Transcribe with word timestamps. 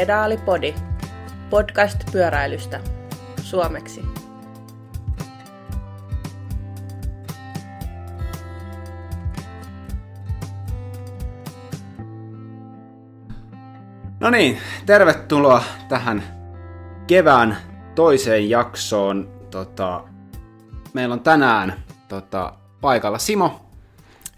Pedaalipodi, 0.00 0.74
podcast 1.50 2.12
pyöräilystä, 2.12 2.80
suomeksi. 3.42 4.02
No 14.20 14.30
niin, 14.30 14.58
tervetuloa 14.86 15.64
tähän 15.88 16.22
kevään 17.06 17.56
toiseen 17.94 18.50
jaksoon. 18.50 19.32
Tota, 19.50 20.04
meillä 20.92 21.12
on 21.12 21.20
tänään 21.20 21.84
tota, 22.08 22.52
paikalla 22.80 23.18
Simo. 23.18 23.60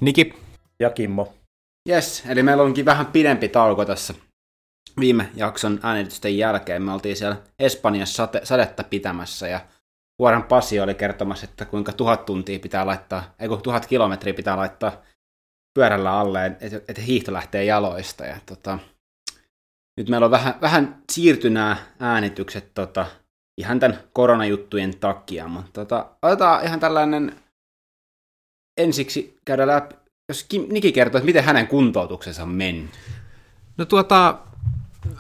Niki. 0.00 0.34
Ja 0.80 0.90
Kimmo. 0.90 1.34
Yes, 1.88 2.24
eli 2.28 2.42
meillä 2.42 2.62
onkin 2.62 2.84
vähän 2.84 3.06
pidempi 3.06 3.48
tauko 3.48 3.84
tässä 3.84 4.14
viime 5.00 5.30
jakson 5.34 5.80
äänitysten 5.82 6.38
jälkeen. 6.38 6.82
Me 6.82 6.92
oltiin 6.92 7.16
siellä 7.16 7.36
Espanjassa 7.58 8.14
sate, 8.14 8.40
sadetta 8.44 8.84
pitämässä 8.84 9.48
ja 9.48 9.60
Vuoran 10.18 10.42
Pasi 10.42 10.80
oli 10.80 10.94
kertomassa, 10.94 11.44
että 11.44 11.64
kuinka 11.64 11.92
tuhat 11.92 12.24
tuntia 12.24 12.58
pitää 12.58 12.86
laittaa, 12.86 13.34
ei 13.38 13.48
kun 13.48 13.62
tuhat 13.62 13.86
kilometriä 13.86 14.34
pitää 14.34 14.56
laittaa 14.56 15.02
pyörällä 15.74 16.12
alle, 16.12 16.46
että 16.46 16.80
et 16.88 17.06
hiihto 17.06 17.32
lähtee 17.32 17.64
jaloista. 17.64 18.24
Ja 18.24 18.36
tota, 18.46 18.78
nyt 19.96 20.08
meillä 20.08 20.24
on 20.24 20.30
vähän, 20.30 20.54
vähän 20.60 21.02
siirtynää 21.12 21.76
äänitykset 22.00 22.74
tota, 22.74 23.06
ihan 23.58 23.80
tämän 23.80 23.98
koronajuttujen 24.12 24.98
takia, 24.98 25.48
mutta 25.48 25.72
tota, 25.72 26.10
otetaan 26.22 26.64
ihan 26.64 26.80
tällainen 26.80 27.36
ensiksi 28.76 29.38
käydä 29.44 29.66
läpi, 29.66 29.94
jos 30.28 30.44
Kim, 30.44 30.66
Niki 30.68 30.92
kertoo, 30.92 31.18
että 31.18 31.26
miten 31.26 31.44
hänen 31.44 31.66
kuntoutuksensa 31.66 32.46
mennyt. 32.46 32.90
No 33.78 33.84
tuota, 33.84 34.38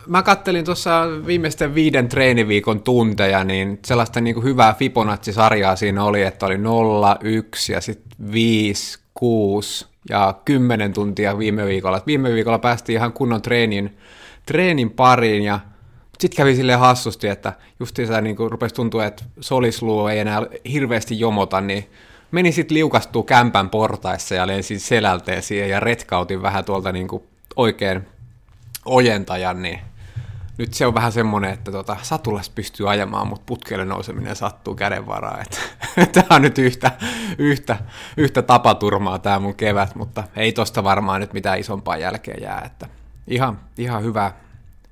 mä 0.06 0.22
kattelin 0.22 0.64
tuossa 0.64 1.04
viimeisten 1.26 1.74
viiden 1.74 2.08
treeniviikon 2.08 2.82
tunteja, 2.82 3.44
niin 3.44 3.78
sellaista 3.84 4.20
niin 4.20 4.34
kuin 4.34 4.44
hyvää 4.44 4.74
Fibonacci-sarjaa 4.74 5.76
siinä 5.76 6.04
oli, 6.04 6.22
että 6.22 6.46
oli 6.46 6.58
0, 6.58 7.16
1 7.20 7.72
ja 7.72 7.80
sitten 7.80 8.32
5, 8.32 8.98
6 9.14 9.86
ja 10.08 10.34
10 10.44 10.92
tuntia 10.92 11.38
viime 11.38 11.66
viikolla. 11.66 12.02
viime 12.06 12.32
viikolla 12.32 12.58
päästiin 12.58 12.96
ihan 12.96 13.12
kunnon 13.12 13.42
treenin, 13.42 13.98
treenin 14.46 14.90
pariin 14.90 15.42
ja 15.42 15.60
sitten 16.20 16.36
kävi 16.36 16.56
silleen 16.56 16.78
hassusti, 16.78 17.28
että 17.28 17.52
justiinsa 17.80 18.20
niin 18.20 18.36
rupesi 18.50 18.74
tuntua, 18.74 19.04
että 19.04 19.24
solisluu 19.40 20.06
ei 20.06 20.18
enää 20.18 20.46
hirveästi 20.72 21.20
jomota, 21.20 21.60
niin 21.60 21.84
meni 22.30 22.52
sitten 22.52 22.74
liukastuu 22.74 23.22
kämpän 23.22 23.70
portaissa 23.70 24.34
ja 24.34 24.46
lensin 24.46 24.80
selälteen 24.80 25.42
siihen 25.42 25.70
ja 25.70 25.80
retkautin 25.80 26.42
vähän 26.42 26.64
tuolta 26.64 26.92
niin 26.92 27.08
kuin 27.08 27.22
oikein 27.56 28.06
ojentajan, 28.84 29.62
niin 29.62 29.80
nyt 30.58 30.74
se 30.74 30.86
on 30.86 30.94
vähän 30.94 31.12
semmoinen, 31.12 31.50
että 31.50 31.72
tota, 31.72 31.96
satulas 32.02 32.50
pystyy 32.50 32.90
ajamaan, 32.90 33.26
mutta 33.26 33.44
putkelle 33.46 33.84
nouseminen 33.84 34.36
sattuu 34.36 34.74
kädenvaraan. 34.74 35.44
Tämä 36.12 36.26
on 36.30 36.42
nyt 36.42 36.58
yhtä, 36.58 36.90
yhtä, 37.38 37.78
yhtä 38.16 38.42
tapaturmaa 38.42 39.18
tämä 39.18 39.38
mun 39.38 39.54
kevät, 39.54 39.94
mutta 39.94 40.24
ei 40.36 40.52
tosta 40.52 40.84
varmaan 40.84 41.20
nyt 41.20 41.32
mitään 41.32 41.58
isompaa 41.58 41.96
jälkeä 41.96 42.34
jää. 42.40 42.62
Että 42.66 42.88
ihan, 43.26 43.60
ihan 43.78 44.02
hyvä, 44.02 44.32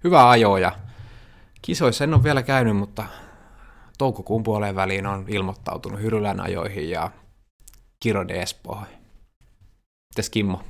hyvä 0.04 0.30
ajo 0.30 0.56
ja 0.56 0.72
kisoissa 1.62 2.04
en 2.04 2.14
ole 2.14 2.22
vielä 2.22 2.42
käynyt, 2.42 2.76
mutta 2.76 3.04
toukokuun 3.98 4.42
puoleen 4.42 4.76
väliin 4.76 5.06
on 5.06 5.24
ilmoittautunut 5.28 6.00
Hyrylän 6.00 6.40
ajoihin 6.40 6.90
ja 6.90 7.10
Kiro 8.00 8.28
de 8.28 8.42
Espoohon. 8.42 8.86
Mites 10.14 10.30
Kimmo? 10.30 10.62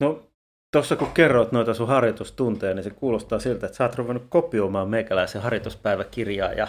No 0.00 0.29
Tuossa 0.72 0.96
kun 0.96 1.12
kerroit 1.12 1.52
noita 1.52 1.74
sun 1.74 1.88
harjoitustunteja, 1.88 2.74
niin 2.74 2.84
se 2.84 2.90
kuulostaa 2.90 3.38
siltä, 3.38 3.66
että 3.66 3.76
sä 3.76 3.84
oot 3.84 3.94
ruvennut 3.94 4.26
kopioimaan 4.28 4.88
meikäläisen 4.88 5.42
harjoituspäiväkirjaa 5.42 6.52
ja 6.52 6.68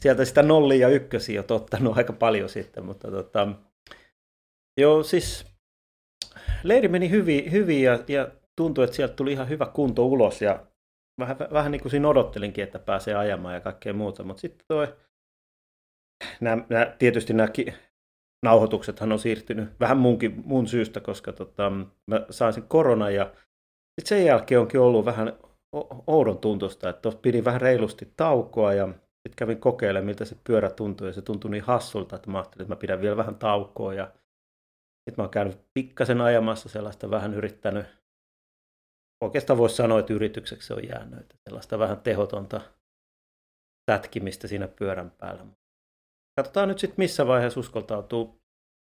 sieltä 0.00 0.24
sitä 0.24 0.42
nollia 0.42 0.88
ja 0.88 0.94
ykkösiä 0.94 1.40
oot 1.40 1.50
ottanut 1.50 1.96
aika 1.96 2.12
paljon 2.12 2.48
sitten, 2.48 2.84
mutta 2.84 3.10
tota, 3.10 3.48
joo 4.80 5.02
siis 5.02 5.46
leiri 6.62 6.88
meni 6.88 7.10
hyvin, 7.10 7.52
hyvin 7.52 7.82
ja, 7.82 7.98
ja 8.08 8.28
tuntui, 8.56 8.84
että 8.84 8.96
sieltä 8.96 9.14
tuli 9.14 9.32
ihan 9.32 9.48
hyvä 9.48 9.66
kunto 9.66 10.06
ulos 10.06 10.42
ja 10.42 10.66
vähän, 11.20 11.36
vähän 11.52 11.72
niin 11.72 11.82
kuin 11.82 11.90
siinä 11.90 12.08
odottelinkin, 12.08 12.64
että 12.64 12.78
pääsee 12.78 13.14
ajamaan 13.14 13.54
ja 13.54 13.60
kaikkea 13.60 13.92
muuta, 13.92 14.24
mutta 14.24 14.40
sitten 14.40 14.66
toi, 14.68 14.94
nämä, 16.40 16.64
nämä, 16.68 16.86
tietysti 16.98 17.32
nämä 17.32 17.48
nauhoituksethan 18.46 19.12
on 19.12 19.18
siirtynyt 19.18 19.80
vähän 19.80 19.96
munkin, 19.96 20.42
mun 20.44 20.66
syystä, 20.66 21.00
koska 21.00 21.32
tota, 21.32 21.70
mä 22.06 22.26
sain 22.30 22.52
sen 22.52 22.62
korona 22.62 23.10
ja 23.10 23.32
sit 24.00 24.06
sen 24.06 24.24
jälkeen 24.24 24.60
onkin 24.60 24.80
ollut 24.80 25.04
vähän 25.04 25.32
oudon 26.06 26.38
tuntusta, 26.38 26.88
että 26.88 27.12
pidin 27.22 27.44
vähän 27.44 27.60
reilusti 27.60 28.12
taukoa 28.16 28.74
ja 28.74 28.86
sitten 28.86 29.36
kävin 29.36 29.60
kokeilemaan, 29.60 30.06
miltä 30.06 30.24
se 30.24 30.36
pyörä 30.44 30.70
tuntui 30.70 31.06
ja 31.06 31.12
se 31.12 31.22
tuntui 31.22 31.50
niin 31.50 31.64
hassulta, 31.64 32.16
että 32.16 32.30
mä 32.30 32.38
ajattelin, 32.38 32.62
että 32.62 32.74
mä 32.74 32.80
pidän 32.80 33.00
vielä 33.00 33.16
vähän 33.16 33.34
taukoa 33.34 33.94
ja 33.94 34.04
sitten 34.04 35.14
mä 35.16 35.22
oon 35.22 35.30
käynyt 35.30 35.58
pikkasen 35.74 36.20
ajamassa 36.20 36.68
sellaista 36.68 37.10
vähän 37.10 37.34
yrittänyt, 37.34 37.86
oikeastaan 39.24 39.58
voisi 39.58 39.76
sanoa, 39.76 39.98
että 39.98 40.12
yritykseksi 40.12 40.66
se 40.66 40.74
on 40.74 40.88
jäänyt, 40.88 41.20
että 41.20 41.34
sellaista 41.48 41.78
vähän 41.78 42.00
tehotonta 42.00 42.60
tätkimistä 43.90 44.48
siinä 44.48 44.68
pyörän 44.68 45.10
päällä. 45.10 45.46
Katsotaan 46.40 46.68
nyt 46.68 46.78
sitten 46.78 46.94
missä 46.98 47.26
vaiheessa 47.26 47.60
uskaltautuu. 47.60 48.40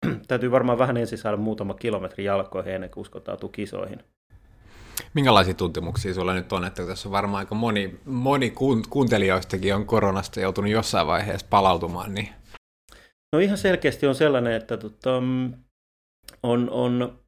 Täytyy 0.28 0.50
varmaan 0.50 0.78
vähän 0.78 0.96
ensin 0.96 1.18
saada 1.18 1.36
muutama 1.36 1.74
kilometri 1.74 2.24
jalkoihin 2.24 2.74
ennen 2.74 2.90
kuin 2.90 3.02
uskaltautuu 3.02 3.48
kisoihin. 3.48 4.04
Minkälaisia 5.14 5.54
tuntemuksia 5.54 6.14
sulla 6.14 6.34
nyt 6.34 6.52
on, 6.52 6.64
että 6.64 6.86
tässä 6.86 7.08
on 7.08 7.12
varmaan 7.12 7.38
aika 7.38 7.54
moni, 7.54 8.00
moni 8.04 8.52
kuuntelijoistakin 8.90 9.74
on 9.74 9.86
koronasta 9.86 10.40
joutunut 10.40 10.70
jossain 10.70 11.06
vaiheessa 11.06 11.46
palautumaan, 11.50 12.14
niin... 12.14 12.28
No 13.32 13.38
ihan 13.38 13.58
selkeästi 13.58 14.06
on 14.06 14.14
sellainen, 14.14 14.52
että 14.52 14.76
tota, 14.76 15.16
on, 16.42 16.70
on, 16.70 17.18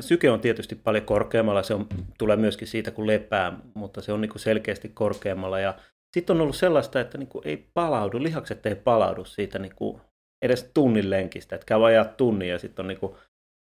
syke 0.00 0.30
on 0.30 0.40
tietysti 0.40 0.74
paljon 0.74 1.04
korkeammalla, 1.04 1.62
se 1.62 1.74
on, 1.74 1.86
tulee 2.18 2.36
myöskin 2.36 2.68
siitä 2.68 2.90
kun 2.90 3.06
lepää, 3.06 3.58
mutta 3.74 4.02
se 4.02 4.12
on 4.12 4.20
niin 4.20 4.30
selkeästi 4.36 4.88
korkeammalla 4.88 5.60
ja 5.60 5.74
sitten 6.14 6.36
on 6.36 6.40
ollut 6.40 6.56
sellaista, 6.56 7.00
että 7.00 7.18
niin 7.18 7.28
kuin 7.28 7.48
ei 7.48 7.68
palaudu, 7.74 8.22
lihakset 8.22 8.66
ei 8.66 8.74
palaudu 8.74 9.24
siitä 9.24 9.58
niin 9.58 9.74
kuin 9.76 10.00
edes 10.42 10.70
tunnin 10.74 11.10
lenkistä, 11.10 11.54
että 11.54 11.66
käy 11.66 11.86
ajaa 11.86 12.04
tunnin 12.04 12.48
ja 12.48 12.58
sitten 12.58 12.82
on 12.82 12.88
niin 12.88 13.00
kuin 13.00 13.16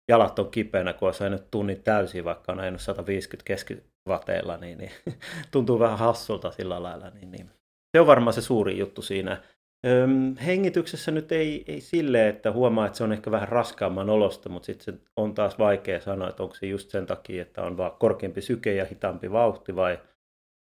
jalat 0.09 0.39
on 0.39 0.50
kipeänä, 0.50 0.93
kun 0.93 1.09
on 1.09 1.33
nyt 1.33 1.50
tunnin 1.50 1.83
täysin, 1.83 2.25
vaikka 2.25 2.53
on 2.53 2.61
ajanut 2.61 2.81
150 2.81 3.47
keskivateilla, 3.47 4.56
niin, 4.56 4.78
niin 4.78 4.91
tuntuu 5.53 5.78
vähän 5.78 5.99
hassulta 5.99 6.50
sillä 6.50 6.83
lailla. 6.83 7.11
Niin, 7.11 7.31
niin. 7.31 7.50
Se 7.97 8.00
on 8.00 8.06
varmaan 8.06 8.34
se 8.34 8.41
suuri 8.41 8.78
juttu 8.78 9.03
siinä. 9.03 9.43
Öm, 9.87 10.37
hengityksessä 10.37 11.11
nyt 11.11 11.33
ei, 11.33 11.65
ei 11.66 11.81
silleen, 11.81 12.28
että 12.28 12.53
huomaa, 12.53 12.87
että 12.87 12.99
se 12.99 13.05
on 13.05 13.12
ehkä 13.12 13.31
vähän 13.31 13.49
raskaamman 13.49 14.11
olosta, 14.11 14.49
mutta 14.49 14.66
sitten 14.66 15.01
on 15.16 15.34
taas 15.34 15.59
vaikea 15.59 16.01
sanoa, 16.01 16.28
että 16.28 16.43
onko 16.43 16.55
se 16.55 16.66
just 16.66 16.91
sen 16.91 17.06
takia, 17.06 17.43
että 17.43 17.62
on 17.62 17.77
vaan 17.77 17.93
korkeampi 17.99 18.41
syke 18.41 18.75
ja 18.75 18.84
hitaampi 18.84 19.33
vauhti 19.33 19.77
vai– 19.77 19.99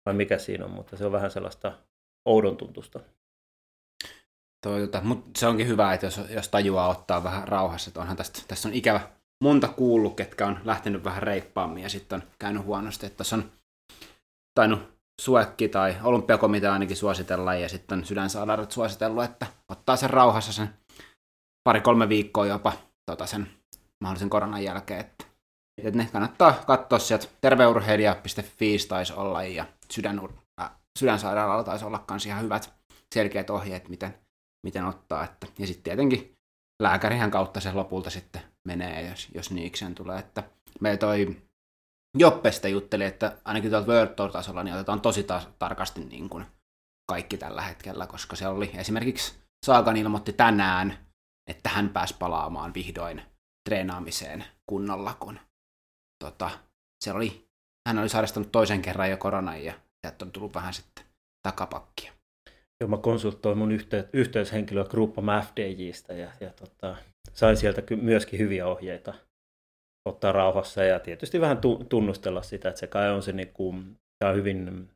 vai 0.05 0.13
mikä 0.13 0.37
siinä 0.37 0.65
on, 0.65 0.71
mutta 0.71 0.97
se 0.97 1.05
on 1.05 1.11
vähän 1.11 1.31
sellaista 1.31 1.73
oudon 2.25 2.57
tuntusta. 2.57 2.99
Tota, 4.61 5.01
mutta 5.01 5.39
se 5.39 5.47
onkin 5.47 5.67
hyvä, 5.67 5.93
että 5.93 6.05
jos, 6.05 6.19
jos 6.29 6.49
tajuaa 6.49 6.87
ottaa 6.87 7.23
vähän 7.23 7.47
rauhassa, 7.47 7.89
että 7.89 8.01
onhan 8.01 8.17
tästä, 8.17 8.39
tässä 8.47 8.69
on 8.69 8.73
ikävä 8.73 9.09
monta 9.43 9.67
kuullut, 9.67 10.15
ketkä 10.15 10.47
on 10.47 10.59
lähtenyt 10.63 11.03
vähän 11.03 11.23
reippaammin 11.23 11.83
ja 11.83 11.89
sitten 11.89 12.15
on 12.21 12.27
käynyt 12.39 12.65
huonosti, 12.65 13.05
että 13.05 13.17
tässä 13.17 13.35
on 13.35 13.51
tainnut 14.55 14.93
Suekki 15.21 15.69
tai 15.69 15.95
olympiakomitea 16.03 16.73
ainakin 16.73 16.97
suositella 16.97 17.55
ja 17.55 17.69
sitten 17.69 18.05
sydänsairaalat 18.05 18.71
suositellut, 18.71 19.23
että 19.23 19.47
ottaa 19.69 19.95
sen 19.95 20.09
rauhassa 20.09 20.53
sen 20.53 20.69
pari-kolme 21.63 22.09
viikkoa 22.09 22.45
jopa 22.45 22.73
tota 23.05 23.25
sen 23.25 23.47
mahdollisen 24.01 24.29
koronan 24.29 24.63
jälkeen, 24.63 24.99
että, 24.99 25.25
että 25.83 25.97
ne 25.97 26.09
kannattaa 26.11 26.63
katsoa 26.67 26.99
sieltä 26.99 27.27
terveurheilija.fi 27.41 28.77
taisi 28.87 29.13
olla 29.13 29.43
ja 29.43 29.65
sydän, 29.93 30.21
äh, 30.61 30.71
sydänsairaalalla 30.99 31.63
taisi 31.63 31.85
olla 31.85 32.05
myös 32.09 32.25
ihan 32.25 32.43
hyvät 32.43 32.73
selkeät 33.13 33.49
ohjeet, 33.49 33.89
miten, 33.89 34.19
miten 34.65 34.85
ottaa. 34.85 35.23
Että, 35.23 35.47
ja 35.59 35.67
sitten 35.67 35.83
tietenkin 35.83 36.35
lääkärihän 36.81 37.31
kautta 37.31 37.59
se 37.59 37.73
lopulta 37.73 38.09
sitten 38.09 38.41
menee, 38.67 39.09
jos, 39.09 39.27
jos 39.33 39.51
niikseen 39.51 39.95
tulee. 39.95 40.19
Että 40.19 40.43
me 40.81 40.97
toi 40.97 41.37
Joppesta 42.17 42.67
jutteli, 42.67 43.03
että 43.03 43.37
ainakin 43.45 43.71
tuolta 43.71 43.87
World 43.87 44.13
Tour-tasolla 44.13 44.63
niin 44.63 44.75
otetaan 44.75 45.01
tosi 45.01 45.23
ta- 45.23 45.51
tarkasti 45.59 46.05
niin 46.05 46.29
kuin 46.29 46.45
kaikki 47.11 47.37
tällä 47.37 47.61
hetkellä, 47.61 48.07
koska 48.07 48.35
se 48.35 48.47
oli 48.47 48.71
esimerkiksi 48.75 49.43
Saakan 49.65 49.97
ilmoitti 49.97 50.33
tänään, 50.33 50.97
että 51.49 51.69
hän 51.69 51.89
pääsi 51.89 52.15
palaamaan 52.19 52.73
vihdoin 52.73 53.21
treenaamiseen 53.69 54.45
kunnolla, 54.69 55.13
kun 55.19 55.39
tota, 56.23 56.49
se 57.03 57.11
oli 57.11 57.47
hän 57.87 57.99
oli 57.99 58.09
sairastanut 58.09 58.51
toisen 58.51 58.81
kerran 58.81 59.09
jo 59.09 59.17
koronan 59.17 59.63
ja 59.63 59.73
sieltä 60.07 60.25
on 60.25 60.31
tullut 60.31 60.55
vähän 60.55 60.73
sitten 60.73 61.05
takapakkia. 61.47 62.13
Joo, 62.81 62.87
mä 62.87 62.97
konsultoin 62.97 63.57
mun 63.57 63.71
yhteys, 63.71 64.05
yhteyshenkilöä 64.13 64.83
Gruppam 64.83 65.25
FDJistä 65.41 66.13
ja, 66.13 66.31
ja 66.39 66.49
tota, 66.49 66.95
sain 67.33 67.57
sieltä 67.57 67.81
myöskin 68.01 68.39
hyviä 68.39 68.67
ohjeita 68.67 69.13
ottaa 70.09 70.31
rauhassa 70.31 70.83
ja 70.83 70.99
tietysti 70.99 71.41
vähän 71.41 71.57
tunnustella 71.89 72.41
sitä, 72.41 72.69
että 72.69 72.79
se 72.79 72.87
kai 72.87 73.11
on 73.11 73.23
se 73.23 73.31
niin 73.31 73.53
kuin, 73.53 73.95
tämä 74.19 74.29
on 74.29 74.35
hyvin 74.35 74.89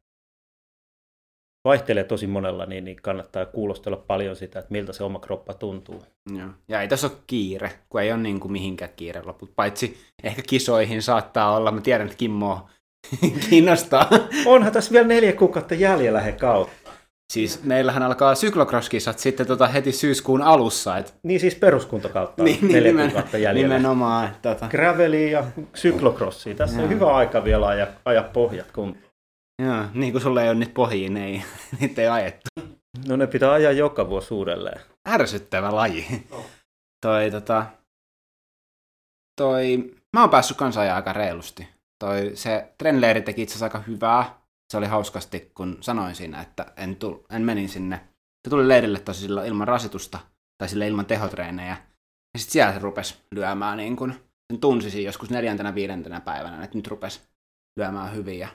vaihtelee 1.68 2.04
tosi 2.04 2.27
monella, 2.27 2.65
niin, 2.65 2.83
niin 2.86 2.98
kannattaa 3.01 3.45
kuulostella 3.45 3.98
paljon 3.98 4.36
sitä, 4.36 4.59
että 4.59 4.71
miltä 4.71 4.94
se 4.94 5.04
oma 5.04 5.19
kroppa 5.19 5.54
tuntuu. 5.54 6.04
Joo. 6.38 6.50
Ja 6.68 6.81
ei 6.81 6.88
tässä 6.88 7.07
ole 7.07 7.18
kiire, 7.27 7.71
kun 7.89 8.01
ei 8.01 8.12
ole 8.12 8.21
niin 8.21 8.39
kuin 8.39 8.51
mihinkään 8.51 8.92
kiire 8.95 9.21
loput. 9.24 9.56
Paitsi 9.56 9.98
ehkä 10.24 10.42
kisoihin 10.50 11.01
saattaa 11.01 11.56
olla. 11.56 11.71
Mä 11.71 11.81
tiedän, 11.81 12.07
että 12.07 12.18
Kimmo 12.18 12.69
kiinnostaa. 13.50 14.09
Onhan 14.45 14.71
tässä 14.71 14.92
vielä 14.92 15.07
neljä 15.07 15.33
kuukautta 15.33 15.75
jäljellä 15.75 16.21
he 16.21 16.31
kautta. 16.31 16.92
Siis 17.33 17.63
meillähän 17.63 18.04
alkaa 18.04 18.36
syklokroskisat 18.36 19.19
sitten 19.19 19.48
tota 19.48 19.68
heti 19.68 19.92
syyskuun 19.92 20.42
alussa. 20.42 20.98
Et... 20.98 21.15
Niin 21.24 21.39
siis 21.39 21.56
peruskuntokautta 21.56 22.44
niin, 22.44 22.59
neljä 22.62 22.92
nimen, 22.92 23.06
kuukautta 23.12 23.38
jäljellä. 23.38 23.75
Nimenomaan. 23.75 24.30
Tota... 24.42 24.68
Graveli 24.68 25.31
ja 25.31 25.44
syklocrossia. 25.74 26.56
Tässä 26.56 26.77
Joo. 26.77 26.83
on 26.83 26.89
hyvä 26.89 27.15
aika 27.15 27.44
vielä 27.44 27.68
ajaa, 27.68 27.88
ajaa 28.06 28.24
pohjat 28.24 28.71
kun 28.71 28.98
Joo, 29.63 29.86
niin 29.94 30.12
kuin 30.12 30.21
sulla 30.21 30.44
ei 30.44 30.50
ole 30.50 30.57
niitä 30.59 30.74
pohjia, 30.74 31.09
ne 31.09 31.25
ei, 31.25 31.44
niitä 31.80 32.01
ei 32.01 32.07
ajettu. 32.07 32.50
No 33.07 33.15
ne 33.15 33.27
pitää 33.27 33.51
ajaa 33.51 33.71
joka 33.71 34.09
vuosi 34.09 34.33
uudelleen. 34.33 34.81
Ärsyttävä 35.09 35.75
laji. 35.75 36.25
No. 36.31 36.45
Toi 37.06 37.31
tota... 37.31 37.65
Toi... 39.42 39.92
Mä 40.13 40.21
oon 40.21 40.30
päässyt 40.30 40.57
kanssa 40.57 40.81
ajaa 40.81 40.95
aika 40.95 41.13
reilusti. 41.13 41.68
Toi, 41.99 42.31
se 42.33 42.73
trendleiri 42.77 43.21
teki 43.21 43.41
itse 43.41 43.51
asiassa 43.51 43.65
aika 43.65 43.79
hyvää. 43.79 44.41
Se 44.71 44.77
oli 44.77 44.85
hauskasti, 44.85 45.51
kun 45.55 45.77
sanoin 45.81 46.15
siinä, 46.15 46.41
että 46.41 46.73
en, 46.77 46.95
tul, 46.95 47.15
en 47.29 47.41
menin 47.41 47.69
sinne. 47.69 47.97
Se 48.45 48.49
tuli 48.49 48.67
leirille 48.67 48.99
tosi 48.99 49.25
ilman 49.25 49.67
rasitusta, 49.67 50.19
tai 50.57 50.69
sille 50.69 50.88
ilman 50.88 51.05
tehotreenejä. 51.05 51.77
Ja 52.33 52.39
sitten 52.39 52.53
siellä 52.53 52.73
se 52.73 52.79
rupesi 52.79 53.15
lyömään 53.31 53.77
niin 53.77 53.95
kun, 53.95 54.13
sen 54.51 54.59
tunsisin 54.59 55.03
joskus 55.03 55.29
neljäntenä, 55.29 55.75
viidentenä 55.75 56.21
päivänä, 56.21 56.63
että 56.63 56.77
nyt 56.77 56.88
rupesi 56.88 57.21
lyömään 57.79 58.15
hyvin. 58.15 58.39
Ja 58.39 58.47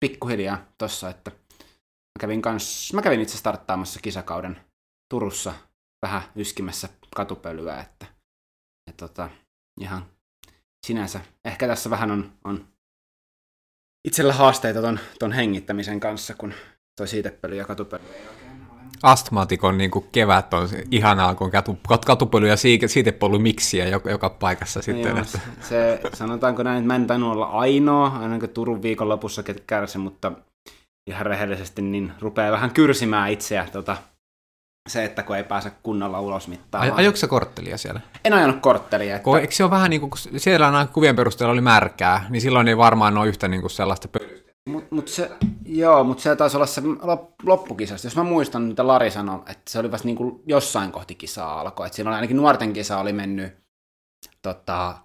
pikkuhiljaa 0.00 0.66
tossa, 0.78 1.10
että 1.10 1.30
mä 1.30 2.20
kävin, 2.20 2.42
kans, 2.42 2.92
mä 2.94 3.02
kävin 3.02 3.20
itse 3.20 3.38
starttaamassa 3.38 4.00
kisakauden 4.02 4.60
Turussa 5.10 5.54
vähän 6.02 6.22
yskimässä 6.36 6.88
katupölyä, 7.16 7.80
että, 7.80 8.06
että 8.90 9.08
tota, 9.08 9.30
ihan 9.80 10.06
sinänsä. 10.86 11.20
Ehkä 11.44 11.66
tässä 11.66 11.90
vähän 11.90 12.10
on, 12.10 12.32
on 12.44 12.68
itsellä 14.04 14.32
haasteita 14.32 14.80
ton, 14.80 14.98
ton 15.18 15.32
hengittämisen 15.32 16.00
kanssa, 16.00 16.34
kun 16.34 16.54
toi 16.96 17.08
siitepöly 17.08 17.56
ja 17.56 17.64
katupöly. 17.64 18.02
Astmaatikon 19.02 19.78
niin 19.78 19.90
kuin 19.90 20.06
kevät 20.12 20.54
on 20.54 20.68
ihanaa, 20.90 21.34
kun 21.34 21.50
katu, 21.50 21.78
katupöly 22.06 22.48
ja 22.48 22.56
siitepöly 22.86 23.38
miksiä 23.38 23.88
joka, 23.88 24.10
joka 24.10 24.30
paikassa 24.30 24.82
sitten. 24.82 25.10
Joo, 25.10 25.18
että. 25.18 25.38
Se, 25.60 26.00
sanotaanko 26.12 26.62
näin, 26.62 26.78
että 26.78 26.86
mä 26.86 26.96
en 26.96 27.06
tainnut 27.06 27.32
olla 27.32 27.46
ainoa, 27.46 28.08
ainakin 28.08 28.50
Turun 28.50 28.80
lopussa 29.00 29.42
kärsi, 29.66 29.98
mutta 29.98 30.32
ihan 31.06 31.26
rehellisesti 31.26 31.82
niin 31.82 32.12
rupeaa 32.20 32.52
vähän 32.52 32.70
kyrsimään 32.70 33.30
itseä 33.30 33.68
tota, 33.72 33.96
se, 34.88 35.04
että 35.04 35.22
kun 35.22 35.36
ei 35.36 35.44
pääse 35.44 35.72
kunnolla 35.82 36.20
ulos 36.20 36.48
mittaamaan. 36.48 36.92
Ajoiko 36.96 37.18
korttelia 37.28 37.78
siellä? 37.78 38.00
En 38.24 38.32
ajanut 38.32 38.60
korttelia. 38.60 39.16
Että... 39.16 39.30
Eikö 39.40 39.52
se 39.52 39.64
ole 39.64 39.70
vähän 39.70 39.90
niin 39.90 40.00
kuin, 40.00 40.12
siellä 40.36 40.68
on 40.68 40.88
kuvien 40.88 41.16
perusteella 41.16 41.52
oli 41.52 41.60
märkää, 41.60 42.26
niin 42.28 42.40
silloin 42.40 42.68
ei 42.68 42.76
varmaan 42.76 43.18
ole 43.18 43.28
yhtä 43.28 43.48
niin 43.48 43.60
kuin 43.60 43.70
sellaista 43.70 44.08
pölystä. 44.08 44.50
Mut, 44.68 44.90
mut 44.90 45.08
se, 45.08 45.30
joo, 45.64 46.04
mutta 46.04 46.22
se 46.22 46.36
taisi 46.36 46.56
olla 46.56 46.66
se 46.66 46.82
loppukisasta. 47.42 48.06
Jos 48.06 48.16
mä 48.16 48.22
muistan, 48.22 48.62
mitä 48.62 48.86
Lari 48.86 49.10
sanoi, 49.10 49.42
että 49.46 49.70
se 49.70 49.78
oli 49.78 49.92
vasta 49.92 50.06
niin 50.06 50.16
kuin 50.16 50.42
jossain 50.46 50.92
kohti 50.92 51.14
kisaa 51.14 51.60
alkoi. 51.60 51.86
Että 51.86 51.96
siinä 51.96 52.10
oli 52.10 52.14
ainakin 52.14 52.36
nuorten 52.36 52.72
kisa 52.72 52.98
oli 52.98 53.12
mennyt 53.12 53.56
tota, 54.42 54.98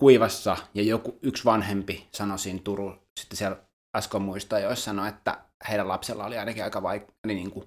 kuivassa, 0.00 0.56
ja 0.74 0.82
joku, 0.82 1.18
yksi 1.22 1.44
vanhempi 1.44 2.08
sanoi 2.12 2.38
siinä 2.38 2.60
Turun, 2.64 3.00
sitten 3.20 3.36
siellä 3.36 3.56
äsken 3.96 4.22
muista, 4.22 4.58
jos 4.58 4.84
sanoi, 4.84 5.08
että 5.08 5.38
heidän 5.68 5.88
lapsella 5.88 6.24
oli 6.24 6.38
ainakin 6.38 6.64
aika 6.64 6.82
vaikea, 6.82 7.08
niin 7.26 7.50
kuin 7.50 7.64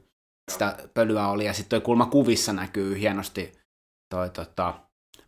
sitä 0.52 0.78
pölyä 0.94 1.28
oli, 1.28 1.46
ja 1.46 1.54
sitten 1.54 1.70
toi 1.70 1.86
kulma 1.86 2.06
kuvissa 2.06 2.54
näkyy 2.54 3.00
hienosti, 3.00 3.52
toi 4.10 4.30
tota, 4.30 4.74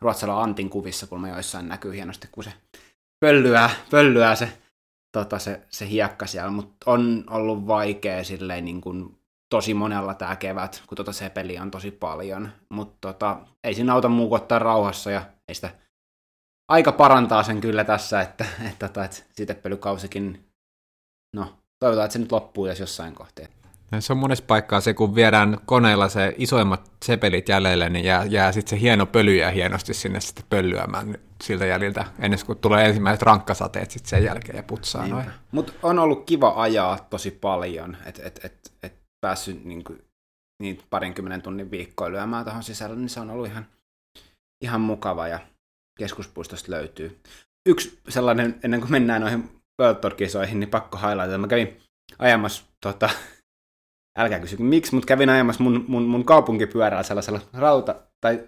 Ruotsalla 0.02 0.44
Antin 0.44 0.70
kuvissa 0.70 1.08
kulma 1.08 1.30
joissain 1.30 1.70
näkyy 1.70 1.94
hienosti, 1.94 2.28
kun 2.32 2.44
se 2.44 2.54
pöllyää, 3.20 3.70
pöllyää 3.92 4.36
se, 4.36 4.58
tota, 5.12 5.40
se, 5.40 5.62
se 5.70 5.90
hiekka 5.90 6.28
siellä, 6.28 6.52
mutta 6.52 6.92
on 6.92 7.24
ollut 7.30 7.68
vaikea 7.68 8.24
silleen 8.24 8.66
niin 8.66 8.82
kuin 8.82 9.18
tosi 9.50 9.74
monella 9.74 10.14
tämä 10.14 10.36
kevät, 10.36 10.84
kun 10.88 10.96
tota 10.96 11.12
se 11.12 11.30
peli 11.30 11.60
on 11.60 11.72
tosi 11.72 11.92
paljon, 11.92 12.50
mutta 12.70 12.98
tota, 13.02 13.40
ei 13.64 13.74
siinä 13.74 13.94
auta 13.94 14.10
muu 14.10 14.34
ottaa 14.34 14.60
rauhassa 14.60 15.12
ja 15.12 15.22
ei 15.48 15.56
sitä 15.56 15.70
aika 16.68 16.92
parantaa 16.92 17.44
sen 17.44 17.62
kyllä 17.62 17.84
tässä, 17.84 18.22
että, 18.22 18.46
että, 18.70 18.86
että, 18.86 19.04
että 19.06 19.18
sitepelykausikin, 19.32 20.46
no 21.36 21.54
toivotaan, 21.80 22.06
että 22.06 22.14
se 22.14 22.20
nyt 22.20 22.32
loppuu 22.32 22.68
jos 22.68 22.80
jossain 22.80 23.16
kohtaa. 23.16 23.46
Se 24.00 24.14
on 24.14 24.18
monessa 24.18 24.46
paikkaa 24.48 24.82
se, 24.82 24.94
kun 24.94 25.16
viedään 25.16 25.58
koneella 25.66 26.10
se 26.10 26.36
isoimmat 26.38 26.92
sepelit 27.06 27.50
jäljelle, 27.50 27.90
niin 27.90 28.06
jää, 28.06 28.26
jää 28.26 28.52
sitten 28.52 28.70
se 28.70 28.82
hieno 28.82 29.06
pöly 29.06 29.36
ja 29.36 29.52
hienosti 29.52 29.94
sinne 29.94 30.20
sitten 30.20 30.46
pöllyämään 30.50 31.18
siltä 31.44 31.66
jäljiltä, 31.66 32.06
ennen 32.20 32.40
kuin 32.46 32.58
tulee 32.58 32.86
ensimmäiset 32.86 33.22
rankkasateet 33.22 33.92
sitten 33.92 34.10
sen 34.10 34.24
jälkeen 34.24 34.58
ja 34.58 34.64
putsaa 34.64 35.08
noin. 35.08 35.26
Mutta 35.52 35.74
on 35.84 36.00
ollut 36.00 36.26
kiva 36.26 36.54
ajaa 36.56 37.08
tosi 37.10 37.32
paljon, 37.32 37.98
että 38.06 38.22
et, 38.26 38.40
et, 38.44 38.74
et 38.84 38.94
päässyt 39.22 39.66
niin 39.66 39.84
kuin, 39.84 40.04
niin 40.62 40.82
parinkymmenen 40.90 41.42
tunnin 41.42 41.72
viikkoa 41.72 42.12
lyömään 42.12 42.46
tuohon 42.46 42.64
sisällä, 42.64 42.96
niin 42.96 43.10
se 43.10 43.20
on 43.20 43.30
ollut 43.30 43.48
ihan, 43.48 43.66
ihan 44.64 44.82
mukava 44.82 45.28
ja 45.28 45.40
keskuspuistosta 46.00 46.72
löytyy. 46.72 47.20
Yksi 47.68 48.00
sellainen, 48.10 48.60
ennen 48.64 48.80
kuin 48.80 48.92
mennään 48.92 49.22
noihin 49.22 49.50
World 49.82 50.00
Tour-kisoihin, 50.00 50.60
niin 50.60 50.70
pakko 50.70 50.98
highlighta. 50.98 51.38
Mä 51.38 51.48
kävin 51.48 51.82
ajamassa 52.20 52.64
tota, 52.82 53.10
älkää 54.18 54.40
kysy 54.40 54.58
miksi, 54.60 54.96
mutta 54.96 55.08
kävin 55.08 55.30
ajamassa 55.30 55.64
mun, 55.64 55.86
mun, 55.88 56.04
mun 56.04 56.26
kaupunkipyörällä 56.26 57.04
sellaisella 57.04 57.42
rauta, 57.54 57.96
tai 58.22 58.48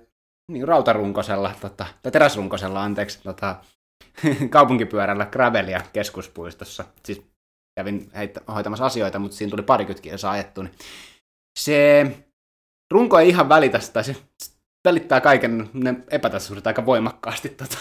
niin, 0.52 0.68
rautarunkosella, 0.68 1.54
tota, 1.62 1.86
tai 2.02 2.12
teräsrunkosella, 2.12 2.84
anteeksi, 2.84 3.24
tota, 3.24 3.56
kaupunkipyörällä 4.50 5.26
gravelia 5.26 5.82
keskuspuistossa. 5.94 6.86
Siis 7.06 7.22
kävin 7.80 8.12
heittä, 8.16 8.42
hoitamassa 8.54 8.86
asioita, 8.86 9.20
mutta 9.20 9.38
siinä 9.38 9.50
tuli 9.50 9.62
parikymmentä 9.62 10.02
kilsaa 10.02 10.32
ajettu, 10.32 10.62
niin 10.62 10.74
se 11.60 12.06
runko 12.92 13.20
ei 13.20 13.30
ihan 13.30 13.50
välitä 13.50 13.80
sitä, 13.80 14.04
se 14.04 14.16
välittää 14.88 15.22
kaiken 15.22 15.70
ne 15.74 15.96
epätasaisuudet 16.12 16.68
aika 16.68 16.86
voimakkaasti. 16.86 17.50
Tota. 17.50 17.78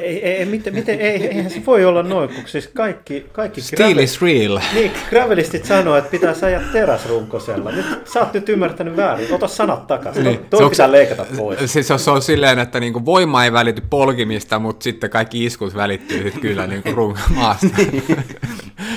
Ei, 0.00 0.24
ei, 0.24 0.44
miten, 0.44 0.74
miten, 0.74 1.00
ei, 1.00 1.26
eihän 1.26 1.50
se 1.50 1.62
voi 1.66 1.84
olla 1.84 2.02
noin, 2.02 2.28
kun 2.28 2.44
siis 2.46 2.66
kaikki... 2.68 3.26
kaikki 3.32 3.60
Steel 3.60 3.88
gravel, 3.88 4.04
is 4.04 4.22
real. 4.22 4.60
Niin, 4.74 4.92
gravelistit 5.10 5.64
sanoo, 5.64 5.96
että 5.96 6.10
pitää 6.10 6.34
ajaa 6.42 6.62
teräsrunkosella. 6.72 7.72
Nyt, 7.72 7.86
sä 8.12 8.20
oot 8.20 8.32
nyt 8.32 8.48
ymmärtänyt 8.48 8.96
väärin. 8.96 9.32
Ota 9.32 9.48
sanat 9.48 9.86
takaisin. 9.86 10.24
Niin. 10.24 10.40
Tuo 10.50 10.70
pitää 10.70 10.86
se, 10.86 10.92
leikata 10.92 11.26
pois. 11.36 11.72
Siis 11.72 11.88
se 11.96 12.10
on 12.10 12.22
silleen, 12.22 12.58
että 12.58 12.80
niinku 12.80 13.04
voima 13.04 13.44
ei 13.44 13.52
välity 13.52 13.82
polkimista, 13.90 14.58
mutta 14.58 14.84
sitten 14.84 15.10
kaikki 15.10 15.44
iskut 15.44 15.74
välittyy 15.74 16.30
sit 16.30 16.40
kyllä 16.40 16.66
niinku 16.66 16.88
run- 16.90 17.34
maasta. 17.34 17.66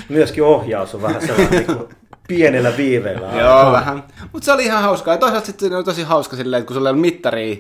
Myöskin 0.10 0.44
ohjaus 0.44 0.96
on 0.96 1.02
vähän 1.02 1.22
sellainen 1.22 1.66
niin 1.68 1.80
pienellä 2.28 2.78
viiveellä. 2.78 3.42
Joo, 3.42 3.72
vähän. 3.72 4.04
Mutta 4.34 4.46
se 4.46 4.52
oli 4.52 4.66
ihan 4.66 4.84
hauskaa. 4.84 5.14
Ja 5.14 5.18
toisaalta 5.18 5.46
sitten 5.46 5.74
oli 5.74 5.84
tosi 5.84 6.04
hauska 6.04 6.36
silleen, 6.36 6.60
että 6.60 6.68
kun 6.68 6.76
sulla 6.76 6.90
ei 6.90 6.92
ollut 6.92 7.02
mittaria, 7.02 7.56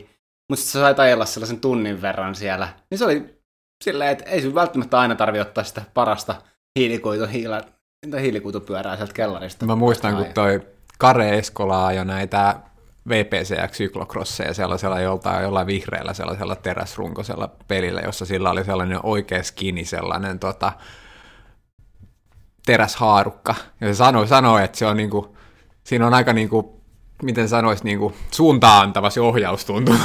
mutta 0.50 0.62
sitten 0.62 0.72
sä 0.72 0.80
sait 0.80 1.00
ajella 1.00 1.26
sellaisen 1.26 1.60
tunnin 1.60 2.02
verran 2.02 2.36
siellä, 2.36 2.68
niin 2.90 3.00
se 3.00 3.06
oli 3.06 3.40
silleen, 3.84 4.12
että 4.12 4.30
ei 4.30 4.42
sun 4.42 4.56
välttämättä 4.56 5.00
aina 5.00 5.16
tarvi 5.16 5.40
ottaa 5.40 5.64
sitä 5.64 5.82
parasta 5.94 6.36
hiilikuitu, 6.80 7.26
hiila, 7.26 7.62
hiilikuitupyörää 8.22 8.96
sieltä 8.96 9.14
kellarista. 9.14 9.66
Mä 9.66 9.76
muistan, 9.76 10.16
kun 10.16 10.26
toi 10.34 10.62
Kare 10.98 11.38
Eskola 11.38 11.92
ja 11.92 12.06
näitä 12.06 12.56
VPCX-syklokrosseja 13.10 14.54
sellaisella 14.54 15.00
joltain, 15.00 15.44
jollain 15.44 15.68
vihreällä 15.68 16.14
sellaisella 16.14 16.56
teräsrunkosella 16.56 17.50
pelillä, 17.68 18.02
jossa 18.02 18.26
sillä 18.26 18.50
oli 18.50 18.64
sellainen 18.64 19.00
oikea 19.04 19.44
skini, 19.44 19.86
sellainen 19.86 20.40
tota, 20.40 20.72
teräshaarukka. 22.66 23.56
Ja 23.82 23.88
se 23.88 23.94
sanoi, 23.94 24.28
sanoi 24.28 24.64
että 24.64 24.78
se 24.78 24.86
on 24.86 24.98
niinku, 24.98 25.38
siinä 25.84 26.08
on 26.08 26.14
aika 26.14 26.34
niinku, 26.34 26.82
miten 27.24 27.50
sanoisi, 27.50 27.84
niinku 27.84 28.14
suuntaan 28.32 28.84
antava 28.84 29.10
se 29.10 29.22
ohjaus 29.22 29.66
tuntuu. 29.66 29.96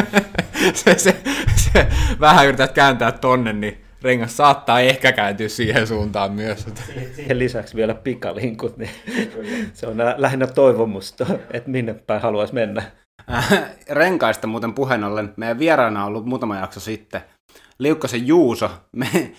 se, 0.84 0.98
se, 0.98 1.22
se, 1.56 1.88
vähän 2.20 2.46
yrität 2.46 2.72
kääntää 2.72 3.12
tonne, 3.12 3.52
niin 3.52 3.84
rengas 4.02 4.36
saattaa 4.36 4.80
ehkä 4.80 5.12
kääntyä 5.12 5.48
siihen 5.48 5.86
suuntaan 5.86 6.32
myös. 6.32 6.66
Siihen 7.16 7.38
lisäksi 7.38 7.76
vielä 7.76 7.94
pikalinkut, 7.94 8.76
niin 8.76 8.90
se 9.74 9.86
on 9.86 9.96
lähinnä 10.16 10.46
toivomusta, 10.46 11.26
että 11.50 11.70
minne 11.70 11.94
päin 11.94 12.22
haluaisi 12.22 12.54
mennä. 12.54 12.82
Renkaista 13.90 14.46
muuten 14.46 14.74
puheen 14.74 15.04
ollen, 15.04 15.34
meidän 15.36 15.58
vieraana 15.58 16.00
on 16.00 16.08
ollut 16.08 16.26
muutama 16.26 16.56
jakso 16.56 16.80
sitten 16.80 17.20
Liukkosen 17.78 18.26
Juuso. 18.26 18.70
Me, 18.92 19.32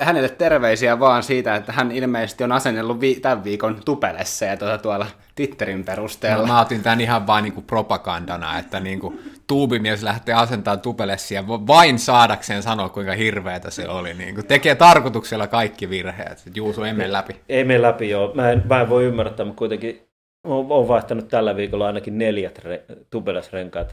hänelle 0.00 0.28
terveisiä 0.28 1.00
vaan 1.00 1.22
siitä, 1.22 1.56
että 1.56 1.72
hän 1.72 1.92
ilmeisesti 1.92 2.44
on 2.44 2.52
asennellut 2.52 3.00
vi- 3.00 3.20
tämän 3.20 3.44
viikon 3.44 3.80
tupelessa 3.84 4.44
ja 4.44 4.56
tuota 4.56 4.78
tuolla 4.78 5.06
Twitterin 5.34 5.84
perusteella. 5.84 6.46
No, 6.46 6.52
mä 6.52 6.60
otin 6.60 6.82
tämän 6.82 7.00
ihan 7.00 7.26
vain 7.26 7.42
niinku 7.42 7.62
propagandana, 7.62 8.58
että 8.58 8.80
niinku 8.80 9.20
tuubimies 9.46 10.02
lähtee 10.02 10.34
asentamaan 10.34 10.80
tupelessia 10.80 11.44
vain 11.48 11.98
saadakseen 11.98 12.62
sanoa, 12.62 12.88
kuinka 12.88 13.12
hirveätä 13.12 13.70
se 13.70 13.88
oli. 13.88 14.14
Niinku, 14.14 14.42
tekee 14.42 14.74
tarkoituksella 14.74 15.46
kaikki 15.46 15.90
virheet. 15.90 16.42
Juuso, 16.54 16.84
ei 16.84 16.92
mene 16.92 17.12
läpi. 17.12 17.36
Ei 17.48 17.64
mene 17.64 17.82
läpi, 17.82 18.10
joo. 18.10 18.32
Mä 18.34 18.50
en, 18.50 18.62
mä 18.68 18.80
en 18.80 18.88
voi 18.88 19.04
ymmärtää, 19.04 19.46
mutta 19.46 19.58
kuitenkin 19.58 20.08
olen 20.44 20.88
vaihtanut 20.88 21.28
tällä 21.28 21.56
viikolla 21.56 21.86
ainakin 21.86 22.18
neljät 22.18 22.58
re- 22.58 22.96
tupelesrenkaat 23.10 23.92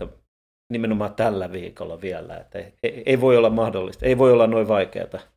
nimenomaan 0.72 1.16
tällä 1.16 1.52
viikolla 1.52 2.02
vielä. 2.02 2.38
Että 2.38 2.60
ei, 2.84 3.04
ei, 3.06 3.22
voi 3.22 3.38
olla 3.38 3.50
mahdollista, 3.50 4.06
ei 4.06 4.18
voi 4.18 4.32
olla 4.32 4.48
noin 4.48 4.68
vaikeaa. 4.68 5.33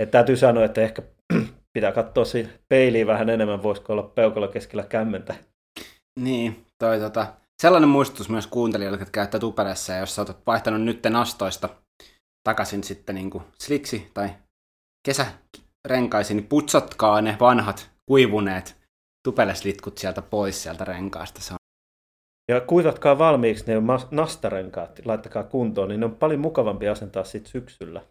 Että 0.00 0.12
täytyy 0.12 0.36
sanoa, 0.36 0.64
että 0.64 0.80
ehkä 0.80 1.02
pitää 1.74 1.92
katsoa 1.92 2.24
siinä 2.24 2.48
peiliin 2.68 3.06
vähän 3.06 3.30
enemmän, 3.30 3.62
voisiko 3.62 3.92
olla 3.92 4.02
peukalla 4.02 4.48
keskellä 4.48 4.82
kämmentä. 4.82 5.34
Niin, 6.20 6.66
toi 6.78 7.00
tota, 7.00 7.26
sellainen 7.62 7.88
muistutus 7.88 8.28
myös 8.28 8.46
kuuntelijoille, 8.46 8.98
jotka 8.98 9.12
käyttää 9.12 9.40
tupelessa, 9.40 9.92
ja 9.92 9.98
jos 9.98 10.14
sä 10.14 10.22
oot 10.22 10.46
vaihtanut 10.46 10.82
nyt 10.82 11.06
astoista 11.18 11.68
takaisin 12.48 12.84
sitten 12.84 13.14
niin 13.14 13.30
kuin 13.30 13.44
sliksi 13.58 14.10
tai 14.14 14.30
kesärenkaisin, 15.06 16.36
niin 16.36 16.46
putsatkaa 16.46 17.20
ne 17.20 17.36
vanhat 17.40 17.90
kuivuneet 18.06 18.76
tupeleslitkut 19.28 19.98
sieltä 19.98 20.22
pois 20.22 20.62
sieltä 20.62 20.84
renkaasta. 20.84 21.40
Se 21.40 21.52
on 21.52 21.56
ja 22.50 22.60
kuivatkaa 22.60 23.18
valmiiksi 23.18 23.64
ne 23.66 23.74
nastarenkaat, 24.10 25.00
laittakaa 25.04 25.44
kuntoon, 25.44 25.88
niin 25.88 26.00
ne 26.00 26.06
on 26.06 26.16
paljon 26.16 26.40
mukavampi 26.40 26.88
asentaa 26.88 27.24
sitten 27.24 27.52
syksyllä. 27.52 28.02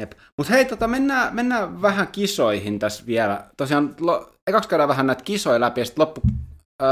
Jep. 0.00 0.12
Mutta 0.38 0.52
hei, 0.52 0.64
tota, 0.64 0.88
mennään, 0.88 1.34
mennään 1.34 1.82
vähän 1.82 2.08
kisoihin 2.08 2.78
tässä 2.78 3.06
vielä. 3.06 3.44
Tosiaan, 3.56 3.94
lo, 4.00 4.32
ekaksi 4.46 4.68
käydään 4.68 4.88
vähän 4.88 5.06
näitä 5.06 5.24
kisoja 5.24 5.60
läpi, 5.60 5.80
ja 5.80 5.84
sitten 5.84 6.02
loppu, 6.02 6.20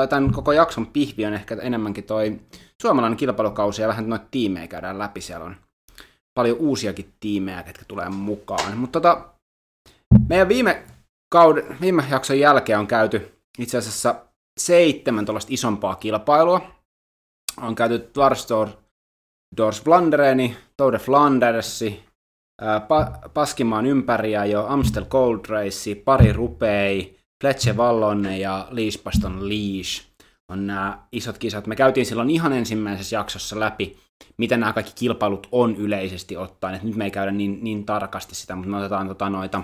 tämän 0.08 0.32
koko 0.32 0.52
jakson 0.52 0.86
pihvi 0.86 1.26
on 1.26 1.34
ehkä 1.34 1.56
enemmänkin 1.62 2.04
toi 2.04 2.40
suomalainen 2.82 3.16
kilpailukausi, 3.16 3.82
ja 3.82 3.88
vähän 3.88 4.08
noita 4.08 4.26
tiimejä 4.30 4.66
käydään 4.66 4.98
läpi. 4.98 5.20
Siellä 5.20 5.44
on 5.44 5.56
paljon 6.38 6.56
uusiakin 6.58 7.14
tiimejä, 7.20 7.62
ketkä 7.62 7.84
tulee 7.88 8.08
mukaan. 8.08 8.76
Mutta 8.76 9.00
tota, 9.00 9.28
meidän 10.28 10.48
viime, 10.48 10.82
kauden, 11.32 11.76
viime 11.80 12.04
jakson 12.10 12.38
jälkeen 12.38 12.78
on 12.78 12.86
käyty 12.86 13.32
itse 13.58 13.78
asiassa 13.78 14.14
seitsemän 14.60 15.24
tuollaista 15.24 15.54
isompaa 15.54 15.94
kilpailua. 15.94 16.70
On 17.56 17.74
käyty 17.74 18.10
Dwarstor, 18.14 18.68
Dors 19.56 19.82
Flandereni, 19.82 20.56
Tour 20.76 20.92
de 20.92 20.98
Flandersi, 20.98 22.07
pa- 22.62 23.28
Paskimaan 23.28 23.86
ympäriä 23.86 24.44
jo 24.44 24.66
Amstel 24.66 25.04
Gold 25.04 25.40
Race, 25.48 25.94
pari 25.94 26.32
rupei, 26.32 27.18
Fletcher 27.42 27.76
Vallonne 27.76 28.38
ja 28.38 28.68
Liispaston 28.70 29.48
Leash 29.48 30.08
on 30.52 30.66
nämä 30.66 31.06
isot 31.12 31.38
kisat. 31.38 31.66
Me 31.66 31.76
käytiin 31.76 32.06
silloin 32.06 32.30
ihan 32.30 32.52
ensimmäisessä 32.52 33.16
jaksossa 33.16 33.60
läpi, 33.60 33.96
mitä 34.36 34.56
nämä 34.56 34.72
kaikki 34.72 34.92
kilpailut 34.94 35.48
on 35.52 35.76
yleisesti 35.76 36.36
ottaen. 36.36 36.74
Et 36.74 36.82
nyt 36.82 36.96
me 36.96 37.04
ei 37.04 37.10
käydä 37.10 37.32
niin, 37.32 37.58
niin 37.62 37.86
tarkasti 37.86 38.34
sitä, 38.34 38.56
mutta 38.56 38.70
me 38.70 38.76
otetaan 38.76 39.08
tota 39.08 39.30
noita, 39.30 39.62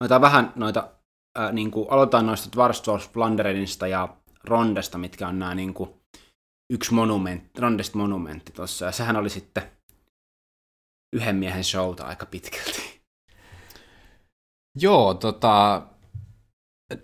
otetaan 0.00 0.20
vähän 0.20 0.52
noita, 0.56 0.88
ää, 1.38 1.52
niin 1.52 1.70
kuin, 1.70 1.86
aloitetaan 1.90 2.26
noista 2.26 2.56
Dwarsdorf 2.56 3.12
Flanderenista 3.12 3.86
ja 3.86 4.08
Rondesta, 4.44 4.98
mitkä 4.98 5.28
on 5.28 5.38
nämä 5.38 5.54
niin 5.54 5.74
kuin, 5.74 5.90
yksi 6.72 6.94
monumentti, 6.94 7.60
Rondest 7.60 7.94
monumentti 7.94 8.52
tuossa, 8.52 8.84
ja 8.84 8.92
sehän 8.92 9.16
oli 9.16 9.30
sitten 9.30 9.62
yhden 11.12 11.36
miehen 11.36 11.64
showta 11.64 12.04
aika 12.04 12.26
pitkälti. 12.26 13.00
Joo, 14.80 15.14
tota, 15.14 15.82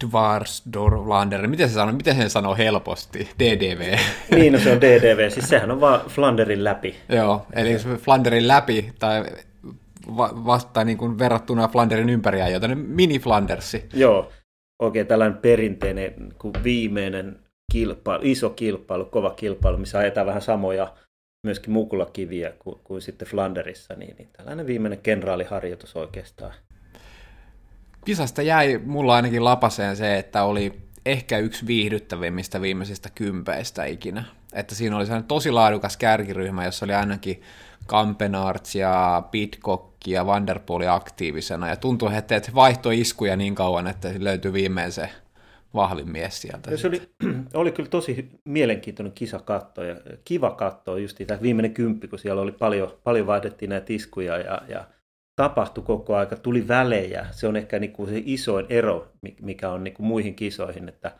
Dvarsdorlander, 0.07 1.47
miten 1.47 1.69
se 1.69 1.75
sanoo, 1.75 1.95
miten 1.95 2.17
se 2.17 2.29
sanoo 2.29 2.57
helposti? 2.57 3.29
DDV. 3.39 3.99
Niin, 4.31 4.53
no 4.53 4.59
se 4.59 4.73
on 4.73 4.81
DDV, 4.81 5.31
siis 5.31 5.49
sehän 5.49 5.71
on 5.71 5.81
vaan 5.81 6.01
Flanderin 6.09 6.65
läpi. 6.65 6.97
Joo, 7.09 7.47
eli 7.53 7.77
Flanderin 7.99 8.49
läpi, 8.49 8.93
tai 8.99 9.25
vasta 10.47 10.85
niin 10.85 10.99
kuin 10.99 11.19
verrattuna 11.19 11.69
Flanderin 11.69 12.11
ympäriä, 12.11 12.49
joten 12.49 12.79
mini 12.79 13.19
Flandersi. 13.19 13.89
Joo, 13.95 14.33
oikein 14.83 15.07
tällainen 15.07 15.39
perinteinen 15.39 16.35
kuin 16.39 16.55
viimeinen 16.65 17.39
kilpailu, 17.73 18.23
iso 18.25 18.51
kilpailu, 18.51 19.05
kova 19.05 19.31
kilpailu, 19.31 19.77
missä 19.77 19.99
ajetaan 19.99 20.27
vähän 20.27 20.43
samoja 20.43 20.95
myöskin 21.47 21.73
mukulakiviä 21.73 22.53
kuin, 22.59 22.81
kuin 22.85 23.03
sitten 23.03 23.29
Flanderissa, 23.29 23.95
niin, 23.95 24.17
niin 24.19 24.29
tällainen 24.37 24.67
viimeinen 24.67 24.99
kenraaliharjoitus 24.99 25.97
oikeastaan. 25.97 26.53
Kisasta 28.05 28.43
jäi 28.43 28.81
mulla 28.85 29.15
ainakin 29.15 29.45
lapaseen 29.45 29.97
se, 29.97 30.19
että 30.19 30.43
oli 30.43 30.73
ehkä 31.07 31.39
yksi 31.39 31.67
viihdyttävimmistä 31.67 32.61
viimeisistä 32.61 33.11
kympeistä 33.15 33.85
ikinä. 33.85 34.25
Että 34.53 34.75
siinä 34.75 34.97
oli 34.97 35.07
sellainen 35.07 35.29
tosi 35.29 35.51
laadukas 35.51 35.97
kärkiryhmä, 35.97 36.65
jossa 36.65 36.85
oli 36.85 36.95
ainakin 36.95 37.43
Kampenarts 37.87 38.75
ja 38.75 39.23
Pitcock 39.31 40.07
ja 40.07 40.27
Vanderpooli 40.27 40.87
aktiivisena. 40.89 41.69
Ja 41.69 41.77
tuntui, 41.77 42.17
että 42.17 42.41
vaihtoi 42.55 43.01
iskuja 43.01 43.37
niin 43.37 43.55
kauan, 43.55 43.87
että 43.87 44.09
löytyi 44.19 44.53
viimein 44.53 44.93
se 44.93 45.11
vahvin 45.75 46.11
mies 46.11 46.43
sieltä. 46.43 46.71
Ja 46.71 46.79
se 46.79 46.89
oli, 46.89 47.03
oli 47.55 47.73
kyllä 47.73 47.89
tosi 47.89 48.29
mielenkiintoinen 48.45 49.13
kisa 49.13 49.39
katto 49.39 49.85
ja 49.85 49.97
kiva 50.25 50.51
katsoa 50.51 50.99
just 50.99 51.19
tämä 51.27 51.43
viimeinen 51.43 51.75
kymppi, 51.75 52.09
kun 52.09 52.19
siellä 52.19 52.43
oli 52.43 52.53
paljon, 52.53 52.93
paljon 53.05 53.27
vaihdettiin 53.27 53.69
näitä 53.69 53.93
iskuja 53.93 54.39
ja, 54.39 54.63
ja 54.69 54.85
tapahtui 55.37 55.85
koko 55.85 56.17
aika, 56.17 56.37
tuli 56.37 56.69
välejä. 56.69 57.27
Se 57.31 57.49
on 57.49 57.57
ehkä 57.57 57.79
niinku 57.79 58.07
se 58.07 58.23
isoin 58.25 58.67
ero, 58.69 59.09
mikä 59.43 59.71
on 59.71 59.85
niinku 59.85 60.03
muihin 60.03 60.35
kisoihin, 60.35 60.89
että 60.89 61.13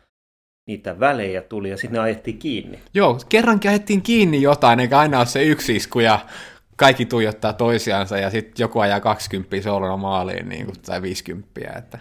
niitä 0.67 0.99
välejä 0.99 1.41
tuli 1.41 1.69
ja 1.69 1.77
sitten 1.77 1.93
ne 1.93 1.99
ajettiin 1.99 2.37
kiinni. 2.37 2.79
Joo, 2.93 3.19
kerrankin 3.29 3.71
ajettiin 3.71 4.01
kiinni 4.01 4.41
jotain, 4.41 4.79
eikä 4.79 4.99
aina 4.99 5.17
ole 5.17 5.25
se 5.25 5.43
yksi 5.43 5.75
isku 5.75 5.99
ja 5.99 6.19
kaikki 6.75 7.05
tuijottaa 7.05 7.53
toisiansa 7.53 8.17
ja 8.17 8.29
sitten 8.29 8.63
joku 8.63 8.79
ajaa 8.79 8.99
20 8.99 9.61
solona 9.61 9.97
maaliin 9.97 10.49
niin 10.49 10.65
kuin, 10.65 10.81
tai 10.85 11.01
50. 11.01 11.49
Että... 11.77 11.99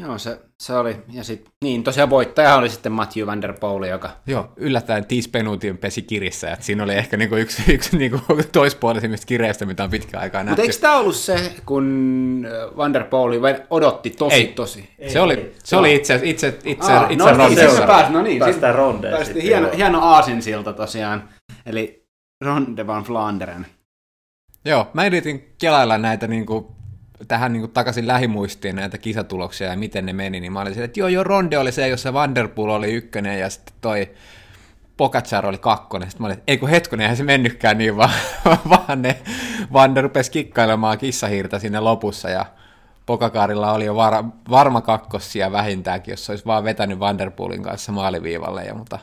Joo, 0.00 0.18
se, 0.18 0.40
se 0.62 0.74
oli. 0.74 0.96
Ja 1.12 1.24
sit, 1.24 1.48
niin, 1.64 1.84
tosiaan 1.84 2.10
voittaja 2.10 2.54
oli 2.54 2.68
sitten 2.68 2.92
Matthew 2.92 3.26
Van 3.26 3.42
Der 3.42 3.52
Poel, 3.60 3.82
joka... 3.82 4.10
Joo, 4.26 4.52
yllättäen 4.56 5.06
Tiis 5.06 5.28
Penutin 5.28 5.78
pesi 5.78 6.02
kirissä, 6.02 6.52
että 6.52 6.64
siinä 6.64 6.84
oli 6.84 6.94
ehkä 6.94 7.16
niinku 7.16 7.36
yksi, 7.36 7.62
yksi 7.74 7.96
niinku 7.96 8.18
toispuolisimmista 8.52 9.26
kireistä, 9.26 9.66
mitä 9.66 9.84
on 9.84 9.90
pitkään 9.90 10.22
aikaa 10.22 10.42
nähty. 10.42 10.50
Mutta 10.50 10.62
eikö 10.62 10.80
tämä 10.80 10.98
ollut 10.98 11.16
se, 11.16 11.52
kun 11.66 12.46
äh, 12.46 12.76
Van 12.76 12.92
Der 12.92 13.04
Poel 13.04 13.40
odotti 13.70 14.10
tosi 14.10 14.34
ei. 14.34 14.46
tosi? 14.46 14.90
Ei, 14.98 15.10
se, 15.10 15.20
oli, 15.20 15.34
ei. 15.34 15.54
se 15.64 15.76
oli 15.76 15.94
itse, 15.94 16.20
itse, 16.22 16.58
itse, 16.64 16.92
Aa, 16.92 17.06
itse 17.10 17.32
no, 17.32 17.46
itse 17.46 17.70
se 17.70 17.86
pääsi, 17.86 18.12
no 18.12 18.22
niin, 18.22 18.38
päästään 18.38 18.74
rondeen. 18.74 19.14
Päästi 19.14 19.42
hieno, 19.42 19.68
hieno 19.76 20.02
aasinsilta 20.02 20.72
tosiaan, 20.72 21.28
eli 21.66 22.06
Ronde 22.44 22.86
van 22.86 23.04
Flanderen. 23.04 23.66
Joo, 24.64 24.90
mä 24.94 25.06
yritin 25.06 25.54
kelailla 25.58 25.98
näitä 25.98 26.26
niinku 26.26 26.79
tähän 27.28 27.52
niin 27.52 27.60
kuin 27.60 27.72
takaisin 27.72 28.06
lähimuistiin 28.06 28.76
näitä 28.76 28.98
kisatuloksia 28.98 29.68
ja 29.68 29.76
miten 29.76 30.06
ne 30.06 30.12
meni, 30.12 30.40
niin 30.40 30.52
mä 30.52 30.60
olin 30.60 30.82
että 30.82 31.00
joo, 31.00 31.08
joo, 31.08 31.24
Ronde 31.24 31.58
oli 31.58 31.72
se, 31.72 31.88
jossa 31.88 32.12
Vanderpool 32.12 32.70
oli 32.70 32.92
ykkönen 32.92 33.38
ja 33.38 33.50
sitten 33.50 33.74
toi 33.80 34.10
Pogacar 34.96 35.46
oli 35.46 35.58
kakkonen. 35.58 36.10
Sitten 36.10 36.22
mä 36.22 36.26
olin, 36.26 36.38
että 36.38 36.52
ei 36.52 36.58
kun 36.58 36.68
hetkonen, 36.68 37.04
eihän 37.04 37.16
se 37.16 37.24
mennytkään 37.24 37.78
niin, 37.78 37.96
vaan, 37.96 38.10
vaan 38.70 39.02
ne 39.02 39.16
Vander 39.72 40.04
rupesi 40.04 40.30
kikkailemaan 40.30 40.98
kissahiirtä 40.98 41.58
sinne 41.58 41.80
lopussa 41.80 42.30
ja 42.30 42.46
Pokakarilla 43.06 43.72
oli 43.72 43.84
jo 43.84 43.96
var, 43.96 44.24
varma 44.50 44.80
kakkossia 44.80 45.52
vähintäänkin, 45.52 46.12
jos 46.12 46.30
olisi 46.30 46.44
vaan 46.44 46.64
vetänyt 46.64 46.98
Vanderpoolin 46.98 47.62
kanssa 47.62 47.92
maaliviivalle. 47.92 48.64
Ja, 48.64 48.74
mutta 48.74 48.98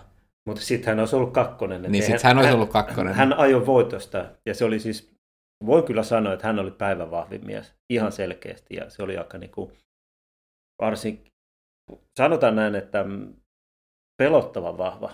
mutta 0.45 0.61
sitten 0.61 0.91
hän 0.91 0.99
olisi 0.99 1.15
ollut 1.15 1.33
kakkonen. 1.33 1.81
Niin, 1.81 2.03
sitten 2.03 2.19
hän, 2.23 2.29
hän 2.29 2.37
olisi 2.37 2.53
ollut 2.53 2.69
kakkonen. 2.69 3.13
Hän, 3.13 3.29
hän 3.29 3.39
ajoi 3.39 3.65
voitosta, 3.65 4.25
ja 4.45 4.53
se 4.53 4.65
oli 4.65 4.79
siis 4.79 5.16
voin 5.65 5.83
kyllä 5.83 6.03
sanoa, 6.03 6.33
että 6.33 6.47
hän 6.47 6.59
oli 6.59 6.71
päivän 6.71 7.11
vahvin 7.11 7.45
mies 7.45 7.75
ihan 7.89 8.11
selkeästi 8.11 8.75
ja 8.75 8.89
se 8.89 9.03
oli 9.03 9.17
aika 9.17 9.37
niin 9.37 9.51
kuin, 9.51 9.73
varsin, 10.81 11.25
sanotaan 12.17 12.55
näin, 12.55 12.75
että 12.75 13.05
pelottavan 14.17 14.77
vahva. 14.77 15.11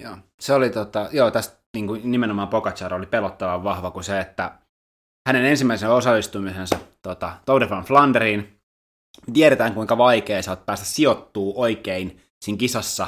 Joo, 0.00 0.16
se 0.40 0.54
oli 0.54 0.70
tota, 0.70 1.08
joo, 1.12 1.30
tästä 1.30 1.58
niin 1.76 1.86
kuin 1.86 2.10
nimenomaan 2.10 2.48
Pogacar 2.48 2.94
oli 2.94 3.06
pelottavan 3.06 3.64
vahva 3.64 3.90
kuin 3.90 4.04
se, 4.04 4.20
että 4.20 4.58
hänen 5.28 5.44
ensimmäisen 5.44 5.90
osallistumisensa 5.90 6.78
tota, 7.02 7.36
Tour 7.46 7.60
de 7.60 7.66
Flanderiin, 7.86 8.60
tiedetään 9.32 9.74
kuinka 9.74 9.98
vaikea 9.98 10.40
oot 10.48 10.66
päästä 10.66 10.86
sijoittuu 10.86 11.60
oikein 11.60 12.22
siinä 12.44 12.58
kisassa. 12.58 13.06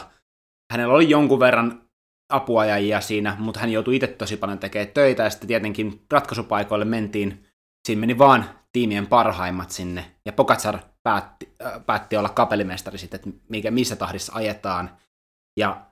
Hänellä 0.72 0.94
oli 0.94 1.10
jonkun 1.10 1.40
verran 1.40 1.87
apuajajia 2.28 3.00
siinä, 3.00 3.36
mutta 3.38 3.60
hän 3.60 3.72
joutui 3.72 3.96
itse 3.96 4.06
tosi 4.06 4.36
paljon 4.36 4.58
tekemään 4.58 4.92
töitä, 4.94 5.22
ja 5.22 5.30
sitten 5.30 5.48
tietenkin 5.48 6.02
ratkaisupaikoille 6.10 6.84
mentiin, 6.84 7.46
siinä 7.86 8.00
meni 8.00 8.18
vaan 8.18 8.44
tiimien 8.72 9.06
parhaimmat 9.06 9.70
sinne, 9.70 10.04
ja 10.24 10.32
Pogacar 10.32 10.78
päätti, 11.02 11.54
äh, 11.66 11.72
päätti 11.86 12.16
olla 12.16 12.28
kapellimestari 12.28 12.98
sitten, 12.98 13.20
että 13.20 13.40
mikä, 13.48 13.70
missä 13.70 13.96
tahdissa 13.96 14.32
ajetaan, 14.34 14.90
ja 15.58 15.88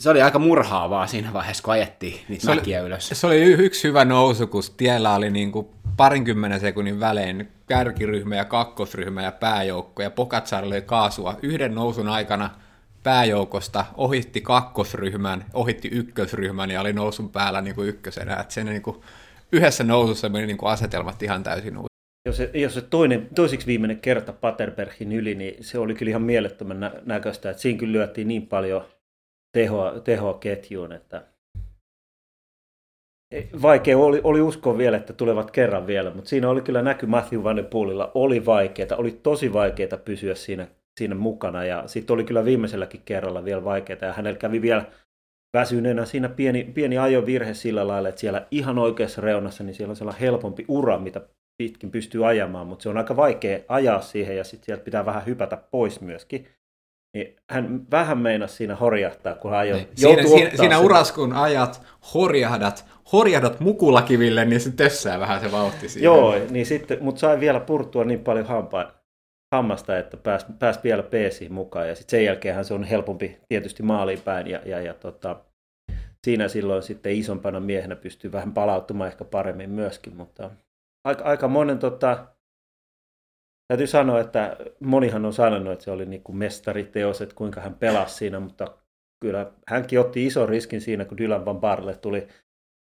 se 0.00 0.10
oli 0.10 0.22
aika 0.22 0.38
murhaavaa 0.38 1.06
siinä 1.06 1.32
vaiheessa, 1.32 1.62
kun 1.62 1.72
ajettiin 1.72 2.20
niitä 2.28 2.46
se 2.46 2.54
mäkiä 2.54 2.80
oli, 2.80 2.86
ylös. 2.86 3.08
Se 3.12 3.26
oli 3.26 3.42
yksi 3.42 3.88
hyvä 3.88 4.04
nousu, 4.04 4.46
kun 4.46 4.62
tiellä 4.76 5.14
oli 5.14 5.30
niin 5.30 5.52
kuin 5.52 5.66
parinkymmenen 5.96 6.60
sekunnin 6.60 7.00
välein 7.00 7.52
kärkiryhmä 7.66 8.36
ja 8.36 8.44
kakkosryhmä 8.44 9.22
ja 9.22 9.32
pääjoukko, 9.32 10.02
ja 10.02 10.10
Pogacar 10.10 10.70
löi 10.70 10.82
kaasua 10.82 11.36
yhden 11.42 11.74
nousun 11.74 12.08
aikana 12.08 12.50
pääjoukosta, 13.06 13.84
ohitti 13.96 14.40
kakkosryhmän, 14.40 15.44
ohitti 15.54 15.88
ykkösryhmän 15.92 16.70
ja 16.70 16.80
oli 16.80 16.92
nousun 16.92 17.30
päällä 17.30 17.60
niin 17.60 17.74
kuin 17.74 17.88
ykkösenä. 17.88 18.36
Että 18.36 18.54
sen 18.54 18.66
niin 18.66 18.82
kuin, 18.82 18.96
yhdessä 19.52 19.84
nousussa 19.84 20.28
meni 20.28 20.46
niin 20.46 20.56
kuin 20.56 20.72
asetelmat 20.72 21.22
ihan 21.22 21.42
täysin 21.42 21.76
uusi. 21.76 21.86
Jos 22.26 22.36
se, 22.36 22.50
jos 22.54 22.74
se 22.74 22.80
toinen, 22.80 23.28
toisiksi 23.34 23.66
viimeinen 23.66 24.00
kerta 24.00 24.32
Paterbergin 24.32 25.12
yli, 25.12 25.34
niin 25.34 25.64
se 25.64 25.78
oli 25.78 25.94
kyllä 25.94 26.10
ihan 26.10 26.22
mielettömän 26.22 26.80
nä- 26.80 26.92
näköistä, 27.04 27.50
että 27.50 27.62
siinä 27.62 27.78
kyllä 27.78 27.92
lyötiin 27.92 28.28
niin 28.28 28.46
paljon 28.46 28.84
tehoa, 29.52 30.00
tehoa 30.00 30.34
ketjuun, 30.34 30.92
että 30.92 31.26
vaikea 33.62 33.98
oli, 33.98 34.20
oli 34.24 34.40
uskoa 34.40 34.78
vielä, 34.78 34.96
että 34.96 35.12
tulevat 35.12 35.50
kerran 35.50 35.86
vielä, 35.86 36.14
mutta 36.14 36.28
siinä 36.28 36.50
oli 36.50 36.60
kyllä 36.60 36.82
näky 36.82 37.06
Matthew 37.06 37.42
Van 37.42 37.56
Der 37.56 37.66
oli 38.14 38.46
vaikeaa, 38.46 38.96
oli 38.96 39.10
tosi 39.22 39.52
vaikeaa 39.52 39.98
pysyä 40.04 40.34
siinä, 40.34 40.66
siinä 40.98 41.14
mukana 41.14 41.64
ja 41.64 41.82
sitten 41.86 42.14
oli 42.14 42.24
kyllä 42.24 42.44
viimeiselläkin 42.44 43.02
kerralla 43.04 43.44
vielä 43.44 43.64
vaikeaa 43.64 43.98
ja 44.02 44.12
hänellä 44.12 44.38
kävi 44.38 44.62
vielä 44.62 44.84
väsyneenä 45.56 46.04
siinä 46.04 46.28
pieni, 46.28 46.64
pieni 46.64 46.98
ajovirhe 46.98 47.54
sillä 47.54 47.88
lailla, 47.88 48.08
että 48.08 48.20
siellä 48.20 48.46
ihan 48.50 48.78
oikeassa 48.78 49.20
reunassa 49.20 49.64
niin 49.64 49.74
siellä 49.74 49.92
on 49.92 49.96
sellainen 49.96 50.20
helpompi 50.20 50.64
ura, 50.68 50.98
mitä 50.98 51.20
pitkin 51.62 51.90
pystyy 51.90 52.28
ajamaan, 52.28 52.66
mutta 52.66 52.82
se 52.82 52.88
on 52.88 52.98
aika 52.98 53.16
vaikea 53.16 53.58
ajaa 53.68 54.00
siihen 54.00 54.36
ja 54.36 54.44
sitten 54.44 54.66
sieltä 54.66 54.84
pitää 54.84 55.06
vähän 55.06 55.26
hypätä 55.26 55.56
pois 55.70 56.00
myöskin. 56.00 56.48
Niin 57.16 57.36
hän 57.50 57.86
vähän 57.90 58.18
meinasi 58.18 58.56
siinä 58.56 58.76
horjahtaa, 58.76 59.34
kun 59.34 59.50
hän 59.50 59.60
ajoi. 59.60 59.78
Niin. 59.78 59.88
Siinä, 59.94 60.22
siinä, 60.22 60.50
siinä 60.56 60.78
uras, 60.78 61.12
kun 61.12 61.32
ajat, 61.32 61.82
horjahdat, 62.14 62.86
horjahdat 63.12 63.60
mukulakiville, 63.60 64.44
niin 64.44 64.60
se 64.60 64.70
tössää 64.70 65.20
vähän 65.20 65.40
se 65.40 65.52
vauhti 65.52 65.88
siinä. 65.88 66.04
Joo, 66.04 66.34
niin 66.50 66.66
sitten, 66.66 66.98
mutta 67.00 67.18
sai 67.18 67.40
vielä 67.40 67.60
purtua 67.60 68.04
niin 68.04 68.20
paljon 68.20 68.46
hampaa, 68.46 68.92
hammasta, 69.56 69.98
että 69.98 70.16
pääsi 70.16 70.46
pääs 70.58 70.84
vielä 70.84 71.02
peesiin 71.02 71.52
mukaan. 71.52 71.88
Ja 71.88 71.94
sitten 71.94 72.10
sen 72.10 72.24
jälkeen 72.24 72.64
se 72.64 72.74
on 72.74 72.84
helpompi 72.84 73.38
tietysti 73.48 73.82
maaliin 73.82 74.20
päin. 74.20 74.46
Ja, 74.46 74.60
ja, 74.64 74.80
ja 74.80 74.94
tota, 74.94 75.44
siinä 76.24 76.48
silloin 76.48 76.82
sitten 76.82 77.12
isompana 77.12 77.60
miehenä 77.60 77.96
pystyy 77.96 78.32
vähän 78.32 78.52
palautumaan 78.52 79.08
ehkä 79.08 79.24
paremmin 79.24 79.70
myöskin. 79.70 80.16
Mutta 80.16 80.50
aika, 81.04 81.24
aika 81.24 81.48
monen 81.48 81.78
tota, 81.78 82.26
täytyy 83.68 83.86
sanoa, 83.86 84.20
että 84.20 84.56
monihan 84.80 85.24
on 85.24 85.32
sanonut, 85.32 85.72
että 85.72 85.84
se 85.84 85.90
oli 85.90 86.06
niin 86.06 86.22
kuin 86.22 86.36
mestariteos, 86.36 87.22
että 87.22 87.34
kuinka 87.34 87.60
hän 87.60 87.74
pelasi 87.74 88.14
siinä, 88.14 88.40
mutta 88.40 88.66
kyllä 89.20 89.52
hänkin 89.68 90.00
otti 90.00 90.26
ison 90.26 90.48
riskin 90.48 90.80
siinä, 90.80 91.04
kun 91.04 91.18
Dylan 91.18 91.44
Van 91.44 91.60
Barle 91.60 91.96
tuli 91.96 92.28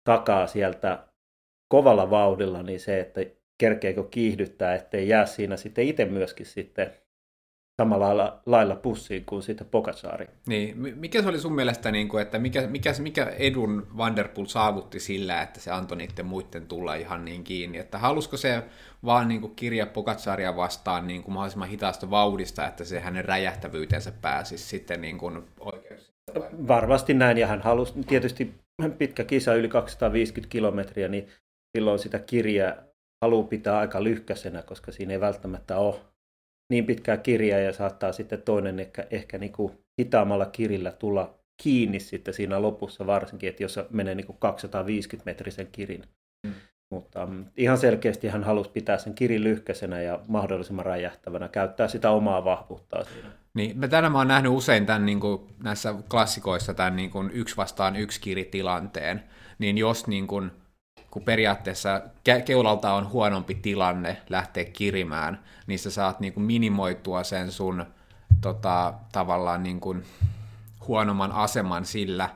takaa 0.04 0.48
sieltä 0.48 1.08
kovalla 1.74 2.10
vauhdilla, 2.10 2.63
niin 2.63 2.80
se, 2.80 3.00
että 3.00 3.22
kerkeekö 3.62 4.03
kiihdyttää, 4.03 4.75
ettei 4.75 5.08
jää 5.08 5.25
siinä 5.25 5.58
sitten 5.58 5.88
itse 5.88 6.06
myöskin 6.06 6.46
sitten 6.46 6.91
samalla 7.82 8.06
lailla, 8.08 8.41
lailla 8.46 8.75
pussiin 8.75 9.25
kuin 9.25 9.44
sitten 9.44 9.68
Pokasaari. 9.68 10.27
Niin, 10.48 10.77
mikä 11.00 11.22
se 11.22 11.30
oli 11.30 11.39
sun 11.39 11.56
mielestä, 11.56 11.91
niin 11.91 12.08
kuin, 12.08 12.22
että 12.22 12.39
mikä, 12.39 12.68
mikä, 12.68 12.94
mikä 13.00 13.25
edun 13.25 13.88
Vanderpool 13.98 14.46
saavutti 14.46 15.00
sillä, 15.00 15.41
että 15.41 15.60
se 15.60 15.72
antoi 15.72 15.98
niiden 15.98 16.25
muiden 16.25 16.68
tulla 16.68 16.96
ihan 16.96 17.25
niin 17.25 17.44
kiinni, 17.44 17.77
että 17.77 17.98
halusiko 17.98 18.38
se 18.38 18.63
vaan 19.06 19.27
niin 19.27 19.41
kuin 19.41 19.56
kirja 19.56 19.86
Pokasaria 19.86 20.56
vastaan 20.56 21.08
niin 21.08 21.24
kuin 21.24 21.34
mahdollisimman 21.34 21.70
hitaasta 21.70 22.10
vauhdista, 22.10 22.68
että 22.68 22.84
se 22.84 23.00
hänen 23.00 23.25
räjähtävyytensä 23.25 24.12
pääsisi 24.22 24.68
sitten 24.68 25.01
niin 25.01 25.18
kuin 25.18 25.44
oikeus? 25.60 26.13
Varmasti 26.68 27.13
näin, 27.13 27.38
ja 27.38 27.48
hän 27.48 27.62
halusi 27.62 27.94
tietysti 28.08 28.53
pitkä 28.98 29.24
kisa, 29.24 29.56
yli 29.56 29.68
250 29.68 30.51
kilometriä, 30.51 31.08
niin 31.08 31.27
silloin 31.77 32.00
sitä 32.00 32.20
kirjaa 32.20 32.91
haluaa 33.22 33.48
pitää 33.48 33.78
aika 33.78 34.04
lyhkäisenä, 34.04 34.62
koska 34.62 34.92
siinä 34.92 35.13
ei 35.13 35.20
välttämättä 35.20 35.78
ole 35.78 36.00
niin 36.72 36.86
pitkää 36.86 37.18
kirjaa 37.18 37.60
ja 37.60 37.74
saattaa 37.74 38.12
sitten 38.12 38.42
toinen 38.42 38.80
ehkä, 38.80 39.08
ehkä 39.12 39.38
niin 39.38 39.51
kuin 39.51 39.72
hitaammalla 40.01 40.46
kirillä 40.46 40.92
tulla 40.92 41.40
kiinni 41.63 42.00
sitten 42.00 42.34
siinä 42.34 42.62
lopussa 42.62 43.08
varsinkin, 43.08 43.50
että 43.50 43.63
jos 43.63 43.80
menee 43.90 44.16
niin 44.16 44.25
kuin 44.25 44.38
250 44.40 45.30
metrisen 45.30 45.68
kirin. 45.72 46.04
Mm. 46.48 46.54
Mutta 46.92 47.24
um, 47.24 47.46
ihan 47.58 47.78
selkeästi 47.78 48.28
hän 48.28 48.44
halusi 48.44 48.70
pitää 48.70 48.98
sen 48.98 49.13
kirin 49.13 49.44
lyhkäisenä 49.44 50.01
ja 50.01 50.20
mahdollisimman 50.28 50.86
räjähtävänä, 50.86 51.48
käyttää 51.48 51.88
sitä 51.88 52.12
omaa 52.12 52.46
vahvuuttaa 52.46 53.03
siinä. 53.03 53.29
Niin, 53.53 53.79
mä 53.79 53.88
tänään 53.88 54.12
mä 54.12 54.18
oon 54.18 54.27
nähnyt 54.27 54.51
usein 54.51 54.86
tämän, 54.86 55.05
niin 55.05 55.20
kuin, 55.20 55.42
näissä 55.64 55.96
klassikoissa 56.10 56.74
tämän 56.74 56.96
niin 56.96 57.10
kuin, 57.10 57.31
yksi 57.34 57.57
vastaan 57.57 57.96
yksi 57.96 58.22
kiritilanteen, 58.22 59.24
niin 59.60 59.77
jos 59.77 60.07
niin 60.07 60.27
kuin, 60.27 60.51
kun 61.12 61.24
periaatteessa 61.24 62.02
ke- 62.30 62.42
keulalta 62.42 62.94
on 62.94 63.10
huonompi 63.10 63.56
tilanne 63.56 64.18
lähteä 64.30 64.66
kirimään, 64.66 65.44
niin 65.68 65.80
sä 65.80 65.92
saat 65.92 66.20
niin 66.20 66.34
kuin 66.34 66.44
minimoitua 66.44 67.24
sen 67.24 67.52
sun 67.52 67.86
tota, 68.42 68.94
tavallaan 69.12 69.64
niin 69.64 69.80
kuin 69.80 70.04
huonomman 70.88 71.32
aseman 71.32 71.86
sillä, 71.86 72.30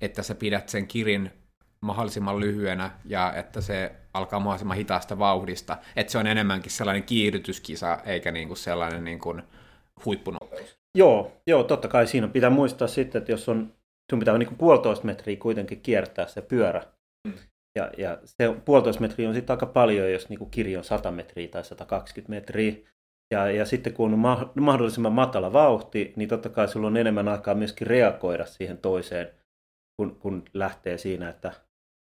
että 0.00 0.22
sä 0.22 0.34
pidät 0.34 0.68
sen 0.68 0.86
kirin 0.86 1.30
mahdollisimman 1.80 2.40
lyhyenä 2.40 2.90
ja 3.04 3.32
että 3.32 3.60
se 3.60 3.92
alkaa 4.14 4.40
mahdollisimman 4.40 4.76
hitaasta 4.76 5.18
vauhdista. 5.18 5.76
Että 5.96 6.12
se 6.12 6.18
on 6.18 6.26
enemmänkin 6.26 6.72
sellainen 6.72 7.02
kiihdytyskisa 7.02 7.98
eikä 8.04 8.32
niin 8.32 8.48
kuin 8.48 8.58
sellainen 8.58 9.04
niin 9.04 9.18
kuin 9.18 9.42
huippunopeus. 10.04 10.78
Joo, 10.98 11.32
joo, 11.46 11.62
totta 11.62 11.88
kai 11.88 12.06
siinä 12.06 12.28
pitää 12.28 12.50
muistaa 12.50 12.88
sitten, 12.88 13.18
että 13.18 13.32
jos 13.32 13.48
on, 13.48 13.72
sun 14.10 14.18
pitää 14.18 14.38
niin 14.38 14.48
kuin 14.48 14.58
puolitoista 14.58 15.06
metriä 15.06 15.36
kuitenkin 15.36 15.80
kiertää 15.80 16.26
se 16.26 16.42
pyörä, 16.42 16.82
mm. 17.26 17.32
Ja, 17.76 17.90
ja 17.98 18.18
se 18.24 18.54
puolitoista 18.64 19.00
metriä 19.00 19.28
on 19.28 19.34
sitten 19.34 19.54
aika 19.54 19.66
paljon, 19.66 20.12
jos 20.12 20.28
niin 20.28 20.50
kirja 20.50 20.78
on 20.78 20.84
100 20.84 21.10
metriä 21.10 21.48
tai 21.48 21.64
120 21.64 22.30
metriä. 22.30 22.74
Ja, 23.30 23.50
ja 23.50 23.64
sitten 23.64 23.92
kun 23.92 24.12
on 24.12 24.18
ma- 24.18 24.52
mahdollisimman 24.60 25.12
matala 25.12 25.52
vauhti, 25.52 26.12
niin 26.16 26.28
totta 26.28 26.48
kai 26.48 26.68
sulla 26.68 26.86
on 26.86 26.96
enemmän 26.96 27.28
aikaa 27.28 27.54
myöskin 27.54 27.86
reagoida 27.86 28.46
siihen 28.46 28.78
toiseen, 28.78 29.30
kun, 29.96 30.16
kun 30.20 30.42
lähtee 30.54 30.98
siinä, 30.98 31.28
että 31.28 31.52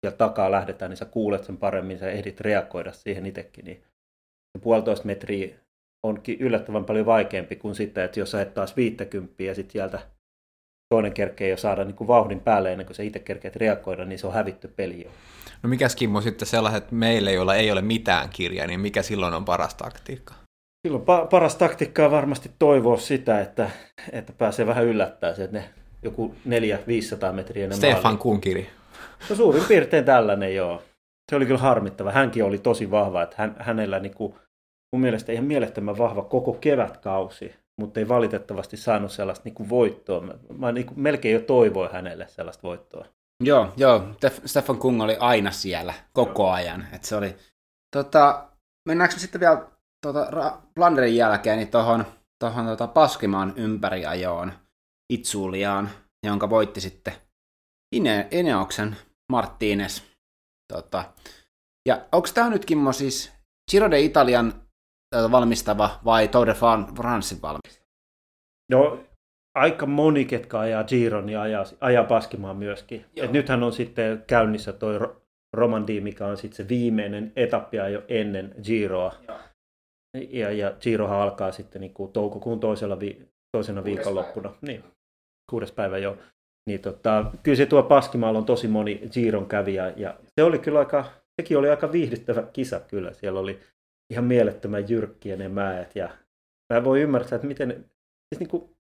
ja 0.06 0.12
takaa 0.12 0.52
lähdetään, 0.52 0.90
niin 0.90 0.98
sä 0.98 1.06
kuulet 1.06 1.44
sen 1.44 1.58
paremmin, 1.58 2.00
sä 2.00 2.12
ehdit 2.12 2.42
reagoida 2.42 2.92
siihen 2.92 3.26
itsekin. 3.26 3.66
Niin 3.66 3.84
puolitoista 4.62 5.06
metriä 5.06 5.56
onkin 6.04 6.40
yllättävän 6.40 6.86
paljon 6.86 7.06
vaikeampi 7.06 7.56
kuin 7.56 7.76
sitten, 7.76 8.04
että 8.04 8.20
jos 8.20 8.32
sä 8.32 8.42
et 8.42 8.54
taas 8.54 8.78
50 8.78 9.44
ja 9.44 9.56
sitten 9.56 9.72
sieltä 9.72 10.00
toinen 10.90 11.14
kerkee 11.14 11.50
jo 11.50 11.58
saada 11.58 11.84
niin 11.84 11.96
kuin 11.96 12.08
vauhdin 12.08 12.40
päälle 12.40 12.72
ennen 12.72 12.86
kuin 12.86 12.96
sä 12.96 13.04
itse 13.04 13.20
kerkeet 13.20 13.56
reagoida, 13.56 14.06
niin 14.06 14.20
se 14.20 14.28
on 14.28 14.34
hävitty 14.34 14.68
peli 14.68 15.04
jo. 15.04 15.12
No 15.64 15.70
mikä 15.70 15.88
Kimmo 15.96 16.22
sitten 16.22 16.48
sellaiset 16.48 16.92
meille, 16.92 17.32
joilla 17.32 17.56
ei 17.56 17.72
ole 17.72 17.82
mitään 17.82 18.30
kirjaa, 18.30 18.68
niin 18.68 18.80
mikä 18.80 19.02
silloin 19.02 19.34
on 19.34 19.46
paras 19.46 19.76
taktiikka? 19.76 20.34
Silloin 20.88 21.04
pa- 21.04 21.28
paras 21.28 21.56
taktiikka 21.56 22.06
on 22.06 22.12
varmasti 22.12 22.52
toivoa 22.60 22.98
sitä, 22.98 23.42
että, 23.42 23.70
että 24.12 24.34
pääsee 24.34 24.68
vähän 24.68 24.86
yllättää 24.86 25.34
se, 25.34 25.44
että 25.44 25.58
ne 25.58 25.70
joku 26.04 26.36
400-500 27.30 27.34
metriä 27.34 27.72
Stefan 27.72 28.18
Kunkiri. 28.18 28.70
No 29.30 29.36
suurin 29.36 29.64
piirtein 29.68 30.06
tällainen, 30.06 30.56
joo. 30.56 30.84
Se 31.32 31.36
oli 31.36 31.46
kyllä 31.46 31.60
harmittava. 31.60 32.12
Hänkin 32.12 32.44
oli 32.44 32.58
tosi 32.58 32.92
vahva, 32.92 33.24
että 33.24 33.36
hän, 33.38 33.56
hänellä 33.60 34.00
niin 34.00 34.16
kuin, 34.16 34.36
mun 34.94 35.02
mielestä 35.02 35.32
ihan 35.32 35.46
mielettömän 35.46 35.98
vahva 35.98 36.22
koko 36.22 36.54
kevätkausi, 36.54 37.56
mutta 37.80 38.00
ei 38.00 38.08
valitettavasti 38.08 38.78
saanut 38.78 39.12
sellaista 39.12 39.44
niin 39.46 39.56
kuin 39.56 39.70
voittoa. 39.70 40.22
Mä, 40.22 40.34
mä 40.58 40.72
niin 40.72 40.86
kuin 40.86 41.00
melkein 41.00 41.34
jo 41.34 41.40
toivoin 41.40 41.92
hänelle 41.92 42.28
sellaista 42.28 42.64
voittoa. 42.64 43.06
Joo, 43.44 43.74
joo. 43.78 44.04
Stefan 44.46 44.78
Kung 44.78 45.02
oli 45.02 45.18
aina 45.20 45.52
siellä 45.52 45.94
koko 46.14 46.52
ajan. 46.52 46.88
Et 46.92 47.04
se 47.04 47.16
oli, 47.16 47.38
tota, 47.96 48.50
mennäänkö 48.90 49.16
me 49.16 49.20
sitten 49.20 49.42
vielä 49.42 49.68
tota, 50.02 50.62
Blanderin 50.76 51.16
jälkeen 51.16 51.58
niin 51.58 51.72
tuohon 51.72 52.06
tohon, 52.40 52.66
tota, 52.66 52.88
Paskimaan 52.88 53.54
ympäriajoon 53.56 54.54
Itsuliaan, 55.14 55.90
jonka 56.26 56.50
voitti 56.50 56.82
sitten 56.82 57.14
Ine, 57.96 58.28
Ineoksen 58.32 58.98
Martínez. 59.34 60.02
Tota, 60.74 61.14
ja 61.88 62.06
onko 62.12 62.28
tämä 62.34 62.50
nyt 62.50 62.66
Kimmo 62.66 62.94
siis 62.94 63.32
Giro 63.72 63.92
de 63.92 64.00
Italian 64.00 64.54
tota, 65.16 65.32
valmistava 65.32 66.00
vai 66.06 66.28
Tour 66.28 66.48
de 66.48 66.54
Francein 66.96 67.42
valmistava? 67.42 67.88
No 68.72 69.00
aika 69.58 69.86
moni, 69.86 70.26
ketkä 70.26 70.60
ajaa 70.60 70.84
Giron, 70.84 71.26
niin 71.26 71.40
ajaa, 71.40 71.64
ajaa 71.82 72.04
Paskimaan 72.04 72.58
myöskin. 72.58 73.06
Et 73.16 73.32
nythän 73.32 73.64
on 73.64 73.72
sitten 73.72 74.24
käynnissä 74.28 74.74
toi 74.74 75.00
Romandi, 75.54 76.02
mikä 76.02 76.26
on 76.26 76.38
sitten 76.38 76.58
se 76.58 76.70
viimeinen 76.70 77.32
etappia 77.36 77.90
jo 77.90 78.04
ennen 78.08 78.56
Giroa. 78.64 79.16
Ja, 80.30 80.52
ja 80.52 80.74
Girohan 80.82 81.20
alkaa 81.20 81.52
sitten 81.52 81.82
niin 81.82 81.94
kuin 81.94 82.12
toukokuun 82.12 82.60
toisella 82.60 83.00
vi, 83.00 83.28
toisena 83.52 83.82
kuudes 83.82 83.96
viikonloppuna. 83.96 84.50
Päivä. 84.50 84.62
Niin, 84.62 84.84
kuudes 85.50 85.72
päivä 85.72 85.98
jo. 85.98 86.18
Niin 86.70 86.80
tota, 86.80 87.26
kyllä 87.44 87.56
se 87.56 87.66
tuo 87.66 87.84
Paskimaalla 87.84 88.40
on 88.40 88.46
tosi 88.46 88.68
moni 88.68 89.02
Giron 89.12 89.46
kävijä 89.46 89.94
ja 89.96 90.20
se 90.36 90.44
oli 90.44 90.60
kyllä 90.60 90.80
aika, 90.80 91.06
sekin 91.42 91.58
oli 91.58 91.70
aika 91.70 91.92
viihdyttävä 91.92 92.44
kisa 92.54 92.80
kyllä. 92.80 93.14
Siellä 93.14 93.40
oli 93.40 93.60
ihan 94.14 94.26
mielettömän 94.26 94.90
jyrkkiä 94.90 95.36
ne 95.36 95.48
mäet 95.50 95.96
ja 95.96 96.10
mä 96.74 96.84
voin 96.84 97.02
ymmärtää, 97.02 97.36
että 97.36 97.48
miten, 97.48 97.70
siis 98.34 98.40
niin 98.40 98.50
kuin, 98.50 98.77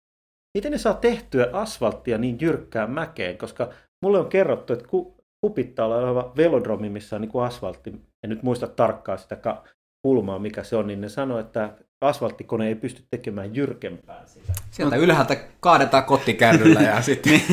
miten 0.54 0.72
ne 0.72 0.78
saa 0.78 0.94
tehtyä 0.94 1.50
asfalttia 1.54 2.18
niin 2.18 2.38
jyrkkään 2.42 2.92
mäkeen, 2.92 3.38
koska 3.38 3.70
mulle 4.02 4.20
on 4.20 4.30
kerrottu, 4.30 4.74
että 4.74 4.88
ku, 4.88 5.24
Hupittaa 5.44 5.88
oleva 5.88 6.34
velodromi, 6.38 6.90
missä 6.90 7.16
on 7.16 7.22
niin 7.22 7.32
kuin 7.32 7.46
asfaltti. 7.46 7.90
En 8.24 8.30
nyt 8.30 8.44
muista 8.44 8.68
tarkkaan 8.68 9.20
sitä 9.20 9.38
kulmaa, 10.08 10.40
mikä 10.40 10.64
se 10.64 10.76
on, 10.76 10.88
niin 10.88 11.02
ne 11.02 11.10
sanoo, 11.10 11.40
että 11.40 11.74
asfalttikone 12.02 12.68
ei 12.68 12.76
pysty 12.76 13.04
tekemään 13.12 13.56
jyrkempää 13.56 14.22
sitä. 14.26 14.54
Sieltä 14.72 14.96
ylhäältä 14.96 15.38
kaadetaan 15.60 16.04
kottikärryllä 16.04 16.82
ja 16.82 17.02
sitten... 17.12 17.34
niin, 17.34 17.44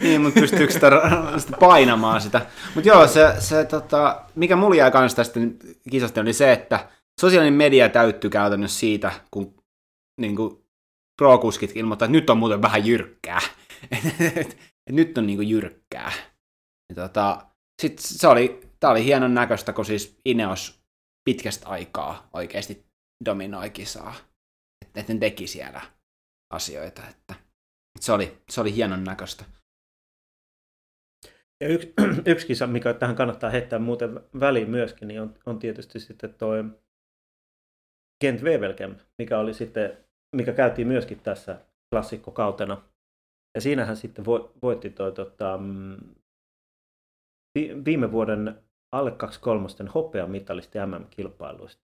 niin, 0.00 0.20
mutta 0.20 0.40
pystyykö 0.40 0.72
sitä, 0.72 0.90
sitä 1.38 1.56
painamaan 1.60 2.20
sitä. 2.20 2.46
Mutta 2.74 2.88
joo, 2.88 3.06
se, 3.06 3.34
se 3.38 3.64
tota, 3.64 4.22
mikä 4.34 4.56
mulla 4.56 4.76
jäi 4.76 4.90
kanssa 4.90 5.16
tästä 5.16 5.40
kisasta 5.90 6.20
oli 6.20 6.32
se, 6.32 6.52
että 6.52 6.88
sosiaalinen 7.20 7.54
media 7.54 7.88
täyttyy 7.88 8.30
käytännössä 8.30 8.80
siitä, 8.80 9.12
kun 9.30 9.54
niin 10.20 10.36
kuin, 10.36 10.65
pro-kuskit 11.16 11.76
ilmoittaa, 11.76 12.06
että 12.06 12.12
nyt 12.12 12.30
on 12.30 12.38
muuten 12.38 12.62
vähän 12.62 12.86
jyrkkää. 12.86 13.40
nyt 14.90 15.18
on 15.18 15.26
niin 15.26 15.36
kuin, 15.36 15.48
jyrkkää. 15.48 16.12
Tota, 16.94 17.46
sit 17.82 17.98
se 17.98 18.28
oli, 18.28 18.60
tää 18.80 18.90
oli 18.90 19.04
hienon 19.04 19.34
näköistä, 19.34 19.72
kun 19.72 19.84
siis 19.84 20.20
Ineos 20.24 20.80
pitkästä 21.24 21.68
aikaa 21.68 22.28
oikeasti 22.32 22.86
dominoi 23.24 23.70
kisaa. 23.70 24.14
Että 24.94 25.12
ne 25.12 25.18
teki 25.18 25.46
siellä 25.46 25.80
asioita. 26.52 27.02
Että 27.08 27.34
se, 28.00 28.12
oli, 28.12 28.42
se 28.50 28.60
oli 28.60 28.74
hienon 28.74 29.04
näköistä. 29.04 29.44
Ja 31.60 31.68
yksi, 31.68 31.94
yksi 32.32 32.46
kisa, 32.46 32.66
mikä 32.66 32.94
tähän 32.94 33.16
kannattaa 33.16 33.50
heittää 33.50 33.78
muuten 33.78 34.20
väliin 34.40 34.70
myöskin, 34.70 35.08
niin 35.08 35.20
on, 35.20 35.34
on 35.46 35.58
tietysti 35.58 36.00
sitten 36.00 36.34
tuo 36.34 36.52
Kent 38.24 38.42
Wevelgem, 38.42 38.96
mikä 39.18 39.38
oli 39.38 39.54
sitten, 39.54 40.05
mikä 40.36 40.52
käytiin 40.52 40.88
myöskin 40.88 41.20
tässä 41.20 41.60
klassikkokautena. 41.94 42.82
Ja 43.54 43.60
siinähän 43.60 43.96
sitten 43.96 44.24
voitti 44.62 44.90
toi, 44.90 45.12
tota, 45.12 45.58
mm, 45.58 45.96
viime 47.84 48.12
vuoden 48.12 48.62
alle 48.92 49.10
23 49.10 49.68
hopea 49.94 50.26
mitalisti 50.26 50.78
MM-kilpailuista. 50.78 51.82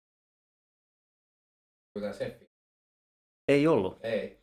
Ei 3.48 3.66
ollut. 3.66 3.98
Ei. 4.02 4.38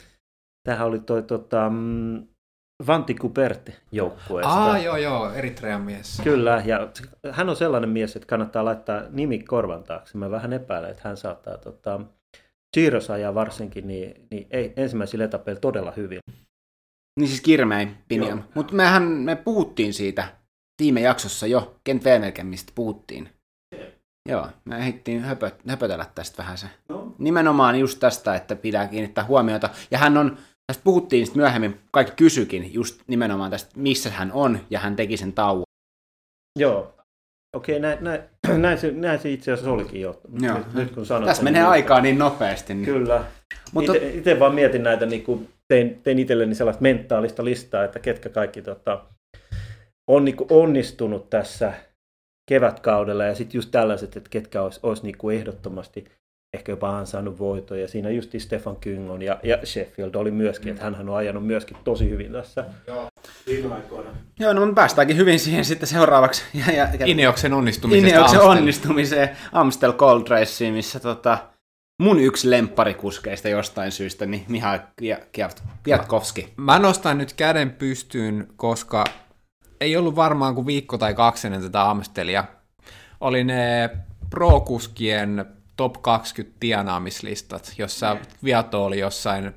Tämähän 0.64 0.88
oli 0.88 1.00
toi 1.00 1.24
tota, 1.24 1.70
mm, 1.70 2.28
Vanti 2.88 3.16
Kuperti 3.16 3.76
joukkueesta. 3.92 4.72
Ah, 4.72 4.84
joo, 4.84 4.98
joo, 4.98 5.34
Eritrean 5.34 5.82
mies. 5.82 6.22
Kyllä, 6.24 6.64
ja 6.66 6.92
hän 7.32 7.50
on 7.50 7.56
sellainen 7.56 7.90
mies, 7.90 8.16
että 8.16 8.28
kannattaa 8.28 8.66
laittaa 8.66 9.02
nimi 9.10 9.40
korvan 9.40 9.84
taakse. 9.84 10.18
Mä 10.18 10.32
vähän 10.32 10.54
epäilen, 10.54 10.92
että 10.92 11.02
hän 11.04 11.18
saattaa 11.18 11.58
tota, 11.58 12.02
Giros 12.74 13.10
ajaa 13.10 13.36
varsinkin, 13.36 13.88
niin, 13.88 14.28
niin 14.32 14.48
ei, 14.52 14.74
ensimmäisillä 14.76 15.26
etapeilla 15.26 15.60
todella 15.60 15.92
hyvin. 15.92 16.20
Niin 17.20 17.28
siis 17.28 17.42
kirmein 17.42 17.98
Piniam. 18.08 18.44
Mutta 18.56 18.74
mehän 18.74 19.04
me 19.04 19.36
puhuttiin 19.36 19.94
siitä 19.94 20.36
viime 20.82 21.02
jaksossa 21.02 21.48
jo, 21.48 21.76
Kent 21.84 22.04
mistä 22.44 22.72
puhuttiin. 22.76 23.30
Joo, 24.30 24.48
me 24.66 24.78
ehdittiin 24.78 25.22
höpö, 25.22 25.52
höpötellä 25.68 26.06
tästä 26.16 26.38
vähän 26.38 26.58
se. 26.58 26.68
No. 26.90 27.16
Nimenomaan 27.18 27.80
just 27.80 28.00
tästä, 28.00 28.36
että 28.36 28.56
pitää 28.56 28.88
kiinnittää 28.88 29.24
huomiota. 29.24 29.70
Ja 29.92 29.98
hän 29.98 30.18
on, 30.18 30.38
tästä 30.68 30.84
puhuttiin 30.84 31.26
sitten 31.26 31.42
myöhemmin, 31.42 31.80
kaikki 31.92 32.16
kysykin 32.16 32.74
just 32.74 33.02
nimenomaan 33.08 33.52
tästä, 33.52 33.72
missä 33.76 34.10
hän 34.10 34.32
on, 34.32 34.60
ja 34.70 34.80
hän 34.80 34.96
teki 34.96 35.18
sen 35.18 35.34
tauon. 35.34 35.64
Joo. 36.60 36.94
Okei, 37.56 37.80
näin, 37.80 38.04
näin, 38.04 38.22
näin, 38.58 38.78
se, 38.78 38.92
näin 38.92 39.20
se 39.20 39.30
itse 39.30 39.52
asiassa 39.52 39.72
olikin 39.72 40.02
jo. 40.02 40.22
Joo. 40.42 40.58
Nyt, 40.58 40.74
nyt 40.74 40.92
kun 40.92 41.06
sanot, 41.06 41.28
Tässä 41.28 41.44
menee 41.44 41.62
niin 41.62 41.70
aikaa 41.70 42.02
niin 42.02 42.18
nopeasti. 42.18 42.74
Niin. 42.74 42.86
Kyllä. 42.86 43.24
Mutta... 43.74 43.94
Itse 44.14 44.40
vaan 44.40 44.56
mietin 44.56 44.84
näitä, 44.84 45.06
niin 45.06 45.24
kuin 45.24 45.50
tein, 45.68 46.00
tein 46.04 46.20
itselleni 46.20 46.56
sellaista 46.56 46.82
mentaalista 46.82 47.46
listaa, 47.46 47.84
että 47.84 48.00
ketkä 48.00 48.30
kaikki 48.30 48.62
tota, 48.62 49.04
on 50.08 50.26
niin 50.26 50.36
kuin 50.36 50.48
onnistunut 50.52 51.30
tässä 51.30 51.74
kevätkaudella 52.50 53.24
ja 53.24 53.36
sitten 53.36 53.58
just 53.58 53.72
tällaiset, 53.72 54.18
että 54.18 54.30
ketkä 54.30 54.62
olisi, 54.62 54.80
olisi 54.84 55.04
niin 55.04 55.18
kuin 55.18 55.38
ehdottomasti 55.38 56.06
ehkä 56.54 56.72
jopa 56.72 56.98
ansainnut 56.98 57.40
voitoja. 57.40 57.88
Siinä 57.88 58.10
just 58.10 58.32
Stefan 58.38 58.76
Kyngon 58.76 59.22
ja, 59.22 59.40
ja 59.44 59.60
Sheffield 59.66 60.16
oli 60.16 60.32
myöskin, 60.32 60.72
että 60.72 60.84
hän 60.84 61.10
on 61.10 61.16
ajanut 61.16 61.46
myöskin 61.48 61.78
tosi 61.84 62.10
hyvin 62.10 62.32
tässä 62.32 62.66
Joo. 62.88 63.08
Viime 63.48 63.76
aikoina. 63.76 64.10
Joo, 64.40 64.54
no 64.54 64.66
me 64.66 64.74
päästäänkin 64.74 65.18
hyvin 65.18 65.40
siihen 65.40 65.66
sitten 65.66 65.88
seuraavaksi. 65.88 66.44
Ja, 66.54 66.74
ja, 66.74 66.88
ja 67.00 67.06
Ineoksen 67.06 67.54
onnistumiseen. 67.54 68.08
Ineoksen 68.08 68.40
Amstel. 68.40 68.58
onnistumiseen 68.58 69.30
Amstel 69.52 69.94
Gold 69.94 70.28
Raceen, 70.28 70.74
missä 70.74 71.00
tota, 71.00 71.38
mun 72.02 72.20
yksi 72.20 72.50
lempparikuskeista 72.50 73.50
jostain 73.50 73.92
syystä, 73.92 74.26
niin 74.26 74.46
Mihail 74.48 74.80
Kwiatkowski. 75.84 76.54
Mä 76.58 76.80
nostan 76.80 77.18
nyt 77.18 77.34
käden 77.34 77.72
pystyyn, 77.72 78.48
koska 78.56 79.04
ei 79.82 79.98
ollut 79.98 80.16
varmaan 80.16 80.56
kuin 80.56 80.68
viikko 80.68 80.98
tai 80.98 81.14
kaksi 81.14 81.48
ennen 81.48 81.62
tätä 81.62 81.90
Amstelia. 81.90 82.44
Oli 83.22 83.44
ne 83.44 83.90
pro-kuskien 84.30 85.46
top 85.76 86.02
20 86.02 86.58
tienaamislistat, 86.60 87.74
jossa 87.78 88.18
Viato 88.44 88.86
oli 88.86 89.00
jossain 89.00 89.54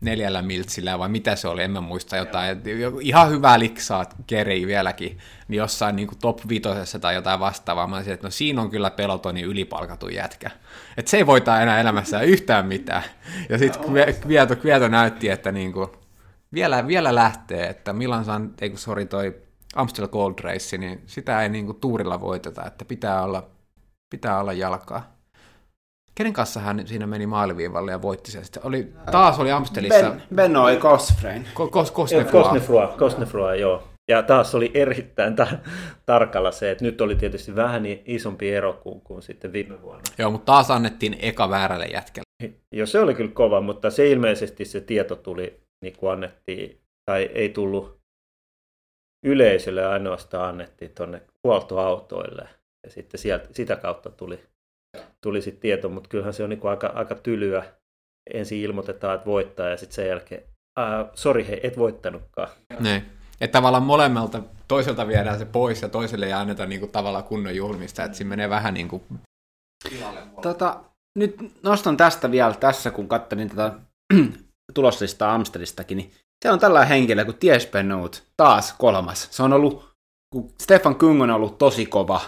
neljällä 0.00 0.42
miltsillä, 0.42 0.98
vai 0.98 1.08
mitä 1.08 1.36
se 1.36 1.48
oli, 1.48 1.62
en 1.62 1.70
mä 1.70 1.80
muista 1.80 2.16
jotain. 2.16 2.62
Ihan 3.00 3.30
hyvää 3.30 3.58
liksaa 3.58 4.06
keri 4.26 4.66
vieläkin, 4.66 5.18
niin 5.48 5.58
jossain 5.58 5.96
niin 5.96 6.08
kuin 6.08 6.18
top 6.18 6.40
vitosessa 6.48 6.98
tai 6.98 7.14
jotain 7.14 7.40
vastaavaa. 7.40 7.86
Mä 7.86 7.96
olisin, 7.96 8.14
että 8.14 8.26
no 8.26 8.30
siinä 8.30 8.62
on 8.62 8.70
kyllä 8.70 8.90
pelotonin 8.90 9.44
ylipalkatun 9.44 10.14
jätkä. 10.14 10.50
Että 10.96 11.10
se 11.10 11.16
ei 11.16 11.26
voita 11.26 11.60
enää 11.62 11.80
elämässä 11.80 12.20
yhtään 12.20 12.66
mitään. 12.66 13.02
Ja 13.48 13.58
sitten 13.58 13.94
Vieto, 14.28 14.54
Vieto 14.64 14.88
näytti, 14.88 15.28
että 15.28 15.52
niin 15.52 15.72
kuin, 15.72 15.88
vielä, 16.54 16.86
vielä 16.86 17.14
lähtee, 17.14 17.68
että 17.68 17.92
Milan 17.92 18.24
San, 18.24 18.54
ei 18.60 18.70
kun 18.70 18.78
sori 18.78 19.06
toi 19.06 19.36
Amstel 19.74 20.08
Gold 20.08 20.34
Race, 20.40 20.78
niin 20.78 21.02
sitä 21.06 21.42
ei 21.42 21.48
niinku 21.48 21.74
tuurilla 21.74 22.20
voiteta, 22.20 22.66
että 22.66 22.84
pitää 22.84 23.22
olla, 23.22 23.50
pitää 24.10 24.40
olla 24.40 24.52
jalkaa. 24.52 25.17
Kenen 26.18 26.32
kanssa 26.32 26.60
hän 26.60 26.86
siinä 26.86 27.06
meni 27.06 27.26
maaliviivalle 27.26 27.90
ja 27.90 28.02
voitti 28.02 28.30
sen? 28.30 28.44
Sitten 28.44 28.66
oli, 28.66 28.92
taas 29.10 29.38
oli 29.38 29.52
Amstelissa. 29.52 30.10
Ben, 30.10 30.22
Benoi 30.34 30.76
Cosfrein. 30.76 31.46
Kos, 31.54 31.90
Kosnefroa. 31.90 32.94
Kosnefroa, 32.98 33.54
joo. 33.54 33.88
Ja 34.10 34.22
taas 34.22 34.54
oli 34.54 34.70
erittäin 34.74 35.36
ta- 35.36 35.58
tarkalla 36.06 36.50
se, 36.50 36.70
että 36.70 36.84
nyt 36.84 37.00
oli 37.00 37.16
tietysti 37.16 37.56
vähän 37.56 37.82
niin 37.82 38.02
isompi 38.04 38.50
ero 38.54 38.72
kuin, 38.72 39.00
kuin 39.00 39.22
sitten 39.22 39.52
viime 39.52 39.82
vuonna. 39.82 40.02
Joo, 40.18 40.30
mutta 40.30 40.52
taas 40.52 40.70
annettiin 40.70 41.16
eka 41.20 41.50
väärälle 41.50 41.86
jätkelle. 41.86 42.52
Joo, 42.74 42.86
se 42.86 43.00
oli 43.00 43.14
kyllä 43.14 43.32
kova, 43.34 43.60
mutta 43.60 43.90
se 43.90 44.10
ilmeisesti 44.10 44.64
se 44.64 44.80
tieto 44.80 45.16
tuli 45.16 45.60
niin 45.84 45.96
kuin 45.96 46.12
annettiin, 46.12 46.80
tai 47.10 47.22
ei 47.22 47.48
tullut 47.48 47.98
yleisölle 49.26 49.86
ainoastaan 49.86 50.48
annettiin 50.48 50.90
tuonne 50.96 51.22
huoltoautoille. 51.44 52.48
Ja 52.86 52.90
sitten 52.90 53.20
sieltä, 53.20 53.48
sitä 53.52 53.76
kautta 53.76 54.10
tuli, 54.10 54.40
tuli 55.20 55.42
sitten 55.42 55.60
tieto, 55.60 55.88
mutta 55.88 56.08
kyllähän 56.08 56.34
se 56.34 56.44
on 56.44 56.50
niin 56.50 56.60
kuin 56.60 56.70
aika, 56.70 56.86
aika 56.86 57.14
tylyä. 57.14 57.64
Ensin 58.34 58.60
ilmoitetaan, 58.60 59.14
että 59.14 59.26
voittaa 59.26 59.68
ja 59.68 59.76
sitten 59.76 59.94
sen 59.94 60.08
jälkeen, 60.08 60.42
sori 61.14 61.46
hei, 61.46 61.60
et 61.62 61.78
voittanutkaan. 61.78 62.48
Niin. 62.80 63.02
Että 63.40 63.58
tavallaan 63.58 63.82
molemmalta, 63.82 64.42
toiselta 64.68 65.08
viedään 65.08 65.38
se 65.38 65.44
pois 65.44 65.82
ja 65.82 65.88
toiselle 65.88 66.26
ei 66.26 66.32
anneta 66.32 66.66
niin 66.66 66.80
kuin, 66.80 66.92
tavallaan 66.92 67.24
kunnon 67.24 67.56
julmista, 67.56 68.04
että 68.04 68.16
siinä 68.16 68.28
menee 68.28 68.50
vähän 68.50 68.74
niin 68.74 68.88
kuin... 68.88 69.02
Tota, 70.42 70.80
nyt 71.18 71.36
nostan 71.62 71.96
tästä 71.96 72.30
vielä 72.30 72.54
tässä, 72.54 72.90
kun 72.90 73.08
katselin 73.08 73.48
tätä 73.48 73.72
tuloslistaa 74.74 75.34
Amsteristakin, 75.34 75.96
niin 75.96 76.12
se 76.44 76.50
on 76.50 76.58
tällainen 76.58 76.88
henkilö 76.88 77.24
kuin 77.24 77.38
Ties 77.38 77.66
Benoit, 77.66 78.22
taas 78.36 78.72
kolmas. 78.72 79.28
Se 79.30 79.42
on 79.42 79.52
ollut, 79.52 79.88
kun 80.32 80.52
Stefan 80.62 80.96
Kung 80.96 81.22
on 81.22 81.30
ollut 81.30 81.58
tosi 81.58 81.86
kova 81.86 82.20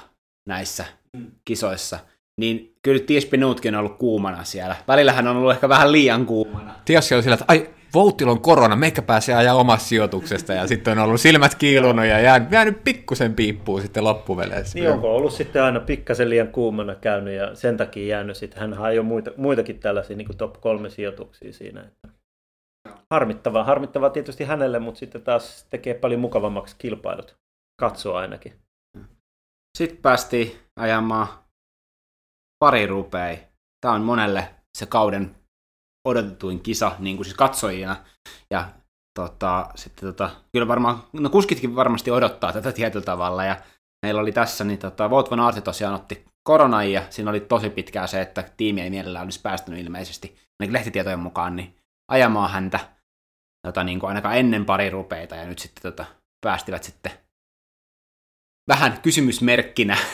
näissä 0.48 0.84
mm. 1.16 1.30
kisoissa, 1.44 1.98
niin 2.40 2.74
kyllä 2.82 3.02
Ties 3.06 3.26
Benoitkin 3.26 3.74
on 3.74 3.80
ollut 3.80 3.98
kuumana 3.98 4.44
siellä. 4.44 4.76
Välillä 4.88 5.12
hän 5.12 5.28
on 5.28 5.36
ollut 5.36 5.52
ehkä 5.52 5.68
vähän 5.68 5.92
liian 5.92 6.26
kuumana. 6.26 6.74
Ties 6.84 7.12
oli 7.12 7.22
sillä, 7.22 7.34
että 7.34 7.44
ai, 7.48 7.70
Voutilla 7.94 8.32
on 8.32 8.40
korona, 8.40 8.76
meikä 8.76 9.02
pääsee 9.02 9.34
ajaa 9.34 9.54
omasta 9.54 9.88
sijoituksesta 9.88 10.52
ja 10.52 10.66
sitten 10.66 10.98
on 10.98 11.04
ollut 11.04 11.20
silmät 11.20 11.54
kiilunut 11.54 12.06
ja 12.06 12.20
jäänyt, 12.20 12.52
jäänyt 12.52 12.84
pikkusen 12.84 13.34
piippuun 13.34 13.82
sitten 13.82 14.04
loppuveleissä. 14.04 14.78
Niin 14.78 14.90
onko 14.90 15.16
ollut 15.16 15.32
sitten 15.32 15.62
aina 15.62 15.80
pikkasen 15.80 16.30
liian 16.30 16.48
kuumana 16.48 16.94
käynyt 16.94 17.34
ja 17.34 17.54
sen 17.54 17.76
takia 17.76 18.06
jäänyt 18.06 18.36
sitten, 18.36 18.60
hän 18.60 18.78
ajoi 18.78 19.04
muita, 19.04 19.30
muitakin 19.36 19.78
tällaisia 19.78 20.16
niin 20.16 20.36
top 20.36 20.60
kolme 20.60 20.90
sijoituksia 20.90 21.52
siinä. 21.52 21.84
Harmittavaa, 23.10 23.64
harmittavaa 23.64 24.10
tietysti 24.10 24.44
hänelle, 24.44 24.78
mutta 24.78 24.98
sitten 24.98 25.22
taas 25.22 25.66
tekee 25.70 25.94
paljon 25.94 26.20
mukavammaksi 26.20 26.76
kilpailut, 26.78 27.36
katsoa 27.80 28.18
ainakin. 28.18 28.52
Sitten 29.78 29.98
päästiin 30.02 30.52
ajamaan 30.80 31.28
pari 32.64 32.86
rupei. 32.86 33.38
Tämä 33.80 33.94
on 33.94 34.02
monelle 34.02 34.54
se 34.78 34.86
kauden 34.86 35.36
odotetuin 36.08 36.60
kisa 36.60 36.92
niin 36.98 37.16
kuin 37.16 37.24
siis 37.24 37.36
katsojina. 37.36 37.96
Ja 38.50 38.68
tota, 39.18 39.70
sitten 39.74 40.08
tota, 40.08 40.30
kyllä 40.52 40.68
varmaan, 40.68 41.04
no 41.12 41.30
kuskitkin 41.30 41.76
varmasti 41.76 42.10
odottaa 42.10 42.52
tätä 42.52 42.72
tietyllä 42.72 43.04
tavalla. 43.04 43.44
Ja 43.44 43.56
meillä 44.06 44.20
oli 44.20 44.32
tässä, 44.32 44.64
niin 44.64 44.78
tota, 44.78 45.10
Vout 45.10 45.30
van 45.30 45.40
Aerte 45.40 45.60
tosiaan 45.60 45.94
otti 45.94 46.24
koronan 46.48 46.92
ja 46.92 47.02
siinä 47.10 47.30
oli 47.30 47.40
tosi 47.40 47.70
pitkää 47.70 48.06
se, 48.06 48.20
että 48.20 48.50
tiimi 48.56 48.80
ei 48.80 48.90
mielellään 48.90 49.24
olisi 49.24 49.40
päästänyt 49.40 49.80
ilmeisesti, 49.80 50.36
ainakin 50.60 50.72
lehtitietojen 50.72 51.18
mukaan, 51.18 51.56
niin 51.56 51.76
ajamaan 52.12 52.50
häntä 52.50 52.80
tota, 53.66 53.84
niin 53.84 54.00
kuin 54.00 54.08
ainakaan 54.08 54.36
ennen 54.36 54.64
pari 54.64 54.90
rupeita 54.90 55.36
ja 55.36 55.46
nyt 55.46 55.58
sitten 55.58 55.82
tota, 55.82 56.04
päästivät 56.40 56.82
sitten 56.82 57.12
vähän 58.68 58.98
kysymysmerkkinä. 59.02 59.96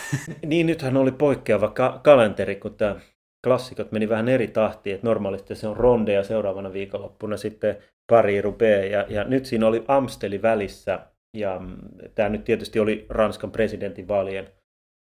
Niin, 0.47 0.67
nythän 0.67 0.97
oli 0.97 1.13
poikkeava 1.13 1.69
ka- 1.69 2.01
kalenteri, 2.03 2.57
kun 2.57 2.75
tämä 2.75 2.97
klassikot 3.45 3.93
meni 3.93 4.09
vähän 4.09 4.29
eri 4.29 4.49
tahtiin, 4.49 4.95
että 4.95 5.07
normaalisti 5.07 5.55
se 5.55 5.69
on 5.69 5.77
ronde 5.77 6.13
ja 6.13 6.25
seuraavana 6.25 6.73
viikonloppuna 6.73 7.37
sitten 7.37 7.77
pari 8.11 8.43
rupee 8.43 8.87
ja, 8.87 9.07
ja 9.09 9.25
nyt 9.25 9.47
siinä 9.47 9.67
oli 9.67 9.85
Amsteli 9.89 10.43
välissä 10.43 11.07
ja 11.37 11.59
mm, 11.59 11.77
tämä 12.15 12.29
nyt 12.29 12.45
tietysti 12.45 12.81
oli 12.81 13.07
Ranskan 13.09 13.51
presidentinvaalien 13.51 14.49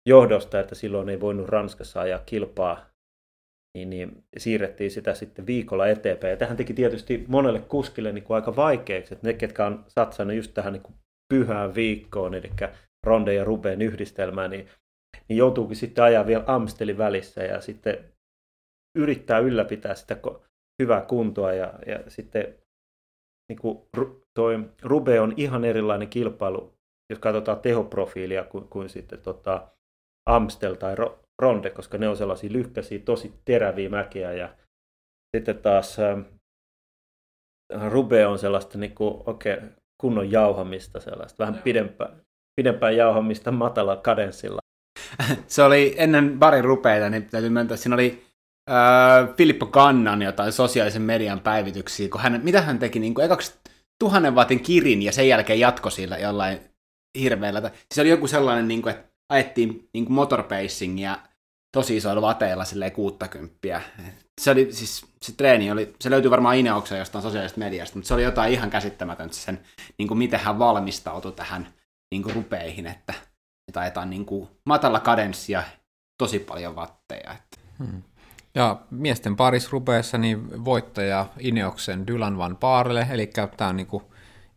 johdosta, 0.10 0.60
että 0.60 0.76
silloin 0.76 1.10
ei 1.10 1.20
voinut 1.20 1.50
Ranskassa 1.50 2.02
ajaa 2.02 2.20
kilpaa, 2.26 2.90
niin, 3.78 3.90
niin 3.90 4.24
siirrettiin 4.38 4.92
sitä 4.92 5.14
sitten 5.14 5.46
viikolla 5.46 5.88
eteenpäin. 5.88 6.32
Ja 6.32 6.38
tähän 6.38 6.58
teki 6.58 6.74
tietysti 6.74 7.26
monelle 7.28 7.60
kuskille 7.60 8.12
niin 8.12 8.24
kuin 8.24 8.36
aika 8.36 8.56
vaikeaksi, 8.56 9.14
että 9.14 9.28
ne, 9.28 9.34
ketkä 9.34 9.66
on 9.66 9.86
satsannut 9.88 10.36
just 10.36 10.54
tähän 10.54 10.74
niin 10.74 10.84
kuin 10.84 10.96
pyhään 11.34 11.76
viikkoon, 11.76 12.34
eli 12.34 12.52
Ronde 13.06 13.34
ja 13.34 13.44
Rubeen 13.44 13.82
yhdistelmään, 13.82 14.52
niin, 14.52 14.70
niin 15.30 15.38
joutuukin 15.38 15.76
sitten 15.76 16.04
ajaa 16.04 16.28
vielä 16.28 16.44
Amstelin 16.48 16.98
välissä 16.98 17.44
ja 17.44 17.62
sitten 17.62 18.14
yrittää 18.98 19.40
ylläpitää 19.40 19.96
sitä 19.96 20.18
hyvää 20.82 21.02
kuntoa 21.02 21.54
ja, 21.54 21.74
ja 21.86 22.04
sitten 22.12 22.56
niin 23.50 23.60
kuin 23.60 23.88
toi 24.34 24.70
Rube 24.82 25.22
on 25.22 25.34
ihan 25.38 25.66
erilainen 25.66 26.10
kilpailu, 26.10 26.74
jos 27.10 27.20
katsotaan 27.20 27.60
tehoprofiilia 27.60 28.44
kuin, 28.44 28.68
kuin 28.68 28.90
sitten 28.90 29.22
tota 29.22 29.72
Amstel 30.30 30.74
tai 30.76 30.96
Ronde, 31.42 31.70
koska 31.70 31.98
ne 31.98 32.10
on 32.10 32.18
sellaisia 32.18 32.54
lyhkäisiä, 32.54 33.00
tosi 33.00 33.34
teräviä 33.46 33.90
mäkiä 33.90 34.34
ja 34.34 34.56
sitten 35.38 35.58
taas 35.58 36.00
äh, 36.00 36.26
Rube 37.90 38.28
on 38.28 38.40
sellaista 38.40 38.78
niin 38.78 38.96
kuin, 38.96 39.24
okay, 39.26 39.62
kunnon 40.02 40.32
jauhamista, 40.32 41.00
sellaista 41.00 41.46
vähän 41.46 41.62
pidempää, 41.64 42.16
pidempää 42.60 42.92
jauhamista 42.92 43.52
matala 43.52 43.96
kadenssilla. 43.96 44.60
Se 45.48 45.64
oli 45.64 45.96
ennen 45.98 46.40
barin 46.40 46.64
rupeita, 46.64 47.10
niin 47.10 47.26
täytyy 47.26 47.50
myöntää, 47.50 47.78
siinä 47.78 47.94
oli 47.94 48.26
äh, 48.70 49.36
Filippo 49.38 49.66
Kannan 49.66 50.22
jotain 50.22 50.52
sosiaalisen 50.52 51.02
median 51.02 51.40
päivityksiä, 51.40 52.10
kun 52.10 52.22
hän, 52.22 52.40
mitä 52.44 52.62
hän 52.62 52.80
teki, 52.80 53.00
niin 53.00 53.14
kuin 53.14 53.26
ekaksi 53.26 53.54
tuhannen 54.00 54.36
vaatin 54.36 54.60
kirin 54.60 55.02
ja 55.02 55.12
sen 55.12 55.28
jälkeen 55.28 55.60
jatko 55.60 55.90
sillä 55.90 56.18
jollain 56.18 56.60
hirveällä. 57.20 57.72
Se 57.94 58.02
oli 58.02 58.10
joku 58.10 58.28
sellainen, 58.28 58.68
niin 58.68 58.82
kuin, 58.82 58.96
että 58.96 59.10
ajettiin 59.30 59.90
niin 59.94 60.06
kuin 60.06 60.14
motorpacingia 60.14 61.18
tosi 61.78 61.98
isoilla 61.98 62.22
vateilla 62.22 62.66
silleen 62.66 62.92
60. 62.92 63.82
Se 64.42 64.52
oli 64.52 64.68
siis, 64.72 65.06
se 65.22 65.32
treeni 65.32 65.72
oli, 65.72 65.94
se 66.02 66.10
löytyy 66.10 66.32
varmaan 66.32 66.56
Ineoksa 66.56 66.98
jostain 66.98 67.22
sosiaalisesta 67.22 67.60
mediasta, 67.60 67.96
mutta 67.96 68.08
se 68.08 68.14
oli 68.14 68.24
jotain 68.24 68.54
ihan 68.54 68.70
käsittämätöntä 68.70 69.36
sen, 69.36 69.60
niin 69.98 70.08
kuin 70.08 70.18
miten 70.18 70.40
hän 70.40 70.60
valmistautui 70.60 71.32
tähän 71.32 71.68
niin 72.12 72.24
kuin 72.24 72.36
rupeihin, 72.36 72.88
että, 72.88 73.14
että 73.68 73.80
ajetaan 73.80 74.10
niin 74.10 74.26
kuin 74.26 74.50
matala 74.66 75.00
kadenssia 75.00 75.64
tosi 76.18 76.40
paljon 76.40 76.76
vatteja. 76.76 77.32
Että. 77.32 77.58
Hmm. 77.80 78.04
Ja 78.56 78.82
miesten 78.92 79.36
paris 79.36 79.72
rupeessa 79.72 80.18
niin 80.18 80.66
voittaja 80.66 81.26
Ineoksen 81.40 82.08
Dylan 82.08 82.38
Van 82.38 82.58
Baarle, 82.58 83.08
eli 83.12 83.32
tämä 83.58 83.70
on 83.70 83.78
niin 83.78 83.88
kuin 83.88 84.04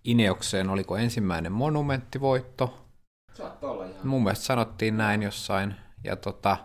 Ineokseen 0.04 0.70
oliko 0.70 0.96
ensimmäinen 0.96 1.52
monumenttivoitto. 1.52 2.86
olla 3.62 3.84
ihan. 3.86 4.06
Mun 4.06 4.22
mielestä 4.22 4.44
sanottiin 4.44 4.96
näin 4.96 5.22
jossain. 5.22 5.74
Ja 6.04 6.16
tota, 6.16 6.56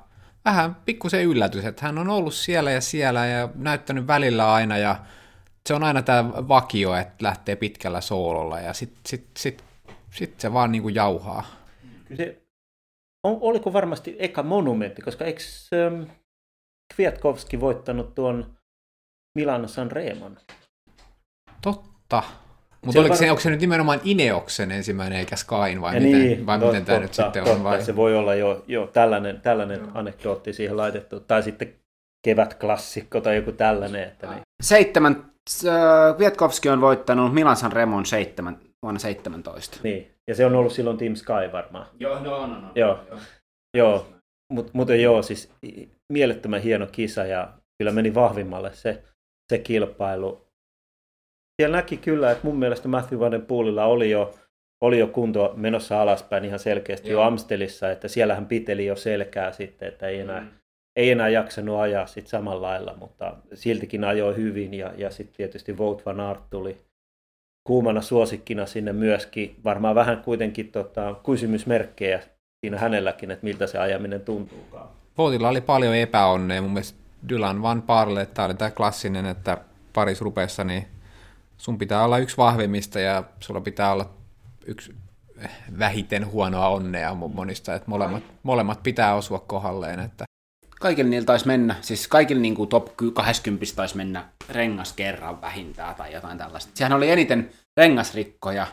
vähän 0.45 0.75
pikkusen 0.75 1.23
yllätys, 1.23 1.65
että 1.65 1.85
hän 1.85 1.97
on 1.97 2.09
ollut 2.09 2.33
siellä 2.33 2.71
ja 2.71 2.81
siellä 2.81 3.25
ja 3.25 3.49
näyttänyt 3.55 4.07
välillä 4.07 4.53
aina 4.53 4.77
ja 4.77 4.95
se 5.67 5.73
on 5.73 5.83
aina 5.83 6.01
tämä 6.01 6.47
vakio, 6.47 6.95
että 6.95 7.15
lähtee 7.21 7.55
pitkällä 7.55 8.01
soololla 8.01 8.59
ja 8.59 8.73
sitten 8.73 9.01
sit, 9.05 9.27
sit, 9.37 9.63
sit 10.17 10.39
se 10.39 10.53
vaan 10.53 10.71
niinku 10.71 10.89
jauhaa. 10.89 11.45
Kyllä 12.05 12.23
se, 12.23 12.41
on, 13.23 13.37
oliko 13.41 13.73
varmasti 13.73 14.15
eka 14.19 14.43
monumentti, 14.43 15.01
koska 15.01 15.25
eikö 15.25 15.41
ähm, 15.73 16.03
Kwiatkowski 16.95 17.59
voittanut 17.59 18.15
tuon 18.15 18.57
Milano 19.35 19.67
San 19.67 19.91
Remon? 19.91 20.37
Totta. 21.61 22.23
Mutta 22.85 22.99
oliko 22.99 23.13
var... 23.13 23.17
se, 23.17 23.31
onko 23.31 23.41
se 23.41 23.49
nyt 23.49 23.61
nimenomaan 23.61 24.01
Ineoksen 24.03 24.71
ensimmäinen 24.71 25.19
eikä 25.19 25.35
Skyn 25.35 25.81
vai, 25.81 25.99
miten, 25.99 26.11
niin, 26.11 26.45
vai 26.45 26.59
totta, 26.59 26.71
miten 26.71 26.85
tämä 26.85 26.99
nyt 26.99 27.13
sitten 27.13 27.43
totta, 27.43 27.51
on? 27.51 27.63
Vai? 27.63 27.83
Se 27.83 27.95
voi 27.95 28.15
olla 28.15 28.35
jo, 28.35 28.63
jo 28.67 28.87
tällainen, 28.87 29.41
tällainen 29.41 29.81
no. 29.81 29.91
anekdootti 29.93 30.53
siihen 30.53 30.77
laitettu. 30.77 31.19
Tai 31.19 31.43
sitten 31.43 31.73
kevätklassikko 32.25 33.21
tai 33.21 33.35
joku 33.35 33.51
tällainen. 33.51 34.03
Että 34.03 34.27
niin. 34.29 34.41
Seitsemän, 34.63 35.31
äh, 35.65 36.71
on 36.71 36.81
voittanut 36.81 37.33
Milan 37.33 37.57
San 37.57 37.71
Remon 37.71 38.05
seitsemän, 38.05 38.59
vuonna 38.83 38.99
17. 38.99 39.79
Niin, 39.83 40.11
ja 40.27 40.35
se 40.35 40.45
on 40.45 40.55
ollut 40.55 40.73
silloin 40.73 40.97
Team 40.97 41.15
Sky 41.15 41.51
varmaan. 41.51 41.87
Joo, 41.99 42.19
no, 42.19 42.47
no, 42.47 42.59
no. 42.61 42.71
Joo, 42.75 42.99
joo. 43.09 43.19
joo. 43.77 44.07
Mut, 44.53 44.73
mutta 44.73 44.95
joo, 44.95 45.21
siis 45.21 45.53
mielettömän 46.13 46.61
hieno 46.61 46.87
kisa 46.91 47.25
ja 47.25 47.53
kyllä 47.79 47.91
meni 47.91 48.13
vahvimmalle 48.13 48.73
se, 48.73 49.03
se 49.53 49.59
kilpailu 49.59 50.47
siellä 51.61 51.77
näki 51.77 51.97
kyllä, 51.97 52.31
että 52.31 52.47
mun 52.47 52.59
mielestä 52.59 52.87
Matthew 52.87 53.19
Van 53.19 53.41
Poolilla 53.41 53.85
oli 53.85 54.11
jo, 54.11 54.35
oli 54.83 54.99
jo 54.99 55.07
kunto 55.07 55.53
menossa 55.55 56.01
alaspäin 56.01 56.45
ihan 56.45 56.59
selkeästi 56.59 57.09
Joo. 57.09 57.21
jo 57.21 57.27
Amstelissa, 57.27 57.91
että 57.91 58.07
siellä 58.07 58.35
hän 58.35 58.45
piteli 58.45 58.85
jo 58.85 58.95
selkää 58.95 59.51
sitten, 59.51 59.87
että 59.87 60.07
ei 60.07 60.19
enää, 60.19 60.41
mm. 60.41 60.49
ei 60.95 61.11
enää 61.11 61.29
jaksanut 61.29 61.79
ajaa 61.79 62.07
sitten 62.07 62.29
samalla 62.29 62.67
lailla, 62.67 62.95
mutta 62.99 63.37
siltikin 63.53 64.03
ajoi 64.03 64.35
hyvin 64.35 64.73
ja, 64.73 64.93
ja 64.97 65.11
sitten 65.11 65.37
tietysti 65.37 65.77
Vout 65.77 66.05
Van 66.05 66.19
Aert 66.19 66.49
tuli 66.49 66.77
kuumana 67.67 68.01
suosikkina 68.01 68.65
sinne 68.65 68.93
myöskin. 68.93 69.55
Varmaan 69.63 69.95
vähän 69.95 70.21
kuitenkin 70.23 70.71
tota, 70.71 71.15
kysymysmerkkejä 71.25 72.19
siinä 72.61 72.77
hänelläkin, 72.77 73.31
että 73.31 73.43
miltä 73.43 73.67
se 73.67 73.77
ajaminen 73.77 74.21
tuntuukaan. 74.21 74.87
Voutilla 75.17 75.49
oli 75.49 75.61
paljon 75.61 75.95
epäonnea. 75.95 76.61
Mun 76.61 76.71
mielestä 76.71 76.99
Dylan 77.29 77.61
Van 77.61 77.81
Parle, 77.81 78.25
tämä 78.25 78.45
oli 78.45 78.53
tämä 78.53 78.71
klassinen, 78.71 79.25
että 79.25 79.57
paris 79.93 80.21
rupeessa 80.21 80.63
niin 80.63 80.87
sun 81.57 81.77
pitää 81.77 82.03
olla 82.03 82.17
yksi 82.17 82.37
vahvimmista 82.37 82.99
ja 82.99 83.23
sulla 83.39 83.61
pitää 83.61 83.91
olla 83.91 84.09
yksi 84.65 84.95
vähiten 85.79 86.31
huonoa 86.31 86.67
onnea 86.67 87.13
monista, 87.13 87.75
että 87.75 87.89
molemmat, 87.89 88.23
molemmat 88.43 88.83
pitää 88.83 89.15
osua 89.15 89.39
kohdalleen. 89.39 89.99
Että. 89.99 90.25
Kaikilla 90.79 91.09
niillä 91.09 91.25
taisi 91.25 91.47
mennä, 91.47 91.75
siis 91.81 92.07
kaikilla 92.07 92.41
niin 92.41 92.55
kuin 92.55 92.69
top 92.69 92.87
20 93.13 93.65
taisi 93.75 93.97
mennä 93.97 94.25
rengas 94.49 94.93
kerran 94.93 95.41
vähintään 95.41 95.95
tai 95.95 96.13
jotain 96.13 96.37
tällaista. 96.37 96.71
Sehän 96.73 96.93
oli 96.93 97.09
eniten 97.09 97.49
rengasrikkoja 97.77 98.67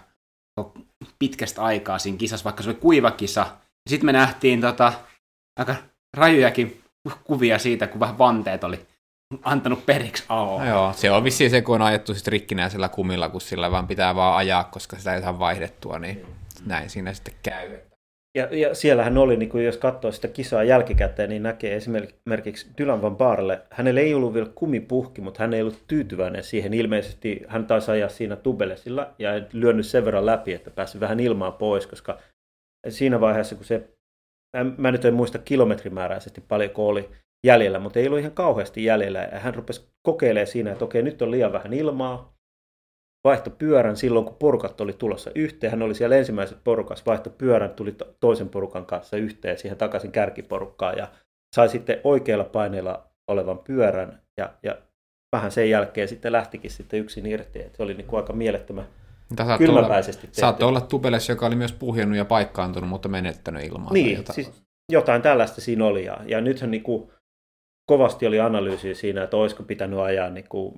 pitkästä 1.19 1.63
aikaa 1.63 1.99
siinä 1.99 2.19
kisassa, 2.19 2.45
vaikka 2.45 2.63
se 2.63 2.69
oli 2.69 2.79
kuiva 2.79 3.11
kisa. 3.11 3.47
Sitten 3.91 4.07
me 4.07 4.13
nähtiin 4.13 4.61
tota, 4.61 4.93
aika 5.59 5.75
rajujakin 6.17 6.83
kuvia 7.25 7.59
siitä, 7.59 7.87
kun 7.87 8.01
vähän 8.01 8.19
vanteet 8.19 8.65
oli 8.65 8.87
antanut 9.43 9.87
periksi 9.87 10.25
aloa. 10.29 10.65
Joo, 10.65 10.93
se 10.93 11.11
on 11.11 11.25
vissiin 11.25 11.51
se, 11.51 11.63
kun 11.63 11.75
on 11.75 11.83
ajettu 11.83 12.15
sit 12.15 12.29
rikkinäisellä 12.29 12.89
kumilla, 12.89 13.29
kun 13.29 13.41
sillä 13.41 13.71
vaan 13.71 13.87
pitää 13.87 14.15
vaan 14.15 14.37
ajaa, 14.37 14.65
koska 14.65 14.97
sitä 14.97 15.15
ei 15.15 15.23
saa 15.23 15.39
vaihdettua, 15.39 15.99
niin 15.99 16.27
näin 16.67 16.91
siinä 16.91 17.15
sitten 17.15 17.35
käy. 17.43 17.79
Ja, 18.37 18.49
ja 18.51 18.75
siellähän 18.75 19.19
oli, 19.19 19.37
niin 19.37 19.49
kuin 19.49 19.65
jos 19.65 19.77
katsoo 19.77 20.13
sitä 20.13 20.29
kisaa 20.29 20.65
jälkikäteen, 20.65 21.31
niin 21.31 21.43
näkee 21.43 21.77
esimerkiksi 21.77 22.71
Dylan 22.79 23.03
Van 23.03 23.17
Baarle. 23.17 23.63
Hänellä 23.71 24.01
ei 24.01 24.15
ollut 24.15 24.35
vielä 24.35 24.51
kumipuhki, 24.55 25.21
mutta 25.21 25.43
hän 25.43 25.55
ei 25.55 25.63
ollut 25.63 25.85
tyytyväinen 25.87 26.43
siihen. 26.43 26.75
Ilmeisesti 26.75 27.43
hän 27.49 27.67
taisi 27.67 27.91
ajaa 27.91 28.09
siinä 28.09 28.37
tubelesilla 28.37 29.15
ja 29.19 29.31
lyönyt 29.53 29.87
sen 29.87 30.05
verran 30.05 30.27
läpi, 30.27 30.53
että 30.53 30.71
pääsi 30.71 31.01
vähän 31.01 31.21
ilmaa 31.21 31.51
pois, 31.51 31.87
koska 31.87 32.19
siinä 32.89 33.21
vaiheessa, 33.21 33.55
kun 33.55 33.65
se, 33.65 33.89
mä 34.79 34.91
nyt 34.91 35.05
en 35.05 35.15
muista 35.15 35.39
kilometrimääräisesti 35.39 36.41
paljonko 36.41 36.89
oli, 36.89 37.11
jäljellä, 37.47 37.79
mutta 37.79 37.99
ei 37.99 38.07
ollut 38.07 38.21
ihan 38.21 38.33
kauheasti 38.33 38.85
jäljellä. 38.85 39.29
Hän 39.33 39.55
rupesi 39.55 39.89
kokeilemaan 40.03 40.47
siinä, 40.47 40.73
että 40.73 40.85
okei, 40.85 41.03
nyt 41.03 41.23
on 41.23 41.31
liian 41.31 41.53
vähän 41.53 41.73
ilmaa. 41.73 42.34
Vaihto 43.25 43.51
pyörän 43.51 43.97
silloin, 43.97 44.25
kun 44.25 44.37
porukat 44.39 44.81
oli 44.81 44.93
tulossa 44.93 45.31
yhteen. 45.35 45.71
Hän 45.71 45.83
oli 45.83 45.95
siellä 45.95 46.17
ensimmäiset 46.17 46.59
porukas, 46.65 47.07
vaihto 47.07 47.31
pyörän, 47.31 47.71
tuli 47.71 47.97
toisen 48.21 48.49
porukan 48.49 48.87
kanssa 48.87 49.17
yhteen 49.17 49.59
siihen 49.59 49.79
takaisin 49.79 50.13
kärkiporukkaan 50.13 50.99
ja 50.99 51.09
sai 51.57 51.69
sitten 51.69 52.01
oikealla 52.05 52.45
paineella 52.45 53.07
olevan 53.29 53.59
pyörän 53.59 54.21
ja, 54.37 54.51
ja 54.63 54.77
vähän 55.37 55.51
sen 55.51 55.71
jälkeen 55.71 56.09
sitten 56.09 56.33
lähtikin 56.33 56.71
sitten 56.71 57.01
yksin 57.01 57.27
irti. 57.27 57.61
Et 57.61 57.75
se 57.75 57.83
oli 57.83 57.95
niin 57.95 58.07
kuin 58.07 58.21
aika 58.21 58.33
mielettömän 58.33 58.87
kylmäpäisesti 59.59 60.27
tehty. 60.27 60.41
Saattoi 60.41 60.69
olla 60.69 60.81
Tubeles, 60.81 61.29
joka 61.29 61.47
oli 61.47 61.57
myös 61.57 61.73
puhjennut 61.73 62.19
ja 62.19 62.25
paikkaantunut, 62.25 62.91
mutta 62.91 63.09
menettänyt 63.09 63.65
ilmaa. 63.65 63.93
Niin, 63.93 64.17
jotain. 64.17 64.35
Siis 64.35 64.63
jotain 64.93 65.23
tällaista 65.23 65.61
siinä 65.61 65.85
oli. 65.85 66.05
Ja, 66.05 66.17
ja 66.27 66.41
nythän 66.41 66.71
niin 66.71 66.83
kuin, 66.83 67.11
kovasti 67.87 68.27
oli 68.27 68.41
analyysiä 68.41 68.95
siinä, 68.95 69.23
että 69.23 69.37
olisiko 69.37 69.63
pitänyt 69.63 69.99
ajaa 69.99 70.31
niin 70.31 70.49
kuin 70.49 70.75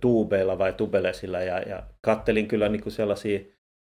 tuubeilla 0.00 0.58
vai 0.58 0.72
tubelesilla 0.72 1.40
ja, 1.40 1.60
ja 1.60 1.82
kattelin 2.00 2.48
kyllä 2.48 2.68
niin 2.68 2.82
kuin 2.82 2.92
sellaisia 2.92 3.40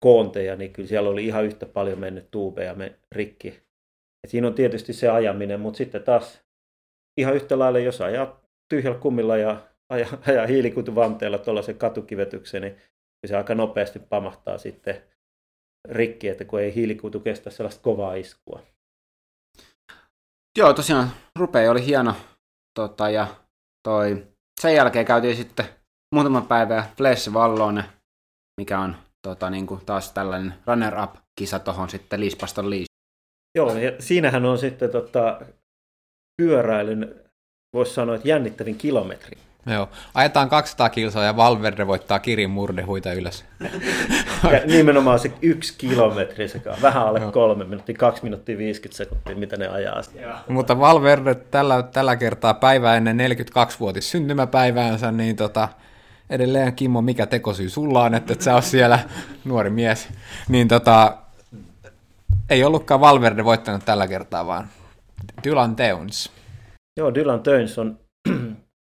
koonteja, 0.05 0.57
niin 0.57 0.73
kyllä 0.73 0.89
siellä 0.89 1.11
oli 1.11 1.27
ihan 1.27 1.45
yhtä 1.45 1.67
paljon 1.67 1.99
mennyt 1.99 2.31
tuubeja 2.31 2.75
me 2.75 2.99
rikki. 3.13 3.49
Et 4.25 4.31
siinä 4.31 4.47
on 4.47 4.55
tietysti 4.55 4.93
se 4.93 5.09
ajaminen, 5.09 5.61
mutta 5.61 5.79
sitten 5.79 6.03
taas 6.03 6.43
ihan 7.21 7.35
yhtä 7.35 7.59
lailla, 7.59 7.79
jos 7.79 8.01
ajaa 8.01 8.41
tyhjällä 8.69 8.99
kummilla 8.99 9.37
ja 9.37 9.61
ajaa, 9.89 10.19
ajaa 10.29 10.47
hiilikutuvanteella 10.47 11.39
tuollaisen 11.39 11.79
katukivetyksen, 11.79 12.63
niin 12.63 12.77
se 13.27 13.37
aika 13.37 13.55
nopeasti 13.55 13.99
pamahtaa 13.99 14.59
sitten 14.59 15.03
rikki, 15.89 16.29
että 16.29 16.45
kun 16.45 16.61
ei 16.61 16.75
hiilikuitu 16.75 17.21
kestä 17.21 17.51
sellaista 17.51 17.83
kovaa 17.83 18.15
iskua. 18.15 18.63
Joo, 20.59 20.73
tosiaan 20.73 21.11
rupea 21.39 21.71
oli 21.71 21.87
hieno. 21.87 22.15
Tota, 22.75 23.11
ja 23.11 23.27
toi, 23.83 24.27
sen 24.61 24.75
jälkeen 24.75 25.07
käytiin 25.07 25.37
sitten 25.37 25.65
muutama 26.15 26.41
päivä 26.41 26.87
Flash 26.97 27.33
Vallone, 27.33 27.85
mikä 28.61 28.81
on 28.81 28.97
tota, 29.23 29.51
niin 29.51 29.67
kuin 29.67 29.87
taas 29.87 30.13
tällainen 30.13 30.55
runner-up-kisa 30.67 31.59
tuohon 31.59 31.91
sitten 31.91 32.21
Liispaston 32.21 32.71
liis. 32.71 32.87
Joo, 33.55 33.77
ja 33.77 33.93
siinähän 33.99 34.45
on 34.45 34.59
sitten 34.59 34.91
tota, 34.91 35.41
pyöräilyn, 36.43 37.15
voisi 37.73 37.95
sanoa, 37.95 38.15
että 38.15 38.29
jännittävin 38.29 38.79
kilometri. 38.79 39.39
Joo, 39.67 39.89
ajetaan 40.15 40.49
200 40.49 40.91
kilsaa 40.91 41.25
ja 41.25 41.37
Valverde 41.37 41.87
voittaa 41.87 42.19
Kirin 42.19 42.51
murdehuita 42.51 43.13
ylös. 43.13 43.45
Ja 44.53 44.61
nimenomaan 44.67 45.19
se 45.19 45.33
yksi 45.43 45.75
kilometri, 45.79 46.49
se 46.49 46.63
on 46.67 46.77
vähän 46.83 47.03
alle 47.03 47.21
kolme 47.33 47.65
minuuttia, 47.65 47.97
kaksi 47.99 48.23
minuuttia 48.23 48.59
50 48.59 48.97
sekuntia, 48.97 49.37
mitä 49.37 49.57
ne 49.57 49.69
ajaa. 49.69 50.01
Mutta 50.49 50.79
Valverde 50.79 51.35
tällä, 51.35 51.83
tällä 51.83 52.17
kertaa 52.17 52.55
päivää 52.55 52.97
ennen 52.97 53.19
42-vuotis 53.19 54.11
syntymäpäiväänsä, 54.11 55.13
niin 55.13 55.37
tota, 55.37 55.69
edelleen 56.31 56.75
Kimmo, 56.75 57.03
mikä 57.03 57.27
tekosyy 57.27 57.69
sulla 57.69 58.03
on, 58.03 58.15
että 58.15 58.33
et 58.33 58.41
sä 58.41 58.55
oot 58.55 58.65
siellä 58.65 58.99
nuori 59.45 59.71
mies, 59.71 60.09
niin 60.49 60.69
tota, 60.69 61.17
ei 62.51 62.65
ollutkaan 62.65 63.01
Valverde 63.01 63.45
voittanut 63.45 63.85
tällä 63.85 64.09
kertaa, 64.09 64.47
vaan 64.47 64.69
Dylan 65.45 65.77
Teuns. 65.77 66.31
Joo, 66.97 67.15
Dylan 67.15 67.43
Teuns 67.43 67.79
on, 67.79 67.99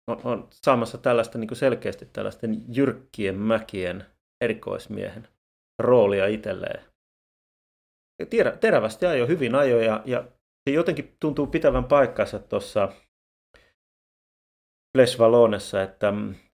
on, 0.06 0.20
on 0.24 0.48
saamassa 0.50 0.98
tällaista 0.98 1.38
niin 1.38 1.48
kuin 1.48 1.58
selkeästi 1.58 2.08
tällaisten 2.12 2.64
jyrkkien 2.76 3.38
mäkien 3.38 4.06
erikoismiehen 4.40 5.28
roolia 5.78 6.26
itselleen. 6.26 6.84
Terä, 8.30 8.56
terävästi 8.56 9.06
ajo, 9.06 9.26
hyvin 9.26 9.54
ajo 9.54 9.80
ja, 9.80 10.02
ja 10.04 10.24
se 10.68 10.74
jotenkin 10.74 11.16
tuntuu 11.20 11.46
pitävän 11.46 11.84
paikkansa 11.84 12.38
tuossa 12.38 12.92
Les 14.96 15.18
Valonessa, 15.18 15.82
että 15.82 16.12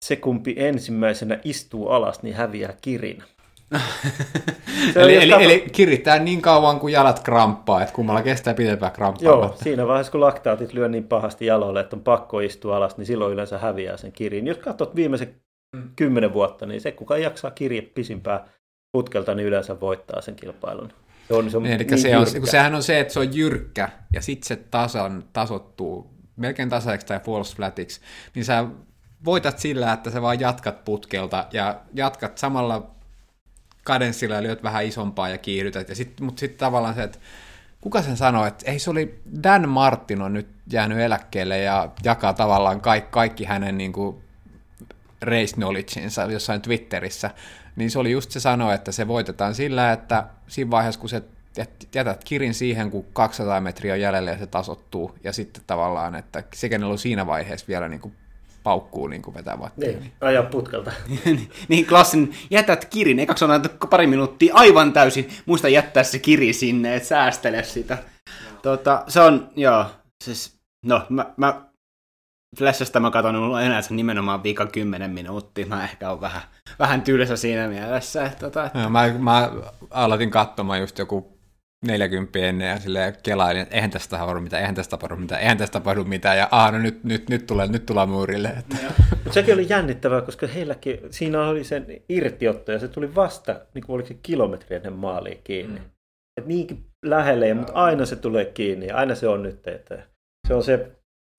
se 0.06 0.16
kumpi 0.16 0.56
ensimmäisenä 0.58 1.40
istuu 1.44 1.90
alas, 1.90 2.24
niin 2.24 2.36
häviää 2.36 2.78
kirin. 2.82 3.24
eli, 4.96 5.16
eli, 5.16 5.30
kato... 5.30 5.44
eli 5.44 5.66
kirittää 5.72 6.20
niin 6.20 6.42
kauan 6.42 6.80
kuin 6.80 6.94
jalat 6.94 7.20
kramppaa, 7.20 7.82
että 7.82 7.96
kummalla 7.96 8.22
kestää 8.22 8.54
pitempään 8.54 8.92
kramppaa. 8.92 9.26
Joo, 9.26 9.56
siinä 9.64 9.88
vaiheessa 9.88 10.12
kun 10.12 10.22
laktaatit 10.22 10.74
lyö 10.74 10.88
niin 10.88 11.04
pahasti 11.04 11.46
jaloille, 11.46 11.80
että 11.80 11.96
on 11.96 12.02
pakko 12.02 12.40
istua 12.40 12.78
alas, 12.78 12.98
niin 12.98 13.06
silloin 13.06 13.34
yleensä 13.34 13.58
häviää 13.58 13.98
sen 13.98 14.12
kirin. 14.12 14.48
Jos 14.48 14.58
katsot 14.58 14.96
viimeisen 14.96 15.36
mm. 15.76 15.90
kymmenen 15.96 16.34
vuotta, 16.34 16.66
niin 16.66 16.82
se 16.82 16.92
kuka 16.92 17.18
jaksaa 17.18 17.52
kirje 17.52 17.82
pisimpää 17.82 18.48
putkelta, 18.92 19.36
niin 19.36 19.48
yleensä 19.48 19.80
voittaa 19.80 20.22
sen 20.22 20.36
kilpailun. 20.36 20.94
Se 21.28 21.34
on, 21.34 21.52
se 21.52 21.58
on 21.58 21.64
niin, 21.64 21.78
niin 21.78 22.02
se 22.02 22.18
on, 22.18 22.26
kun 22.40 22.48
sehän 22.48 22.76
on 22.76 22.84
se, 22.84 23.00
että 23.00 23.14
se 23.14 23.20
on 23.20 23.36
jyrkkä 23.36 23.90
ja 24.14 24.22
sitten 24.22 24.48
se 24.48 24.56
tasan, 24.56 25.24
tasottuu 25.34 26.18
melkein 26.36 26.70
tasaiseksi 26.70 27.08
tai 27.08 27.20
false 27.20 27.56
flatiksi, 27.56 28.02
niin 28.36 28.46
sä 28.46 28.66
voitat 29.26 29.60
sillä, 29.60 29.94
että 29.94 30.12
sä 30.12 30.22
vaan 30.22 30.40
jatkat 30.40 30.86
putkelta 30.86 31.46
ja 31.54 31.82
jatkat 31.94 32.38
samalla 32.38 32.97
kadenssilla 33.88 34.44
lyöt 34.44 34.64
vähän 34.64 34.86
isompaa 34.86 35.30
ja 35.30 35.38
kiihdytät. 35.38 35.90
Ja 35.90 35.96
sit, 35.96 36.22
mutta 36.22 36.40
sitten 36.40 36.60
tavallaan 36.60 36.96
se, 36.96 37.04
että 37.04 37.20
kuka 37.82 38.02
sen 38.02 38.18
sanoi, 38.18 38.48
että 38.48 38.72
ei 38.72 38.80
se 38.80 38.90
oli 38.90 39.20
Dan 39.44 39.70
Martin 39.70 40.22
on 40.22 40.34
nyt 40.34 40.48
jäänyt 40.72 41.00
eläkkeelle 41.00 41.60
ja 41.60 41.92
jakaa 42.04 42.34
tavallaan 42.34 42.82
kaikki, 42.82 43.12
kaikki 43.12 43.44
hänen 43.44 43.78
niin 43.78 43.94
kuin, 43.94 44.18
race 45.22 45.54
knowledgeinsa 45.54 46.24
jossain 46.24 46.62
Twitterissä, 46.62 47.32
niin 47.76 47.92
se 47.92 48.00
oli 48.00 48.12
just 48.12 48.32
se 48.32 48.40
sanoa, 48.40 48.74
että 48.74 48.92
se 48.92 49.08
voitetaan 49.08 49.56
sillä, 49.56 49.92
että 49.92 50.24
siinä 50.48 50.72
vaiheessa, 50.72 51.00
kun 51.00 51.10
se 51.10 51.24
jätät 51.96 52.24
kirin 52.24 52.54
siihen, 52.54 52.92
kun 52.92 53.06
200 53.14 53.62
metriä 53.62 53.94
on 53.94 54.02
jäljellä 54.02 54.32
ja 54.32 54.38
se 54.38 54.48
tasottuu, 54.48 55.18
ja 55.24 55.34
sitten 55.34 55.64
tavallaan, 55.68 56.16
että 56.16 56.44
se, 56.54 56.70
kenellä 56.70 56.92
on 56.92 56.98
siinä 56.98 57.28
vaiheessa 57.28 57.68
vielä 57.68 57.88
niin 57.88 58.02
kuin 58.02 58.14
paukkuu 58.68 59.08
niin 59.08 59.22
kuin 59.22 59.34
vetää 59.34 59.60
vattia. 59.60 59.92
Niin, 59.92 60.12
aja 60.22 60.44
putkelta. 60.44 60.92
niin, 61.70 61.86
klassin, 61.86 62.34
jätät 62.50 62.86
kirin, 62.86 63.20
ekaksi 63.20 63.46
on 63.46 63.62
pari 63.90 64.08
minuuttia 64.08 64.56
aivan 64.56 64.94
täysin, 64.94 65.30
muista 65.46 65.70
jättää 65.70 66.04
se 66.04 66.20
kiri 66.20 66.54
sinne, 66.54 66.96
et 66.96 67.04
säästele 67.04 67.64
sitä. 67.64 67.98
Tota, 68.62 69.04
se 69.08 69.22
on, 69.22 69.50
joo, 69.56 69.86
siis, 70.24 70.60
no, 70.86 71.06
mä, 71.10 71.26
mä 71.38 71.62
Flashista 72.58 73.00
mä 73.00 73.12
katson, 73.12 73.36
mulla 73.36 73.58
on 73.58 73.64
enää 73.64 73.82
se 73.82 73.94
nimenomaan 73.94 74.44
viika 74.44 74.66
10 74.66 75.12
minuuttia. 75.12 75.66
Mä 75.66 75.84
ehkä 75.84 76.12
on 76.12 76.22
vähän, 76.22 76.42
vähän 76.80 77.02
tylsä 77.02 77.36
siinä 77.36 77.68
mielessä. 77.68 78.26
Että, 78.26 78.40
tota, 78.40 78.66
että... 78.66 78.80
Joo, 78.80 78.90
mä, 78.90 79.14
mä 79.20 79.52
aloitin 79.92 80.32
katsomaan 80.32 80.80
just 80.80 81.00
joku 81.00 81.37
40 81.86 82.40
ennen 82.40 82.68
ja 82.68 82.80
silleen 82.80 83.14
kelailin, 83.24 83.62
että 83.62 83.76
eihän 83.76 83.90
tästä 83.90 84.18
tapahdu 84.18 84.40
mitään, 84.40 84.62
eihän 84.62 84.76
tästä 84.76 84.92
tapahdu 84.92 85.16
mitään, 85.16 85.42
eihän 85.42 85.58
tästä 85.58 85.80
tapahdu 85.80 86.04
mitään, 86.04 86.38
ja 86.38 86.48
aha, 86.52 86.72
no 86.72 86.80
nyt, 86.80 87.04
nyt, 87.04 87.30
nyt, 87.30 87.48
tulee, 87.48 87.68
nyt 87.68 87.86
tulee 87.86 88.06
muurille. 88.06 88.48
Että. 88.48 88.76
Mutta 89.12 89.34
sekin 89.34 89.54
oli 89.54 89.70
jännittävää, 89.70 90.22
koska 90.22 90.48
heilläkin, 90.48 91.00
siinä 91.10 91.42
oli 91.42 91.64
sen 91.64 91.86
irtiotto, 92.10 92.72
ja 92.72 92.80
se 92.80 92.88
tuli 92.88 93.16
vasta, 93.16 93.62
niin 93.74 93.86
kuin 93.86 93.94
oliko 93.94 94.08
se 94.08 94.14
kilometri 94.22 94.76
ennen 94.76 94.94
maaliin 94.94 95.42
kiinni. 95.44 95.80
Mm. 95.80 95.86
Et 96.38 96.46
niinkin 96.46 96.86
lähelle, 97.06 97.54
mutta 97.54 97.74
aina 97.74 98.06
se 98.06 98.16
tulee 98.16 98.46
kiinni, 98.46 98.88
ja 98.88 98.96
aina 98.96 99.16
se 99.16 99.28
on 99.28 99.44
nyt, 99.44 99.68
että 99.68 100.04
se 100.48 100.54
on 100.54 100.64
se, 100.64 100.92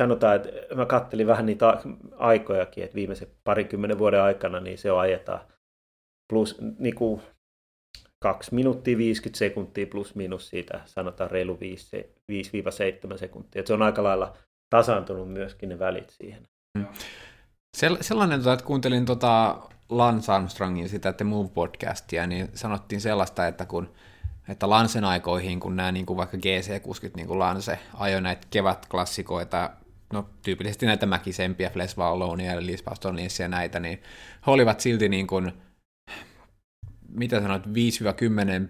sanotaan, 0.03 0.37
että 0.37 0.75
mä 0.75 0.87
kattelin 0.87 1.27
vähän 1.27 1.47
niitä 1.47 1.79
aikojakin, 2.17 2.85
että 2.85 2.95
viimeisen 2.95 3.29
parikymmenen 3.45 3.99
vuoden 3.99 4.23
aikana, 4.23 4.61
niin 4.61 4.79
se 4.79 4.93
on 4.93 5.01
ajetaan 5.01 5.41
plus 6.33 6.61
niin 6.79 6.95
kuin 6.95 7.23
2 8.23 8.55
minuuttia 8.55 8.99
50 8.99 9.39
sekuntia 9.39 9.87
plus 9.87 10.15
minus 10.15 10.49
siitä, 10.49 10.81
sanotaan 10.85 11.31
reilu 11.31 11.59
5-7 13.15 13.19
sekuntia. 13.19 13.61
Et 13.61 13.67
se 13.67 13.73
on 13.73 13.83
aika 13.83 14.03
lailla 14.03 14.37
tasaantunut 14.71 15.33
myöskin 15.33 15.69
ne 15.69 15.79
välit 15.79 16.11
siihen. 16.11 16.43
Mm. 16.79 16.87
Sellainen, 18.01 18.41
tota, 18.41 18.53
että 18.53 18.65
kuuntelin 18.65 19.05
tota 19.05 19.57
Lance 19.89 20.33
Armstrongin 20.33 20.89
sitä 20.89 21.13
The 21.13 21.25
Move-podcastia, 21.25 22.27
niin 22.27 22.49
sanottiin 22.55 23.01
sellaista, 23.01 23.47
että 23.47 23.67
kun 23.67 23.89
että 24.49 24.71
Lansen 24.71 25.05
aikoihin, 25.05 25.61
kun 25.61 25.77
nämä 25.77 25.93
niin 25.93 26.07
kuin 26.07 26.17
vaikka 26.17 26.37
GC-kuskit, 26.37 27.17
niin 27.17 27.27
kuin 27.27 27.39
Lance, 27.39 27.79
ajoi 27.95 28.21
näitä 28.21 28.47
kevätklassikoita, 28.51 29.71
no 30.13 30.29
tyypillisesti 30.43 30.87
näitä 30.87 31.07
mäkisempiä, 31.07 31.71
Fles 31.71 31.97
Vallonia 31.97 32.67
Liz 32.67 32.83
ja 33.41 33.49
näitä, 33.49 33.81
niin 33.81 34.03
he 34.47 34.53
olivat 34.53 34.81
silti 34.81 35.09
niin 35.09 35.27
kuin, 35.27 35.53
mitä 37.09 37.41
sanoit, 37.41 37.67
5-10 37.67 37.69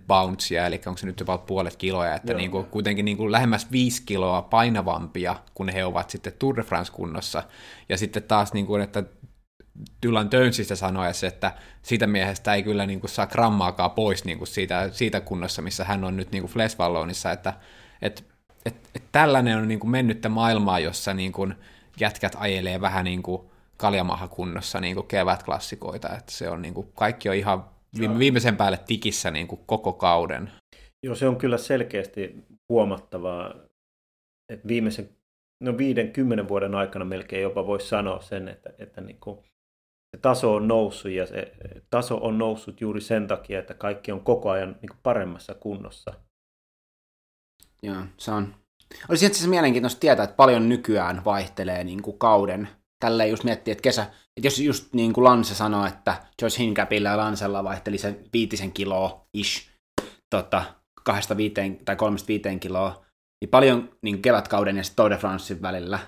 bouncea, 0.07 0.67
eli 0.67 0.81
onko 0.87 0.99
se 0.99 1.07
nyt 1.07 1.21
jopa 1.21 1.39
puolet 1.39 1.77
kiloja, 1.77 2.15
että 2.15 2.35
niin 2.35 2.51
kuin, 2.51 2.67
kuitenkin 2.67 3.05
niin 3.05 3.17
kuin 3.17 3.33
lähemmäs 3.33 3.73
5 3.73 4.03
kiloa 4.07 4.43
painavampia, 4.43 5.37
kun 5.55 5.69
he 5.69 5.85
ovat 5.85 6.11
sitten 6.11 6.33
Tour 6.39 6.57
de 6.57 6.63
France-kunnossa. 6.63 7.43
Ja 7.89 7.99
sitten 7.99 8.23
taas, 8.23 8.53
niin 8.53 8.67
kuin, 8.67 8.83
että 8.83 9.05
Dylan 10.03 10.31
Tönssistä 10.31 10.77
sanoessa, 10.77 11.27
että 11.27 11.55
siitä 11.83 12.07
miehestä 12.07 12.55
ei 12.55 12.63
kyllä 12.63 12.87
niin 12.87 13.01
kuin, 13.01 13.11
saa 13.11 13.27
grammaakaan 13.27 13.91
pois 13.91 14.25
niin 14.25 14.39
kuin 14.39 14.49
siitä, 14.49 14.89
siitä 14.93 15.21
kunnossa, 15.21 15.63
missä 15.63 15.85
hän 15.85 16.05
on 16.05 16.17
nyt 16.17 16.33
niin 16.33 16.43
kuin 16.43 16.53
Flesh 16.53 16.77
että 17.33 17.55
et, 18.03 18.25
et, 18.65 18.77
et 18.95 19.03
tällainen 19.13 19.57
on 19.57 19.69
niin 19.69 19.81
kuin 19.81 19.91
mennyttä 19.91 20.29
maailmaa, 20.29 20.79
jossa 20.79 21.15
niin 21.15 21.33
kuin, 21.33 21.55
jätkät 22.01 22.37
ajelee 22.39 22.81
vähän 22.81 23.05
niin 23.05 23.23
kuin 23.23 23.43
kaljamahakunnossa 23.77 24.81
niin 24.81 24.95
kuin 24.95 25.07
kevätklassikoita, 25.07 26.09
että 26.09 26.33
se 26.33 26.51
on 26.51 26.63
niin 26.63 26.75
kuin, 26.75 26.93
kaikki 26.95 27.29
on 27.29 27.35
ihan 27.35 27.65
viime, 27.99 28.19
viimeisen 28.19 28.57
päälle 28.57 28.79
tikissä 28.87 29.31
niin 29.31 29.49
kuin 29.49 29.61
koko 29.67 29.93
kauden. 29.93 30.53
Joo, 31.03 31.15
se 31.15 31.29
on 31.29 31.37
kyllä 31.37 31.59
selkeästi 31.59 32.35
huomattavaa, 32.69 33.55
että 34.53 34.69
viimeisen 34.69 35.09
no 35.65 35.79
viiden, 35.79 36.13
kymmenen 36.13 36.49
vuoden 36.49 36.75
aikana 36.75 37.05
melkein 37.05 37.43
jopa 37.43 37.67
voisi 37.67 37.89
sanoa 37.89 38.21
sen, 38.21 38.49
että, 38.49 38.71
että 38.79 39.01
niin 39.01 39.21
kuin 39.21 39.39
se 40.17 40.21
taso 40.23 40.55
on 40.55 40.69
noussut 40.69 41.11
ja 41.11 41.27
se 41.27 41.53
taso 41.91 42.17
on 42.17 42.39
noussut 42.39 42.81
juuri 42.81 43.01
sen 43.01 43.27
takia, 43.27 43.59
että 43.59 43.75
kaikki 43.75 44.13
on 44.13 44.21
koko 44.21 44.51
ajan 44.51 44.69
niin 44.69 44.89
kuin 44.89 45.01
paremmassa 45.03 45.55
kunnossa. 45.55 46.13
Joo, 47.83 48.03
se 48.17 48.31
on. 48.31 48.55
Olisi 49.09 49.27
itse 49.27 49.37
asiassa 49.37 49.51
mielenkiintoista 49.51 50.01
tietää, 50.01 50.25
että 50.25 50.37
paljon 50.37 50.69
nykyään 50.69 51.25
vaihtelee 51.25 51.85
niin 51.85 52.03
kuin 52.03 52.19
kauden 52.19 52.69
tälleen 53.01 53.31
just 53.31 53.45
miettii, 53.45 53.73
että 53.73 53.83
kesä, 53.83 54.11
että 54.39 54.47
jos 54.47 54.59
just 54.59 54.93
niin 54.93 55.13
kuin 55.13 55.25
Lanse 55.25 55.55
sanoi, 55.55 55.89
että 55.89 56.23
Joyce 56.43 56.59
Hincapilla 56.59 57.09
ja 57.09 57.17
Lansella 57.17 57.65
vaihteli 57.65 57.99
sen 57.99 58.25
viitisen 58.33 58.73
kiloa 58.73 59.27
ish, 59.35 59.71
tota, 60.31 60.65
kahdesta 61.05 61.37
viiteen 61.37 61.77
tai 61.85 61.97
kolmesta 61.97 62.29
viiteen 62.29 62.61
kiloa, 62.61 63.05
niin 63.41 63.51
paljon 63.51 63.97
niin 64.03 64.23
kevätkauden 64.23 64.77
ja 64.77 64.83
Tour 64.97 65.11
de 65.11 65.17
Francein 65.17 65.63
välillä, 65.63 65.99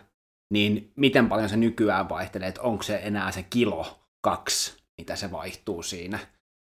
niin 0.53 0.93
miten 0.97 1.29
paljon 1.29 1.49
se 1.49 1.57
nykyään 1.57 2.09
vaihtelee, 2.09 2.49
että 2.49 2.63
onko 2.63 2.83
se 2.83 3.01
enää 3.03 3.33
se 3.33 3.43
kilo 3.43 4.01
kaksi, 4.25 4.77
mitä 5.01 5.17
se 5.17 5.33
vaihtuu 5.33 5.83
siinä, 5.83 6.19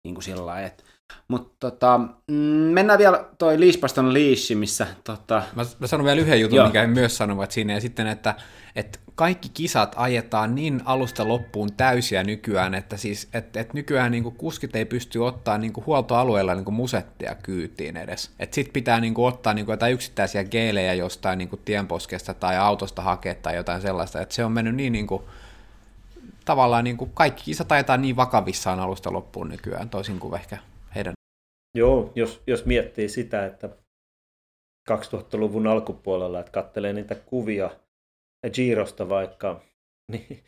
niin 0.07 0.15
kuin 0.15 0.25
sillä 0.25 0.61
että 0.61 0.85
Mutta 1.29 1.55
tota, 1.61 2.01
mm, 2.27 2.35
mennään 2.75 2.99
vielä 2.99 3.25
toi 3.39 3.61
Liispaston 3.61 4.13
liissi, 4.13 4.55
missä 4.55 4.87
tota... 5.05 5.43
Mä, 5.57 5.63
mä 5.79 5.87
sanon 5.87 6.07
vielä 6.07 6.21
yhden 6.21 6.41
jutun, 6.41 6.57
Joo. 6.57 6.67
mikä 6.67 6.81
he 6.81 6.87
myös 6.87 7.17
sanovat 7.17 7.51
siinä, 7.51 7.73
ja 7.73 7.81
sitten, 7.81 8.07
että, 8.07 8.35
että 8.77 8.99
kaikki 9.15 9.49
kisat 9.49 9.95
ajetaan 9.97 10.55
niin 10.55 10.81
alusta 10.85 11.29
loppuun 11.29 11.73
täysiä 11.73 12.23
nykyään, 12.23 12.75
että 12.75 12.97
siis, 12.97 13.29
että, 13.35 13.61
että 13.61 13.75
nykyään 13.75 14.11
niin 14.11 14.23
kuin 14.23 14.35
kuskit 14.35 14.77
ei 14.77 14.85
pysty 14.85 15.19
ottaa 15.19 15.59
niin 15.59 15.73
kuin 15.73 15.87
huoltoalueella 15.87 16.55
niin 16.55 16.65
kuin 16.65 16.75
musettia 16.75 17.35
kyytiin 17.43 17.97
edes. 17.97 18.31
Että 18.39 18.55
sit 18.55 18.73
pitää 18.73 19.01
niin 19.01 19.15
kuin 19.15 19.29
ottaa 19.29 19.55
niin 19.55 19.67
kuin 19.67 19.73
jotain 19.73 19.95
yksittäisiä 19.95 20.45
geelejä 20.45 20.95
jostain 20.95 21.39
niin 21.39 21.49
kuin 21.49 21.63
tienposkesta 21.65 22.35
tai 22.35 22.57
autosta 22.57 23.03
hakea 23.03 23.35
tai 23.35 23.57
jotain 23.57 23.83
sellaista, 23.83 24.21
että 24.21 24.35
se 24.35 24.45
on 24.45 24.53
mennyt 24.53 24.75
niin, 24.75 24.93
niin 24.93 25.07
kuin, 25.07 25.23
tavallaan 26.45 26.85
niin 26.85 26.97
kuin 26.97 27.11
kaikki 27.15 27.45
kisat 27.45 27.73
ajetaan 27.73 28.03
niin 28.03 28.17
vakavissaan 28.17 28.81
alusta 28.81 29.13
loppuun 29.13 29.49
nykyään, 29.49 29.91
toisin 29.91 30.19
kuin 30.19 30.35
ehkä. 30.35 30.59
Joo, 31.75 32.13
jos, 32.15 32.43
jos 32.47 32.65
miettii 32.67 33.09
sitä, 33.09 33.47
että 33.47 33.69
2000-luvun 34.91 35.67
alkupuolella, 35.67 36.41
että 36.41 36.53
katselee 36.53 36.93
niitä 36.93 37.15
kuvia 37.15 37.71
Girosta 38.55 39.09
vaikka, 39.09 39.63
niin 40.13 40.45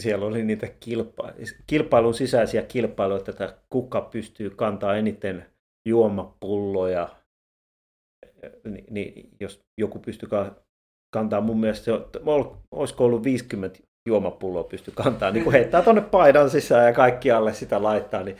siellä 0.00 0.26
oli 0.26 0.44
niitä 0.44 0.66
kilpa- 0.66 1.32
kilpailun 1.66 2.14
sisäisiä 2.14 2.62
kilpailuja, 2.62 3.24
että 3.28 3.58
kuka 3.70 4.00
pystyy 4.00 4.50
kantaa 4.50 4.96
eniten 4.96 5.46
juomapulloja, 5.88 7.08
niin, 8.64 8.84
niin 8.90 9.30
jos 9.40 9.60
joku 9.80 9.98
pystyy 9.98 10.28
kantaa, 11.14 11.40
mun 11.40 11.60
mielestä 11.60 11.84
se 11.84 11.92
olisiko 12.70 13.04
ollut 13.04 13.24
50 13.24 13.78
juomapulloa 14.08 14.64
pysty 14.64 14.90
kantaa, 14.90 15.30
niin 15.30 15.44
kun 15.44 15.52
heittää 15.52 15.82
tuonne 15.82 16.02
paidan 16.02 16.50
sisään 16.50 16.86
ja 16.86 16.92
kaikki 16.92 17.30
alle 17.30 17.54
sitä 17.54 17.82
laittaa, 17.82 18.22
niin 18.22 18.36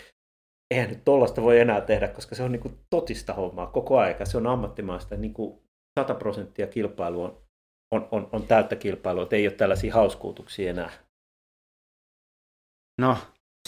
eihän 0.71 0.89
nyt 0.89 1.05
tollasta 1.05 1.43
voi 1.43 1.61
enää 1.61 1.81
tehdä, 1.81 2.09
koska 2.09 2.35
se 2.35 2.43
on 2.43 2.53
niin 2.53 2.61
kuin 2.61 2.79
totista 2.91 3.35
hommaa 3.35 3.67
koko 3.67 3.99
aika. 3.99 4.25
Se 4.25 4.37
on 4.37 4.47
ammattimaista, 4.47 5.17
niin 5.17 5.35
kuin 5.35 5.61
100 6.01 6.15
prosenttia 6.15 6.67
kilpailu 6.67 7.25
on, 7.25 7.43
on, 7.91 8.09
on, 8.11 8.29
on 8.33 8.47
täyttä 8.47 8.77
kilpailua, 8.77 9.23
että 9.23 9.37
ei 9.37 9.47
ole 9.47 9.55
tällaisia 9.55 9.95
hauskuutuksia 9.95 10.71
enää. 10.71 10.91
No, 13.01 13.17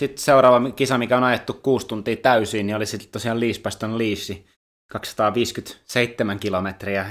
sitten 0.00 0.18
seuraava 0.18 0.70
kisa, 0.70 0.98
mikä 0.98 1.16
on 1.16 1.24
ajettu 1.24 1.52
kuusi 1.52 1.86
tuntia 1.86 2.16
täysin, 2.16 2.66
niin 2.66 2.76
oli 2.76 2.86
sitten 2.86 3.10
tosiaan 3.10 3.40
Liispaston 3.40 3.98
Liissi, 3.98 4.46
257 4.92 6.38
kilometriä. 6.38 7.06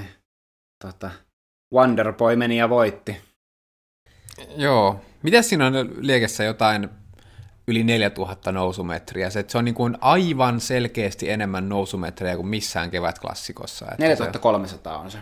Tota, 0.86 1.12
Wonderboy 1.74 2.36
meni 2.36 2.58
ja 2.58 2.70
voitti. 2.70 3.18
Joo. 4.58 5.02
Miten 5.24 5.44
siinä 5.44 5.68
on 5.68 5.74
liekessä 6.00 6.44
jotain 6.44 6.90
yli 7.70 7.84
4000 7.84 8.52
nousumetriä. 8.52 9.30
Se, 9.30 9.46
se 9.48 9.58
on 9.58 9.66
niin 9.66 9.76
kuin 9.76 9.98
aivan 10.02 10.60
selkeästi 10.60 11.30
enemmän 11.30 11.70
nousumetrejä 11.70 12.36
kuin 12.36 12.48
missään 12.48 12.92
kevätklassikossa. 12.92 13.86
Että 13.86 14.04
4300 14.04 14.98
on 14.98 15.12
se. 15.12 15.18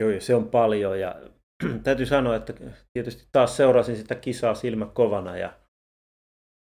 Joo, 0.00 0.20
se 0.20 0.34
on 0.34 0.48
paljon 0.48 1.00
ja 1.00 1.14
täytyy 1.84 2.06
sanoa, 2.06 2.36
että 2.36 2.52
tietysti 2.92 3.28
taas 3.32 3.56
seurasin 3.56 3.96
sitä 3.96 4.14
kisaa 4.14 4.54
silmä 4.54 4.86
kovana 4.86 5.36
ja 5.36 5.52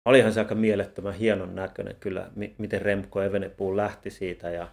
olihan 0.05 0.33
se 0.33 0.39
aika 0.39 0.55
mielettömän 0.55 1.13
hienon 1.13 1.55
näköinen 1.55 1.95
kyllä, 1.95 2.31
miten 2.57 2.81
Remco 2.81 3.21
Evenepoel 3.21 3.77
lähti 3.77 4.09
siitä 4.09 4.49
ja 4.49 4.67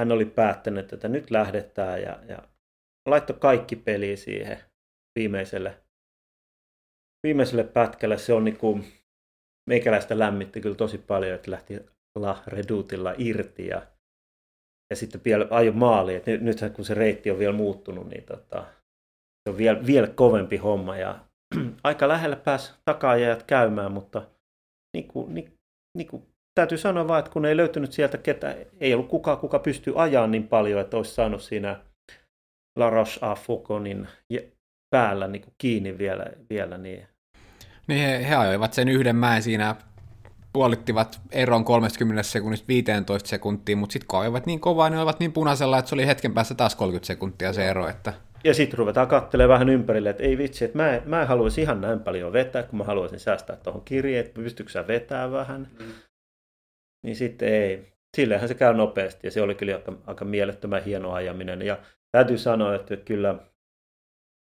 hän 0.00 0.12
oli 0.12 0.24
päättänyt, 0.24 0.92
että 0.92 1.08
nyt 1.08 1.30
lähdetään 1.30 2.02
ja, 2.02 2.18
ja 2.28 2.38
laittoi 3.08 3.36
kaikki 3.40 3.76
peli 3.76 4.16
siihen 4.16 4.58
viimeiselle, 5.18 5.76
viimeiselle 7.26 7.64
pätkälle. 7.64 8.18
Se 8.18 8.32
on 8.32 8.44
niin 8.44 8.56
kuin, 8.56 8.84
meikäläistä 9.70 10.18
lämmitti 10.18 10.60
kyllä 10.60 10.74
tosi 10.74 10.98
paljon, 10.98 11.34
että 11.34 11.50
lähti 11.50 11.80
La 12.18 12.42
Redoutilla 12.46 13.14
irti 13.18 13.66
ja, 13.66 13.82
ja 14.90 14.96
sitten 14.96 15.20
vielä 15.24 15.46
ajo 15.50 15.72
maaliin. 15.72 16.16
Että 16.16 16.30
nyt, 16.30 16.58
kun 16.72 16.84
se 16.84 16.94
reitti 16.94 17.30
on 17.30 17.38
vielä 17.38 17.52
muuttunut, 17.52 18.08
niin 18.08 18.24
tota, 18.24 18.64
se 19.42 19.50
on 19.50 19.56
vielä, 19.56 19.86
vielä 19.86 20.06
kovempi 20.06 20.56
homma 20.56 20.96
ja 20.96 21.18
aika 21.84 22.08
lähellä 22.08 22.36
pääsi 22.36 22.72
takaajajat 22.84 23.42
käymään, 23.42 23.92
mutta 23.92 24.26
niin 24.96 25.08
kuin, 25.08 25.34
niin, 25.34 25.52
niin 25.96 26.08
kuin, 26.08 26.22
täytyy 26.54 26.78
sanoa 26.78 27.08
vaan, 27.08 27.18
että 27.18 27.30
kun 27.30 27.44
ei 27.44 27.56
löytynyt 27.56 27.92
sieltä 27.92 28.18
ketä, 28.18 28.56
ei 28.80 28.94
ollut 28.94 29.08
kukaan, 29.08 29.38
kuka 29.38 29.58
pystyy 29.58 30.02
ajaa 30.02 30.26
niin 30.26 30.48
paljon, 30.48 30.80
että 30.80 30.96
olisi 30.96 31.14
saanut 31.14 31.42
siinä 31.42 31.80
La 32.78 32.90
Roche 32.90 33.18
a 33.20 33.34
Foucaultin 33.34 34.08
päällä 34.94 35.28
niin 35.28 35.42
kuin 35.42 35.54
kiinni 35.58 35.98
vielä, 35.98 36.26
vielä 36.50 36.78
niin 36.78 37.06
niin 37.86 38.00
he, 38.00 38.28
he 38.28 38.34
ajoivat 38.34 38.72
sen 38.72 38.88
yhden 38.88 39.16
mäen 39.16 39.42
siinä, 39.42 39.76
puolittivat 40.52 41.20
eron 41.32 41.64
30 41.64 42.22
sekunnista 42.22 42.68
15 42.68 43.28
sekuntiin, 43.28 43.78
mutta 43.78 43.92
sitten 43.92 44.06
kun 44.06 44.20
ajoivat 44.20 44.46
niin 44.46 44.60
kovaa, 44.60 44.90
niin 44.90 44.98
olivat 44.98 45.20
niin 45.20 45.32
punaisella, 45.32 45.78
että 45.78 45.88
se 45.88 45.94
oli 45.94 46.06
hetken 46.06 46.34
päästä 46.34 46.54
taas 46.54 46.74
30 46.74 47.06
sekuntia 47.06 47.52
se 47.52 47.68
ero. 47.68 47.88
Että... 47.88 48.12
Ja 48.44 48.54
sitten 48.54 48.78
ruvetaan 48.78 49.08
katselemaan 49.08 49.54
vähän 49.54 49.68
ympärille, 49.68 50.10
että 50.10 50.22
ei 50.22 50.38
vitsi, 50.38 50.64
että 50.64 50.78
mä, 50.78 51.00
mä 51.04 51.22
en 51.22 51.28
haluaisi 51.28 51.60
ihan 51.60 51.80
näin 51.80 52.00
paljon 52.00 52.32
vetää, 52.32 52.62
kun 52.62 52.78
mä 52.78 52.84
haluaisin 52.84 53.20
säästää 53.20 53.56
tuohon 53.56 53.82
kirjeen, 53.84 54.26
että 54.26 54.40
pystyykö 54.40 54.72
sä 54.72 54.86
vetää 54.86 55.32
vähän. 55.32 55.68
Mm. 55.78 55.92
Niin 57.04 57.16
sitten 57.16 57.48
ei. 57.48 57.92
Silleenhän 58.16 58.48
se 58.48 58.54
käy 58.54 58.74
nopeasti 58.74 59.26
ja 59.26 59.30
se 59.30 59.42
oli 59.42 59.54
kyllä 59.54 59.74
aika, 59.74 59.92
aika 60.06 60.24
mielettömän 60.24 60.84
hieno 60.84 61.12
ajaminen. 61.12 61.62
Ja 61.62 61.78
täytyy 62.12 62.38
sanoa, 62.38 62.74
että 62.74 62.96
kyllä 62.96 63.34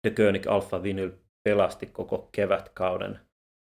De 0.06 0.10
König 0.10 0.46
Alfa 0.46 0.82
Vinyl 0.82 1.10
pelasti 1.44 1.86
koko 1.86 2.28
kevätkauden 2.32 3.18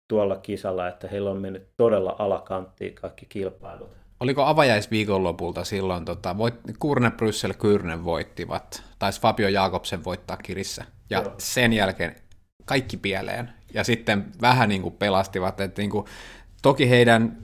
tuolla 0.09 0.37
kisalla, 0.37 0.89
että 0.89 1.09
heillä 1.09 1.31
on 1.31 1.41
mennyt 1.41 1.69
todella 1.77 2.17
alakanttiin 2.19 2.95
kaikki 2.95 3.27
kilpailut. 3.29 3.91
Oliko 4.21 4.45
avajaisviikonlopulta 4.45 5.65
silloin, 5.65 6.05
tota, 6.05 6.39
voit, 6.39 6.55
Kurne 6.79 7.11
Bryssel 7.11 7.55
Kyrne 7.55 8.05
voittivat, 8.05 8.83
taisi 8.99 9.21
Fabio 9.21 9.49
Jakobsen 9.49 10.05
voittaa 10.05 10.37
kirissä, 10.37 10.85
ja 11.11 11.21
Joo. 11.21 11.35
sen 11.39 11.73
jälkeen 11.73 12.15
kaikki 12.65 12.97
pieleen, 12.97 13.51
ja 13.75 13.85
sitten 13.85 14.27
vähän 14.41 14.69
niin 14.69 14.83
kuin 14.83 14.95
pelastivat, 14.95 15.61
että 15.61 15.83
niin 15.83 15.91
kuin, 15.91 16.05
toki 16.63 16.91
heidän, 16.91 17.37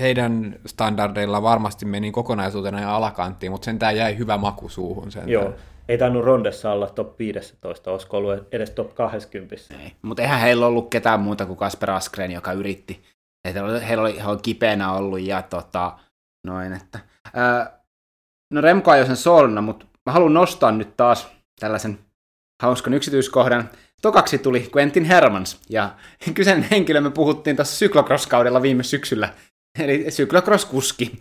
heidän 0.00 0.58
standardeilla 0.66 1.42
varmasti 1.42 1.86
meni 1.86 2.10
kokonaisuutena 2.10 2.80
ja 2.80 2.96
alakanttiin, 2.96 3.52
mutta 3.52 3.64
sen 3.64 3.78
tämä 3.78 3.92
jäi 3.92 4.18
hyvä 4.18 4.36
maku 4.36 4.68
suuhun. 4.68 5.12
Sen 5.12 5.28
Joo, 5.28 5.54
ei 5.88 5.98
tainnut 5.98 6.24
Rondessa 6.24 6.72
olla 6.72 6.88
top 6.88 7.18
15, 7.18 7.90
olisiko 7.90 8.16
ollut 8.16 8.48
edes 8.52 8.70
top 8.70 8.94
20. 8.94 9.56
Ei, 9.70 9.92
mutta 10.02 10.22
eihän 10.22 10.40
heillä 10.40 10.66
ollut 10.66 10.90
ketään 10.90 11.20
muuta 11.20 11.46
kuin 11.46 11.56
Kasper 11.56 11.90
Askren, 11.90 12.32
joka 12.32 12.52
yritti. 12.52 13.02
Heillä 13.44 13.64
oli, 13.64 13.88
heillä 13.88 14.02
oli 14.02 14.14
ihan 14.14 14.42
kipeänä 14.42 14.92
ollut 14.92 15.20
ja 15.20 15.42
tota, 15.42 15.98
noin, 16.46 16.72
että... 16.72 16.98
Ää, 17.34 17.80
no 18.52 18.60
Remko 18.60 18.90
ajoi 18.90 19.06
sen 19.06 19.16
solna, 19.16 19.60
mutta 19.62 19.86
mä 20.06 20.12
haluan 20.12 20.34
nostaa 20.34 20.72
nyt 20.72 20.96
taas 20.96 21.28
tällaisen 21.60 21.98
hauskan 22.62 22.94
yksityiskohdan. 22.94 23.70
Tokaksi 24.02 24.38
tuli 24.38 24.70
Quentin 24.76 25.04
Hermans, 25.04 25.60
ja 25.70 25.94
kyseinen 26.34 26.68
henkilö 26.70 27.00
me 27.00 27.10
puhuttiin 27.10 27.56
tuossa 27.56 27.76
syklocross-kaudella 27.76 28.62
viime 28.62 28.82
syksyllä, 28.82 29.34
eli 29.78 30.06
cyclocross-kuski. 30.10 31.18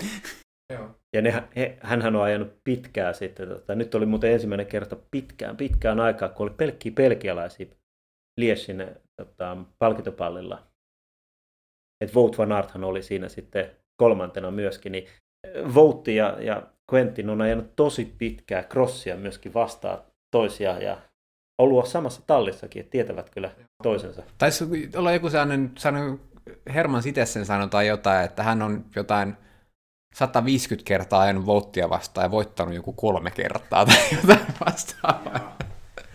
Ja 1.16 1.22
ne, 1.22 1.43
he, 1.55 1.78
hänhän 1.82 2.16
on 2.16 2.24
ajanut 2.24 2.59
pitkään 2.63 3.16
sitten. 3.16 3.49
Tota, 3.49 3.76
nyt 3.76 3.95
oli 3.95 4.05
muuten 4.05 4.32
ensimmäinen 4.32 4.66
kerta 4.66 4.95
pitkään, 5.11 5.57
pitkään 5.57 5.99
aikaa, 5.99 6.30
kun 6.30 6.43
oli 6.47 6.55
pelkkiä 6.57 6.91
pelkialaisia 6.95 7.66
Liesin 8.39 8.88
tota, 9.22 9.57
palkintopallilla. 9.80 10.63
Et 12.03 12.16
Vout 12.16 12.38
van 12.38 12.51
Aerthan 12.51 12.84
oli 12.84 13.01
siinä 13.01 13.30
sitten 13.30 13.72
kolmantena 14.01 14.51
myöskin. 14.51 14.91
Niin 14.91 15.07
Voutti 15.76 16.16
ja, 16.16 16.38
ja 16.39 16.63
Quentin 16.93 17.30
on 17.30 17.41
ajanut 17.41 17.76
tosi 17.76 18.16
pitkää 18.18 18.63
crossia 18.63 19.16
myöskin 19.16 19.53
vastaan 19.53 19.97
toisiaan 20.32 20.82
ja 20.82 20.97
ollut 21.61 21.88
samassa 21.88 22.22
tallissakin, 22.28 22.80
että 22.80 22.91
tietävät 22.91 23.30
kyllä 23.30 23.51
toisensa. 23.84 24.24
Taisi 24.38 24.89
olla 24.95 25.11
joku 25.11 25.30
sellainen, 25.30 25.72
sellainen 25.78 26.20
Herman 26.74 27.01
itse 27.05 27.26
sen 27.26 27.45
sanoi 27.45 27.70
tai 27.70 27.88
jotain, 27.88 28.26
että 28.26 28.43
hän 28.43 28.61
on 28.61 28.86
jotain 28.95 29.38
150 30.16 30.88
kertaa 30.88 31.22
ajanut 31.22 31.45
volttia 31.45 31.89
vastaan 31.89 32.26
ja 32.26 32.32
voittanut 32.32 32.74
joku 32.74 32.93
kolme 32.93 33.32
kertaa 33.32 33.86
tai 33.86 33.95
jotain 34.22 34.45
vastaavaa. 34.66 35.57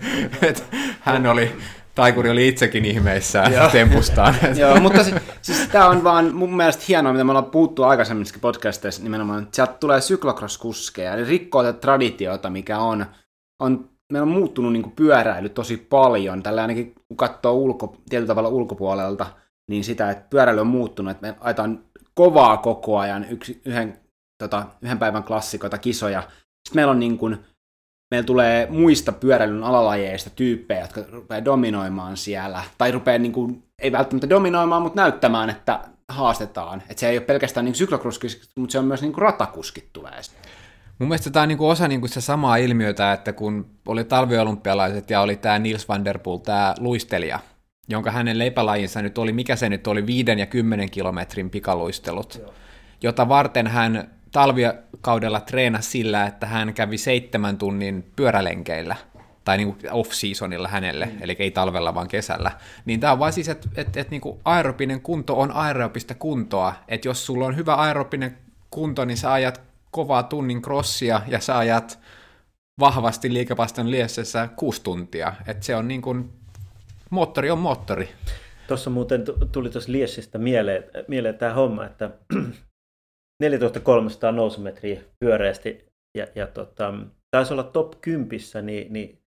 hän 1.00 1.26
oli, 1.26 1.56
taikuri 1.94 2.30
oli 2.30 2.48
itsekin 2.48 2.84
ihmeissään 2.84 3.52
Joo. 3.52 3.68
tempustaan. 3.68 4.34
Joo, 4.60 4.80
mutta 4.80 5.04
siis, 5.04 5.16
siis 5.42 5.68
tämä 5.68 5.88
on 5.88 6.04
vaan 6.04 6.34
mun 6.34 6.56
mielestä 6.56 6.84
hienoa, 6.88 7.12
mitä 7.12 7.24
me 7.24 7.30
ollaan 7.30 7.50
puhuttu 7.50 7.82
aikaisemmissakin 7.82 8.40
podcasteissa 8.40 9.02
nimenomaan, 9.02 9.42
että 9.42 9.56
sieltä 9.56 9.72
tulee 9.72 10.00
syklocross-kuskeja, 10.00 11.14
eli 11.14 11.24
rikkoo 11.24 11.62
tätä 11.62 11.80
traditiota, 11.80 12.50
mikä 12.50 12.78
on, 12.78 13.06
on 13.62 13.88
meillä 14.12 14.26
on 14.26 14.32
muuttunut 14.32 14.72
niin 14.72 14.92
pyöräily 14.92 15.48
tosi 15.48 15.76
paljon, 15.76 16.42
tällä 16.42 16.62
ainakin 16.62 16.94
kun 17.08 17.16
katsoo 17.16 17.52
ulko, 17.52 17.96
tietyllä 18.08 18.28
tavalla 18.28 18.48
ulkopuolelta, 18.48 19.26
niin 19.70 19.84
sitä, 19.84 20.10
että 20.10 20.26
pyöräily 20.30 20.60
on 20.60 20.66
muuttunut, 20.66 21.10
että 21.10 21.26
me 21.26 21.34
ajetaan 21.40 21.89
kovaa 22.20 22.56
koko 22.56 22.98
ajan, 22.98 23.26
yksi, 23.30 23.60
yhden, 23.64 23.98
tota, 24.42 24.66
yhden 24.82 24.98
päivän 24.98 25.24
klassikoita, 25.24 25.78
kisoja. 25.78 26.20
Sitten 26.20 26.74
meillä 26.74 26.90
on 26.90 27.00
niin 27.00 27.18
kuin, 27.18 27.38
meillä 28.10 28.26
tulee 28.26 28.66
muista 28.70 29.12
pyöräilyn 29.12 29.64
alalajeista 29.64 30.30
tyyppejä, 30.30 30.80
jotka 30.80 31.00
rupeaa 31.12 31.44
dominoimaan 31.44 32.16
siellä, 32.16 32.62
tai 32.78 32.90
rupeaa 32.90 33.18
niin 33.18 33.32
kuin, 33.32 33.62
ei 33.78 33.92
välttämättä 33.92 34.28
dominoimaan, 34.28 34.82
mutta 34.82 35.00
näyttämään, 35.00 35.50
että 35.50 35.80
haastetaan. 36.08 36.82
Että 36.88 37.00
se 37.00 37.08
ei 37.08 37.18
ole 37.18 37.26
pelkästään 37.26 37.64
niin 37.64 37.74
syklokruskit, 37.74 38.40
mutta 38.56 38.72
se 38.72 38.78
on 38.78 38.84
myös 38.84 39.02
niin 39.02 39.12
kuin 39.12 39.22
ratakuskit 39.22 39.88
tulee. 39.92 40.20
Mun 40.98 41.08
mielestä 41.08 41.30
tämä 41.30 41.42
on 41.42 41.48
niinku 41.48 41.68
osa 41.68 41.88
niinku 41.88 42.08
se 42.08 42.20
samaa 42.20 42.56
ilmiötä, 42.56 43.12
että 43.12 43.32
kun 43.32 43.70
oli 43.86 44.04
talviolympialaiset 44.04 45.10
ja 45.10 45.20
oli 45.20 45.36
tämä 45.36 45.58
Nils 45.58 45.88
van 45.88 46.04
der 46.04 46.18
Poel, 46.18 46.38
tämä 46.38 46.74
luistelija, 46.78 47.38
jonka 47.90 48.10
hänen 48.10 48.38
leipälajinsa 48.38 49.02
nyt 49.02 49.18
oli, 49.18 49.32
mikä 49.32 49.56
se 49.56 49.68
nyt 49.68 49.86
oli, 49.86 50.06
viiden 50.06 50.38
ja 50.38 50.46
kymmenen 50.46 50.90
kilometrin 50.90 51.50
pikaluistelut, 51.50 52.38
Joo. 52.42 52.54
jota 53.02 53.28
varten 53.28 53.66
hän 53.66 54.10
talvikaudella 54.32 55.40
treenasi 55.40 55.90
sillä, 55.90 56.26
että 56.26 56.46
hän 56.46 56.74
kävi 56.74 56.98
seitsemän 56.98 57.58
tunnin 57.58 58.10
pyörälenkeillä 58.16 58.96
tai 59.44 59.56
niin 59.56 59.76
off-seasonilla 59.90 60.68
hänelle, 60.68 61.06
mm. 61.06 61.18
eli 61.20 61.36
ei 61.38 61.50
talvella 61.50 61.94
vaan 61.94 62.08
kesällä, 62.08 62.50
niin 62.84 63.00
tämä 63.00 63.12
on 63.12 63.18
vain 63.18 63.32
siis, 63.32 63.48
että 63.48 63.68
et, 63.76 63.96
et 63.96 64.10
niin 64.10 64.22
aerobinen 64.44 65.00
kunto 65.00 65.40
on 65.40 65.52
aerobista 65.52 66.14
kuntoa, 66.14 66.74
että 66.88 67.08
jos 67.08 67.26
sulla 67.26 67.46
on 67.46 67.56
hyvä 67.56 67.74
aerobinen 67.74 68.38
kunto, 68.70 69.04
niin 69.04 69.16
sä 69.16 69.32
ajat 69.32 69.60
kovaa 69.90 70.22
tunnin 70.22 70.62
crossia 70.62 71.20
ja 71.28 71.40
sä 71.40 71.58
ajat 71.58 71.98
vahvasti 72.80 73.32
liikepaston 73.32 73.90
liessessä 73.90 74.48
kuusi 74.56 74.82
tuntia, 74.82 75.32
että 75.46 75.66
se 75.66 75.76
on 75.76 75.88
niin 75.88 76.02
kuin, 76.02 76.32
moottori 77.10 77.50
on 77.50 77.58
moottori. 77.58 78.08
Tuossa 78.68 78.90
muuten 78.90 79.24
tuli 79.52 79.70
tuossa 79.70 79.92
Liessistä 79.92 80.38
mieleen, 80.38 80.84
mieleen 81.08 81.38
tämä 81.38 81.54
homma, 81.54 81.84
että 81.84 82.10
4300 83.42 84.32
nousumetriä 84.32 85.00
pyöreästi 85.24 85.84
ja, 86.18 86.26
ja 86.34 86.46
tota, 86.46 86.94
taisi 87.30 87.52
olla 87.52 87.62
top 87.62 88.00
10, 88.00 88.28
niin, 88.62 88.92
niin 88.92 89.18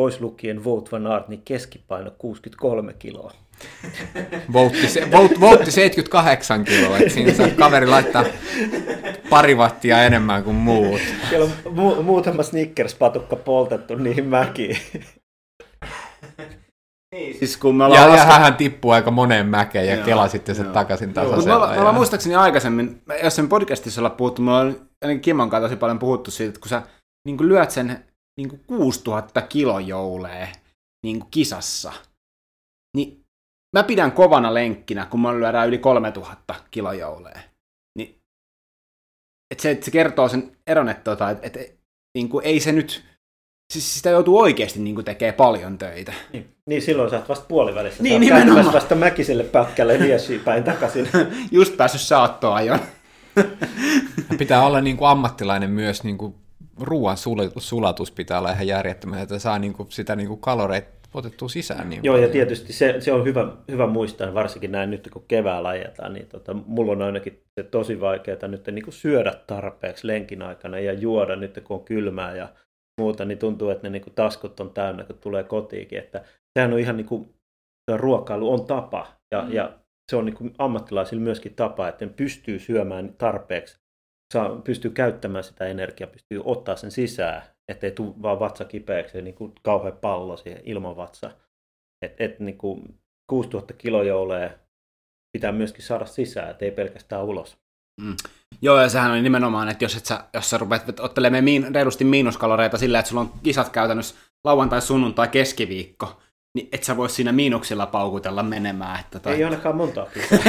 pois 0.00 0.20
lukien 0.20 0.64
Vout 0.64 0.92
van 0.92 1.06
Aert, 1.06 1.28
niin 1.28 1.42
keskipaino 1.44 2.10
63 2.18 2.92
kiloa. 2.92 3.32
Voutti, 4.52 4.88
se, 4.88 5.10
vout, 5.10 5.40
voutti 5.40 5.70
78 5.70 6.64
kiloa, 6.64 6.98
että 6.98 7.10
siinä 7.10 7.34
saa 7.34 7.48
kaveri 7.48 7.86
laittaa 7.86 8.24
pari 9.30 9.54
wattia 9.54 10.04
enemmän 10.04 10.44
kuin 10.44 10.56
muut. 10.56 11.00
Siellä 11.28 11.44
on 11.44 11.52
mu- 11.76 12.02
muutama 12.02 12.42
Snickers-patukka 12.42 13.36
poltettu 13.36 13.94
niihin 13.94 14.26
mäkiin. 14.26 14.76
Niin, 17.14 17.38
siis 17.38 17.56
kun 17.56 17.74
me 17.74 17.84
ja, 17.84 17.90
laske... 17.90 18.16
ja 18.16 18.38
hän 18.38 18.56
tippuu 18.56 18.90
aika 18.90 19.10
moneen 19.10 19.46
mäkeen 19.46 19.86
ja 19.86 20.04
kela 20.04 20.28
sitten 20.28 20.54
sen 20.54 20.72
takaisin 20.72 21.14
tasaisella. 21.14 21.58
Mutta 21.58 21.68
me, 21.68 21.74
me 21.74 21.80
ollaan 21.80 21.94
muistaakseni 21.94 22.34
aikaisemmin, 22.34 23.02
jos 23.22 23.36
sen 23.36 23.48
podcastissa 23.48 24.00
ollaan 24.00 24.16
puhuttu, 24.16 24.42
me 24.42 24.52
ollaan 24.52 25.20
Kimon 25.22 25.50
kanssa 25.50 25.68
tosi 25.68 25.76
paljon 25.76 25.98
puhuttu 25.98 26.30
siitä, 26.30 26.48
että 26.48 26.60
kun 26.60 26.68
sä 26.68 26.82
niin 27.26 27.48
lyöt 27.48 27.70
sen 27.70 28.04
niin 28.36 28.48
kuin 28.48 28.64
6000 28.66 29.42
kilojoulee 29.42 30.52
niin 31.04 31.20
kuin 31.20 31.30
kisassa, 31.30 31.92
niin 32.96 33.24
mä 33.76 33.82
pidän 33.82 34.12
kovana 34.12 34.54
lenkkinä, 34.54 35.06
kun 35.06 35.20
mä 35.20 35.34
lyödään 35.34 35.68
yli 35.68 35.78
3000 35.78 36.54
kilojoulee. 36.70 37.50
Niin, 37.98 38.18
että 39.50 39.62
se, 39.62 39.70
että 39.70 39.84
se 39.84 39.90
kertoo 39.90 40.28
sen 40.28 40.56
eron, 40.66 40.88
että, 40.88 41.02
tota, 41.02 41.30
että, 41.30 41.46
että 41.46 41.60
niin 42.14 42.28
kuin 42.28 42.46
ei 42.46 42.60
se 42.60 42.72
nyt, 42.72 43.04
siis 43.70 43.94
sitä 43.94 44.10
joutuu 44.10 44.38
oikeasti 44.38 44.80
niin 44.80 45.04
tekee 45.04 45.32
paljon 45.32 45.78
töitä. 45.78 46.12
Niin, 46.32 46.48
niin 46.66 46.82
silloin 46.82 47.10
sä 47.10 47.16
oot 47.16 47.28
vasta 47.28 47.44
puolivälissä. 47.48 48.02
Niin, 48.02 48.20
nimenomaan. 48.20 48.72
vasta 48.72 48.94
mäkiselle 48.94 49.44
pätkälle 49.44 49.98
liessiin 49.98 50.40
päin 50.40 50.64
takaisin. 50.64 51.08
Just 51.52 51.76
päässyt 51.76 52.00
saattoajon. 52.00 52.78
Pitää 54.38 54.66
olla 54.66 54.80
niin 54.80 54.96
kuin 54.96 55.08
ammattilainen 55.08 55.70
myös 55.70 56.04
niin 56.04 56.18
kuin 56.18 56.34
ruoan 56.80 57.16
sulatus 57.58 58.10
pitää 58.10 58.38
olla 58.38 58.52
ihan 58.52 58.66
järjettömän, 58.66 59.22
että 59.22 59.38
saa 59.38 59.58
niin 59.58 59.72
kuin 59.72 59.90
sitä 59.90 60.16
niin 60.16 60.28
kuin 60.28 60.40
kaloreita 60.40 60.88
otettua 61.14 61.48
sisään. 61.48 61.90
Niin 61.90 62.00
Joo, 62.04 62.14
paljon. 62.14 62.28
ja 62.28 62.32
tietysti 62.32 62.72
se, 62.72 62.96
se 63.00 63.12
on 63.12 63.24
hyvä, 63.24 63.52
hyvä 63.70 63.86
muistaa, 63.86 64.34
varsinkin 64.34 64.72
näin 64.72 64.90
nyt 64.90 65.08
kun 65.12 65.24
keväällä 65.28 65.68
ajetaan, 65.68 66.12
niin 66.12 66.26
tota, 66.26 66.54
mulla 66.66 66.92
on 66.92 67.02
ainakin 67.02 67.42
se 67.54 67.62
tosi 67.62 68.00
vaikeaa 68.00 68.48
nyt 68.48 68.66
niin 68.66 68.84
kuin 68.84 68.94
syödä 68.94 69.34
tarpeeksi 69.46 70.06
lenkin 70.06 70.42
aikana 70.42 70.78
ja 70.78 70.92
juoda 70.92 71.36
nyt 71.36 71.60
kun 71.64 71.76
on 71.76 71.84
kylmää 71.84 72.36
ja 72.36 72.48
muuta, 73.00 73.24
niin 73.24 73.38
tuntuu, 73.38 73.70
että 73.70 73.82
ne 73.82 73.90
niin 73.90 74.02
kuin 74.02 74.14
taskut 74.14 74.60
on 74.60 74.70
täynnä, 74.70 75.04
kun 75.04 75.18
tulee 75.18 75.44
kotiinkin. 75.44 75.98
Että 75.98 76.24
sehän 76.58 76.72
on 76.72 76.78
ihan 76.78 76.96
niin 76.96 77.06
kuin, 77.06 77.34
ruokailu 77.96 78.52
on 78.52 78.66
tapa 78.66 79.06
ja, 79.30 79.42
mm. 79.42 79.52
ja 79.52 79.78
se 80.10 80.16
on 80.16 80.24
niin 80.24 80.36
kuin 80.36 80.54
ammattilaisilla 80.58 81.22
myöskin 81.22 81.54
tapa, 81.54 81.88
että 81.88 82.06
ne 82.06 82.12
pystyy 82.16 82.58
syömään 82.58 83.14
tarpeeksi 83.18 83.80
saa, 84.32 84.60
pystyy 84.64 84.90
käyttämään 84.90 85.44
sitä 85.44 85.66
energiaa, 85.66 86.10
pystyy 86.10 86.42
ottaa 86.44 86.76
sen 86.76 86.90
sisään, 86.90 87.42
ettei 87.68 87.90
tule 87.90 88.14
vaan 88.22 88.40
vatsa 88.40 88.64
kipeäksi 88.64 89.22
niin 89.22 89.34
kuin 89.34 89.52
kauhean 89.62 89.96
pallo 89.96 90.36
siihen 90.36 90.62
ilman 90.64 90.96
vatsa. 90.96 91.30
Et, 92.04 92.20
et, 92.20 92.40
niin 92.40 92.58
kuin 92.58 93.00
6000 93.30 93.74
kilojoulee 93.74 94.58
pitää 95.32 95.52
myöskin 95.52 95.84
saada 95.84 96.06
sisään, 96.06 96.50
ettei 96.50 96.70
pelkästään 96.70 97.24
ulos. 97.24 97.58
Mm. 98.00 98.16
Joo, 98.62 98.80
ja 98.80 98.88
sehän 98.88 99.10
oli 99.10 99.22
nimenomaan, 99.22 99.68
että 99.68 99.84
jos, 99.84 99.96
et 99.96 100.06
sä, 100.06 100.24
jos 100.34 100.50
sä 100.50 100.58
rupeat 100.58 101.00
ottelemaan 101.00 101.44
miin, 101.44 101.74
reilusti 101.74 102.04
miinuskaloreita 102.04 102.78
sillä, 102.78 102.98
että 102.98 103.08
sulla 103.08 103.20
on 103.20 103.32
kisat 103.42 103.68
käytännössä 103.68 104.14
lauantai, 104.44 104.82
sunnuntai, 104.82 105.28
keskiviikko, 105.28 106.20
niin 106.54 106.68
et 106.72 106.84
sä 106.84 106.96
vois 106.96 107.16
siinä 107.16 107.32
miinuksilla 107.32 107.86
paukutella 107.86 108.42
menemään. 108.42 109.00
Että 109.00 109.18
tai... 109.18 109.34
Ei 109.34 109.44
ainakaan 109.44 109.76
montaa 109.76 110.06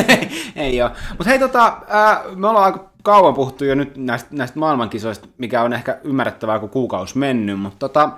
Ei 0.56 0.82
ole. 0.82 0.92
Mutta 1.10 1.26
hei, 1.26 1.40
tota, 1.40 1.82
ää, 1.88 2.24
me 2.36 2.48
ollaan 2.48 2.66
aika 2.66 2.92
kauan 3.04 3.34
puhuttu 3.34 3.66
jo 3.66 3.76
nyt 3.76 3.98
näistä, 3.98 4.30
näistä 4.32 4.60
maailmankisoista, 4.60 5.28
mikä 5.38 5.62
on 5.62 5.74
ehkä 5.74 6.00
ymmärrettävää, 6.04 6.60
kun 6.60 6.70
kuukausi 6.70 7.18
mennyt, 7.18 7.60
mutta 7.60 7.90
tota, 7.90 8.10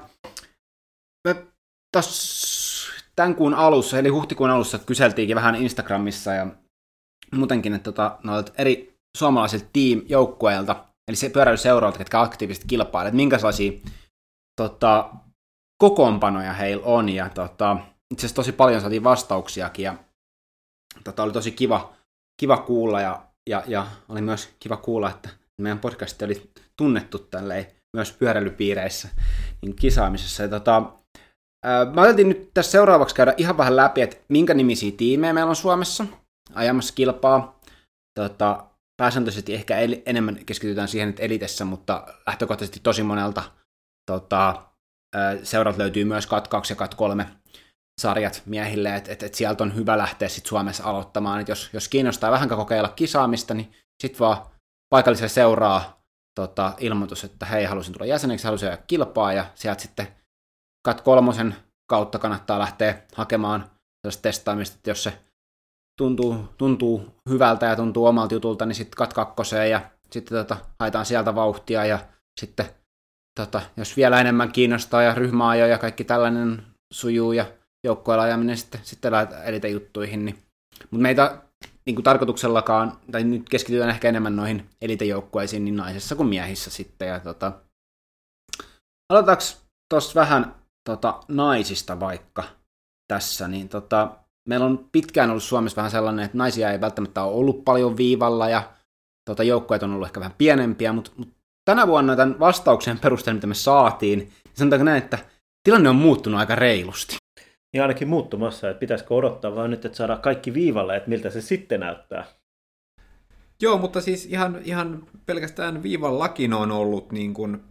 me 1.28 1.36
tämän 3.16 3.36
kuun 3.36 3.54
alussa, 3.54 4.00
eli 4.00 4.10
huhtikuun 4.10 4.50
alussa 4.50 4.80
kyseltiinkin 4.80 5.36
vähän 5.36 5.56
Instagramissa 5.56 6.34
ja 6.34 6.48
muutenkin, 7.36 7.74
että 7.74 7.92
tota, 7.92 8.18
eri 8.58 8.93
suomalaisilta 9.18 9.66
team-joukkueilta, 9.74 10.86
eli 11.08 11.16
se 11.16 11.30
pyöräilyseuroilta, 11.30 11.98
ketkä 11.98 12.22
aktiivisesti 12.22 12.68
kilpailevat, 12.68 13.08
että 13.08 13.16
minkälaisia 13.16 13.72
tota, 14.62 15.10
kokoonpanoja 15.78 16.54
heillä 16.54 16.86
on, 16.86 17.10
ja 17.10 17.30
tota, 17.30 17.78
itse 18.14 18.26
asiassa 18.26 18.36
tosi 18.36 18.52
paljon 18.52 18.82
saatiin 18.82 19.04
vastauksiakin, 19.04 19.84
ja 19.84 19.96
tota, 21.04 21.24
oli 21.24 21.34
tosi 21.34 21.52
kiva, 21.52 21.94
kiva 22.42 22.58
kuulla, 22.58 23.02
ja, 23.02 23.26
ja, 23.50 23.64
ja 23.68 23.88
oli 24.10 24.22
myös 24.22 24.50
kiva 24.60 24.78
kuulla, 24.78 25.10
että 25.10 25.30
meidän 25.62 25.80
podcast 25.80 26.22
oli 26.22 26.52
tunnettu 26.78 27.20
tälleen 27.20 27.66
myös 27.96 28.12
pyöräilypiireissä 28.12 29.10
niin 29.62 29.76
kisaamisessa. 29.76 30.44
Ja 30.44 30.50
tota, 30.50 30.92
ää, 31.66 31.86
mä 31.86 32.02
ajattelin 32.02 32.30
nyt 32.30 32.52
tässä 32.54 32.72
seuraavaksi 32.72 33.16
käydä 33.16 33.34
ihan 33.38 33.58
vähän 33.58 33.76
läpi, 33.76 34.02
että 34.02 34.18
minkä 34.30 34.54
nimisiä 34.54 34.92
tiimejä 34.98 35.34
meillä 35.34 35.50
on 35.50 35.56
Suomessa 35.56 36.06
ajamassa 36.54 36.94
kilpaa. 36.94 37.60
Tota, 38.20 38.66
pääsääntöisesti 38.98 39.54
ehkä 39.54 39.78
enemmän 40.06 40.46
keskitytään 40.46 40.88
siihen, 40.88 41.10
että 41.10 41.24
elitessä, 41.24 41.66
mutta 41.66 42.08
lähtökohtaisesti 42.28 42.80
tosi 42.84 43.04
monelta 43.04 43.44
tota, 44.12 44.70
seurat 45.44 45.78
löytyy 45.78 46.06
myös 46.06 46.28
kat 46.28 46.48
2 46.48 46.74
ja 46.74 46.78
kat 46.78 46.96
3 46.96 47.28
sarjat 48.02 48.42
miehille, 48.46 48.96
että 48.96 49.12
et, 49.12 49.24
et 49.24 49.34
sieltä 49.34 49.64
on 49.64 49.76
hyvä 49.76 49.98
lähteä 49.98 50.30
sitten 50.30 50.50
Suomessa 50.50 50.84
aloittamaan, 50.84 51.40
että 51.40 51.52
jos, 51.52 51.70
jos 51.74 51.90
kiinnostaa 51.90 52.32
vähän 52.32 52.50
kokeilla 52.50 52.90
kisaamista, 52.90 53.54
niin 53.54 53.74
sitten 54.02 54.20
vaan 54.20 54.46
paikalliselle 54.90 55.30
seuraa 55.30 56.04
tota, 56.36 56.74
ilmoitus, 56.80 57.24
että 57.24 57.46
hei, 57.46 57.66
halusin 57.66 57.94
tulla 57.94 58.06
jäseneksi, 58.06 58.46
halusin 58.46 58.68
ajaa 58.68 58.84
kilpaa, 58.88 59.34
ja 59.34 59.46
sieltä 59.56 59.82
sitten 59.82 60.08
kat 60.86 61.02
kolmosen 61.02 61.56
kautta 61.90 62.20
kannattaa 62.20 62.60
lähteä 62.60 63.02
hakemaan 63.16 63.72
testaamista, 64.22 64.76
että 64.76 64.90
jos 64.90 65.04
se 65.04 65.14
tuntuu, 65.98 66.36
tuntuu 66.58 67.16
hyvältä 67.30 67.66
ja 67.66 67.76
tuntuu 67.76 68.06
omalta 68.06 68.34
jutulta, 68.34 68.66
niin 68.66 68.76
sitten 68.76 68.98
kat 68.98 69.14
kakkoseen, 69.14 69.72
ja 69.72 69.82
sitten 70.12 70.38
tota, 70.38 70.58
haetaan 70.80 71.06
sieltä 71.06 71.36
vauhtia, 71.36 71.86
ja 71.86 72.00
sitten 72.40 72.66
tota, 73.40 73.62
jos 73.78 73.98
vielä 73.98 74.22
enemmän 74.22 74.52
kiinnostaa 74.52 75.02
ja 75.02 75.16
ryhmäajo 75.16 75.66
ja 75.66 75.78
kaikki 75.78 76.04
tällainen 76.04 76.64
sujuu 76.94 77.32
ja 77.32 77.46
joukkoilla 77.86 78.24
ajaminen 78.24 78.58
sitten, 78.58 78.82
sitten 78.84 79.14
elite 79.44 79.70
juttuihin. 79.70 80.26
Niin. 80.26 80.38
Mutta 80.92 81.02
meitä 81.02 81.42
niin 81.86 81.96
kuin 81.96 82.04
tarkoituksellakaan, 82.04 82.98
tai 83.12 83.24
nyt 83.24 83.50
keskitytään 83.50 83.90
ehkä 83.90 84.10
enemmän 84.10 84.36
noihin 84.36 84.70
elitejoukkueisiin 84.82 85.66
niin 85.66 85.76
naisissa 85.76 86.16
kuin 86.16 86.28
miehissä 86.28 86.72
sitten. 86.72 87.08
Ja, 87.08 87.20
tota, 87.20 87.52
aloitetaanko 89.10 89.44
tuossa 89.90 90.20
vähän 90.20 90.56
tota, 90.90 91.20
naisista 91.28 92.00
vaikka 92.00 92.44
tässä, 93.08 93.48
niin 93.48 93.70
tota, 93.70 94.23
meillä 94.46 94.66
on 94.66 94.90
pitkään 94.92 95.30
ollut 95.30 95.44
Suomessa 95.44 95.76
vähän 95.76 95.92
sellainen, 95.92 96.26
että 96.26 96.38
naisia 96.38 96.72
ei 96.72 96.82
välttämättä 96.82 97.24
ole 97.24 97.36
ollut 97.36 97.66
paljon 97.66 97.98
viivalla 97.98 98.50
ja 98.50 98.64
tota, 99.26 99.44
joukkueet 99.44 99.84
on 99.84 99.94
ollut 99.94 100.08
ehkä 100.08 100.20
vähän 100.20 100.36
pienempiä, 100.38 100.94
mutta, 100.94 101.12
mutta 101.18 101.36
tänä 101.66 101.88
vuonna 101.88 102.16
tämän 102.16 102.40
vastauksen 102.40 103.00
perusteella, 103.00 103.38
mitä 103.38 103.48
me 103.48 103.54
saatiin, 103.54 104.20
niin 104.20 104.32
sanotaanko 104.54 104.84
näin, 104.84 105.04
että 105.04 105.18
tilanne 105.64 105.90
on 105.90 105.96
muuttunut 105.96 106.40
aika 106.40 106.56
reilusti. 106.56 107.18
Niin 107.74 107.82
ainakin 107.82 108.08
muuttumassa, 108.08 108.70
että 108.70 108.80
pitäisikö 108.80 109.14
odottaa 109.14 109.56
vaan 109.56 109.70
nyt, 109.70 109.86
että 109.86 109.98
saadaan 109.98 110.22
kaikki 110.22 110.54
viivalle, 110.54 110.98
että 110.98 111.10
miltä 111.10 111.30
se 111.30 111.42
sitten 111.42 111.80
näyttää. 111.80 112.26
Joo, 113.62 113.78
mutta 113.78 114.02
siis 114.02 114.26
ihan, 114.26 114.60
ihan 114.64 115.08
pelkästään 115.26 115.84
viivan 115.84 116.20
lakin 116.20 116.54
on 116.54 116.72
ollut 116.72 117.12
niin 117.12 117.34
kuin 117.34 117.64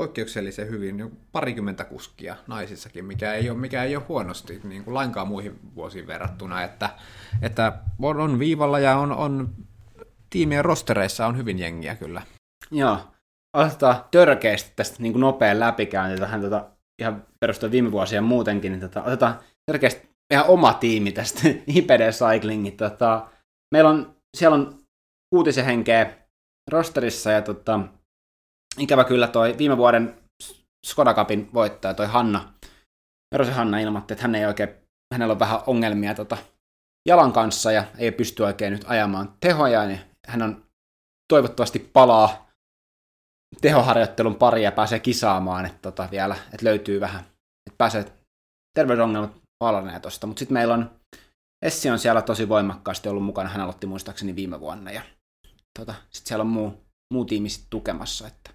poikkeuksellisen 0.00 0.68
hyvin, 0.68 0.96
niin 0.96 1.18
parikymmentä 1.32 1.84
kuskia 1.84 2.36
naisissakin, 2.46 3.04
mikä 3.04 3.34
ei 3.34 3.50
ole, 3.50 3.58
mikä 3.58 3.84
ei 3.84 3.96
ole 3.96 4.04
huonosti 4.08 4.60
niin 4.64 4.84
kuin 4.84 4.94
lainkaan 4.94 5.28
muihin 5.28 5.60
vuosiin 5.74 6.06
verrattuna, 6.06 6.62
että, 6.62 6.90
että 7.42 7.72
on, 8.02 8.20
on 8.20 8.38
viivalla 8.38 8.78
ja 8.78 8.96
on, 8.96 9.12
on 9.12 9.54
tiimien 10.30 10.64
rostereissa 10.64 11.26
on 11.26 11.36
hyvin 11.36 11.58
jengiä 11.58 11.94
kyllä. 11.94 12.22
Joo, 12.70 12.98
otetaan 13.56 14.04
törkeästi 14.10 14.72
tästä 14.76 15.02
niin 15.02 15.12
kuin 15.12 15.20
nopean 15.20 15.60
läpikäynti 15.60 16.20
tähän 16.20 16.40
tota, 16.40 16.70
ihan 17.02 17.26
perustuen 17.40 17.72
viime 17.72 17.92
vuosia 17.92 18.22
muutenkin, 18.22 18.72
niin 18.72 18.80
tota, 18.80 19.02
otetaan 19.02 19.38
törkeästi 19.70 20.08
ihan 20.32 20.46
oma 20.46 20.74
tiimi 20.74 21.12
tästä 21.12 21.40
IPD 21.76 22.10
Cyclingin. 22.10 22.76
Tota, 22.76 23.26
meillä 23.74 23.90
on, 23.90 24.16
siellä 24.36 24.54
on 24.54 24.78
kuutisen 25.34 25.64
henkeä 25.64 26.16
rosterissa 26.70 27.30
ja 27.30 27.42
tota, 27.42 27.80
ikävä 28.78 29.04
kyllä 29.04 29.28
toi 29.28 29.58
viime 29.58 29.76
vuoden 29.76 30.20
Skoda 30.86 31.14
Cupin 31.14 31.50
voittaja, 31.54 31.94
toi 31.94 32.06
Hanna, 32.06 32.54
Merosen 33.34 33.54
Hanna 33.54 33.78
ilmoitti, 33.78 34.12
että 34.12 34.22
hän 34.22 34.34
ei 34.34 34.46
oikein, 34.46 34.68
hänellä 35.14 35.32
on 35.32 35.38
vähän 35.38 35.60
ongelmia 35.66 36.14
tota, 36.14 36.36
jalan 37.08 37.32
kanssa 37.32 37.72
ja 37.72 37.84
ei 37.98 38.12
pysty 38.12 38.42
oikein 38.42 38.72
nyt 38.72 38.84
ajamaan 38.86 39.34
tehoja, 39.40 39.86
niin 39.86 40.00
hän 40.26 40.42
on 40.42 40.64
toivottavasti 41.32 41.78
palaa 41.78 42.50
tehoharjoittelun 43.60 44.34
pari 44.34 44.62
ja 44.62 44.72
pääsee 44.72 44.98
kisaamaan, 44.98 45.66
että 45.66 45.78
tota 45.82 46.08
vielä, 46.10 46.34
että 46.34 46.66
löytyy 46.66 47.00
vähän, 47.00 47.20
että 47.20 47.78
pääsee 47.78 48.12
terveysongelmat 48.74 49.36
palanee 49.58 50.00
tosta, 50.00 50.26
mutta 50.26 50.38
sitten 50.38 50.54
meillä 50.54 50.74
on 50.74 51.00
Essi 51.62 51.90
on 51.90 51.98
siellä 51.98 52.22
tosi 52.22 52.48
voimakkaasti 52.48 53.08
ollut 53.08 53.24
mukana, 53.24 53.48
hän 53.48 53.60
aloitti 53.60 53.86
muistaakseni 53.86 54.36
viime 54.36 54.60
vuonna 54.60 54.90
ja 54.90 55.02
tota, 55.78 55.94
sitten 56.10 56.28
siellä 56.28 56.42
on 56.42 56.48
muu, 56.48 56.84
muu 57.14 57.24
tiimi 57.24 57.48
sit 57.48 57.66
tukemassa, 57.70 58.26
että 58.26 58.50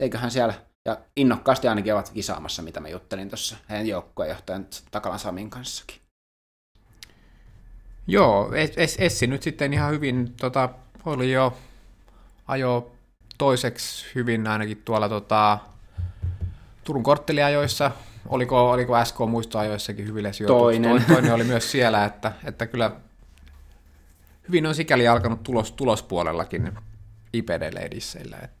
eiköhän 0.00 0.30
siellä, 0.30 0.54
ja 0.84 0.98
innokkaasti 1.16 1.68
ainakin 1.68 1.94
ovat 1.94 2.10
kisaamassa, 2.10 2.62
mitä 2.62 2.80
mä 2.80 2.88
juttelin 2.88 3.28
tuossa 3.28 3.56
heidän 3.70 3.86
joukkueenjohtajan 3.86 4.66
Takalan 4.90 5.18
Samin 5.18 5.50
kanssakin. 5.50 5.96
Joo, 8.06 8.50
Essi 8.98 9.26
nyt 9.26 9.42
sitten 9.42 9.72
ihan 9.72 9.92
hyvin 9.92 10.32
tota, 10.40 10.68
oli 11.04 11.32
jo 11.32 11.56
ajo 12.48 12.92
toiseksi 13.38 14.06
hyvin 14.14 14.46
ainakin 14.46 14.82
tuolla 14.84 15.08
tota, 15.08 15.58
Turun 16.84 17.02
kortteliajoissa. 17.02 17.90
Oliko, 18.28 18.70
oliko 18.70 19.04
SK 19.04 19.18
muistoajoissakin 19.28 20.06
hyville 20.06 20.32
sijoituksia? 20.32 20.62
Toinen. 20.62 21.04
Toinen 21.08 21.34
oli 21.34 21.44
myös 21.44 21.70
siellä, 21.70 22.04
että, 22.04 22.32
että 22.44 22.66
kyllä 22.66 22.90
hyvin 24.48 24.66
on 24.66 24.74
sikäli 24.74 25.08
alkanut 25.08 25.42
tulos, 25.42 25.72
tulospuolellakin 25.72 26.72
IPD-leidisseillä. 27.32 28.36
Että. 28.44 28.59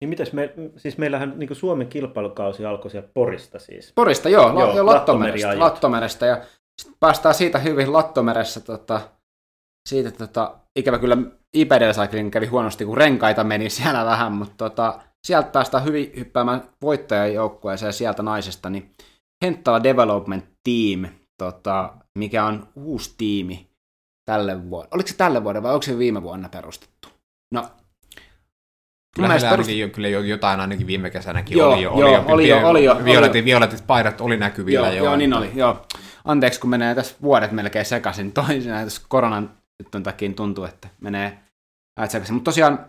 Niin 0.00 0.08
mitäs 0.08 0.32
me, 0.32 0.54
siis 0.76 0.98
meillähän 0.98 1.32
niin 1.36 1.56
Suomen 1.56 1.86
kilpailukausi 1.86 2.64
alkoi 2.64 2.90
siellä 2.90 3.08
Porista 3.14 3.58
siis. 3.58 3.92
Porista, 3.94 4.28
joo, 4.28 4.60
joo, 4.60 4.76
joo 4.76 4.86
Lattomerestä, 4.86 5.58
Lattomerestä, 5.58 6.26
ja 6.26 6.42
päästään 7.00 7.34
siitä 7.34 7.58
hyvin 7.58 7.92
Lattomeressä, 7.92 8.60
tota, 8.60 9.00
siitä 9.88 10.10
tota, 10.10 10.54
ikävä 10.76 10.98
kyllä 10.98 11.16
IPD 11.54 11.92
Cycling 11.92 12.30
kävi 12.30 12.46
huonosti, 12.46 12.84
kun 12.84 12.96
renkaita 12.96 13.44
meni 13.44 13.70
siellä 13.70 14.04
vähän, 14.04 14.32
mutta 14.32 14.54
tota, 14.56 15.00
sieltä 15.26 15.48
päästään 15.48 15.84
hyvin 15.84 16.12
hyppäämään 16.16 16.62
voittajajoukkueeseen 16.82 17.92
sieltä 17.92 18.22
naisesta, 18.22 18.70
niin 18.70 18.92
Henttala 19.44 19.82
Development 19.82 20.44
Team, 20.44 21.12
tota, 21.38 21.94
mikä 22.18 22.44
on 22.44 22.68
uusi 22.76 23.14
tiimi 23.18 23.70
tälle 24.30 24.70
vuodelle. 24.70 24.94
Oliko 24.94 25.08
se 25.08 25.16
tälle 25.16 25.44
vuodelle 25.44 25.62
vai 25.62 25.72
onko 25.72 25.82
se 25.82 25.98
viime 25.98 26.22
vuonna 26.22 26.48
perustettu? 26.48 27.08
No, 27.54 27.68
Kyllä 29.14 29.28
perust... 29.28 29.46
ainakin, 29.46 29.90
kyllä 29.90 30.08
jotain 30.08 30.60
ainakin 30.60 30.86
viime 30.86 31.10
kesänäkin 31.10 31.58
joo, 31.58 31.72
oli 31.72 31.82
jo. 31.82 31.98
Joo, 31.98 32.08
oli, 32.08 32.32
oli 32.32 32.48
jo, 32.48 32.68
oli 32.68 32.84
jo. 32.84 33.04
Violetit, 33.04 33.44
violetit 33.44 33.86
paidat 33.86 34.20
oli 34.20 34.36
näkyvillä 34.36 34.86
joo, 34.86 34.96
jo. 34.96 35.04
Joo, 35.04 35.16
niin 35.16 35.34
oli, 35.34 35.50
joo. 35.54 35.86
Anteeksi, 36.24 36.60
kun 36.60 36.70
menee 36.70 36.94
tässä 36.94 37.14
vuodet 37.22 37.52
melkein 37.52 37.84
sekaisin 37.84 38.32
toisinaan, 38.32 38.84
tässä 38.84 39.02
koronan 39.08 39.50
takia 40.02 40.32
tuntuu, 40.32 40.64
että 40.64 40.88
menee 41.00 41.38
sekaisin. 42.08 42.34
Mutta 42.34 42.48
tosiaan 42.48 42.86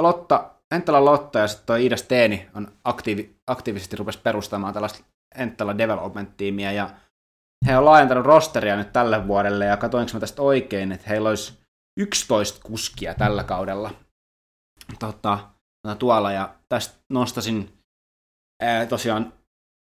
Lotta, 0.00 0.50
Enttala 0.74 1.04
Lotta 1.04 1.38
ja 1.38 1.48
sitten 1.48 1.66
toi 1.66 1.82
Iida 1.82 1.96
Steeni 1.96 2.48
on 2.54 2.68
aktiivi, 2.84 3.36
aktiivisesti 3.46 3.96
rupesi 3.96 4.18
perustamaan 4.22 4.74
tällaista 4.74 5.04
Enttala 5.34 5.78
Development-tiimiä 5.78 6.72
ja 6.72 6.90
he 7.66 7.78
on 7.78 7.84
laajentanut 7.84 8.26
rosteria 8.26 8.76
nyt 8.76 8.92
tälle 8.92 9.28
vuodelle 9.28 9.64
ja 9.64 9.76
katoinko 9.76 10.10
mä 10.14 10.20
tästä 10.20 10.42
oikein, 10.42 10.92
että 10.92 11.08
heillä 11.08 11.28
olisi 11.28 11.58
11 12.00 12.60
kuskia 12.62 13.14
tällä 13.14 13.44
kaudella 13.44 13.90
tota, 14.98 15.38
tuolla 15.98 16.32
ja 16.32 16.54
tästä 16.68 16.94
nostasin 17.12 17.78
ää, 18.62 18.86
tosiaan 18.86 19.32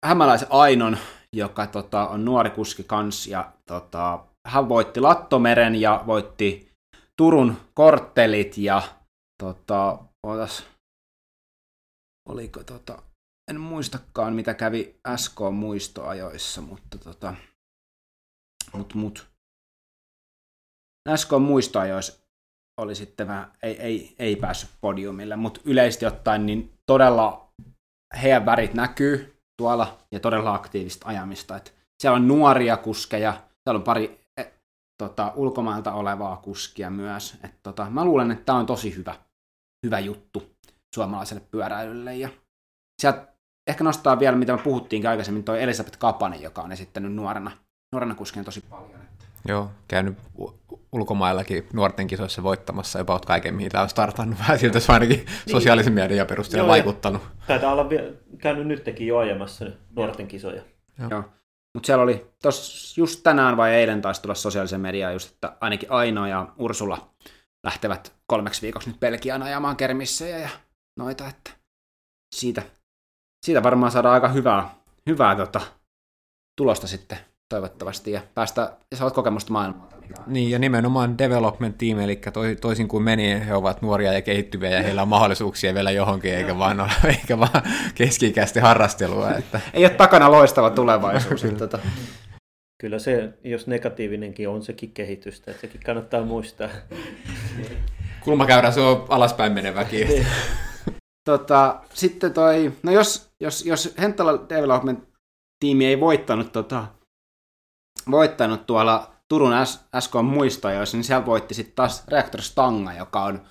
hämäläisen 0.06 0.48
Ainon, 0.52 0.98
joka 1.36 1.68
tota, 1.68 2.08
on 2.08 2.26
nuori 2.26 2.50
kuski 2.50 2.84
kans 2.84 3.28
ja 3.28 3.54
tota, 3.66 4.26
hän 4.48 4.70
voitti 4.70 5.00
Lattomeren 5.00 5.76
ja 5.76 6.04
voitti 6.08 6.72
Turun 7.18 7.58
korttelit 7.74 8.58
ja 8.58 8.82
tota, 9.44 9.98
otas, 10.28 10.64
oliko 12.30 12.64
tota, 12.64 13.04
en 13.52 13.60
muistakaan 13.60 14.34
mitä 14.34 14.54
kävi 14.54 15.00
SK 15.16 15.40
muistoajoissa, 15.54 16.62
mutta 16.62 16.98
tota, 16.98 17.34
mut, 18.74 18.94
mut. 18.94 19.30
SK 21.16 21.30
muistoajoissa 21.40 22.19
oli 22.80 22.96
sitten 22.96 23.28
vähän, 23.28 23.52
ei, 23.64 23.82
ei, 23.82 24.16
ei 24.20 24.36
päässyt 24.36 24.70
podiumille, 24.82 25.36
mutta 25.36 25.62
yleisesti 25.66 26.06
ottaen 26.06 26.46
niin 26.46 26.74
todella 26.86 27.50
heidän 28.22 28.46
värit 28.46 28.74
näkyy 28.74 29.42
tuolla 29.58 29.98
ja 30.12 30.20
todella 30.20 30.54
aktiivista 30.54 31.08
ajamista. 31.08 31.58
Et 31.58 31.74
siellä 32.02 32.16
on 32.16 32.28
nuoria 32.28 32.78
kuskeja, 32.78 33.34
siellä 33.34 33.78
on 33.78 33.84
pari 33.84 34.20
e, 34.38 34.44
tota, 34.98 35.34
ulkomailta 35.36 35.94
olevaa 35.94 36.38
kuskia 36.38 36.90
myös. 36.90 37.38
Et, 37.44 37.52
tota, 37.64 37.90
mä 37.90 38.06
luulen, 38.06 38.32
että 38.32 38.46
tämä 38.46 38.58
on 38.58 38.66
tosi 38.66 38.96
hyvä, 38.96 39.16
hyvä 39.86 40.00
juttu 40.00 40.56
suomalaiselle 40.96 41.44
pyöräilylle. 41.52 42.16
Ja 42.16 42.30
sieltä 43.02 43.28
ehkä 43.68 43.84
nostaa 43.84 44.20
vielä, 44.20 44.38
mitä 44.38 44.56
me 44.56 44.64
puhuttiin 44.64 45.08
aikaisemmin, 45.08 45.44
toi 45.44 45.64
Elisabeth 45.64 45.98
Kapanen, 45.98 46.42
joka 46.42 46.62
on 46.62 46.72
esittänyt 46.72 47.14
nuorena, 47.14 47.52
nuorena 47.94 48.16
kuskina 48.16 48.44
tosi 48.44 48.62
paljon. 48.62 48.99
Joo, 49.48 49.72
käynyt 49.88 50.18
ulkomaillakin 50.92 51.68
nuorten 51.74 52.08
kisoissa 52.08 52.44
voittamassa 52.44 53.00
about 53.00 53.26
kaiken, 53.26 53.56
mihin 53.56 53.72
tämä 53.72 53.82
on 53.82 53.90
startannut. 53.90 54.40
Vähän 54.40 54.60
siltä 54.60 54.80
se 54.80 54.94
ainakin 54.94 55.18
niin. 55.18 55.28
sosiaalisen 55.52 55.94
median 55.94 56.28
perusteella 56.28 56.64
Joo, 56.64 56.72
vaikuttanut. 56.72 57.22
Taitaa 57.48 57.72
olla 57.72 57.90
vielä, 57.90 58.12
käynyt 58.38 58.68
nytkin 58.68 59.08
jo 59.08 59.18
ajamassa 59.18 59.66
nuorten 59.96 60.28
kisoja. 60.28 60.62
Joo. 61.00 61.10
Joo. 61.10 61.24
Mutta 61.74 61.88
siellä 61.88 62.04
oli 62.04 62.32
tos 62.42 62.94
just 62.98 63.24
tänään 63.24 63.58
vai 63.58 63.74
eilen 63.74 64.02
taisi 64.02 64.22
tulla 64.22 64.36
sosiaalisen 64.36 64.82
mediaan 64.82 65.14
just, 65.14 65.34
että 65.34 65.58
ainakin 65.62 65.92
Aino 65.92 66.28
ja 66.28 66.48
Ursula 66.58 67.14
lähtevät 67.64 68.14
kolmeksi 68.28 68.62
viikoksi 68.62 68.90
nyt 68.90 69.00
Belgiaan 69.00 69.44
ajamaan 69.44 69.76
kermissejä 69.76 70.40
ja 70.40 70.50
noita, 70.98 71.28
että 71.28 71.52
siitä, 72.36 72.62
siitä 73.46 73.64
varmaan 73.64 73.92
saadaan 73.92 74.14
aika 74.14 74.28
hyvää, 74.28 74.76
hyvää 75.10 75.36
tota, 75.36 75.62
tulosta 76.58 76.88
sitten 76.88 77.18
toivottavasti 77.50 78.12
ja 78.12 78.22
päästä 78.34 78.78
ja 78.92 78.98
saat 78.98 79.14
kokemusta 79.14 79.54
maailmalta. 79.54 79.96
Niin, 80.28 80.52
ja 80.52 80.60
nimenomaan 80.60 81.18
development 81.18 81.78
team, 81.78 82.00
eli 82.00 82.22
toisin 82.62 82.88
kuin 82.88 83.04
meni, 83.04 83.46
he 83.48 83.56
ovat 83.56 83.82
nuoria 83.82 84.14
ja 84.14 84.22
kehittyviä 84.22 84.70
ja 84.70 84.84
heillä 84.84 85.02
on 85.02 85.08
mahdollisuuksia 85.08 85.74
vielä 85.74 85.92
johonkin, 85.92 86.34
eikä 86.34 86.58
vaan, 86.58 86.80
ole, 86.80 86.90
eikä 87.08 87.40
vaan 87.40 87.62
keski-ikäisesti 87.96 88.60
harrastelua. 88.60 89.32
Että. 89.40 89.62
Ei 89.74 89.86
ole 89.86 89.90
takana 89.90 90.32
loistava 90.32 90.70
tulevaisuus. 90.70 91.46
tota. 91.58 91.80
Kyllä 92.82 93.00
se, 93.00 93.34
jos 93.44 93.68
negatiivinenkin 93.68 94.50
on 94.50 94.64
sekin 94.64 94.92
kehitystä, 94.92 95.52
että 95.52 95.62
sekin 95.62 95.82
kannattaa 95.86 96.26
muistaa. 96.26 96.70
Kulmakäyrä 98.24 98.72
se 98.72 98.82
on 98.82 99.06
alaspäin 99.10 99.54
meneväkin. 99.54 100.08
Niin. 100.08 100.26
tota, 101.26 101.82
sitten 101.94 102.34
toi, 102.34 102.72
no 102.84 102.92
jos, 102.92 103.30
jos, 103.40 103.66
jos 103.66 103.94
Hentala 104.02 104.46
Development 104.50 105.04
tiimi 105.60 105.86
ei 105.86 106.00
voittanut 106.00 106.52
tota, 106.52 106.88
voittanut 108.12 108.66
tuolla 108.66 109.16
Turun 109.28 109.54
SK 110.00 110.14
muistoajoissa, 110.24 110.98
niin 110.98 111.04
siellä 111.04 111.26
voitti 111.26 111.54
sitten 111.54 111.76
taas 111.76 112.08
Reactor 112.08 112.42
Stanga, 112.42 112.94
joka 112.94 113.24
on, 113.24 113.48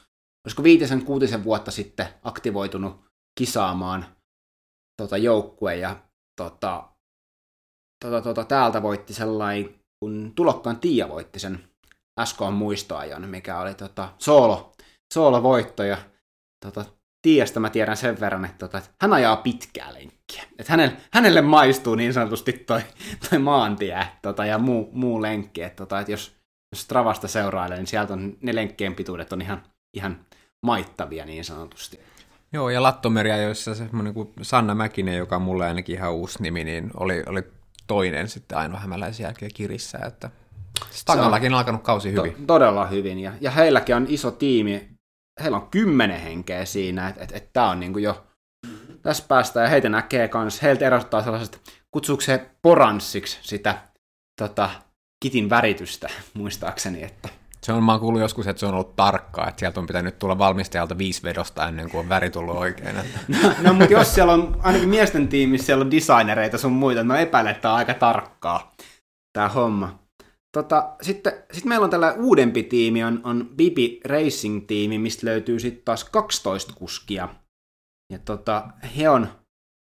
olisiko 0.47 0.63
viitisen 0.63 1.05
kuutisen 1.05 1.45
vuotta 1.45 1.71
sitten 1.71 2.07
aktivoitunut 2.23 3.05
kisaamaan 3.39 4.07
tota, 5.03 5.17
joukkue 5.17 5.77
ja 5.77 5.97
tota, 6.41 6.89
tota, 8.05 8.23
tota, 8.23 8.45
täältä 8.45 8.83
voitti 8.83 9.15
sellainen, 9.15 9.81
kun 10.01 10.33
Tulokkaan 10.35 10.81
Tiia 10.81 11.09
voitti 11.09 11.39
sen 11.39 11.69
SK 12.25 12.39
muistoajon, 12.53 13.29
mikä 13.29 13.61
oli 13.61 13.75
tota, 13.75 14.15
soolo, 14.19 14.73
soolo 15.15 15.43
voitto 15.43 15.83
ja 15.83 15.99
tota, 16.65 16.85
Tiiasta 17.29 17.61
mä 17.61 17.71
tiedän 17.71 17.97
sen 17.97 18.21
verran, 18.21 18.45
että, 18.45 18.59
tota, 18.59 18.79
että 18.79 18.91
hän 19.03 19.13
ajaa 19.13 19.37
pitkää 19.37 19.95
lenkkiä. 19.95 20.43
Että 20.59 20.73
hänelle, 20.73 20.97
hänelle 21.13 21.41
maistuu 21.41 21.95
niin 21.95 22.13
sanotusti 22.13 22.53
toi, 22.53 22.81
toi 23.31 23.39
maantie 23.39 24.07
tota, 24.23 24.47
ja 24.47 24.59
muu, 24.59 24.91
muu 24.93 25.23
lenkki. 25.23 25.63
Että, 25.63 25.77
tota, 25.77 26.01
että 26.01 26.13
jos, 26.13 26.37
jos 26.73 26.83
Stravasta 26.83 27.29
seurailee, 27.29 27.77
niin 27.77 27.87
sieltä 27.87 28.13
on 28.13 28.37
ne 28.43 28.55
lenkkien 28.55 28.95
pituudet 28.95 29.33
on 29.33 29.43
ihan, 29.43 29.63
ihan 29.95 30.21
maittavia 30.63 31.25
niin 31.25 31.45
sanotusti. 31.45 32.01
Joo, 32.53 32.71
ja 32.71 32.83
Lattomeria, 32.83 33.37
joissa 33.37 33.75
semmoinen 33.75 34.15
kuin 34.15 34.33
Sanna 34.43 34.75
Mäkinen, 34.75 35.17
joka 35.17 35.37
on 35.37 35.43
mulle 35.43 35.67
ainakin 35.67 35.97
ihan 35.97 36.13
uusi 36.13 36.43
nimi, 36.43 36.65
niin 36.65 36.91
oli, 36.97 37.23
oli 37.27 37.43
toinen 37.87 38.29
sitten 38.29 38.59
ainoa 38.59 38.81
hämäläisen 38.81 39.25
jälkeen 39.25 39.51
kirissä, 39.55 39.99
että 40.07 40.31
Stangallakin 40.91 41.53
on 41.53 41.59
alkanut 41.59 41.83
kausi 41.83 42.13
hyvin. 42.13 42.33
To- 42.33 42.39
todella 42.47 42.87
hyvin, 42.87 43.19
ja, 43.19 43.33
ja 43.41 43.51
heilläkin 43.51 43.97
on 43.97 44.07
iso 44.09 44.31
tiimi, 44.31 44.98
heillä 45.43 45.57
on 45.57 45.71
kymmenen 45.71 46.21
henkeä 46.21 46.65
siinä, 46.65 47.09
että 47.09 47.25
et, 47.25 47.33
et 47.33 47.53
tämä 47.53 47.71
on 47.71 47.81
niinku 47.81 47.99
jo, 47.99 48.27
tässä 49.03 49.25
päästään, 49.29 49.65
ja 49.65 49.71
heitä 49.71 49.89
näkee 49.89 50.29
kans, 50.29 50.63
heiltä 50.63 50.87
erottaa 50.87 51.23
sellaiset, 51.23 51.61
kutsuuko 51.91 52.21
se 52.21 52.51
poranssiksi 52.63 53.39
sitä 53.43 53.79
tota, 54.41 54.71
kitin 55.23 55.51
väritystä, 55.51 56.09
muistaakseni, 56.35 57.03
että 57.03 57.29
se 57.63 57.73
on, 57.73 57.85
mä 57.85 57.93
oon 57.93 58.01
kuullut 58.01 58.21
joskus, 58.21 58.47
että 58.47 58.61
se 58.61 58.67
on 58.67 58.75
ollut 58.75 58.97
tarkkaa, 58.97 59.49
että 59.49 59.61
sieltä 59.61 59.81
on 59.81 59.87
pitänyt 59.87 60.19
tulla 60.19 60.39
valmistajalta 60.39 60.99
viisi 60.99 61.23
vedosta 61.23 61.69
ennen 61.69 61.91
kuin 61.91 62.01
on 62.01 62.09
väri 62.09 62.31
tullut 62.31 62.57
oikein. 62.57 62.97
No, 63.43 63.55
no 63.63 63.73
mutta 63.73 63.93
jos 63.93 64.15
siellä 64.15 64.33
on, 64.33 64.61
ainakin 64.63 64.89
miesten 64.89 65.29
tiimissä 65.29 65.67
siellä 65.67 65.83
on 65.83 65.91
designereita 65.91 66.59
sun 66.59 66.73
muita, 66.73 67.01
niin 67.01 67.07
mä 67.07 67.19
epäilen, 67.19 67.53
että 67.53 67.71
on 67.71 67.77
aika 67.77 67.95
tarkkaa, 67.95 68.73
tämä 69.33 69.49
homma. 69.49 69.99
Tota, 70.57 70.97
sitten 71.03 71.33
sit 71.53 71.65
meillä 71.65 71.85
on 71.85 71.91
tällä 71.91 72.15
uudempi 72.19 72.63
tiimi, 72.63 73.05
on, 73.05 73.21
on 73.25 73.51
Bibi 73.57 74.01
Racing-tiimi, 74.05 74.99
mistä 74.99 75.27
löytyy 75.27 75.61
sitten 75.61 75.85
taas 75.85 76.05
12 76.05 76.73
kuskia. 76.77 77.29
Ja 78.13 78.19
tota, 78.19 78.69
he, 78.97 79.09
on, 79.09 79.29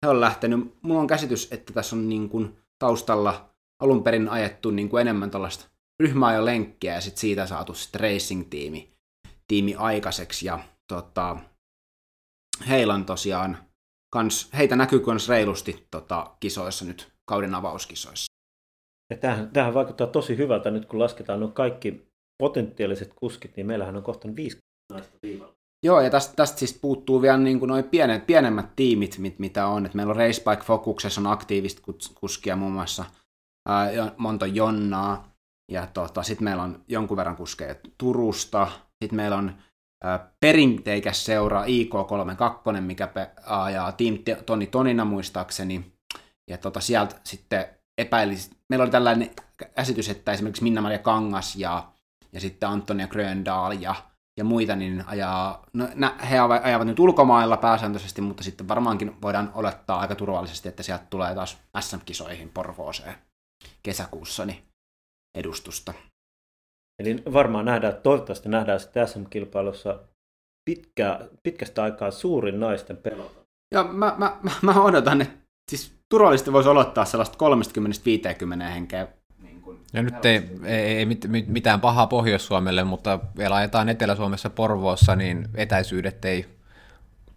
he 0.06 0.10
on 0.10 0.20
lähtenyt, 0.20 0.74
mulla 0.82 1.00
on 1.00 1.06
käsitys, 1.06 1.48
että 1.52 1.72
tässä 1.72 1.96
on 1.96 2.08
niin 2.08 2.28
kuin 2.28 2.58
taustalla 2.78 3.50
alun 3.82 4.02
perin 4.02 4.28
ajettu 4.28 4.70
niin 4.70 4.88
kuin 4.88 5.00
enemmän 5.00 5.30
tällaista 5.30 5.70
ryhmäajo 6.02 6.44
lenkkiä 6.44 6.94
ja 6.94 7.00
sitten 7.00 7.20
siitä 7.20 7.46
saatu 7.46 7.74
sitten 7.74 8.00
racing-tiimi 8.00 8.98
tiimi 9.48 9.74
aikaiseksi. 9.74 10.46
Ja 10.46 10.58
tota, 10.88 11.36
heillä 12.68 12.94
on 12.94 13.04
tosiaan, 13.04 13.58
kans, 14.12 14.50
heitä 14.56 14.76
näkyy 14.76 15.02
myös 15.06 15.28
reilusti 15.28 15.86
tota, 15.90 16.36
kisoissa 16.40 16.84
nyt, 16.84 17.12
kauden 17.24 17.54
avauskisoissa. 17.54 18.37
Ja 19.10 19.16
tämähän, 19.16 19.50
tämähän 19.50 19.74
vaikuttaa 19.74 20.06
tosi 20.06 20.36
hyvältä 20.36 20.70
nyt, 20.70 20.86
kun 20.86 20.98
lasketaan 20.98 21.40
nuo 21.40 21.48
kaikki 21.48 22.08
potentiaaliset 22.42 23.12
kuskit, 23.16 23.56
niin 23.56 23.66
meillähän 23.66 23.96
on 23.96 24.02
kohta 24.02 24.28
viisi 24.36 24.58
naista 24.92 25.18
viivalla. 25.22 25.58
Joo, 25.82 26.00
ja 26.00 26.10
tästä, 26.10 26.36
tästä 26.36 26.58
siis 26.58 26.78
puuttuu 26.80 27.22
vielä 27.22 27.38
niin 27.38 27.58
kuin 27.58 27.68
noin 27.68 27.84
pienet, 27.84 28.26
pienemmät 28.26 28.76
tiimit, 28.76 29.18
mit, 29.18 29.38
mitä 29.38 29.66
on. 29.66 29.86
Et 29.86 29.94
meillä 29.94 30.10
on 30.10 30.16
Racebike 30.16 30.62
Focuksessa 30.62 31.20
on 31.20 31.26
aktiivista 31.26 31.82
kuskia 32.20 32.56
muun 32.56 32.72
muassa 32.72 33.04
ää, 33.68 33.90
monta 34.16 34.46
Jonnaa, 34.46 35.32
ja 35.72 35.86
tota, 35.86 36.22
sitten 36.22 36.44
meillä 36.44 36.62
on 36.62 36.84
jonkun 36.88 37.16
verran 37.16 37.36
kuskeja 37.36 37.74
Turusta, 37.98 38.68
sitten 39.04 39.16
meillä 39.16 39.36
on 39.36 39.52
ää, 40.04 40.30
perinteikäs 40.40 41.24
seura 41.24 41.64
IK32, 41.64 42.80
mikä 42.80 43.06
pe- 43.06 43.30
ajaa 43.46 43.92
Team 43.92 44.18
Toni 44.46 44.66
Tonina 44.66 45.04
muistaakseni, 45.04 45.92
ja 46.50 46.58
tota, 46.58 46.80
sieltä 46.80 47.20
sitten 47.24 47.77
epäili, 47.98 48.34
meillä 48.68 48.82
oli 48.82 48.90
tällainen 48.90 49.30
käsitys, 49.74 50.08
että 50.08 50.32
esimerkiksi 50.32 50.62
Minna-Maria 50.62 50.98
Kangas 50.98 51.56
ja, 51.56 51.92
ja 52.32 52.40
sitten 52.40 52.68
Antonia 52.68 53.08
Gröndal 53.08 53.72
ja, 53.72 53.94
ja 54.38 54.44
muita, 54.44 54.76
niin 54.76 55.04
ajaa, 55.06 55.62
no, 55.72 55.88
nä, 55.94 56.18
he 56.30 56.38
ajavat 56.38 56.86
nyt 56.86 56.98
ulkomailla 56.98 57.56
pääsääntöisesti, 57.56 58.20
mutta 58.20 58.42
sitten 58.42 58.68
varmaankin 58.68 59.22
voidaan 59.22 59.50
olettaa 59.54 60.00
aika 60.00 60.14
turvallisesti, 60.14 60.68
että 60.68 60.82
sieltä 60.82 61.06
tulee 61.10 61.34
taas 61.34 61.58
SM-kisoihin 61.80 62.48
Porvooseen 62.48 63.14
kesäkuussa, 63.82 64.46
niin 64.46 64.62
edustusta. 65.38 65.94
Eli 66.98 67.22
varmaan 67.32 67.64
nähdään, 67.64 67.96
toivottavasti 68.02 68.48
nähdään 68.48 68.80
sitten 68.80 69.08
SM-kilpailussa 69.08 70.00
pitkä, 70.64 71.28
pitkästä 71.42 71.82
aikaa 71.82 72.10
suurin 72.10 72.60
naisten 72.60 72.96
pelota. 72.96 73.40
Joo, 73.74 73.84
mä, 73.84 74.14
mä, 74.18 74.36
mä, 74.42 74.50
mä 74.62 74.82
odotan, 74.82 75.20
että 75.20 75.36
siis 75.70 75.97
turvallisesti 76.08 76.52
voisi 76.52 76.68
olottaa 76.68 77.04
sellaista 77.04 77.38
30-50 78.60 78.62
henkeä. 78.62 79.08
Niin 79.42 79.62
ja 79.92 80.02
nyt 80.02 80.24
ei, 80.24 80.50
ei, 80.64 80.96
ei 80.96 81.06
mitään 81.46 81.80
pahaa 81.80 82.06
Pohjois-Suomelle, 82.06 82.84
mutta 82.84 83.18
vielä 83.38 83.54
ajetaan 83.54 83.88
Etelä-Suomessa 83.88 84.50
Porvoossa, 84.50 85.16
niin 85.16 85.48
etäisyydet 85.54 86.24
ei 86.24 86.46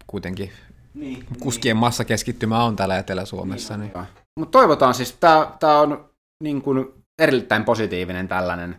kuitenkin 0.06 0.52
niin, 0.94 1.26
kuskien 1.40 1.74
niin. 1.74 1.80
massakeskittymä 1.80 2.64
on 2.64 2.76
täällä 2.76 2.98
Etelä-Suomessa. 2.98 3.76
Niin. 3.76 3.92
niin. 3.94 4.06
Mutta 4.38 4.58
toivotaan 4.58 4.94
siis, 4.94 5.18
tämä 5.60 5.80
on 5.80 6.10
niin 6.42 6.62
kuin 6.62 7.04
erittäin 7.18 7.64
positiivinen 7.64 8.28
tällainen 8.28 8.76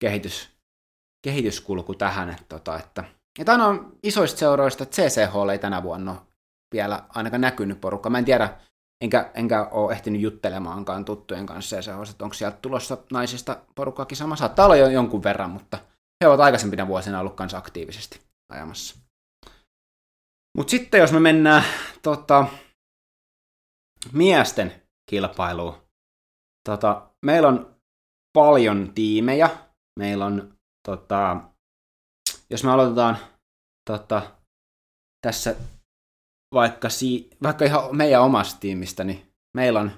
kehitys, 0.00 0.48
kehityskulku 1.24 1.94
tähän. 1.94 2.30
Että, 2.30 2.44
tota, 2.48 2.78
että, 2.78 3.04
että 3.38 3.52
aina 3.52 3.66
on 3.66 3.92
isoista 4.02 4.38
seuroista, 4.38 4.82
että 4.82 5.02
CCH 5.02 5.50
ei 5.52 5.58
tänä 5.58 5.82
vuonna 5.82 6.16
vielä 6.72 7.04
ainakaan 7.08 7.40
näkynyt 7.40 7.80
porukka. 7.80 8.10
Mä 8.10 8.18
en 8.18 8.24
tiedä, 8.24 8.58
enkä, 9.00 9.30
enkä 9.34 9.64
ole 9.70 9.92
ehtinyt 9.92 10.20
juttelemaankaan 10.20 11.04
tuttujen 11.04 11.46
kanssa 11.46 11.76
CCH, 11.76 12.10
että 12.10 12.24
onko 12.24 12.34
sieltä 12.34 12.58
tulossa 12.62 12.98
naisista 13.12 13.56
porukkaakin 13.74 14.16
sama. 14.16 14.36
Saattaa 14.36 14.64
olla 14.64 14.76
jo 14.76 14.88
jonkun 14.88 15.22
verran, 15.22 15.50
mutta 15.50 15.78
he 16.24 16.28
ovat 16.28 16.40
aikaisempina 16.40 16.86
vuosina 16.86 17.20
ollut 17.20 17.34
kanssa 17.34 17.58
aktiivisesti 17.58 18.20
ajamassa. 18.52 18.96
Mutta 20.56 20.70
sitten 20.70 21.00
jos 21.00 21.12
me 21.12 21.20
mennään 21.20 21.64
tota, 22.02 22.46
miesten 24.12 24.82
kilpailuun, 25.10 25.74
tota, 26.68 27.10
meillä 27.26 27.48
on 27.48 27.76
paljon 28.32 28.94
tiimejä. 28.94 29.50
Meillä 29.98 30.26
on, 30.26 30.54
tota, 30.88 31.36
jos 32.50 32.64
me 32.64 32.70
aloitetaan 32.70 33.16
tota, 33.90 34.22
tässä 35.26 35.56
vaikka, 36.54 36.88
si- 36.88 37.30
vaikka 37.42 37.64
ihan 37.64 37.96
meidän 37.96 38.22
omasta 38.22 38.60
tiimistä, 38.60 39.04
niin 39.04 39.32
meillä 39.56 39.80
on, 39.80 39.92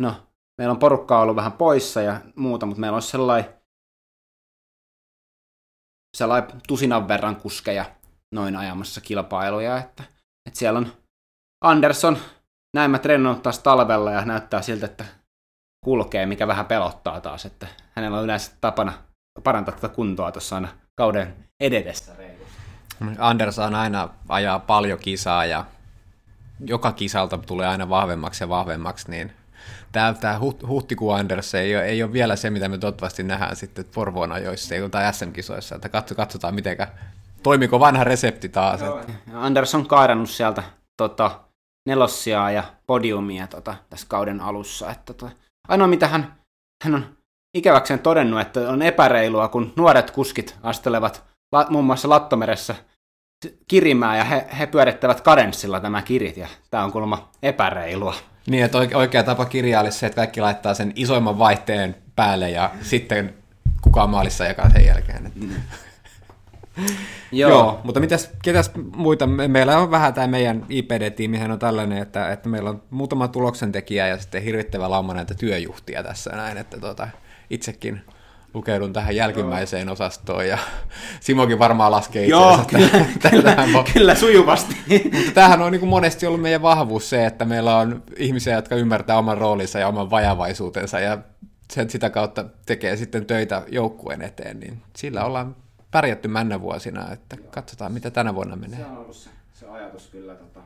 no, 0.00 0.14
meillä 0.58 0.72
on 0.72 0.78
porukkaa 0.78 1.20
ollut 1.20 1.36
vähän 1.36 1.52
poissa 1.52 2.02
ja 2.02 2.20
muuta, 2.36 2.66
mutta 2.66 2.80
meillä 2.80 2.96
on 2.96 3.02
sellainen, 3.02 3.54
sellainen 6.16 6.62
tusinan 6.68 7.08
verran 7.08 7.36
kuskeja 7.36 7.84
noin 8.34 8.56
ajamassa 8.56 9.00
kilpailuja, 9.00 9.78
että, 9.78 10.04
että 10.46 10.58
siellä 10.58 10.78
on 10.78 10.92
Anderson, 11.64 12.18
näin 12.76 12.90
mä 12.90 12.98
treenannut 12.98 13.42
taas 13.42 13.58
talvella 13.58 14.10
ja 14.10 14.24
näyttää 14.24 14.62
siltä, 14.62 14.86
että 14.86 15.04
kulkee, 15.84 16.26
mikä 16.26 16.46
vähän 16.46 16.66
pelottaa 16.66 17.20
taas, 17.20 17.46
että 17.46 17.66
hänellä 17.90 18.18
on 18.18 18.24
yleensä 18.24 18.52
tapana 18.60 18.92
parantaa 19.44 19.74
tätä 19.74 19.88
kuntoa 19.88 20.32
tuossa 20.32 20.54
aina 20.54 20.68
kauden 20.96 21.48
ededessä. 23.04 23.26
Anderson 23.26 23.74
aina 23.74 24.08
ajaa 24.28 24.58
paljon 24.58 24.98
kisaa 24.98 25.46
ja 25.46 25.64
joka 26.66 26.92
kisalta 26.92 27.38
tulee 27.38 27.66
aina 27.66 27.88
vahvemmaksi 27.88 28.44
ja 28.44 28.48
vahvemmaksi, 28.48 29.10
niin 29.10 29.32
tämä, 29.92 30.14
tämä 30.14 30.38
huhtikuun 30.68 31.16
Anders 31.16 31.54
ei 31.54 31.76
ole, 31.76 31.84
ei 31.84 32.02
ole 32.02 32.12
vielä 32.12 32.36
se, 32.36 32.50
mitä 32.50 32.68
me 32.68 32.78
toivottavasti 32.78 33.22
nähdään 33.22 33.56
sitten 33.56 33.84
Porvoon 33.94 34.32
ajoissa 34.32 34.74
tai 34.90 35.14
SM-kisoissa, 35.14 35.74
että 35.74 35.88
katsotaan 36.16 36.54
mitenkä, 36.54 36.88
toimiko 37.42 37.80
vanha 37.80 38.04
resepti 38.04 38.48
taas. 38.48 38.80
Joo. 38.80 39.00
Että. 39.00 39.12
Anders 39.34 39.74
on 39.74 39.86
kairannut 39.86 40.30
sieltä 40.30 40.62
tota, 40.96 41.40
nelossia 41.88 42.50
ja 42.50 42.64
podiumia 42.86 43.46
tota, 43.46 43.74
tässä 43.90 44.06
kauden 44.08 44.40
alussa, 44.40 44.90
että 44.90 45.14
tota, 45.14 45.30
Ainoa 45.68 45.88
mitä 45.88 46.08
hän, 46.08 46.34
hän 46.84 46.94
on 46.94 47.16
ikäväkseen 47.54 48.00
todennut, 48.00 48.40
että 48.40 48.60
on 48.60 48.82
epäreilua, 48.82 49.48
kun 49.48 49.72
nuoret 49.76 50.10
kuskit 50.10 50.58
astelevat 50.62 51.24
la, 51.52 51.66
muun 51.70 51.84
muassa 51.84 52.08
Lattomeressä 52.08 52.74
kirimään 53.68 54.18
ja 54.18 54.24
he, 54.24 54.46
he 54.58 54.66
pyörittävät 54.66 55.20
kadenssilla 55.20 55.80
tämä 55.80 56.02
kirit 56.02 56.36
ja 56.36 56.48
tämä 56.70 56.84
on 56.84 56.92
kuulemma 56.92 57.28
epäreilua. 57.42 58.14
Niin, 58.46 58.64
että 58.64 58.78
oikea 58.94 59.22
tapa 59.22 59.44
kirjaa 59.44 59.82
olisi 59.82 59.98
se, 59.98 60.06
että 60.06 60.16
kaikki 60.16 60.40
laittaa 60.40 60.74
sen 60.74 60.92
isoimman 60.96 61.38
vaihteen 61.38 61.96
päälle 62.16 62.50
ja 62.50 62.70
sitten 62.80 63.34
kukaan 63.82 64.10
maalissa 64.10 64.44
jakaa 64.44 64.70
sen 64.70 64.86
jälkeen. 64.86 65.32
Mm. 65.34 65.50
Joo. 67.32 67.50
Joo, 67.50 67.80
mutta 67.84 68.00
mitäs, 68.00 68.30
ketäs 68.42 68.70
muita? 68.96 69.26
Meillä 69.26 69.78
on 69.78 69.90
vähän 69.90 70.14
tämä 70.14 70.26
meidän 70.26 70.66
IPD-tiimihän 70.68 71.50
on 71.50 71.58
tällainen, 71.58 71.98
että, 71.98 72.32
että 72.32 72.48
meillä 72.48 72.70
on 72.70 72.82
muutama 72.90 73.28
tuloksentekijä 73.28 74.06
ja 74.06 74.18
sitten 74.18 74.42
hirvittävä 74.42 74.90
lauma 74.90 75.14
näitä 75.14 75.34
työjuhtia 75.34 76.02
tässä 76.02 76.30
näin, 76.30 76.58
että 76.58 76.80
tota, 76.80 77.08
itsekin 77.50 78.00
lukeudun 78.54 78.92
tähän 78.92 79.16
jälkimmäiseen 79.16 79.86
Joo. 79.86 79.92
osastoon 79.92 80.48
ja 80.48 80.58
Simokin 81.20 81.58
varmaan 81.58 81.92
laskee 81.92 82.22
itse 82.22 82.30
Joo, 82.30 82.60
kyllä, 82.66 82.88
kyllä, 83.30 83.84
kyllä, 83.92 84.14
sujuvasti. 84.14 84.76
Mutta 85.16 85.32
tämähän 85.34 85.62
on 85.62 85.72
niin 85.72 85.80
kuin 85.80 85.90
monesti 85.90 86.26
ollut 86.26 86.40
meidän 86.40 86.62
vahvuus 86.62 87.10
se, 87.10 87.26
että 87.26 87.44
meillä 87.44 87.76
on 87.76 88.02
ihmisiä, 88.16 88.54
jotka 88.54 88.74
ymmärtää 88.74 89.18
oman 89.18 89.38
roolinsa 89.38 89.78
ja 89.78 89.88
oman 89.88 90.10
vajavaisuutensa 90.10 91.00
ja 91.00 91.18
sen 91.72 91.90
sitä 91.90 92.10
kautta 92.10 92.44
tekee 92.66 92.96
sitten 92.96 93.26
töitä 93.26 93.62
joukkueen 93.68 94.22
eteen, 94.22 94.60
niin 94.60 94.82
sillä 94.96 95.24
ollaan 95.24 95.56
pärjätty 95.90 96.28
männä 96.28 96.60
vuosina, 96.60 97.12
että 97.12 97.36
Joo. 97.36 97.50
katsotaan 97.50 97.92
mitä 97.92 98.10
tänä 98.10 98.34
vuonna 98.34 98.56
menee. 98.56 98.78
Se 98.78 98.86
on 98.86 98.98
ollut 98.98 99.16
se, 99.16 99.30
se 99.54 99.68
ajatus 99.68 100.08
kyllä. 100.08 100.34
Tota. 100.34 100.60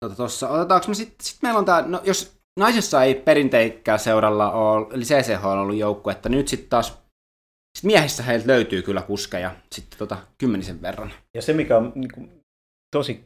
Tota, 0.00 0.16
tossa, 0.16 0.48
otetaanko 0.48 0.88
me 0.88 0.94
sitten, 0.94 1.26
sit 1.26 1.42
meillä 1.42 1.58
on 1.58 1.64
tämä, 1.64 1.82
no 1.82 2.00
jos 2.04 2.35
naisessa 2.58 3.02
ei 3.02 3.14
perinteikkää 3.14 3.98
seuralla 3.98 4.52
ole, 4.52 4.86
eli 4.92 5.04
CCH 5.04 5.46
on 5.46 5.58
ollut 5.58 5.76
joukkue, 5.76 6.12
että 6.12 6.28
nyt 6.28 6.48
sitten 6.48 6.68
taas 6.68 7.06
sit 7.78 7.84
miehissä 7.84 8.22
heiltä 8.22 8.46
löytyy 8.46 8.82
kyllä 8.82 9.02
kuskeja 9.02 9.54
sitten 9.72 9.98
tota, 9.98 10.16
kymmenisen 10.38 10.82
verran. 10.82 11.12
Ja 11.34 11.42
se, 11.42 11.52
mikä 11.52 11.76
on 11.76 11.92
niin 11.94 12.12
kuin, 12.14 12.40
tosi 12.96 13.24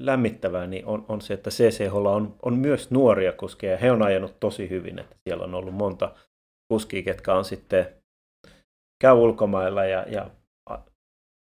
lämmittävää 0.00 0.66
niin 0.66 0.86
on, 0.86 1.04
on 1.08 1.20
se, 1.20 1.34
että 1.34 1.50
CCH 1.50 1.94
on, 1.94 2.36
on 2.42 2.54
myös 2.54 2.90
nuoria 2.90 3.32
kuskeja. 3.32 3.76
He 3.76 3.92
on 3.92 4.02
ajanut 4.02 4.40
tosi 4.40 4.70
hyvin, 4.70 4.98
että 4.98 5.16
siellä 5.28 5.44
on 5.44 5.54
ollut 5.54 5.74
monta 5.74 6.14
kuskia, 6.72 7.02
ketkä 7.02 7.34
on 7.34 7.44
sitten 7.44 7.94
käy 9.02 9.14
ulkomailla 9.14 9.84
ja, 9.84 10.02
ja 10.08 10.30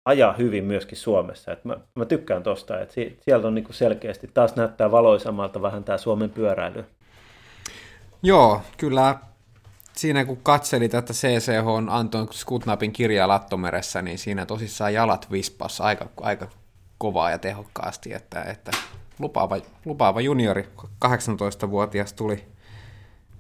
ajaa 0.04 0.32
hyvin 0.32 0.64
myöskin 0.64 0.98
Suomessa. 0.98 1.52
Et 1.52 1.64
mä, 1.64 1.76
mä 1.94 2.04
tykkään 2.04 2.42
tosta, 2.42 2.80
että 2.80 2.94
sieltä 3.20 3.46
on 3.46 3.54
niinku 3.54 3.72
selkeästi 3.72 4.30
taas 4.34 4.56
näyttää 4.56 4.90
valoisammalta 4.90 5.62
vähän 5.62 5.84
tämä 5.84 5.98
Suomen 5.98 6.30
pyöräily. 6.30 6.84
Joo, 8.22 8.62
kyllä 8.76 9.18
siinä 9.92 10.24
kun 10.24 10.38
katseli 10.42 10.88
tätä 10.88 11.12
CCH 11.12 11.66
Anton 11.88 12.28
Skutnapin 12.32 12.92
kirjaa 12.92 13.28
Lattomeressä, 13.28 14.02
niin 14.02 14.18
siinä 14.18 14.46
tosissaan 14.46 14.94
jalat 14.94 15.30
vispas 15.30 15.80
aika, 15.80 16.08
aika 16.20 16.48
kovaa 16.98 17.30
ja 17.30 17.38
tehokkaasti, 17.38 18.14
että, 18.14 18.42
että 18.42 18.70
lupaava, 19.18 19.56
lupaava 19.84 20.20
juniori, 20.20 20.68
18-vuotias 21.04 22.12
tuli 22.12 22.44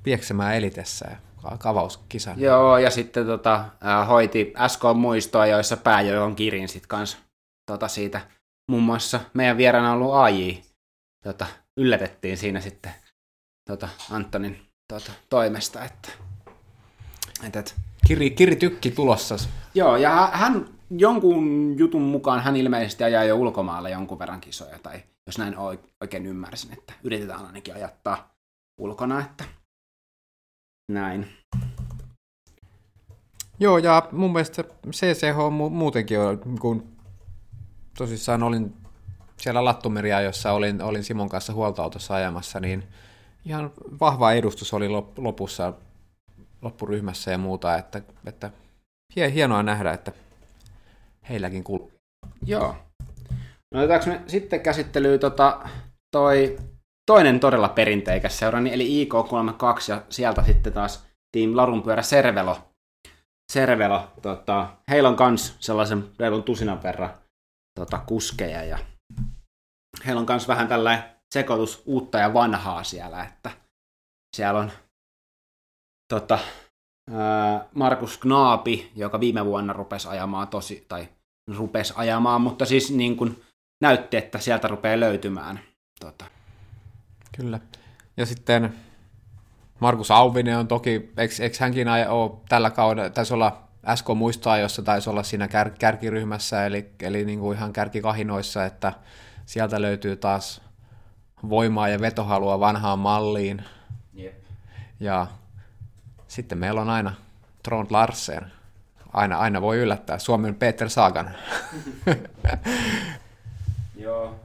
pieksemään 0.02 0.54
elitessä 0.54 1.10
kavauskisan. 1.58 2.40
Joo, 2.40 2.78
ja 2.78 2.90
sitten 2.90 3.26
tota, 3.26 3.64
hoiti 4.08 4.52
SK-muistoa, 4.68 5.46
joissa 5.46 5.76
pääjojon 5.76 6.36
kirin 6.36 6.68
sitten 6.68 6.88
kanssa 6.88 7.18
tota, 7.66 7.88
siitä. 7.88 8.20
Muun 8.70 8.82
muassa 8.82 9.20
meidän 9.34 9.56
vieraana 9.56 9.92
ollut 9.92 10.14
AJ 10.14 10.52
tota, 11.24 11.46
yllätettiin 11.76 12.38
siinä 12.38 12.60
sitten 12.60 12.92
tota, 13.68 13.88
Antonin 14.10 14.60
tota, 14.92 15.12
toimesta, 15.30 15.84
että 15.84 16.08
et, 17.46 17.56
et. 17.56 17.74
Kiri, 18.06 18.30
Kiri 18.30 18.56
Tykki 18.56 18.90
tulossa. 18.90 19.36
Joo, 19.74 19.96
ja 19.96 20.30
hän 20.32 20.68
jonkun 20.90 21.74
jutun 21.78 22.02
mukaan 22.02 22.42
hän 22.42 22.56
ilmeisesti 22.56 23.04
ajaa 23.04 23.24
jo 23.24 23.36
ulkomailla 23.36 23.88
jonkun 23.88 24.18
verran 24.18 24.40
kisoja, 24.40 24.78
tai 24.78 25.02
jos 25.26 25.38
näin 25.38 25.54
oikein 26.00 26.26
ymmärsin, 26.26 26.72
että 26.72 26.92
yritetään 27.02 27.46
ainakin 27.46 27.74
ajattaa 27.74 28.34
ulkona, 28.80 29.20
että 29.20 29.44
näin. 30.94 31.28
Joo, 33.60 33.78
ja 33.78 34.08
mun 34.12 34.32
mielestä 34.32 34.64
CCH 34.90 35.36
muutenkin 35.70 36.20
on, 36.20 36.58
kun 36.60 36.88
tosissaan 37.98 38.42
olin 38.42 38.74
siellä 39.36 39.64
Lattumeria, 39.64 40.20
jossa 40.20 40.52
olin, 40.52 40.82
olin 40.82 41.04
Simon 41.04 41.28
kanssa 41.28 41.52
huoltoautossa 41.52 42.14
ajamassa, 42.14 42.60
niin 42.60 42.84
ihan 43.44 43.70
vahva 44.00 44.32
edustus 44.32 44.74
oli 44.74 44.88
lopussa 45.16 45.72
loppuryhmässä 46.62 47.30
ja 47.30 47.38
muuta, 47.38 47.78
että, 47.78 48.02
että 48.26 48.50
hienoa 49.16 49.62
nähdä, 49.62 49.92
että 49.92 50.12
heilläkin 51.28 51.64
kulkee. 51.64 51.98
Joo. 52.46 52.76
No 53.74 53.80
otetaanko 53.80 54.06
me 54.06 54.20
sitten 54.26 54.60
käsittelyyn 54.60 55.20
tota, 55.20 55.68
toi 56.10 56.58
toinen 57.06 57.40
todella 57.40 57.68
perinteikäs 57.68 58.38
seura, 58.38 58.58
eli 58.58 59.04
IK32, 59.04 59.84
ja 59.88 60.02
sieltä 60.08 60.42
sitten 60.42 60.72
taas 60.72 61.06
Team 61.32 61.56
Larunpyörä 61.56 62.02
Servelo. 62.02 62.58
Servelo, 63.52 64.12
tota, 64.22 64.76
heillä 64.90 65.08
on 65.08 65.16
kans 65.16 65.56
sellaisen 65.60 66.10
reilun 66.18 66.42
tusinan 66.42 66.82
verran 66.82 67.14
tota, 67.78 67.98
kuskeja, 67.98 68.64
ja 68.64 68.78
heillä 70.06 70.20
on 70.20 70.26
kans 70.26 70.48
vähän 70.48 70.68
tällainen 70.68 71.04
sekoitus 71.34 71.82
uutta 71.86 72.18
ja 72.18 72.34
vanhaa 72.34 72.84
siellä, 72.84 73.24
että 73.24 73.50
siellä 74.36 74.60
on 74.60 74.72
tota, 76.08 76.38
Markus 77.74 78.18
Knaapi, 78.18 78.92
joka 78.96 79.20
viime 79.20 79.44
vuonna 79.44 79.72
rupesi 79.72 80.08
ajamaan 80.08 80.48
tosi, 80.48 80.84
tai 80.88 81.08
rupesi 81.56 81.92
ajamaan, 81.96 82.40
mutta 82.40 82.64
siis 82.64 82.90
niin 82.90 83.16
kuin 83.16 83.42
näytti, 83.82 84.16
että 84.16 84.38
sieltä 84.38 84.68
rupeaa 84.68 85.00
löytymään. 85.00 85.60
Tota. 86.00 86.24
Kyllä. 87.36 87.60
Ja 88.16 88.26
sitten 88.26 88.74
Markus 89.80 90.10
Auvinen 90.10 90.58
on 90.58 90.68
toki, 90.68 91.12
eikö, 91.16 91.34
eikö 91.40 91.56
hänkin 91.60 91.88
ole 92.08 92.30
tällä 92.48 92.70
kaudella, 92.70 93.10
taisi 93.10 93.34
olla 93.34 93.62
SK 93.94 94.06
muistaa, 94.16 94.58
jossa 94.58 94.82
taisi 94.82 95.10
olla 95.10 95.22
siinä 95.22 95.48
kär, 95.48 95.70
kärkiryhmässä, 95.70 96.66
eli, 96.66 96.90
eli 97.00 97.24
niin 97.24 97.38
kuin 97.38 97.56
ihan 97.56 97.72
kärkikahinoissa, 97.72 98.64
että 98.64 98.92
sieltä 99.46 99.82
löytyy 99.82 100.16
taas 100.16 100.60
voimaa 101.48 101.88
ja 101.88 102.00
vetohalua 102.00 102.60
vanhaan 102.60 102.98
malliin. 102.98 103.64
Yep. 104.18 104.34
Ja 105.00 105.26
sitten 106.28 106.58
meillä 106.58 106.80
on 106.80 106.90
aina 106.90 107.14
Trond 107.62 107.86
Larsen. 107.90 108.52
Aina, 109.12 109.38
aina 109.38 109.60
voi 109.60 109.78
yllättää. 109.78 110.18
Suomen 110.18 110.54
Peter 110.54 110.90
Sagan. 110.90 111.30
Joo. 113.96 114.40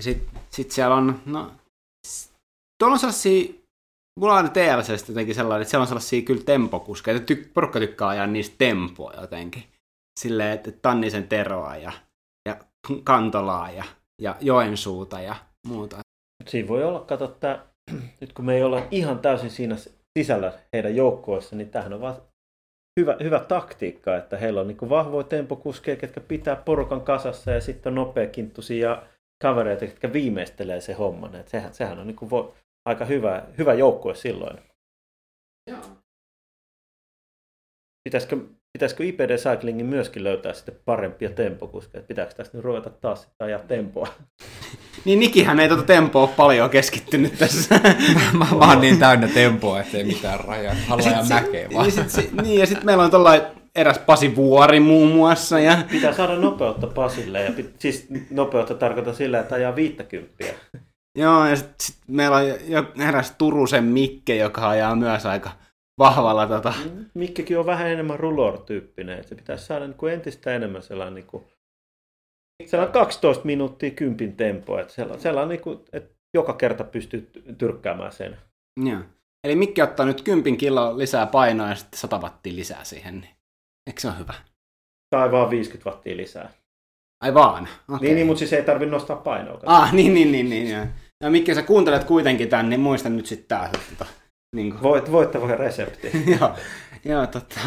Sitten 0.00 0.40
sit 0.50 0.70
siellä 0.70 0.94
on, 0.94 1.22
no, 1.26 1.52
tuolla 2.78 2.94
on 2.94 2.98
sellaisia, 2.98 3.52
mulla 4.20 4.32
on 4.32 4.36
aina 4.36 4.48
TLCstä 4.48 5.12
jotenkin 5.12 5.34
sellainen, 5.34 5.62
että 5.62 5.70
siellä 5.70 5.82
on 5.82 5.88
sellaisia 5.88 6.22
kyllä 6.22 6.42
tempokuskeja, 6.44 7.16
että 7.16 7.26
ty, 7.26 7.50
porukka 7.54 7.78
tykkää 7.78 8.08
ajaa 8.08 8.26
niistä 8.26 8.54
tempoa 8.58 9.12
jotenkin. 9.20 9.64
Silleen, 10.20 10.52
että 10.52 10.72
Tannisen 10.72 11.28
Teroa 11.28 11.76
ja, 11.76 11.92
ja 12.48 12.56
Kantolaa 13.04 13.70
ja, 13.70 13.84
ja 14.22 14.36
Joensuuta 14.40 15.20
ja 15.20 15.36
muuta. 15.66 15.98
Siinä 16.46 16.68
voi 16.68 16.84
olla, 16.84 17.00
kato, 17.00 17.24
että 17.24 17.64
nyt 18.20 18.32
kun 18.32 18.44
me 18.44 18.56
ei 18.56 18.62
olla 18.62 18.86
ihan 18.90 19.18
täysin 19.18 19.50
siinä 19.50 19.76
sisällä 20.18 20.52
heidän 20.72 20.96
joukkoissa, 20.96 21.56
niin 21.56 21.70
tähän 21.70 21.92
on 21.92 22.00
vaan 22.00 22.16
hyvä, 23.00 23.16
hyvä 23.22 23.40
taktiikka, 23.40 24.16
että 24.16 24.36
heillä 24.36 24.60
on 24.60 24.68
niin 24.68 24.88
vahvoja 24.88 25.24
tempokuskeja, 25.24 25.98
jotka 26.02 26.20
pitää 26.20 26.56
porukan 26.56 27.00
kasassa 27.00 27.50
ja 27.50 27.60
sitten 27.60 27.90
on 27.90 27.94
nopeakinttuisia 27.94 29.02
kavereita, 29.42 29.84
jotka 29.84 30.12
viimeistelee 30.12 30.80
se 30.80 30.92
homman. 30.92 31.34
Että 31.34 31.50
sehän, 31.50 31.74
sehän 31.74 31.98
on 31.98 32.06
niin 32.06 32.30
vo, 32.30 32.54
aika 32.88 33.04
hyvä, 33.04 33.42
hyvä 33.58 33.74
joukkue 33.74 34.14
silloin. 34.14 34.58
Joo. 35.70 35.80
Pitäisikö, 38.04 38.36
pitäisikö 38.72 39.04
IPD 39.04 39.36
Cyclingin 39.36 39.86
myöskin 39.86 40.24
löytää 40.24 40.52
sitten 40.52 40.80
parempia 40.84 41.30
tempokuskeja? 41.30 42.02
Pitääkö 42.02 42.34
tästä 42.34 42.56
nyt 42.56 42.64
ruveta 42.64 42.90
taas 42.90 43.22
sitten 43.22 43.46
ajaa 43.46 43.60
tempoa? 43.60 44.08
Niin 45.04 45.20
Nikihän 45.20 45.60
ei 45.60 45.68
tuota 45.68 45.82
tempoa 45.82 46.22
ole 46.22 46.30
paljon 46.36 46.70
keskittynyt 46.70 47.38
tässä. 47.38 47.80
mä, 48.38 48.46
mä 48.58 48.68
oon 48.68 48.80
niin 48.80 48.98
täynnä 48.98 49.28
tempoa, 49.28 49.80
ettei 49.80 50.04
mitään 50.04 50.40
rajaa. 50.40 50.74
Haluan 50.86 51.12
ja 51.12 51.24
mäkeä 51.28 51.68
vaan. 51.74 51.88
Niin, 51.88 52.10
sit, 52.10 52.32
niin, 52.32 52.60
ja 52.60 52.66
sitten 52.66 52.86
meillä 52.86 53.04
on 53.04 53.10
tuollainen 53.10 53.46
eräs 53.74 53.98
Pasi 53.98 54.36
Vuori 54.36 54.80
muun 54.80 55.08
muassa. 55.08 55.60
Ja... 55.60 55.78
Pitää 55.90 56.12
saada 56.12 56.36
nopeutta 56.36 56.86
Pasille. 56.86 57.42
Ja 57.42 57.52
pit, 57.52 57.74
siis 57.78 58.06
nopeutta 58.30 58.74
tarkoittaa 58.74 59.14
sillä, 59.14 59.40
että 59.40 59.54
ajaa 59.54 59.76
50. 59.76 60.44
Joo, 61.18 61.46
ja 61.46 61.56
sitten 61.56 61.74
sit 61.80 61.96
meillä 62.06 62.36
on 62.36 62.46
jo 62.46 62.84
eräs 63.08 63.34
Turusen 63.38 63.84
Mikke, 63.84 64.36
joka 64.36 64.68
ajaa 64.68 64.96
myös 64.96 65.26
aika 65.26 65.50
vahvalla. 65.98 66.46
Tota... 66.46 66.74
Mikkekin 67.14 67.58
on 67.58 67.66
vähän 67.66 67.88
enemmän 67.88 68.20
rulor-tyyppinen. 68.20 69.24
Se 69.24 69.34
pitäisi 69.34 69.66
saada 69.66 69.86
niin 69.86 69.96
kuin 69.96 70.12
entistä 70.12 70.54
enemmän 70.54 70.82
sellainen 70.82 71.14
niin 71.14 71.26
kuin 71.26 71.44
on 72.82 72.92
12 72.92 73.44
minuuttia 73.44 73.90
kympin 73.90 74.36
tempo, 74.36 74.78
että 74.78 74.94
siellä 75.18 75.42
on 75.42 75.48
niin 75.48 75.60
kuin, 75.60 75.80
että 75.92 76.14
joka 76.34 76.52
kerta 76.52 76.84
pystyy 76.84 77.30
tyrkkäämään 77.58 78.12
sen. 78.12 78.36
Joo. 78.84 79.00
Eli 79.44 79.56
Mikki 79.56 79.82
ottaa 79.82 80.06
nyt 80.06 80.22
kympin 80.22 80.56
kilo 80.56 80.98
lisää 80.98 81.26
painoa 81.26 81.68
ja 81.68 81.74
sitten 81.74 82.00
100 82.00 82.18
wattia 82.18 82.56
lisää 82.56 82.84
siihen, 82.84 83.20
niin 83.20 83.34
eikö 83.86 84.00
se 84.00 84.08
ole 84.08 84.18
hyvä? 84.18 84.34
Tai 85.10 85.32
vaan 85.32 85.50
50 85.50 85.90
wattia 85.90 86.16
lisää. 86.16 86.50
Ai 87.20 87.34
vaan? 87.34 87.68
Okay. 87.88 87.98
Niin, 88.00 88.14
niin, 88.14 88.26
mutta 88.26 88.38
siis 88.38 88.52
ei 88.52 88.62
tarvitse 88.62 88.90
nostaa 88.90 89.16
painoa. 89.16 89.60
Ah, 89.66 89.92
niin, 89.92 90.14
niin, 90.14 90.32
niin, 90.32 90.50
niin. 90.50 90.70
Ja, 90.70 90.86
ja 91.24 91.30
Mikki, 91.30 91.54
sä 91.54 91.62
kuuntelet 91.62 92.04
kuitenkin 92.04 92.48
tämän, 92.48 92.68
niin 92.70 92.80
muista 92.80 93.08
nyt 93.08 93.26
sitten 93.26 93.48
tää. 93.48 93.70
Tota, 93.90 94.06
niin 94.56 94.70
kuin. 94.70 94.82
Voit, 94.82 95.12
voittava 95.12 95.46
resepti. 95.46 96.10
joo, 96.40 96.54
joo, 97.04 97.26
tota, 97.26 97.60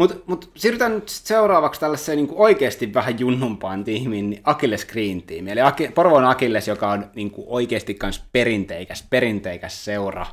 mutta 0.00 0.16
mut 0.26 0.50
siirrytään 0.56 0.94
nyt 0.94 1.08
seuraavaksi 1.08 1.80
tällaiseen 1.80 2.18
niin 2.18 2.28
oikeasti 2.34 2.94
vähän 2.94 3.18
junnumpaan 3.18 3.84
tiimiin, 3.84 4.30
niin 4.30 4.42
Akilles 4.44 4.84
Green 4.84 5.22
Team. 5.22 5.48
Eli 5.48 5.60
Aki, 5.60 5.88
Porvoon 5.88 6.24
Akilles, 6.24 6.68
joka 6.68 6.90
on 6.90 7.10
niin 7.14 7.30
kuin 7.30 7.46
oikeasti 7.50 7.98
myös 8.02 8.24
perinteikäs, 8.32 9.06
perinteikäs 9.10 9.84
seura. 9.84 10.26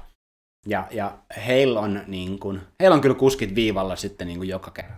Ja, 0.68 0.88
ja 0.92 1.18
heillä, 1.48 1.80
on, 1.80 2.02
niin 2.08 2.40
kuin, 2.40 2.62
heillä 2.80 2.96
on 2.96 3.02
kyllä 3.02 3.16
kuskit 3.16 3.56
viivalla 3.56 3.96
sitten 3.96 4.28
niin 4.28 4.38
kuin 4.38 4.50
joka 4.50 4.72
kerta. 4.72 4.94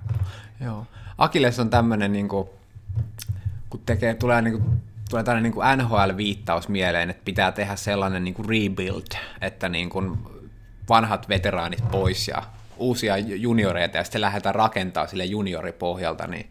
Joo. 0.63 0.85
Akilles 1.17 1.59
on 1.59 1.69
tämmöinen, 1.69 2.11
niin 2.13 2.27
kuin, 2.27 2.49
kun 3.69 3.81
tekee, 3.85 4.13
tulee, 4.13 4.41
niin 4.41 4.61
kuin, 4.61 4.81
tulee 5.09 5.23
tällainen 5.23 5.51
niin 5.51 5.83
NHL-viittaus 5.83 6.69
mieleen, 6.69 7.09
että 7.09 7.25
pitää 7.25 7.51
tehdä 7.51 7.75
sellainen 7.75 8.23
niin 8.23 8.33
kuin 8.33 8.49
rebuild, 8.49 9.17
että 9.41 9.69
niin 9.69 9.89
kuin 9.89 10.17
vanhat 10.89 11.29
veteraanit 11.29 11.91
pois 11.91 12.27
ja 12.27 12.43
uusia 12.77 13.17
junioreita 13.17 13.97
ja 13.97 14.03
sitten 14.03 14.21
lähdetään 14.21 14.55
rakentamaan 14.55 15.09
sille 15.09 15.25
junioripohjalta, 15.25 16.27
niin 16.27 16.49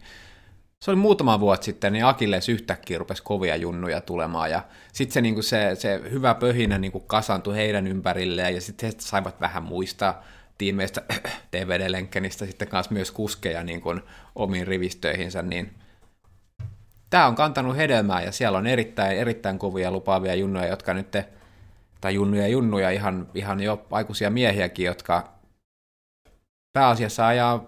se 0.79 0.91
oli 0.91 0.95
muutama 0.99 1.39
vuosi 1.39 1.63
sitten, 1.63 1.93
niin 1.93 2.05
Akilles 2.05 2.49
yhtäkkiä 2.49 2.97
rupesi 2.97 3.23
kovia 3.23 3.55
junnuja 3.55 4.01
tulemaan, 4.01 4.51
ja 4.51 4.61
sitten 4.93 5.13
se, 5.13 5.21
niin 5.21 5.43
se, 5.43 5.75
se 5.75 6.01
hyvä 6.11 6.35
pöhinä 6.35 6.77
niin 6.77 6.91
kasantui 7.07 7.55
heidän 7.55 7.87
ympärilleen, 7.87 8.55
ja 8.55 8.61
sitten 8.61 8.89
he 8.89 8.95
saivat 8.97 9.41
vähän 9.41 9.63
muistaa 9.63 10.23
tiimeistä 10.57 11.01
TVD-lenkkänistä 11.51 12.45
sitten 12.45 12.67
kanssa 12.67 12.93
myös 12.93 13.11
kuskeja 13.11 13.63
niin 13.63 13.81
kuin 13.81 14.01
omiin 14.35 14.67
rivistöihinsä, 14.67 15.41
niin 15.41 15.73
tämä 17.15 17.27
on 17.27 17.35
kantanut 17.35 17.77
hedelmää 17.77 18.21
ja 18.21 18.31
siellä 18.31 18.57
on 18.57 18.67
erittäin, 18.67 19.17
erittäin 19.17 19.59
kovia 19.59 19.91
lupaavia 19.91 20.35
junnuja, 20.35 20.67
jotka 20.67 20.93
nyt, 20.93 21.17
tai 22.01 22.15
junnuja 22.15 22.47
junnuja, 22.47 22.89
ihan, 22.89 23.27
ihan 23.33 23.59
jo 23.59 23.85
aikuisia 23.91 24.29
miehiäkin, 24.29 24.85
jotka 24.85 25.33
pääasiassa 26.73 27.27
ajaa 27.27 27.63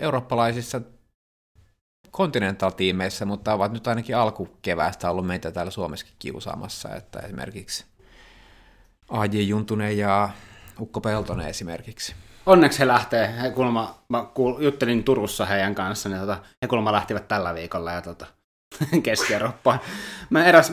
eurooppalaisissa 0.00 0.80
Continental-tiimeissä, 2.12 3.24
mutta 3.24 3.54
ovat 3.54 3.72
nyt 3.72 3.86
ainakin 3.86 4.16
alkukeväästä 4.16 5.10
ollut 5.10 5.26
meitä 5.26 5.52
täällä 5.52 5.70
Suomessakin 5.70 6.16
kiusaamassa, 6.18 6.94
että 6.94 7.18
esimerkiksi 7.18 7.84
AJ 9.08 9.40
Juntunen 9.40 9.98
ja 9.98 10.28
Ukko 10.80 11.00
Peltonen 11.00 11.48
esimerkiksi. 11.48 12.14
Onneksi 12.46 12.78
he 12.78 12.86
lähtee, 12.86 13.40
he 13.42 13.50
kulma, 13.50 13.98
mä 14.08 14.26
kuul, 14.34 14.62
juttelin 14.62 15.04
Turussa 15.04 15.46
heidän 15.46 15.74
kanssa, 15.74 16.08
niin 16.08 16.20
tota, 16.20 16.38
he 16.62 16.68
kulma 16.68 16.92
lähtivät 16.92 17.28
tällä 17.28 17.54
viikolla 17.54 17.92
ja 17.92 18.02
tota, 18.02 18.35
Keski-Eurooppaan. 19.02 19.80
Mä 20.30 20.44
eräs 20.44 20.72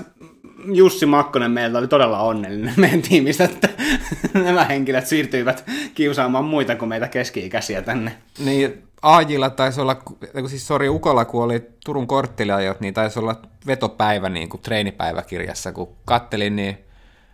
Jussi 0.74 1.06
Makkonen 1.06 1.52
meiltä 1.52 1.78
oli 1.78 1.88
todella 1.88 2.20
onnellinen 2.20 2.74
meidän 2.82 3.02
tiimistä, 3.02 3.44
että 3.44 3.70
nämä 4.46 4.64
henkilöt 4.64 5.08
siirtyivät 5.08 5.70
kiusaamaan 5.96 6.46
muita 6.46 6.76
kuin 6.76 6.90
meitä 6.90 7.08
keski-ikäisiä 7.08 7.82
tänne. 7.82 8.18
Niin, 8.40 8.84
Aajilla 9.02 9.50
taisi 9.50 9.82
olla, 9.82 10.02
siis 10.48 10.68
sori 10.68 10.90
Ukolla, 10.90 11.26
kun 11.26 11.44
oli 11.44 11.64
Turun 11.86 12.08
kortteliajot, 12.08 12.80
niin 12.80 12.94
taisi 12.94 13.20
olla 13.20 13.42
vetopäivä 13.68 14.30
niin 14.30 14.50
kuin 14.50 14.62
treenipäiväkirjassa, 14.62 15.72
kun 15.72 15.96
kattelin, 16.06 16.56
niin 16.56 16.78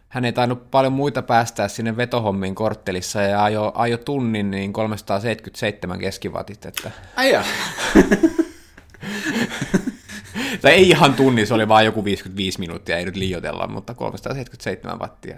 hän 0.10 0.26
ei 0.26 0.34
tainnut 0.34 0.72
paljon 0.72 0.94
muita 0.94 1.22
päästää 1.22 1.68
sinne 1.68 1.98
vetohommiin 1.98 2.56
korttelissa 2.56 3.22
ja 3.22 3.44
ajo, 3.44 3.72
ajo 3.76 3.98
tunnin 3.98 4.52
niin 4.52 4.74
377 4.74 6.00
keskivatit. 6.00 6.66
Että... 6.66 6.92
Aija. 7.16 7.44
tai 10.62 10.72
ei 10.72 10.90
ihan 10.90 11.14
tunni, 11.14 11.46
se 11.46 11.54
oli 11.54 11.68
vain 11.68 11.86
joku 11.86 12.04
55 12.04 12.60
minuuttia, 12.60 12.98
ei 12.98 13.06
nyt 13.06 13.16
liioitella, 13.16 13.68
mutta 13.68 13.94
377 13.94 15.00
wattia. 15.00 15.36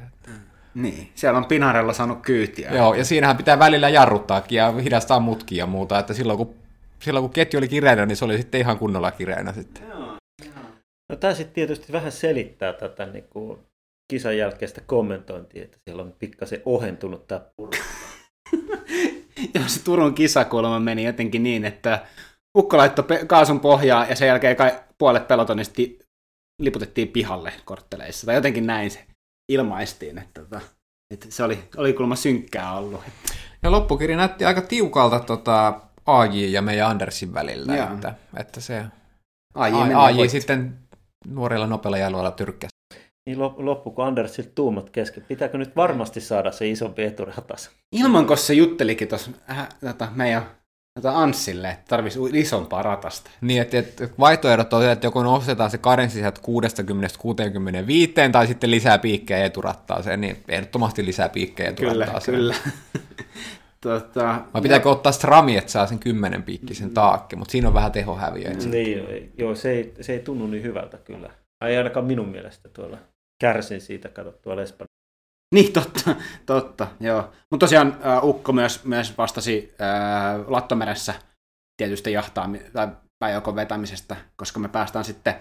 Niin, 0.74 1.12
siellä 1.16 1.38
on 1.38 1.46
Pinarella 1.46 1.94
saanut 1.94 2.22
kyytiä. 2.22 2.72
Joo, 2.72 2.94
ja 2.94 3.06
siinähän 3.06 3.38
pitää 3.38 3.60
välillä 3.60 3.90
jarruttaakin 3.90 4.56
ja 4.56 4.72
hidastaa 4.72 5.20
mutkia 5.20 5.58
ja 5.58 5.68
muuta, 5.68 6.00
että 6.00 6.14
silloin 6.14 6.38
kun, 6.38 6.56
silloin 7.00 7.24
kun 7.24 7.34
ketju 7.34 7.58
oli 7.58 7.68
kireänä, 7.68 8.06
niin 8.06 8.16
se 8.16 8.26
oli 8.26 8.38
sitten 8.38 8.62
ihan 8.62 8.78
kunnolla 8.78 9.12
kireänä 9.12 9.54
sitten. 9.54 9.84
Joo, 9.90 10.18
No 11.12 11.18
tämä 11.18 11.34
sitten 11.34 11.54
tietysti 11.54 11.92
vähän 11.92 12.12
selittää 12.12 12.74
tätä 12.74 13.06
niin 13.06 13.26
kuin 13.30 13.60
kisan 14.12 14.38
jälkeistä 14.38 14.82
kommentointia, 14.86 15.64
että 15.64 15.78
siellä 15.86 16.04
on 16.04 16.16
pikkasen 16.20 16.62
ohentunut 16.66 17.28
tämä 17.28 17.42
Joo, 19.56 19.64
se 19.68 19.84
Turun 19.84 20.14
kisakulma 20.14 20.80
meni 20.80 21.04
jotenkin 21.04 21.44
niin, 21.44 21.66
että 21.66 22.06
Ukko 22.58 22.78
laittoi 22.78 23.06
kaasun 23.28 23.60
pohjaa 23.60 24.06
ja 24.06 24.16
sen 24.16 24.28
jälkeen 24.28 24.56
kai 24.56 24.80
puolet 24.98 25.28
pelotonista 25.28 25.82
liputettiin 26.62 27.08
pihalle 27.08 27.54
kortteleissa. 27.66 28.26
Tai 28.26 28.36
jotenkin 28.36 28.68
näin 28.68 28.92
se 28.92 29.06
ilmaistiin, 29.52 30.18
että, 30.18 30.42
tota, 30.42 30.62
että 31.14 31.28
se 31.30 31.44
oli, 31.44 31.60
oli 31.78 31.94
kuulemma 31.94 32.16
synkkää 32.16 32.74
ollut. 32.74 33.02
Ja 33.64 33.72
loppukirja 33.72 34.18
näytti 34.18 34.46
aika 34.46 34.62
tiukalta 34.62 35.20
tota, 35.20 35.82
AJ 36.06 36.46
ja 36.46 36.62
meidän 36.62 36.88
Andersin 36.88 37.34
välillä, 37.34 37.88
että, 37.94 38.16
että 38.38 38.62
se 38.62 38.84
AJ, 39.56 39.74
AJ 39.96 40.28
sitten 40.28 40.80
nuorilla 41.28 41.68
nopeilla 41.68 41.98
jaloilla 41.98 42.32
tyrkkäsi. 42.32 42.72
Niin 43.26 43.40
loppuko 43.40 44.04
Andersilta 44.04 44.52
tuumat 44.56 44.90
kesken? 44.90 45.26
Pitääkö 45.28 45.58
nyt 45.58 45.76
varmasti 45.76 46.22
saada 46.22 46.52
se 46.52 46.70
isompi 46.70 47.04
eturatas? 47.04 47.70
Ilman, 47.92 48.38
se 48.38 48.54
juttelikin 48.54 49.08
tuossa 49.08 49.32
äh, 49.50 49.70
tota, 49.82 50.08
meidän 50.16 50.61
Anssille, 51.04 51.70
että 51.70 51.86
tarvisi 51.88 52.20
isompaa 52.34 52.84
ratasta. 52.84 53.32
Niin, 53.42 53.62
että, 53.62 53.80
että 53.80 54.10
vaihtoehdot 54.20 54.74
on, 54.74 54.90
että 54.90 55.08
joko 55.08 55.24
nostetaan 55.24 55.72
se 55.72 55.78
karenssi 55.78 56.20
sieltä 56.20 56.42
60-65 58.28 58.32
tai 58.32 58.48
sitten 58.48 58.72
lisää 58.72 58.98
piikkejä 58.98 59.46
eturattaaseen, 59.46 60.22
niin 60.22 60.44
ehdottomasti 60.48 61.06
lisää 61.06 61.30
piikkejä 61.30 61.70
eturattaaseen. 61.70 62.38
Kyllä, 62.38 62.56
kyllä. 62.64 63.04
tota, 64.00 64.42
Vai 64.54 64.62
pitääkö 64.62 64.86
no. 64.86 64.92
ottaa 64.92 65.12
strami, 65.12 65.58
että 65.58 65.72
saa 65.72 65.88
sen 65.88 66.00
10 66.00 66.44
piikkisen 66.44 66.88
mm. 66.88 66.94
taakke, 66.94 67.36
mutta 67.36 67.52
siinä 67.52 67.68
on 67.68 67.74
vähän 67.74 67.92
tehohäviö. 67.92 68.50
Niin, 68.50 69.32
joo, 69.38 69.56
se 69.56 69.72
ei, 69.72 69.94
se 70.02 70.14
ei 70.14 70.20
tunnu 70.20 70.48
niin 70.48 70.64
hyvältä 70.64 70.98
kyllä. 70.98 71.30
Ei 71.66 71.78
ainakaan 71.78 72.06
minun 72.06 72.28
mielestä 72.30 72.70
tuolla. 72.70 72.98
Kärsin 73.42 73.82
siitä, 73.82 74.10
kato 74.10 74.32
tuolla 74.32 74.62
Espanjassa 74.62 74.91
niin, 75.56 75.74
totta, 75.74 76.16
totta, 76.46 76.88
joo. 77.00 77.22
Mutta 77.22 77.64
tosiaan 77.64 77.88
uh, 78.24 78.30
Ukko 78.30 78.54
myös, 78.54 78.86
myös 78.86 79.18
vastasi 79.18 79.74
uh, 79.74 80.52
Lattomeressä 80.52 81.14
tietystä 81.78 82.10
jahtaa 82.10 82.50
tai 82.74 82.88
päiväkon 83.20 83.56
vetämisestä, 83.56 84.16
koska 84.36 84.60
me 84.60 84.68
päästään 84.70 85.06
sitten 85.06 85.36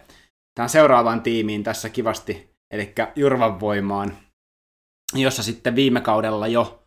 tähän 0.54 0.68
seuraavaan 0.68 1.22
tiimiin 1.22 1.62
tässä 1.62 1.88
kivasti, 1.88 2.50
eli 2.74 2.94
Jurvan 3.16 3.60
voimaan, 3.60 4.16
jossa 5.14 5.42
sitten 5.42 5.74
viime 5.74 6.00
kaudella 6.00 6.46
jo, 6.46 6.84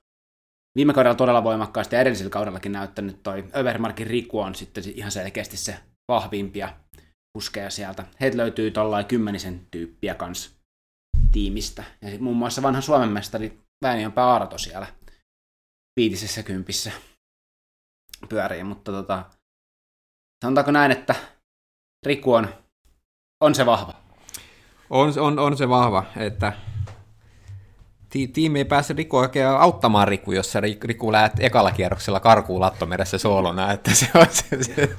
viime 0.78 0.94
kaudella 0.94 1.16
todella 1.16 1.44
voimakkaasti 1.44 1.96
ja 1.96 2.02
edellisellä 2.02 2.30
kaudellakin 2.30 2.72
näyttänyt 2.72 3.24
toi 3.24 3.44
Övermarkin 3.56 4.08
Riku 4.08 4.40
on 4.40 4.56
sitten 4.56 4.84
ihan 4.96 5.12
selkeästi 5.12 5.58
se 5.58 5.80
vahvimpia 6.12 6.74
kuskeja 7.38 7.70
sieltä. 7.70 8.06
Heitä 8.22 8.38
löytyy 8.38 8.72
tollain 8.72 9.06
kymmenisen 9.06 9.68
tyyppiä 9.72 10.16
kanssa 10.16 10.63
tiimistä. 11.34 11.84
Ja 12.02 12.20
muun 12.20 12.38
muassa 12.38 12.62
vanha 12.62 12.82
Suomen 12.82 13.10
mestari 13.10 13.60
Väinionpää 13.82 14.34
Arto 14.34 14.58
siellä 14.58 14.88
viitisessä 15.96 16.44
kympissä 16.44 16.92
pyörii, 18.30 18.64
mutta 18.64 18.92
tota, 18.92 19.26
sanotaanko 20.44 20.72
näin, 20.72 20.92
että 20.92 21.16
Riku 22.06 22.34
on, 22.34 22.48
on 23.42 23.56
se 23.56 23.66
vahva. 23.66 23.94
On, 24.90 25.14
on, 25.20 25.40
on 25.40 25.58
se 25.58 25.70
vahva, 25.70 26.06
että 26.18 26.54
ti- 28.10 28.28
tiimi 28.28 28.60
ei 28.60 28.66
pääse 28.66 28.94
Riku 28.94 29.18
oikein 29.18 29.48
auttamaan 29.48 30.08
Riku, 30.08 30.32
jos 30.32 30.52
se 30.52 30.62
Riku 30.84 31.12
lähdet 31.12 31.40
ekalla 31.40 31.72
kierroksella 31.72 32.20
karkuun 32.20 32.62
lattomeressä 32.62 33.18
soolona, 33.18 33.72
että 33.72 33.96
se 33.96 34.08
on 34.16 34.28
se, 34.30 34.64
se. 34.64 34.96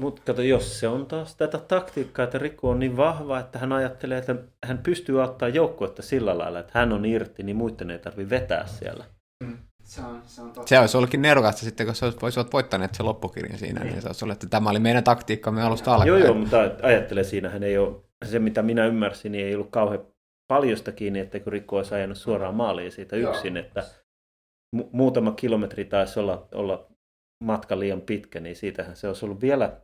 Mutta 0.00 0.22
kato, 0.26 0.42
jos 0.42 0.80
se 0.80 0.88
on 0.88 1.06
taas 1.06 1.36
tätä 1.36 1.58
taktiikkaa, 1.58 2.24
että 2.24 2.38
Riku 2.38 2.68
on 2.68 2.78
niin 2.78 2.96
vahva, 2.96 3.38
että 3.38 3.58
hän 3.58 3.72
ajattelee, 3.72 4.18
että 4.18 4.34
hän 4.66 4.78
pystyy 4.78 5.22
ottaa 5.22 5.48
joukkuetta 5.48 6.02
sillä 6.02 6.38
lailla, 6.38 6.58
että 6.58 6.78
hän 6.78 6.92
on 6.92 7.04
irti, 7.04 7.42
niin 7.42 7.56
muiden 7.56 7.90
ei 7.90 7.98
tarvitse 7.98 8.30
vetää 8.30 8.66
siellä. 8.66 9.04
Mm. 9.44 9.58
Se, 9.84 10.00
on, 10.00 10.22
se, 10.26 10.42
on 10.42 10.52
totta. 10.52 10.68
se 10.68 10.78
olisi 10.78 10.96
ollutkin 10.96 11.22
nerokasta 11.22 11.60
sitten, 11.60 11.86
kun 11.86 11.94
olisivat 12.22 12.52
voittaneet 12.52 12.94
se 12.94 13.02
loppukirjan 13.02 13.58
siinä, 13.58 13.80
niin, 13.80 13.92
niin 13.92 14.02
se 14.02 14.08
olisi 14.08 14.24
ollut, 14.24 14.32
että 14.32 14.46
tämä 14.46 14.70
oli 14.70 14.78
meidän 14.78 15.04
taktiikkamme 15.04 15.62
alusta 15.62 15.92
alkaen. 15.92 16.08
Joo, 16.08 16.18
joo, 16.18 16.34
mutta 16.34 16.56
ajattele 16.82 17.24
siinähän 17.24 17.62
ei 17.62 17.78
ole, 17.78 17.96
se 18.24 18.38
mitä 18.38 18.62
minä 18.62 18.86
ymmärsin, 18.86 19.32
niin 19.32 19.46
ei 19.46 19.54
ollut 19.54 19.70
kauhean 19.70 20.06
paljosta 20.52 20.92
kiinni, 20.92 21.18
että 21.20 21.40
kun 21.40 21.52
Rikko 21.52 21.76
olisi 21.76 21.94
ajanut 21.94 22.18
suoraan 22.18 22.54
maaliin 22.54 22.92
siitä 22.92 23.16
yksin, 23.16 23.56
joo. 23.56 23.64
että 23.66 23.84
mu- 24.76 24.88
muutama 24.92 25.32
kilometri 25.32 25.84
taisi 25.84 26.20
olla, 26.20 26.48
olla 26.54 26.86
matka 27.44 27.78
liian 27.78 28.00
pitkä, 28.00 28.40
niin 28.40 28.56
siitähän 28.56 28.96
se 28.96 29.08
olisi 29.08 29.24
ollut 29.24 29.40
vielä 29.40 29.80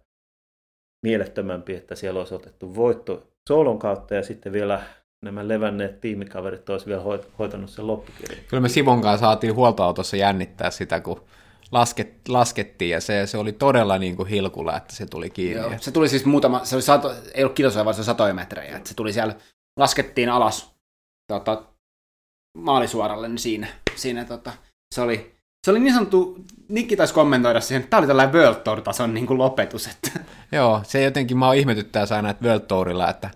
mielettömämpi, 1.02 1.74
että 1.74 1.94
siellä 1.94 2.20
olisi 2.20 2.34
otettu 2.34 2.74
voitto 2.74 3.28
soolon 3.48 3.78
kautta 3.78 4.14
ja 4.14 4.22
sitten 4.22 4.52
vielä 4.52 4.82
nämä 5.24 5.48
levänneet 5.48 6.00
tiimikaverit 6.00 6.70
olisi 6.70 6.86
vielä 6.86 7.02
hoitanut 7.38 7.70
sen 7.70 7.86
loppukirjan. 7.86 8.44
Kyllä 8.48 8.60
me 8.60 8.68
Sivon 8.68 9.00
kanssa 9.00 9.26
saatiin 9.26 9.54
huoltoautossa 9.54 10.16
jännittää 10.16 10.70
sitä, 10.70 11.00
kun 11.00 11.24
lasket, 11.72 12.28
laskettiin 12.28 12.90
ja 12.90 13.00
se, 13.00 13.26
se 13.26 13.38
oli 13.38 13.52
todella 13.52 13.98
niin 13.98 14.16
kuin 14.16 14.28
hilkulla, 14.28 14.76
että 14.76 14.94
se 14.94 15.06
tuli 15.06 15.30
kiinni. 15.30 15.62
Joo, 15.62 15.72
se 15.80 15.90
tuli 15.90 16.08
siis 16.08 16.24
muutama, 16.24 16.64
se 16.64 16.76
oli 16.76 16.82
sato, 16.82 17.14
ei 17.34 17.44
ollut 17.44 17.56
kilosoja, 17.56 17.84
vaan 17.84 17.94
se 17.94 18.04
satoja 18.04 18.34
metrejä. 18.34 18.76
Että 18.76 18.88
se 18.88 18.94
tuli 18.94 19.12
siellä, 19.12 19.34
laskettiin 19.78 20.28
alas 20.28 20.74
tota, 21.32 21.62
maalisuoralle, 22.58 23.28
niin 23.28 23.38
siinä, 23.38 23.66
siinä 23.96 24.24
tota, 24.24 24.52
se 24.94 25.00
oli 25.00 25.35
se 25.66 25.70
oli 25.70 25.80
niin 25.80 25.94
sanottu, 25.94 26.44
Nikki 26.68 26.96
taisi 26.96 27.14
kommentoida 27.14 27.60
siihen, 27.60 27.80
että 27.80 27.90
tämä 27.90 27.98
oli 27.98 28.06
tällainen 28.06 28.34
World 28.34 28.60
Tour-tason 28.60 29.14
niin 29.14 29.26
kuin 29.26 29.38
lopetus. 29.38 29.86
Että. 29.86 30.10
Joo, 30.52 30.80
se 30.84 31.02
jotenkin 31.02 31.38
mä 31.38 31.46
oon 31.46 31.56
ihmetyttää 31.56 32.06
aina, 32.10 32.30
että 32.30 32.44
World 32.44 32.64
Tourilla, 32.68 33.10
että 33.10 33.30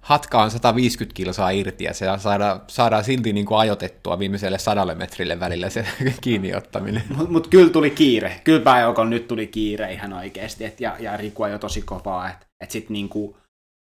hatka 0.00 0.42
on 0.42 0.50
150 0.50 1.14
kilsaa 1.14 1.50
irti 1.50 1.84
ja 1.84 1.94
se 1.94 2.06
saadaan, 2.18 2.60
saadaan 2.66 3.04
silti 3.04 3.32
niin 3.32 3.46
kuin 3.46 3.58
ajotettua 3.58 4.18
viimeiselle 4.18 4.58
sadalle 4.58 4.94
metrille 4.94 5.40
välillä 5.40 5.70
se 5.70 5.86
kiinni 6.22 6.54
ottaminen. 6.54 7.02
Mutta 7.16 7.32
mut 7.32 7.48
kyllä 7.48 7.70
tuli 7.70 7.90
kiire. 7.90 8.40
Kyllä 8.44 8.60
pääjoukon 8.60 9.10
nyt 9.10 9.28
tuli 9.28 9.46
kiire 9.46 9.92
ihan 9.92 10.12
oikeasti. 10.12 10.64
Et, 10.64 10.80
ja, 10.80 10.96
ja 10.98 11.16
Riku 11.16 11.46
jo 11.46 11.58
tosi 11.58 11.82
kovaa. 11.82 12.30
Että 12.30 12.46
et 12.64 12.70
sitten 12.70 12.92
niin 12.92 13.08
kuin, 13.08 13.36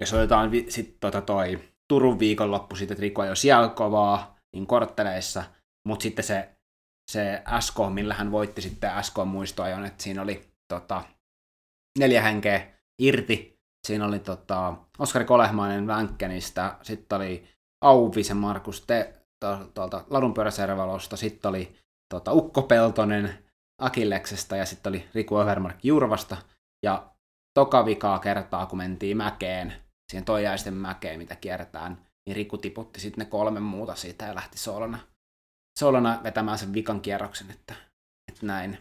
jos 0.01 0.13
otetaan 0.13 0.51
sit 0.69 0.97
tota 0.99 1.21
toi 1.21 1.59
Turun 1.87 2.19
viikonloppu, 2.19 2.75
sitten 2.75 2.97
Riku 2.97 3.23
jo 3.23 3.35
siellä 3.35 3.67
kovaa 3.67 4.35
niin 4.55 4.67
kortteleissa, 4.67 5.43
mutta 5.87 6.03
sitten 6.03 6.25
se 6.25 6.52
se 7.11 7.43
SK, 7.59 7.75
millä 7.93 8.13
hän 8.13 8.31
voitti 8.31 8.61
sitten 8.61 8.91
SK 9.03 9.15
muistoajon, 9.25 9.85
että 9.85 10.03
siinä 10.03 10.21
oli 10.21 10.53
tota, 10.73 11.03
neljä 11.99 12.21
henkeä 12.21 12.67
irti. 13.01 13.53
Siinä 13.87 14.05
oli 14.05 14.19
tota, 14.19 14.73
Oskari 14.99 15.25
Kolehmainen 15.25 15.87
Vänkkänistä, 15.87 16.77
sitten 16.81 17.15
oli 17.15 17.49
Auvisen 17.81 18.37
Markus 18.37 18.81
Te, 18.81 19.13
tuolta 19.73 20.05
Ladunpyöräservalosta, 20.09 21.17
sitten 21.17 21.49
oli 21.49 21.79
tota, 22.13 22.33
Ukko 22.33 22.61
Peltonen 22.61 23.43
Akilleksesta 23.81 24.57
ja 24.57 24.65
sitten 24.65 24.89
oli 24.89 25.09
Riku 25.13 25.39
Övermark 25.39 25.85
Jurvasta. 25.85 26.37
Ja 26.85 27.11
toka 27.53 27.85
vikaa 27.85 28.19
kertaa, 28.19 28.65
kun 28.65 28.77
mentiin 28.77 29.17
mäkeen, 29.17 29.73
siihen 30.11 30.25
toijaisten 30.25 30.73
mäkeen, 30.73 31.19
mitä 31.19 31.35
kierretään, 31.35 32.05
niin 32.25 32.35
Riku 32.35 32.57
tiputti 32.57 32.99
sitten 32.99 33.25
ne 33.25 33.29
kolme 33.29 33.59
muuta 33.59 33.95
siitä 33.95 34.25
ja 34.25 34.35
lähti 34.35 34.57
solona, 34.57 34.99
solona 35.80 36.19
vetämään 36.24 36.57
sen 36.57 36.74
vikan 36.74 37.01
kierroksen, 37.01 37.51
että, 37.51 37.74
että 38.32 38.45
näin. 38.45 38.78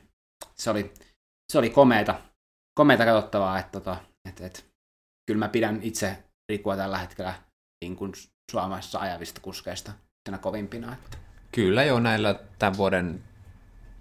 Se 0.54 0.70
oli, 0.70 0.94
se 1.52 1.58
oli 1.58 1.70
komeita, 1.70 2.14
komeita 2.74 3.04
katsottavaa, 3.04 3.58
että, 3.58 3.72
tota, 3.72 3.96
että, 4.28 4.46
että 4.46 4.60
kyllä 5.26 5.38
mä 5.38 5.48
pidän 5.48 5.78
itse 5.82 6.24
Rikua 6.48 6.76
tällä 6.76 6.98
hetkellä 6.98 7.34
niin 7.84 7.96
kuin 7.96 8.12
Suomessa 8.50 8.98
ajavista 8.98 9.40
kuskeista 9.40 9.92
tänä 10.24 10.38
kovimpina. 10.38 10.92
Että. 10.92 11.18
Kyllä 11.52 11.84
jo 11.84 12.00
näillä 12.00 12.40
tämän 12.58 12.76
vuoden 12.76 13.22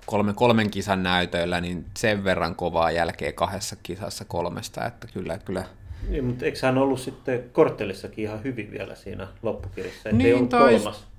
kolmen, 0.06 0.36
kolmen 0.36 0.72
kisan 0.72 1.04
näytöillä, 1.04 1.62
niin 1.62 1.86
sen 1.98 2.24
verran 2.24 2.56
kovaa 2.56 2.92
jälkeä 2.92 3.32
kahdessa 3.32 3.76
kisassa 3.84 4.26
kolmesta, 4.26 4.86
että 4.86 5.08
kyllä, 5.08 5.38
kyllä 5.38 5.66
niin, 6.08 6.26
mutta 6.26 6.46
eikö 6.46 6.58
hän 6.62 6.78
ollut 6.78 7.00
sitten 7.00 7.50
korttelissakin 7.52 8.24
ihan 8.24 8.44
hyvin 8.44 8.72
vielä 8.72 8.96
siinä 8.96 9.28
loppukirjassa, 9.42 10.10
ettei 10.10 10.14
niin, 10.14 10.36
ollut 10.36 10.50
tais... 10.50 10.82
kolmas? 10.82 11.11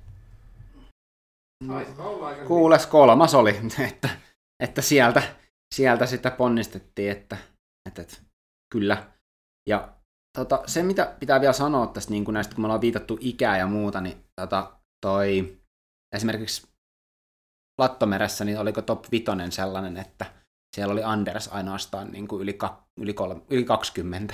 Kuules 2.47 2.85
kolmas 2.85 3.33
oli, 3.33 3.59
että, 3.87 4.09
että 4.63 4.81
sieltä, 4.81 5.23
sieltä 5.75 6.05
sitä 6.05 6.31
ponnistettiin, 6.31 7.11
että, 7.11 7.37
että, 7.89 8.01
että 8.01 8.17
kyllä. 8.73 9.11
Ja 9.69 9.93
tota, 10.37 10.63
se, 10.65 10.83
mitä 10.83 11.15
pitää 11.19 11.41
vielä 11.41 11.53
sanoa 11.53 11.87
tästä 11.87 12.11
niin 12.11 12.25
kuin 12.25 12.33
näistä, 12.33 12.55
kun 12.55 12.61
me 12.61 12.65
ollaan 12.65 12.81
viitattu 12.81 13.17
ikää 13.21 13.57
ja 13.57 13.67
muuta, 13.67 14.01
niin 14.01 14.23
tota, 14.41 14.79
toi, 15.05 15.57
esimerkiksi 16.15 16.67
Lattomeressä, 17.77 18.45
niin 18.45 18.59
oliko 18.59 18.81
top 18.81 19.11
vitonen 19.11 19.51
sellainen, 19.51 19.97
että 19.97 20.25
siellä 20.75 20.91
oli 20.91 21.03
Anders 21.03 21.47
ainoastaan 21.47 22.11
niin 22.11 22.27
kuin 22.27 22.41
yli, 22.41 22.53
ka, 22.53 22.87
yli, 22.97 23.13
kolme, 23.13 23.41
yli 23.49 23.63
20. 23.63 24.33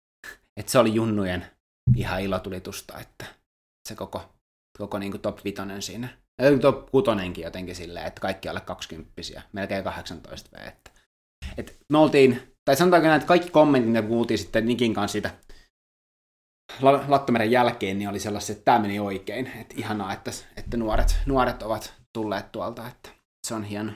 että 0.60 0.72
se 0.72 0.78
oli 0.78 0.94
junnujen 0.94 1.46
ihan 1.96 2.22
ilotulitusta, 2.22 2.98
että 2.98 3.24
se 3.88 3.94
koko, 3.94 4.34
koko 4.78 4.98
niin 4.98 5.12
kuin 5.12 5.20
top 5.20 5.44
vitonen 5.44 5.82
siinä. 5.82 6.08
Ja 6.42 6.58
top 6.58 6.90
kutonenkin 6.90 7.44
jotenkin 7.44 7.74
silleen, 7.74 8.06
että 8.06 8.20
kaikki 8.20 8.48
alle 8.48 8.60
20 8.60 9.12
melkein 9.52 9.84
18 9.84 10.50
V. 10.56 10.68
Että, 10.68 10.90
että 11.56 11.72
me 11.92 11.98
oltiin, 11.98 12.54
tai 12.64 12.76
sanotaanko 12.76 13.08
näin, 13.08 13.18
että 13.18 13.28
kaikki 13.28 13.50
kommentit, 13.50 13.90
mitä 13.90 14.02
kuultiin 14.02 14.38
sitten 14.38 14.66
Nikin 14.66 14.94
kanssa 14.94 15.12
siitä 15.12 15.30
Lattomeren 17.08 17.50
jälkeen, 17.50 17.98
niin 17.98 18.08
oli 18.08 18.20
sellaisia, 18.20 18.52
että 18.52 18.64
tämä 18.64 18.78
meni 18.78 19.00
oikein. 19.00 19.46
Että 19.46 19.74
ihanaa, 19.78 20.12
että, 20.12 20.30
että 20.56 20.76
nuoret, 20.76 21.16
nuoret 21.26 21.62
ovat 21.62 21.94
tulleet 22.12 22.52
tuolta, 22.52 22.88
että 22.88 23.10
se 23.46 23.54
on 23.54 23.64
hieno. 23.64 23.92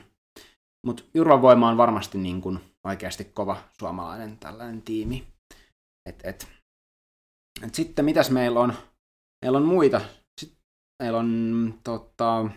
Mutta 0.85 1.03
Jurvan 1.13 1.41
Voima 1.41 1.69
on 1.69 1.77
varmasti 1.77 2.17
niin 2.17 2.41
kuin 2.41 2.59
oikeasti 2.87 3.25
kova 3.25 3.57
suomalainen 3.79 4.37
tällainen 4.37 4.81
tiimi. 4.81 5.27
Et, 6.09 6.19
et. 6.23 6.47
Et 7.63 7.75
sitten 7.75 8.05
mitäs 8.05 8.31
meillä 8.31 8.59
on? 8.59 8.73
Meillä 9.45 9.57
on 9.57 9.65
muita. 9.65 10.01
Meillä 10.99 11.19
on 11.19 11.73
tota... 11.83 12.49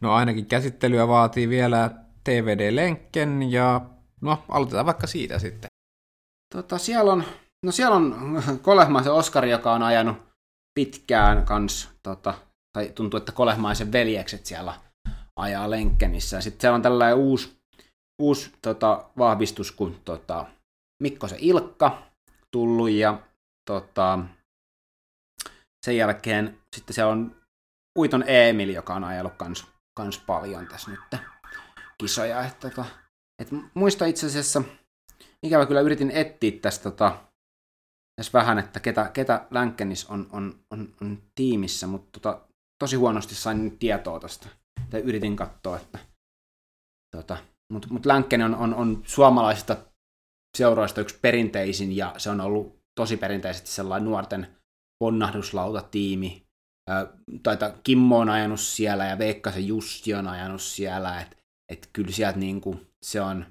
No 0.00 0.14
ainakin 0.14 0.46
käsittelyä 0.46 1.08
vaatii 1.08 1.48
vielä 1.48 1.90
TVD-lenkken 2.24 3.52
ja 3.52 3.80
no 4.20 4.44
aloitetaan 4.48 4.86
vaikka 4.86 5.06
siitä 5.06 5.38
sitten. 5.38 5.70
Tota, 6.54 6.78
siellä 6.78 7.12
on, 7.12 7.24
no 7.66 7.72
siellä 7.72 7.96
on 7.96 8.16
Kolehmaisen 8.62 9.12
Oskari, 9.12 9.50
joka 9.50 9.72
on 9.72 9.82
ajanut 9.82 10.16
pitkään 10.74 11.44
kans, 11.44 11.90
tota, 12.02 12.34
tai 12.72 12.92
tuntuu, 12.94 13.18
että 13.18 13.32
Kolehmaisen 13.32 13.92
veljekset 13.92 14.46
siellä 14.46 14.74
ajaa 15.36 15.70
Lenkkenissä. 15.70 16.40
Sitten 16.40 16.60
siellä 16.60 16.74
on 16.74 16.82
tällainen 16.82 17.16
uusi, 17.16 17.58
uusi 18.22 18.52
tota, 18.62 19.04
vahvistus, 19.18 19.72
kun 19.72 19.96
tota, 20.04 20.46
Mikkosen 21.02 21.38
Ilkka 21.40 22.02
tullut 22.50 22.90
ja 22.90 23.18
tota, 23.70 24.18
sen 25.84 25.96
jälkeen 25.96 26.58
sitten 26.76 26.94
siellä 26.94 27.12
on 27.12 27.42
Uiton 27.98 28.24
Emil, 28.26 28.68
joka 28.68 28.94
on 28.94 29.04
ajellut 29.04 29.34
kans, 29.36 29.66
kans 29.96 30.18
paljon 30.18 30.66
tässä 30.66 30.90
nyt 30.90 31.20
kisoja. 31.98 32.44
Että, 32.44 32.70
tota, 32.70 32.84
et 33.42 33.48
muista 33.74 34.06
itse 34.06 34.26
asiassa, 34.26 34.62
ikävä 35.42 35.66
kyllä 35.66 35.80
yritin 35.80 36.10
etsiä 36.10 36.60
tästä 36.62 36.82
tota, 36.82 37.18
tässä 38.16 38.38
vähän, 38.38 38.58
että 38.58 38.80
ketä, 38.80 39.10
ketä 39.12 39.46
Länkkenis 39.50 40.06
on, 40.06 40.26
on, 40.32 40.64
on, 40.70 40.94
on 41.00 41.22
tiimissä, 41.34 41.86
mutta 41.86 42.20
tota, 42.20 42.40
tosi 42.78 42.96
huonosti 42.96 43.34
sain 43.34 43.64
nyt 43.64 43.78
tietoa 43.78 44.20
tästä. 44.20 44.48
Tai 44.90 45.00
yritin 45.00 45.36
katsoa, 45.36 45.76
että 45.76 45.98
tota, 47.16 47.36
mutta 47.72 47.88
mut 47.90 48.06
Länkkänen 48.06 48.46
on, 48.46 48.54
on, 48.54 48.74
on 48.74 49.02
suomalaisista 49.06 49.76
seuroista 50.58 51.00
yksi 51.00 51.18
perinteisin 51.22 51.96
ja 51.96 52.14
se 52.18 52.30
on 52.30 52.40
ollut 52.40 52.82
tosi 52.94 53.16
perinteisesti 53.16 53.70
sellainen 53.70 54.10
nuorten 54.10 54.61
ponnahduslautatiimi. 55.02 56.42
Taita 57.42 57.70
Kimmo 57.82 58.18
on 58.18 58.28
ajanut 58.28 58.60
siellä 58.60 59.04
ja 59.04 59.18
Veikkasen 59.18 59.66
Justi 59.66 60.14
on 60.14 60.28
ajanut 60.28 60.62
siellä, 60.62 61.20
että 61.20 61.36
et 61.72 61.88
kyllä 61.92 62.10
sieltä 62.10 62.38
niinku, 62.38 62.80
se, 63.04 63.20
on, 63.20 63.46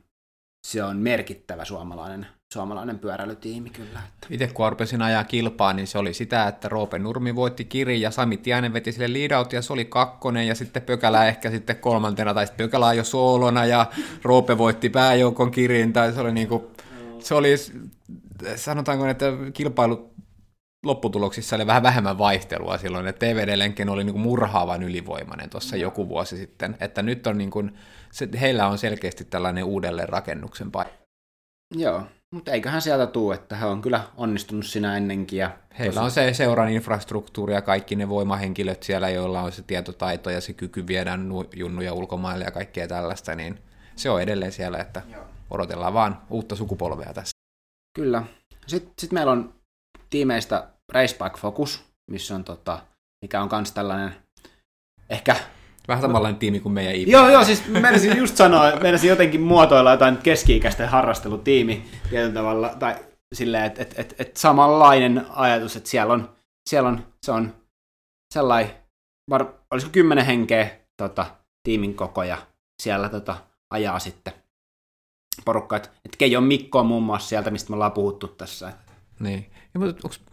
se 0.67 0.83
on 0.83 0.97
merkittävä 0.97 1.65
suomalainen 1.65 2.27
suomalainen 2.53 2.99
pyöräilytiimi 2.99 3.69
kyllä. 3.69 3.99
Että. 4.07 4.27
Itse 4.29 4.47
kun 4.47 4.65
arpesin 4.65 5.01
ajaa 5.01 5.23
kilpaa, 5.23 5.73
niin 5.73 5.87
se 5.87 5.97
oli 5.97 6.13
sitä, 6.13 6.47
että 6.47 6.69
Roope 6.69 6.99
Nurmi 6.99 7.35
voitti 7.35 7.65
kiri 7.65 8.01
ja 8.01 8.11
Sami 8.11 8.37
Tiainen 8.37 8.73
veti 8.73 8.91
sille 8.91 9.13
lead 9.13 9.53
ja 9.53 9.61
se 9.61 9.73
oli 9.73 9.85
kakkonen 9.85 10.47
ja 10.47 10.55
sitten 10.55 10.81
Pökälä 10.81 11.27
ehkä 11.27 11.51
sitten 11.51 11.75
kolmantena 11.75 12.33
tai 12.33 12.47
sitten 12.47 12.67
Pökälä 12.67 12.93
jo 12.93 13.03
soolona 13.03 13.65
ja 13.65 13.85
Roope 14.23 14.57
voitti 14.57 14.89
pääjoukon 14.89 15.51
kirin 15.51 15.93
tai 15.93 16.13
se 16.13 16.21
oli 16.21 16.31
niinku, 16.31 16.71
se 17.19 17.35
oli 17.35 17.55
sanotaanko, 18.55 19.05
että 19.05 19.25
kilpailu 19.53 20.11
lopputuloksissa 20.85 21.55
oli 21.55 21.67
vähän 21.67 21.83
vähemmän 21.83 22.17
vaihtelua 22.17 22.77
silloin, 22.77 23.07
että 23.07 23.25
TVD-lenken 23.25 23.89
oli 23.89 24.03
niin 24.03 24.13
kuin 24.13 24.21
murhaavan 24.21 24.83
ylivoimainen 24.83 25.49
tuossa 25.49 25.75
joku 25.75 26.09
vuosi 26.09 26.37
sitten, 26.37 26.77
että 26.79 27.01
nyt 27.01 27.27
on 27.27 27.37
niin 27.37 27.51
kuin, 27.51 27.77
se, 28.11 28.29
heillä 28.39 28.67
on 28.67 28.77
selkeästi 28.77 29.25
tällainen 29.25 29.63
uudelleen 29.63 30.09
rakennuksen 30.09 30.71
paikka. 30.71 31.01
Joo, 31.75 32.03
mutta 32.33 32.51
eiköhän 32.51 32.81
sieltä 32.81 33.07
tuu, 33.07 33.31
että 33.31 33.55
he 33.55 33.65
on 33.65 33.81
kyllä 33.81 34.03
onnistunut 34.17 34.65
siinä 34.65 34.97
ennenkin. 34.97 35.39
Ja 35.39 35.51
Heillä 35.79 35.93
tosi... 35.93 36.05
on 36.05 36.11
se 36.11 36.33
seuran 36.33 36.69
infrastruktuuri 36.69 37.53
ja 37.53 37.61
kaikki 37.61 37.95
ne 37.95 38.09
voimahenkilöt 38.09 38.83
siellä, 38.83 39.09
joilla 39.09 39.41
on 39.41 39.51
se 39.51 39.61
tietotaito 39.61 40.29
ja 40.29 40.41
se 40.41 40.53
kyky 40.53 40.87
viedä 40.87 41.19
junnuja 41.55 41.93
ulkomaille 41.93 42.45
ja 42.45 42.51
kaikkea 42.51 42.87
tällaista, 42.87 43.35
niin 43.35 43.59
se 43.95 44.09
on 44.09 44.21
edelleen 44.21 44.51
siellä, 44.51 44.77
että 44.77 45.01
Joo. 45.11 45.23
odotellaan 45.49 45.93
vaan 45.93 46.21
uutta 46.29 46.55
sukupolvea 46.55 47.13
tässä. 47.13 47.31
Kyllä. 47.95 48.23
Sitten 48.67 48.93
sit 48.99 49.11
meillä 49.11 49.31
on 49.31 49.53
tiimeistä 50.11 50.67
Raceback 50.93 51.37
Focus, 51.37 51.85
missä 52.11 52.35
on 52.35 52.43
tota, 52.43 52.79
mikä 53.21 53.41
on 53.41 53.49
myös 53.51 53.71
tällainen 53.71 54.15
ehkä 55.09 55.35
Vähän 55.87 56.01
samanlainen 56.01 56.39
tiimi 56.39 56.59
kuin 56.59 56.73
meidän 56.73 56.95
IP. 56.95 57.07
Joo, 57.07 57.29
joo, 57.29 57.43
siis 57.43 57.67
menisin 57.67 58.17
just 58.17 58.35
sanoa, 58.35 58.71
menisin 58.81 59.09
jotenkin 59.09 59.41
muotoilla 59.41 59.91
jotain 59.91 60.17
keski-ikäisten 60.17 60.89
harrastelutiimi 60.89 61.85
tietyllä 62.09 62.33
tavalla, 62.33 62.69
tai 62.79 62.95
silleen, 63.35 63.63
että 63.63 63.81
et, 63.81 63.93
et, 63.97 64.15
et 64.19 64.37
samanlainen 64.37 65.25
ajatus, 65.29 65.75
että 65.75 65.89
siellä 65.89 66.13
on, 66.13 66.29
siellä 66.69 66.89
on, 66.89 67.05
se 67.25 67.31
on 67.31 67.53
sellainen, 68.33 68.71
var, 69.29 69.45
olisiko 69.71 69.91
kymmenen 69.91 70.25
henkeä 70.25 70.79
tota, 70.97 71.25
tiimin 71.63 71.95
koko, 71.95 72.23
ja 72.23 72.37
siellä 72.81 73.09
tota, 73.09 73.37
ajaa 73.73 73.99
sitten 73.99 74.33
porukka, 75.45 75.75
että 75.75 75.89
et 76.05 76.15
Keijo 76.15 76.41
Mikko 76.41 76.79
on 76.79 76.85
muun 76.85 77.03
muassa 77.03 77.29
sieltä, 77.29 77.51
mistä 77.51 77.69
me 77.69 77.73
ollaan 77.73 77.91
puhuttu 77.91 78.27
tässä. 78.27 78.73
Niin. 79.19 79.51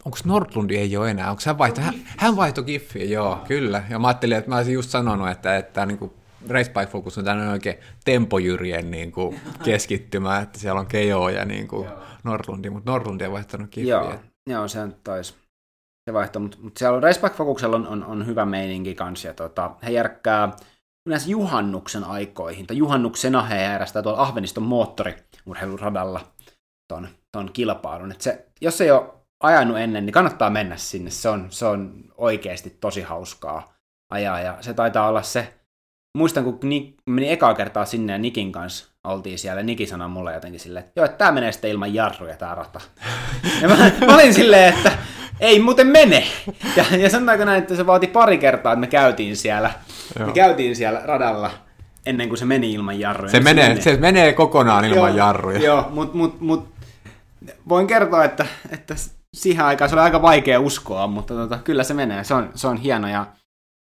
Onko 0.05 0.17
Nordlundi 0.25 0.77
ei 0.77 0.97
ole 0.97 1.11
enää? 1.11 1.29
Onko 1.29 1.41
hän 1.45 1.57
vaihto? 1.57 1.81
Hän, 1.81 1.93
hän 2.17 2.35
vaihtoi 2.35 2.63
Giffiä, 2.63 3.05
joo, 3.05 3.39
kyllä. 3.47 3.83
Ja 3.89 3.99
mä 3.99 4.07
ajattelin, 4.07 4.37
että 4.37 4.49
mä 4.49 4.57
olisin 4.57 4.73
just 4.73 4.89
sanonut, 4.89 5.29
että, 5.29 5.57
että 5.57 5.85
niin 5.85 5.97
kuin 5.97 6.11
Race 6.49 6.71
by 6.71 6.91
Focus 6.91 7.17
on 7.17 7.25
tämmöinen 7.25 7.53
oikein 7.53 7.77
tempojyrien 8.05 8.91
niin 8.91 9.11
kuin 9.11 9.39
keskittymä, 9.65 10.39
että 10.39 10.59
siellä 10.59 10.79
on 10.79 10.87
Kejo 10.87 11.29
ja 11.29 11.45
niin 11.45 11.67
kuin 11.67 11.89
Nordlundi, 12.23 12.69
mutta 12.69 12.91
Nordlundi 12.91 13.25
on 13.25 13.31
vaihtanut 13.31 13.71
Giffiä. 13.71 13.95
Joo, 13.95 14.13
joo 14.49 14.67
se 14.67 14.79
on 14.79 14.95
taisi 15.03 15.33
se 16.09 16.13
vaihto, 16.13 16.39
mutta, 16.39 16.57
mutta 16.61 16.79
siellä 16.79 16.95
on 16.95 17.03
Race 17.03 17.21
by 17.21 17.29
Focuksella 17.29 17.75
on, 17.75 17.87
on, 17.87 18.03
on, 18.03 18.25
hyvä 18.25 18.45
meininki 18.45 18.95
kanssa, 18.95 19.27
ja 19.27 19.33
tota, 19.33 19.71
he 19.83 19.91
järkkää 19.91 20.51
yleensä 21.05 21.29
juhannuksen 21.29 22.03
aikoihin, 22.03 22.67
tai 22.67 22.77
juhannuksena 22.77 23.41
he 23.41 23.61
järjestää 23.61 24.01
tuolla 24.01 24.21
Ahveniston 24.21 24.63
moottoriurheiluradalla 24.63 26.21
ton, 26.87 27.07
ton 27.31 27.49
kilpailun. 27.53 28.11
Et 28.11 28.21
se, 28.21 28.45
jos 28.61 28.81
ei 28.81 28.91
ole 28.91 29.18
ajanut 29.43 29.77
ennen, 29.77 30.05
niin 30.05 30.13
kannattaa 30.13 30.49
mennä 30.49 30.77
sinne. 30.77 31.09
Se 31.09 31.29
on, 31.29 31.47
se 31.49 31.65
on 31.65 31.93
oikeasti 32.17 32.77
tosi 32.79 33.01
hauskaa 33.01 33.73
ajaa, 34.09 34.39
ja 34.39 34.57
se 34.61 34.73
taitaa 34.73 35.07
olla 35.07 35.21
se, 35.21 35.53
muistan 36.17 36.43
kun 36.43 36.59
Nick, 36.63 36.97
meni 37.05 37.31
ekaa 37.31 37.53
kertaa 37.53 37.85
sinne 37.85 38.13
ja 38.13 38.19
Nikin 38.19 38.51
kanssa 38.51 38.89
oltiin 39.03 39.39
siellä, 39.39 39.63
Niki 39.63 39.85
sanoi 39.85 40.09
mulle 40.09 40.33
jotenkin 40.33 40.59
silleen, 40.59 40.85
että 40.85 40.99
joo, 40.99 41.05
että 41.05 41.17
tää 41.17 41.31
menee 41.31 41.51
sitten 41.51 41.71
ilman 41.71 41.93
jarruja 41.93 42.35
tää 42.35 42.55
rata. 42.55 42.81
ja 43.61 43.67
mä, 43.67 43.91
mä 44.05 44.15
olin 44.15 44.33
silleen, 44.33 44.73
että 44.73 44.91
ei 45.39 45.59
muuten 45.59 45.87
mene. 45.87 46.23
Ja, 46.75 46.85
ja 46.97 47.09
sanotaanko 47.09 47.45
näin, 47.45 47.61
että 47.61 47.75
se 47.75 47.85
vaati 47.85 48.07
pari 48.07 48.37
kertaa, 48.37 48.73
että 48.73 48.79
me 48.79 48.87
käytiin 48.87 49.37
siellä, 49.37 49.71
Joo. 50.19 50.27
me 50.27 50.33
käytiin 50.33 50.75
siellä 50.75 51.01
radalla. 51.05 51.51
ennen 52.05 52.29
kuin 52.29 52.39
se 52.39 52.45
meni 52.45 52.73
ilman 52.73 52.99
jarruja. 52.99 53.31
Se, 53.31 53.37
niin 53.37 53.43
menee, 53.43 53.81
se 53.81 53.97
menee 53.97 54.33
kokonaan 54.33 54.85
ilman 54.85 55.09
joo, 55.09 55.17
jarruja. 55.17 55.59
Joo, 55.59 55.87
mutta 55.89 56.17
mut, 56.17 56.41
mut, 56.41 56.67
voin 57.69 57.87
kertoa, 57.87 58.23
että, 58.23 58.45
että 58.69 58.95
siihen 59.37 59.65
aikaan 59.65 59.89
se 59.89 59.95
oli 59.95 60.01
aika 60.01 60.21
vaikea 60.21 60.59
uskoa, 60.59 61.07
mutta 61.07 61.33
tota, 61.33 61.57
kyllä 61.57 61.83
se 61.83 61.93
menee. 61.93 62.23
Se 62.23 62.33
on, 62.33 62.51
se 62.55 62.67
on 62.67 62.77
hieno 62.77 63.07
ja 63.07 63.25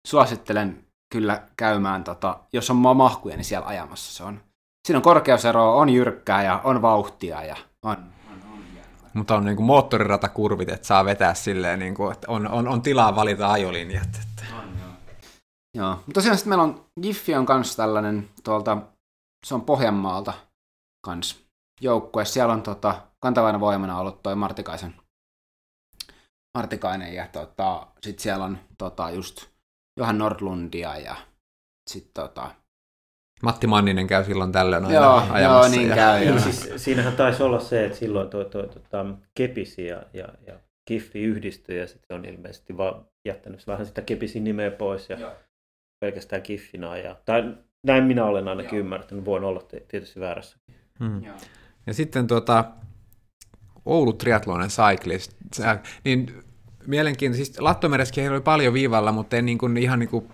suosittelen 0.08 0.86
kyllä 1.14 1.44
käymään, 1.58 2.04
tota, 2.04 2.40
jos 2.54 2.70
on 2.70 2.76
mahkuja, 2.76 3.36
niin 3.36 3.46
siellä 3.46 3.68
ajamassa 3.68 4.14
se 4.14 4.24
on. 4.24 4.42
Siinä 4.88 4.98
on 4.98 5.04
korkeusero, 5.04 5.78
on 5.78 5.90
jyrkkää 5.90 6.44
ja 6.44 6.62
on 6.64 6.82
vauhtia 6.82 7.44
ja 7.44 7.56
on. 7.84 7.98
Mutta 9.14 9.36
on 9.36 9.46
niinku 9.46 9.64
moottoriratakurvit, 9.64 10.70
että 10.70 10.88
saa 10.88 11.06
vetää 11.06 11.34
silleen, 11.34 11.80
niinku, 11.80 12.10
että 12.10 12.32
on, 12.32 12.48
on, 12.52 12.68
on 12.68 12.82
tilaa 12.82 13.16
valita 13.16 13.52
ajolinjat. 13.52 14.08
Että. 14.08 14.56
On, 14.56 14.70
joo. 14.80 14.90
Joo, 15.78 15.96
mutta 15.96 16.14
tosiaan 16.14 16.38
sitten 16.38 16.50
meillä 16.50 16.64
on, 16.64 16.86
Giffi 17.02 17.36
on 17.36 17.46
kanssa 17.46 17.78
tällainen 17.78 18.30
tuolta, 18.44 18.78
se 19.46 19.56
on 19.56 19.62
Pohjanmaalta 19.62 20.34
kans 21.06 21.46
joukkue. 21.82 22.26
Siellä 22.26 22.54
on 22.54 22.62
tota, 22.62 23.02
kantavana 23.20 23.60
voimana 23.60 24.00
ollut 24.00 24.24
toi 24.24 24.36
Martikaisen 24.36 25.01
Martikainen 26.58 27.14
ja 27.14 27.28
tota, 27.28 27.88
sitten 28.02 28.24
siellä 28.24 28.46
on 28.46 28.58
tota, 28.78 29.10
just 29.10 29.46
Johan 29.98 30.18
Nordlundia 30.18 30.98
ja 30.98 31.16
sitten 31.90 32.24
tota... 32.24 32.52
Matti 33.44 33.68
Manninen 33.68 34.08
käy 34.08 34.24
silloin 34.24 34.52
tällöin 34.52 34.86
aina 34.86 35.00
joo, 35.00 35.24
ajamassa. 35.30 35.68
Joo, 35.68 35.78
niin 35.78 35.90
ja... 35.90 35.96
käy. 35.96 36.26
Niin, 36.26 36.42
siis, 36.42 36.74
siinähän 36.84 37.16
taisi 37.16 37.44
olla 37.44 37.60
se, 37.60 37.86
että 37.86 37.98
silloin 37.98 38.30
toi, 38.30 38.46
toi, 38.46 38.68
toi, 38.68 38.82
tota, 38.82 39.06
Kepisi 39.36 39.86
ja, 39.86 40.04
ja, 40.14 40.28
ja 40.48 40.60
Kiffi 40.86 41.24
yhdistyi 41.24 41.80
ja 41.80 41.88
sitten 41.88 42.18
on 42.18 42.26
ilmeisesti 42.26 42.78
vaan 42.78 43.06
jättänyt 43.26 43.68
vähän 43.68 43.86
sitä 43.86 44.02
Kepisin 44.02 44.44
nimeä 44.44 44.72
pois 44.72 45.10
ja 45.10 45.20
joo. 45.20 45.32
pelkästään 46.00 46.42
Kiffina. 46.42 46.98
Ja, 46.98 47.16
tai 47.26 47.58
näin 47.88 48.04
minä 48.04 48.26
olen 48.26 48.48
ainakin 48.48 48.78
joo. 48.78 48.80
ymmärtänyt, 48.80 49.26
voin 49.26 49.44
olla 49.44 49.62
tietysti 49.88 50.20
väärässä. 50.20 50.58
Hmm. 51.00 51.24
Ja 51.88 51.94
sitten 51.94 52.28
tuota, 52.28 52.66
Oulu 53.86 54.14
Triathlonen 54.14 54.70
Cyclist, 54.70 55.32
niin 56.04 56.44
mielenkiintoista. 56.88 57.46
Siis 57.46 57.60
Lattomereskin 57.60 58.32
oli 58.32 58.42
paljon 58.42 58.74
viivalla, 58.74 59.12
mutta 59.12 59.38
en 59.38 59.46
niin 59.46 59.58
kuin, 59.58 59.78
ihan 59.78 60.00
niin 60.00 60.10
kuin 60.10 60.28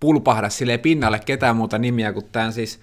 pulpahda 0.00 0.48
sille 0.48 0.78
pinnalle 0.78 1.18
ketään 1.18 1.56
muuta 1.56 1.78
nimiä 1.78 2.12
kuin 2.12 2.24
tämän 2.32 2.52
siis, 2.52 2.80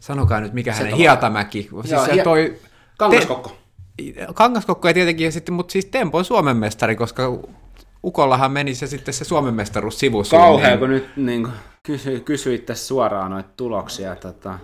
sanokaa 0.00 0.40
nyt 0.40 0.52
mikä 0.52 0.72
hänen, 0.72 0.94
Hietamäki. 0.94 1.62
Siis 1.62 1.92
Joo, 1.92 2.06
se 2.06 2.22
toi, 2.22 2.58
Kangaskokko. 2.98 3.56
Te, 3.96 4.26
Kangaskokko 4.34 4.88
ei 4.88 4.94
tietenkin, 4.94 5.32
sitten, 5.32 5.54
mutta 5.54 5.72
siis 5.72 5.84
Tempo 5.84 6.18
on 6.18 6.24
Suomen 6.24 6.56
mestari, 6.56 6.96
koska 6.96 7.38
Ukollahan 8.04 8.52
meni 8.52 8.74
se 8.74 8.86
sitten 8.86 9.14
se 9.14 9.24
Suomen 9.24 9.54
mestaruus 9.54 9.98
sivussa. 9.98 10.36
Kauhea, 10.36 10.68
niin... 10.68 10.78
kun 10.78 10.90
nyt 10.90 11.16
niin 11.16 11.48
kysy, 11.82 12.20
kysyit 12.20 12.66
tässä 12.66 12.86
suoraan 12.86 13.30
noita 13.30 13.50
tuloksia. 13.56 14.16
Tota, 14.16 14.58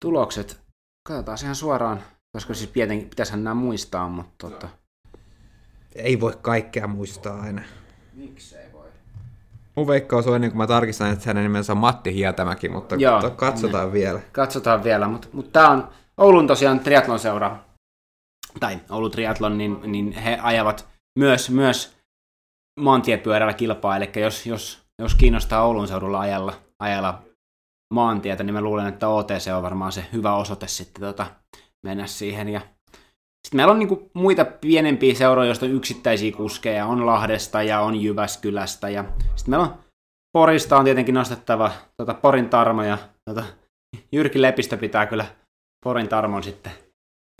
tulokset, 0.00 0.60
katsotaan 1.08 1.38
ihan 1.42 1.54
suoraan, 1.54 2.02
koska 2.32 2.54
siis 2.54 2.70
pitäisihän 3.10 3.44
nämä 3.44 3.54
muistaa, 3.54 4.08
mutta 4.08 4.48
tota, 4.48 4.68
ei 5.94 6.20
voi 6.20 6.38
kaikkea 6.42 6.86
muistaa 6.86 7.40
aina. 7.40 7.62
Miksei 8.14 8.72
voi? 8.72 8.88
Mun 9.74 9.86
veikkaus 9.86 10.26
on 10.26 10.34
ennen 10.34 10.50
kuin 10.50 10.58
mä 10.58 10.66
tarkistan, 10.66 11.12
että 11.12 11.24
hänen 11.26 11.42
nimensä 11.42 11.72
on 11.72 11.78
Matti 11.78 12.14
Hietämäki, 12.14 12.68
mutta 12.68 12.94
Joo, 12.94 13.30
katsotaan 13.30 13.86
ne. 13.86 13.92
vielä. 13.92 14.20
Katsotaan 14.32 14.84
vielä, 14.84 15.08
mutta, 15.08 15.28
mutta 15.32 15.50
tämä 15.50 15.70
on 15.70 15.88
Oulun 16.18 16.46
tosiaan 16.46 16.80
triatlon 16.80 17.18
seura, 17.18 17.56
tai 18.60 18.80
Oulun 18.90 19.10
triatlon, 19.10 19.58
niin, 19.58 19.80
niin 19.86 20.12
he 20.12 20.38
ajavat 20.42 20.88
myös, 21.18 21.50
myös 21.50 21.96
maantiepyörällä 22.80 23.52
kilpaa, 23.54 23.96
eli 23.96 24.10
jos, 24.16 24.46
jos, 24.46 24.82
jos 24.98 25.14
kiinnostaa 25.14 25.64
Oulun 25.64 25.88
seudulla 25.88 26.20
ajalla, 26.20 26.52
ajalla 26.78 27.22
maantietä, 27.94 28.42
niin 28.42 28.54
mä 28.54 28.60
luulen, 28.60 28.86
että 28.86 29.08
OTC 29.08 29.50
on 29.56 29.62
varmaan 29.62 29.92
se 29.92 30.04
hyvä 30.12 30.34
osoite 30.34 30.68
sitten 30.68 31.02
tota, 31.02 31.26
mennä 31.86 32.06
siihen. 32.06 32.48
Ja 32.48 32.60
sitten 33.46 33.56
meillä 33.56 33.72
on 33.72 33.78
niinku 33.78 34.10
muita 34.14 34.44
pienempiä 34.44 35.14
seuroja, 35.14 35.46
joista 35.46 35.66
on 35.66 35.72
yksittäisiä 35.72 36.32
kuskeja, 36.32 36.86
on 36.86 37.06
Lahdesta 37.06 37.62
ja 37.62 37.80
on 37.80 38.02
Jyväskylästä. 38.02 38.88
Ja 38.88 39.04
sitten 39.36 39.50
meillä 39.50 39.66
on 39.66 39.78
Porista 40.32 40.76
on 40.78 40.84
tietenkin 40.84 41.14
nostettava 41.14 41.72
tota, 41.96 42.14
Porin 42.14 42.48
Tarmo 42.48 42.82
ja 42.82 42.98
tota, 43.30 43.44
Jyrki 44.12 44.42
Lepistö 44.42 44.76
pitää 44.76 45.06
kyllä 45.06 45.26
Porin 45.84 46.08
Tarmon 46.08 46.42
sitten 46.42 46.72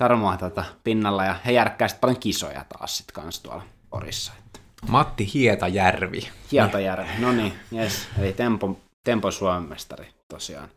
Tarmoa 0.03 0.37
tota, 0.37 0.65
pinnalla 0.85 1.25
ja 1.25 1.35
he 1.47 1.53
järkkää 1.53 1.89
sitten 1.89 2.01
paljon 2.01 2.21
kisoja 2.21 2.65
taas 2.69 2.99
sitten 2.99 3.15
kanssa 3.15 3.43
tuolla 3.43 3.63
Porissa. 3.91 4.33
Että. 4.39 4.61
Matti 4.89 5.31
Hietajärvi. 5.35 6.29
Hietajärvi, 6.53 7.11
no 7.19 7.33
niin, 7.33 7.53
yes. 7.73 8.09
Eli 8.19 8.33
Tempo, 8.33 8.81
Tempo 9.05 9.31
Suomen 9.31 9.69
mestari 9.69 10.09
tosiaan. 10.29 10.69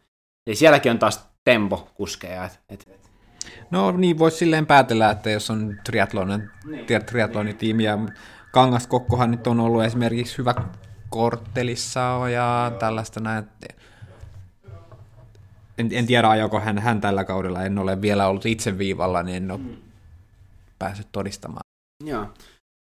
Eli 0.48 0.56
sielläkin 0.56 0.92
on 0.92 1.00
taas 1.00 1.28
Tempo-kuskeja. 1.44 2.46
Et, 2.46 2.60
et, 2.70 3.01
No 3.72 3.92
niin, 3.92 4.20
voisi 4.20 4.38
silleen 4.38 4.66
päätellä, 4.66 5.10
että 5.10 5.30
jos 5.30 5.50
on 5.50 5.78
triatlonin, 5.84 6.50
niin. 6.66 7.06
triatlonitiimi 7.06 7.84
ja 7.84 7.98
Kangaskokkohan 8.52 9.32
nyt 9.32 9.48
on 9.48 9.60
ollut 9.60 9.84
esimerkiksi 9.84 10.38
hyvä 10.38 10.56
korttelissa 11.10 12.30
ja 12.34 12.72
tällaista 12.80 13.20
näin. 13.20 13.44
En, 15.78 15.90
en 15.92 16.08
tiedä, 16.08 16.30
ajoko 16.30 16.60
hän, 16.60 16.80
hän 16.80 17.02
tällä 17.02 17.24
kaudella, 17.24 17.64
en 17.64 17.80
ole 17.80 18.02
vielä 18.02 18.28
ollut 18.28 18.46
itse 18.46 18.78
viivalla, 18.78 19.24
niin 19.24 19.38
en 19.38 19.52
ole 19.52 19.60
mm. 19.60 19.76
päässyt 20.80 21.08
todistamaan. 21.12 21.62
Joo, 22.04 22.22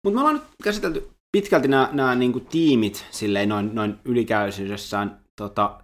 mutta 0.04 0.16
me 0.16 0.20
ollaan 0.20 0.36
nyt 0.36 0.44
käsitelty 0.64 1.10
pitkälti 1.32 1.68
nämä, 1.68 1.90
nämä 1.92 2.16
niin 2.16 2.32
kuin 2.32 2.46
tiimit 2.46 3.06
silleen 3.12 3.50
noin, 3.50 3.76
noin 3.76 4.00
ylikäysyydessään. 4.06 5.20
Tota, 5.36 5.82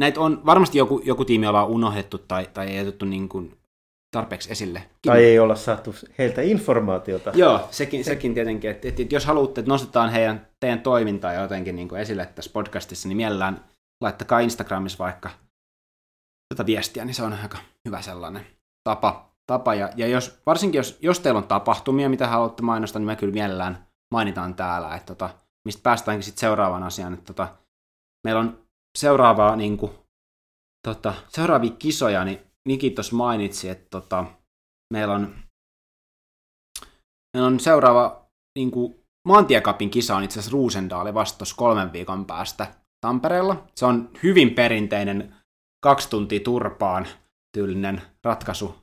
näitä 0.00 0.20
on 0.20 0.46
varmasti 0.46 0.78
joku, 0.78 1.02
joku 1.04 1.24
tiimi 1.24 1.46
ollaan 1.46 1.68
unohdettu 1.68 2.18
tai, 2.18 2.48
tai 2.54 2.66
ei 2.66 2.76
jätetty 2.76 3.06
niin 3.06 3.28
kuin 3.28 3.58
tarpeeksi 4.12 4.52
esille. 4.52 4.82
Tai 5.06 5.24
ei 5.24 5.38
olla 5.38 5.54
saatu 5.54 5.94
heiltä 6.18 6.42
informaatiota. 6.42 7.32
Joo, 7.34 7.68
sekin, 7.70 8.04
sekin 8.04 8.34
tietenkin, 8.34 8.70
että, 8.70 8.88
että 8.88 9.02
jos 9.10 9.26
haluatte, 9.26 9.60
että 9.60 9.68
nostetaan 9.68 10.10
heidän, 10.10 10.46
teidän 10.60 10.80
toimintaa 10.80 11.32
jotenkin 11.32 11.76
niin 11.76 11.88
kuin 11.88 12.00
esille 12.00 12.26
tässä 12.26 12.50
podcastissa, 12.54 13.08
niin 13.08 13.16
mielellään 13.16 13.64
laittakaa 14.00 14.40
Instagramissa 14.40 15.04
vaikka 15.04 15.30
tätä 16.54 16.66
viestiä, 16.66 17.04
niin 17.04 17.14
se 17.14 17.22
on 17.22 17.32
aika 17.32 17.58
hyvä 17.84 18.02
sellainen 18.02 18.46
tapa. 18.84 19.32
tapa. 19.46 19.74
Ja, 19.74 19.90
ja 19.96 20.06
jos, 20.06 20.40
varsinkin 20.46 20.78
jos, 20.78 20.98
jos 21.02 21.20
teillä 21.20 21.38
on 21.38 21.48
tapahtumia, 21.48 22.08
mitä 22.08 22.26
haluatte 22.26 22.62
mainostaa, 22.62 23.00
niin 23.00 23.06
me 23.06 23.16
kyllä 23.16 23.32
mielellään 23.32 23.86
mainitaan 24.14 24.54
täällä, 24.54 24.94
että 24.94 25.14
tota, 25.14 25.30
mistä 25.64 25.82
päästäänkin 25.82 26.24
sitten 26.24 26.40
seuraavaan 26.40 26.82
asiaan. 26.82 27.14
Että 27.14 27.26
tota, 27.26 27.48
meillä 28.24 28.40
on 28.40 28.58
seuraavaa, 28.98 29.56
niin 29.56 29.78
kuin, 29.78 29.92
tota, 30.88 31.14
seuraavia 31.28 31.70
kisoja, 31.78 32.24
niin 32.24 32.51
Niki 32.68 32.90
tuossa 32.90 33.16
mainitsi, 33.16 33.68
että 33.68 33.86
tota, 33.90 34.24
meillä, 34.92 35.14
on, 35.14 35.34
meillä 37.36 37.46
on 37.46 37.60
seuraava 37.60 38.26
niin 38.58 38.70
kuin, 38.70 39.04
maantiekapin 39.28 39.90
kisa 39.90 40.16
on 40.16 40.24
itse 40.24 40.38
asiassa 40.38 40.52
Ruusendaali 40.52 41.14
vastos 41.14 41.54
kolmen 41.54 41.92
viikon 41.92 42.24
päästä 42.24 42.74
Tampereella. 43.00 43.66
Se 43.74 43.86
on 43.86 44.10
hyvin 44.22 44.54
perinteinen 44.54 45.34
kaksi 45.84 46.10
tuntia 46.10 46.40
turpaan 46.40 47.06
tyylinen 47.56 48.02
ratkaisu. 48.24 48.74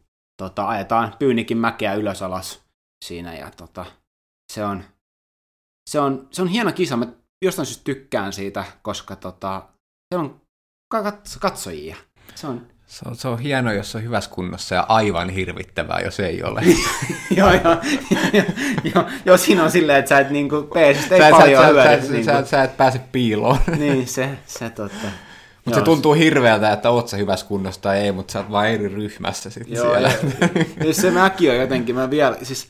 Tota, 0.42 0.68
ajetaan 0.68 1.16
Pyynikin 1.20 1.58
mäkeä 1.58 1.94
ylös 1.94 2.22
alas 2.22 2.64
siinä 3.06 3.36
ja 3.36 3.52
tota, 3.52 3.86
se, 4.54 4.64
on, 4.66 4.84
se, 5.90 6.00
on, 6.00 6.28
se 6.32 6.42
on 6.42 6.48
hieno 6.48 6.72
kisa. 6.72 6.98
Mä 6.98 7.08
jostain 7.46 7.66
syystä 7.66 7.84
tykkään 7.84 8.34
siitä, 8.34 8.66
koska 8.82 9.16
tota, 9.16 9.70
se 10.14 10.20
on 10.20 10.42
katsojia. 11.40 11.96
Se 12.36 12.48
on 12.48 12.68
se 12.90 13.10
on, 13.10 13.16
se 13.16 13.28
on 13.28 13.40
hieno, 13.40 13.72
jos 13.72 13.96
on 13.96 14.04
hyvässä 14.04 14.30
kunnossa 14.30 14.76
ja 14.76 14.86
aivan 14.90 15.30
hirvittävää, 15.30 16.00
jos 16.00 16.20
ei 16.20 16.44
ole. 16.44 16.62
joo, 17.38 17.54
joo, 17.54 17.78
joo, 18.96 19.06
joo, 19.26 19.38
siinä 19.38 19.64
on 19.64 19.72
silleen, 19.72 20.00
että 20.00 20.10
sä 20.10 20.20
et 20.20 20.30
niinku 20.30 20.62
peesistä 20.74 21.16
ei 21.16 21.22
sä, 21.22 21.30
paljon 21.30 21.64
sä. 21.64 22.02
Sä, 22.02 22.12
niinku. 22.12 22.26
sä, 22.26 22.46
sä, 22.46 22.64
et 22.64 22.78
pääse 22.78 23.02
piiloon. 23.12 23.58
niin, 23.78 24.08
se, 24.08 24.30
se 24.46 24.70
totta. 24.70 25.08
Mutta 25.66 25.80
se 25.80 25.86
tuntuu 25.86 26.14
hirveältä, 26.14 26.74
että 26.74 26.90
oot 26.90 27.08
sä 27.08 27.18
hyvässä 27.18 27.46
kunnossa 27.46 27.82
tai 27.82 28.00
ei, 28.00 28.12
mutta 28.12 28.32
sä 28.32 28.40
oot 28.40 28.52
vaan 28.52 28.68
eri 28.68 28.88
ryhmässä 28.88 29.50
sitten 29.50 29.76
joo, 29.76 29.92
siellä. 29.92 30.12
Ja, 30.86 30.94
se 30.94 31.12
mäki 31.12 31.50
on 31.50 31.56
jotenkin, 31.56 31.96
mä 31.96 32.10
vielä, 32.10 32.38
siis 32.44 32.68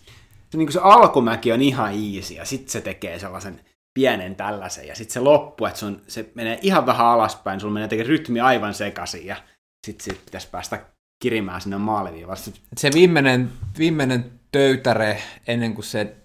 se, 0.49 0.57
niin 0.57 0.71
se 0.71 0.79
alkumäki 0.83 1.51
on 1.51 1.61
ihan 1.61 1.91
easy 1.91 2.33
ja 2.33 2.45
sitten 2.45 2.71
se 2.71 2.81
tekee 2.81 3.19
sellaisen 3.19 3.61
pienen 3.93 4.35
tällaisen 4.35 4.87
ja 4.87 4.95
sitten 4.95 5.13
se 5.13 5.19
loppu, 5.19 5.65
että 5.65 5.79
sun, 5.79 6.01
se 6.07 6.29
menee 6.35 6.59
ihan 6.61 6.85
vähän 6.85 7.07
alaspäin, 7.07 7.59
sulla 7.59 7.73
menee 7.73 8.03
rytmi 8.03 8.39
aivan 8.39 8.73
sekaisin 8.73 9.25
ja 9.25 9.35
sitten 9.85 10.03
sit 10.03 10.25
pitäisi 10.25 10.47
päästä 10.51 10.85
kirimään 11.21 11.61
sinne 11.61 11.77
maaliviivalle. 11.77 12.41
Se 12.77 12.89
viimeinen, 12.93 13.49
viimeinen 13.77 14.31
töytäre 14.51 15.21
ennen 15.47 15.75
kuin 15.75 15.85
se 15.85 16.15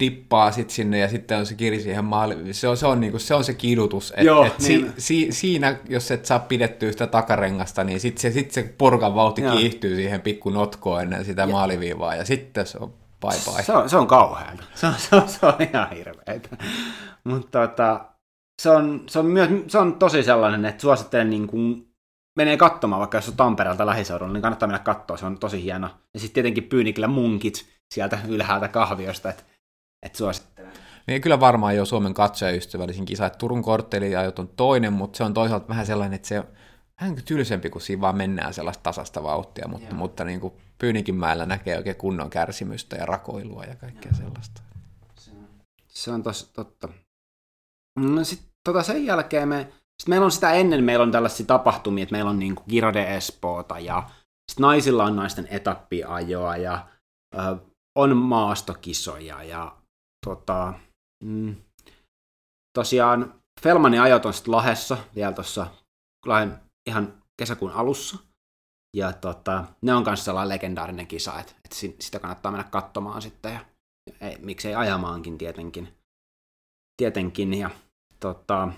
dippaa 0.00 0.52
sit 0.52 0.70
sinne 0.70 0.98
ja 0.98 1.08
sitten 1.08 1.38
on 1.38 1.46
se 1.46 1.54
kiri 1.54 1.80
siihen 1.80 2.04
maaliin. 2.04 2.54
Se 2.54 2.68
on 2.68 2.76
se, 2.76 2.86
on, 2.86 3.00
niinku, 3.00 3.18
se, 3.18 3.34
on 3.34 3.44
se 3.44 3.54
kidutus. 3.54 4.12
Et, 4.16 4.24
Joo, 4.24 4.44
et 4.44 4.58
niin. 4.58 4.92
si, 4.92 4.94
si, 4.98 5.32
siinä, 5.32 5.78
jos 5.88 6.10
et 6.10 6.26
saa 6.26 6.38
pidettyä 6.38 6.92
sitä 6.92 7.06
takarengasta, 7.06 7.84
niin 7.84 8.00
sitten 8.00 8.22
se, 8.22 8.30
sit 8.30 8.50
se 8.50 8.74
porkan 8.78 9.14
vauhti 9.14 9.42
Joo. 9.42 9.56
kiihtyy 9.56 9.96
siihen 9.96 10.20
pikku 10.20 10.50
notkoon 10.50 11.02
ennen 11.02 11.24
sitä 11.24 11.42
ja. 11.42 11.46
maaliviivaa 11.46 12.14
ja 12.14 12.24
sitten 12.24 12.66
se 12.66 12.78
on 12.78 12.94
bye 13.20 13.54
bye. 13.54 13.62
Se 13.62 13.72
on, 13.72 13.90
se 13.90 13.96
on 13.96 14.06
kauheaa. 14.06 14.52
Se 14.74 14.86
on, 14.86 14.94
se 14.98 15.16
on, 15.16 15.28
se 15.28 15.46
on 15.46 15.54
ihan 15.70 15.90
hirveetä. 15.90 16.56
Mutta 17.24 17.68
tota, 17.68 18.04
se 18.62 18.70
on, 18.70 19.04
se 19.08 19.18
on, 19.18 19.26
myös, 19.26 19.50
se 19.68 19.78
on 19.78 19.94
tosi 19.94 20.22
sellainen, 20.22 20.64
että 20.64 20.82
suosittelen 20.82 21.30
niin 21.30 21.46
kuin, 21.46 21.88
menee 22.36 22.56
katsomaan, 22.56 23.00
vaikka 23.00 23.18
jos 23.18 23.28
on 23.28 23.36
Tampereelta 23.36 23.86
lähiseudulla, 23.86 24.32
niin 24.32 24.42
kannattaa 24.42 24.66
mennä 24.66 24.78
katsoa, 24.78 25.16
se 25.16 25.26
on 25.26 25.38
tosi 25.38 25.62
hieno. 25.62 25.90
Ja 26.14 26.20
sitten 26.20 26.34
tietenkin 26.34 26.64
Pyynikillä 26.64 27.08
munkit 27.08 27.66
sieltä 27.94 28.18
ylhäältä 28.28 28.68
kahviosta, 28.68 29.30
että 29.30 29.42
et 30.02 30.14
suosittelen. 30.14 30.72
Niin 31.06 31.20
kyllä 31.22 31.40
varmaan 31.40 31.76
jo 31.76 31.84
Suomen 31.84 32.14
katsojaystävällisin 32.14 33.04
kisa, 33.04 33.26
että 33.26 33.38
Turun 33.38 33.62
kortteliajot 33.62 34.38
on 34.38 34.48
toinen, 34.48 34.92
mutta 34.92 35.16
se 35.16 35.24
on 35.24 35.34
toisaalta 35.34 35.68
vähän 35.68 35.86
sellainen, 35.86 36.16
että 36.16 36.28
se 36.28 36.38
on 36.38 36.46
vähän 37.00 37.16
tylsempi, 37.24 37.70
kun 37.70 37.80
siinä 37.80 38.00
vaan 38.00 38.16
mennään 38.16 38.54
sellaista 38.54 38.82
tasasta 38.82 39.22
vauhtia, 39.22 39.68
mutta, 39.68 39.94
mutta 39.94 40.24
niin 40.24 40.40
kuin 40.40 40.54
Pyynikinmäellä 40.78 41.46
näkee 41.46 41.76
oikein 41.76 41.96
kunnon 41.96 42.30
kärsimystä 42.30 42.96
ja 42.96 43.06
rakoilua 43.06 43.64
ja 43.64 43.76
kaikkea 43.76 44.12
sellaista. 44.14 44.62
Se 45.88 46.10
on 46.10 46.22
tos, 46.22 46.50
totta. 46.52 46.88
No 47.98 48.24
sit, 48.24 48.42
tota 48.64 48.82
sen 48.82 49.06
jälkeen 49.06 49.48
me, 49.48 49.72
sit 50.02 50.08
meillä 50.08 50.24
on 50.24 50.32
sitä 50.32 50.52
ennen, 50.52 50.84
meillä 50.84 51.02
on 51.02 51.12
tällaisia 51.12 51.46
tapahtumia, 51.46 52.02
että 52.02 52.12
meillä 52.12 52.30
on 52.30 52.40
Giro 52.68 52.92
de 52.92 53.16
Espoota 53.16 53.78
ja 53.78 54.10
sit 54.50 54.60
naisilla 54.60 55.04
on 55.04 55.16
naisten 55.16 55.48
etappiajoa 55.50 56.56
ja 56.56 56.86
ö, 57.34 57.56
on 57.98 58.16
maastokisoja 58.16 59.42
ja 59.42 59.76
tota, 60.26 60.74
mm, 61.24 61.56
tosiaan 62.78 63.34
Felmanin 63.60 64.00
ajot 64.00 64.26
on 64.26 64.34
sitten 64.34 64.52
Lahessa 64.52 64.98
vielä 65.14 65.32
tuossa 65.32 65.66
ihan 66.88 67.22
kesäkuun 67.38 67.72
alussa. 67.72 68.18
Ja 68.96 69.12
tota, 69.12 69.64
ne 69.82 69.94
on 69.94 70.04
myös 70.06 70.24
sellainen 70.24 70.48
legendaarinen 70.48 71.06
kisa, 71.06 71.40
että, 71.40 71.52
että 71.64 71.76
sitä 72.00 72.18
kannattaa 72.18 72.52
mennä 72.52 72.68
katsomaan 72.70 73.22
sitten 73.22 73.52
ja 73.52 73.60
ei, 74.20 74.38
miksei 74.38 74.74
ajamaankin 74.74 75.38
tietenkin. 75.38 75.94
tietenkin. 76.96 77.54
Ja, 77.54 77.70
tota, 78.20 78.68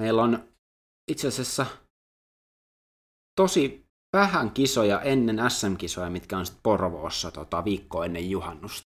meillä 0.00 0.22
on 0.22 0.48
itse 1.10 1.28
asiassa 1.28 1.66
tosi 3.40 3.84
vähän 4.16 4.50
kisoja 4.50 5.00
ennen 5.00 5.50
SM-kisoja, 5.50 6.10
mitkä 6.10 6.38
on 6.38 6.46
sitten 6.46 6.62
Porvoossa 6.62 7.30
tota, 7.30 7.64
viikko 7.64 8.04
ennen 8.04 8.30
juhannusta. 8.30 8.82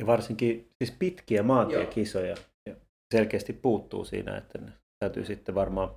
Ja 0.00 0.06
varsinkin 0.06 0.70
siis 0.84 0.96
pitkiä 0.98 1.42
maantiekisoja 1.42 2.36
ja 2.66 2.76
selkeästi 3.14 3.52
puuttuu 3.52 4.04
siinä, 4.04 4.36
että 4.36 4.58
ne 4.58 4.72
täytyy 4.98 5.24
sitten 5.24 5.54
varmaan 5.54 5.90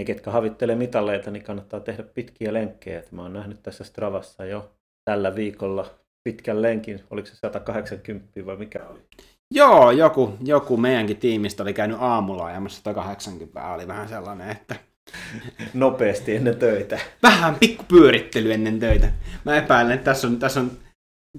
ne, 0.00 0.04
ketkä 0.04 0.30
havittelee 0.30 0.76
mitalleita, 0.76 1.30
niin 1.30 1.44
kannattaa 1.44 1.80
tehdä 1.80 2.02
pitkiä 2.02 2.52
lenkkejä. 2.52 3.02
Mä 3.10 3.22
oon 3.22 3.32
nähnyt 3.32 3.62
tässä 3.62 3.84
Stravassa 3.84 4.44
jo 4.44 4.76
tällä 5.10 5.34
viikolla 5.34 5.98
pitkän 6.28 6.62
lenkin, 6.62 7.04
oliko 7.10 7.26
se 7.26 7.36
180 7.36 8.46
vai 8.46 8.56
mikä 8.56 8.86
oli? 8.88 9.06
Joo, 9.54 9.90
joku, 9.90 10.36
joku 10.44 10.76
meidänkin 10.76 11.16
tiimistä 11.16 11.62
oli 11.62 11.74
käynyt 11.74 11.96
aamulla 12.00 12.44
ajamassa 12.44 12.76
180, 12.76 13.68
oli 13.68 13.88
vähän 13.88 14.08
sellainen, 14.08 14.50
että... 14.50 14.76
Nopeasti 15.74 16.36
ennen 16.36 16.56
töitä. 16.56 16.98
Vähän 17.22 17.54
pikku 17.54 17.84
pyörittely 17.88 18.52
ennen 18.52 18.80
töitä. 18.80 19.12
Mä 19.44 19.56
epäilen, 19.56 19.92
että 19.92 20.04
tässä 20.04 20.26
on, 20.26 20.38
tässä 20.38 20.60
on 20.60 20.70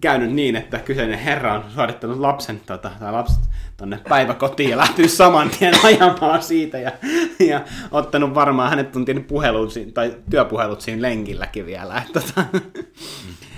käynyt 0.01 0.31
niin, 0.31 0.55
että 0.55 0.79
kyseinen 0.79 1.19
herra 1.19 1.53
on 1.53 1.71
suorittanut 1.71 2.19
lapsen, 2.19 2.59
tota, 2.65 2.91
tai 2.99 3.11
lapset 3.11 3.43
tonne 3.77 3.99
päiväkotiin 4.09 4.69
ja 4.69 4.77
lähtenyt 4.77 5.11
saman 5.11 5.49
tien 5.49 5.73
ajamaan 5.83 6.43
siitä 6.43 6.77
ja, 6.77 6.91
ja 7.39 7.61
ottanut 7.91 8.35
varmaan 8.35 8.69
hänet 8.69 8.91
tuntien 8.91 9.23
puhelut 9.23 9.73
tai 9.93 10.17
työpuhelut 10.29 10.81
siinä 10.81 11.01
lenkilläkin 11.01 11.65
vielä. 11.65 11.97
Et, 11.97 12.13
tota, 12.13 12.45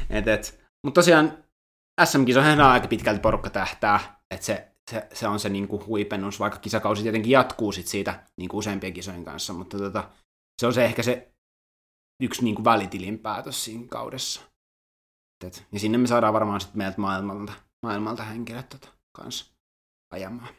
et, 0.10 0.28
et. 0.28 0.60
Mutta 0.84 1.02
tosiaan 1.02 1.34
SM-kisoihin 2.04 2.62
aika 2.62 2.88
pitkälti 2.88 3.20
porukka 3.20 3.50
tähtää, 3.50 4.19
että 4.32 4.46
se, 4.46 4.72
se, 4.92 5.08
se, 5.14 5.28
on 5.28 5.40
se 5.40 5.50
niinku 5.50 5.86
huipennus, 5.86 6.40
vaikka 6.40 6.60
kisakausi 6.60 7.02
tietenkin 7.04 7.32
jatkuu 7.32 7.72
sit 7.72 7.88
siitä 7.88 8.24
niinku 8.38 8.58
useimpien 8.58 8.94
kisojen 8.94 9.26
kanssa, 9.26 9.54
mutta 9.54 9.78
tota, 9.78 10.10
se 10.62 10.68
on 10.68 10.74
se 10.74 10.86
ehkä 10.86 11.04
se 11.04 11.34
yksi 12.24 12.44
niinku 12.44 12.64
välitilinpäätös 12.64 13.66
siinä 13.66 13.88
kaudessa. 13.88 14.42
Et, 15.46 15.68
ja 15.72 15.80
sinne 15.80 15.98
me 15.98 16.08
saadaan 16.08 16.34
varmaan 16.34 16.62
sitten 16.62 16.78
meiltä 16.78 17.02
maailmalta, 17.02 17.54
maailmalta 17.84 18.24
henkilöt 18.24 18.70
tota, 18.70 18.88
kanssa 19.12 19.54
ajamaan. 20.14 20.54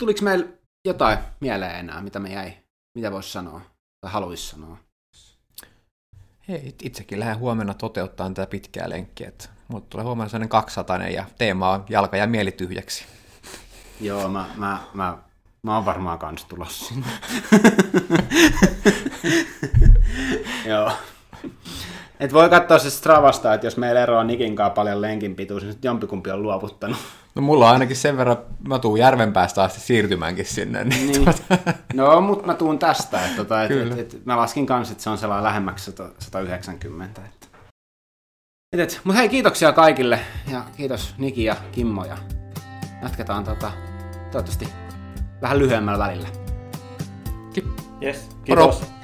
Tuliko 0.00 0.20
meillä 0.22 0.46
jotain 0.86 1.18
mieleen 1.40 1.76
enää, 1.76 2.00
mitä 2.00 2.18
me 2.18 2.32
jäi, 2.32 2.56
mitä 2.94 3.12
voisi 3.12 3.32
sanoa 3.32 3.60
tai 4.00 4.12
haluaisi 4.12 4.46
sanoa? 4.46 4.76
Hei, 6.48 6.74
itsekin 6.82 7.20
lähden 7.20 7.38
huomenna 7.38 7.74
toteuttaa 7.74 8.28
tätä 8.28 8.46
pitkää 8.46 8.90
lenkkiä. 8.90 9.32
Mutta 9.72 9.90
tulee 9.90 10.04
huomenna 10.04 10.28
sellainen 10.28 10.48
200 10.48 10.96
ja 10.98 11.24
teema 11.38 11.70
on 11.70 11.84
jalka 11.88 12.16
ja 12.16 12.26
mieli 12.26 12.52
tyhjäksi. 12.52 13.04
Joo, 14.00 14.28
mä, 14.28 14.44
mä, 14.56 14.78
mä, 14.94 15.18
mä 15.62 15.74
oon 15.74 15.84
varmaan 15.84 16.18
kans 16.18 16.44
tulossa 16.44 16.86
sinne. 16.86 17.06
Joo. 20.70 20.92
Et 22.20 22.32
voi 22.32 22.50
katsoa 22.50 22.78
se 22.78 22.90
Stravasta, 22.90 23.54
että 23.54 23.66
jos 23.66 23.76
meillä 23.76 24.00
eroaa 24.00 24.24
Nikin 24.24 24.56
kanssa 24.56 24.74
paljon 24.74 25.00
lenkin 25.00 25.34
pituus, 25.34 25.62
niin 25.62 25.76
jompikumpi 25.82 26.30
on 26.30 26.42
luovuttanut. 26.42 26.98
No 27.34 27.42
mulla 27.42 27.66
on 27.66 27.72
ainakin 27.72 27.96
sen 27.96 28.16
verran, 28.16 28.36
mä 28.68 28.78
tuun 28.78 28.98
järven 28.98 29.32
päästä 29.32 29.62
asti 29.62 29.80
siirtymäänkin 29.80 30.46
sinne. 30.46 30.84
Niin 30.84 31.06
niin. 31.06 31.24
Tuota... 31.24 31.72
No, 31.94 32.20
mutta 32.20 32.46
mä 32.46 32.54
tuun 32.54 32.78
tästä. 32.78 33.24
Että, 33.24 33.36
tota, 33.36 33.64
et, 33.64 33.70
et, 33.70 33.98
et, 34.14 34.26
mä 34.26 34.36
laskin 34.36 34.66
kanssa, 34.66 34.92
että 34.92 35.04
se 35.04 35.10
on 35.10 35.18
sellainen 35.18 35.44
lähemmäksi 35.44 35.92
190. 36.18 37.20
Et, 38.72 39.00
mutta 39.04 39.18
hei, 39.18 39.28
kiitoksia 39.28 39.72
kaikille 39.72 40.20
ja 40.52 40.64
kiitos 40.76 41.14
Niki 41.18 41.44
ja 41.44 41.56
Kimmo 41.72 42.04
ja 42.04 42.16
jatketaan 43.02 43.44
tota, 43.44 43.72
toivottavasti 44.30 44.68
vähän 45.42 45.58
lyhyemmällä 45.58 46.04
välillä. 46.04 46.28
Yes, 48.02 48.28
kiitos. 48.44 48.80
Moro. 48.80 49.01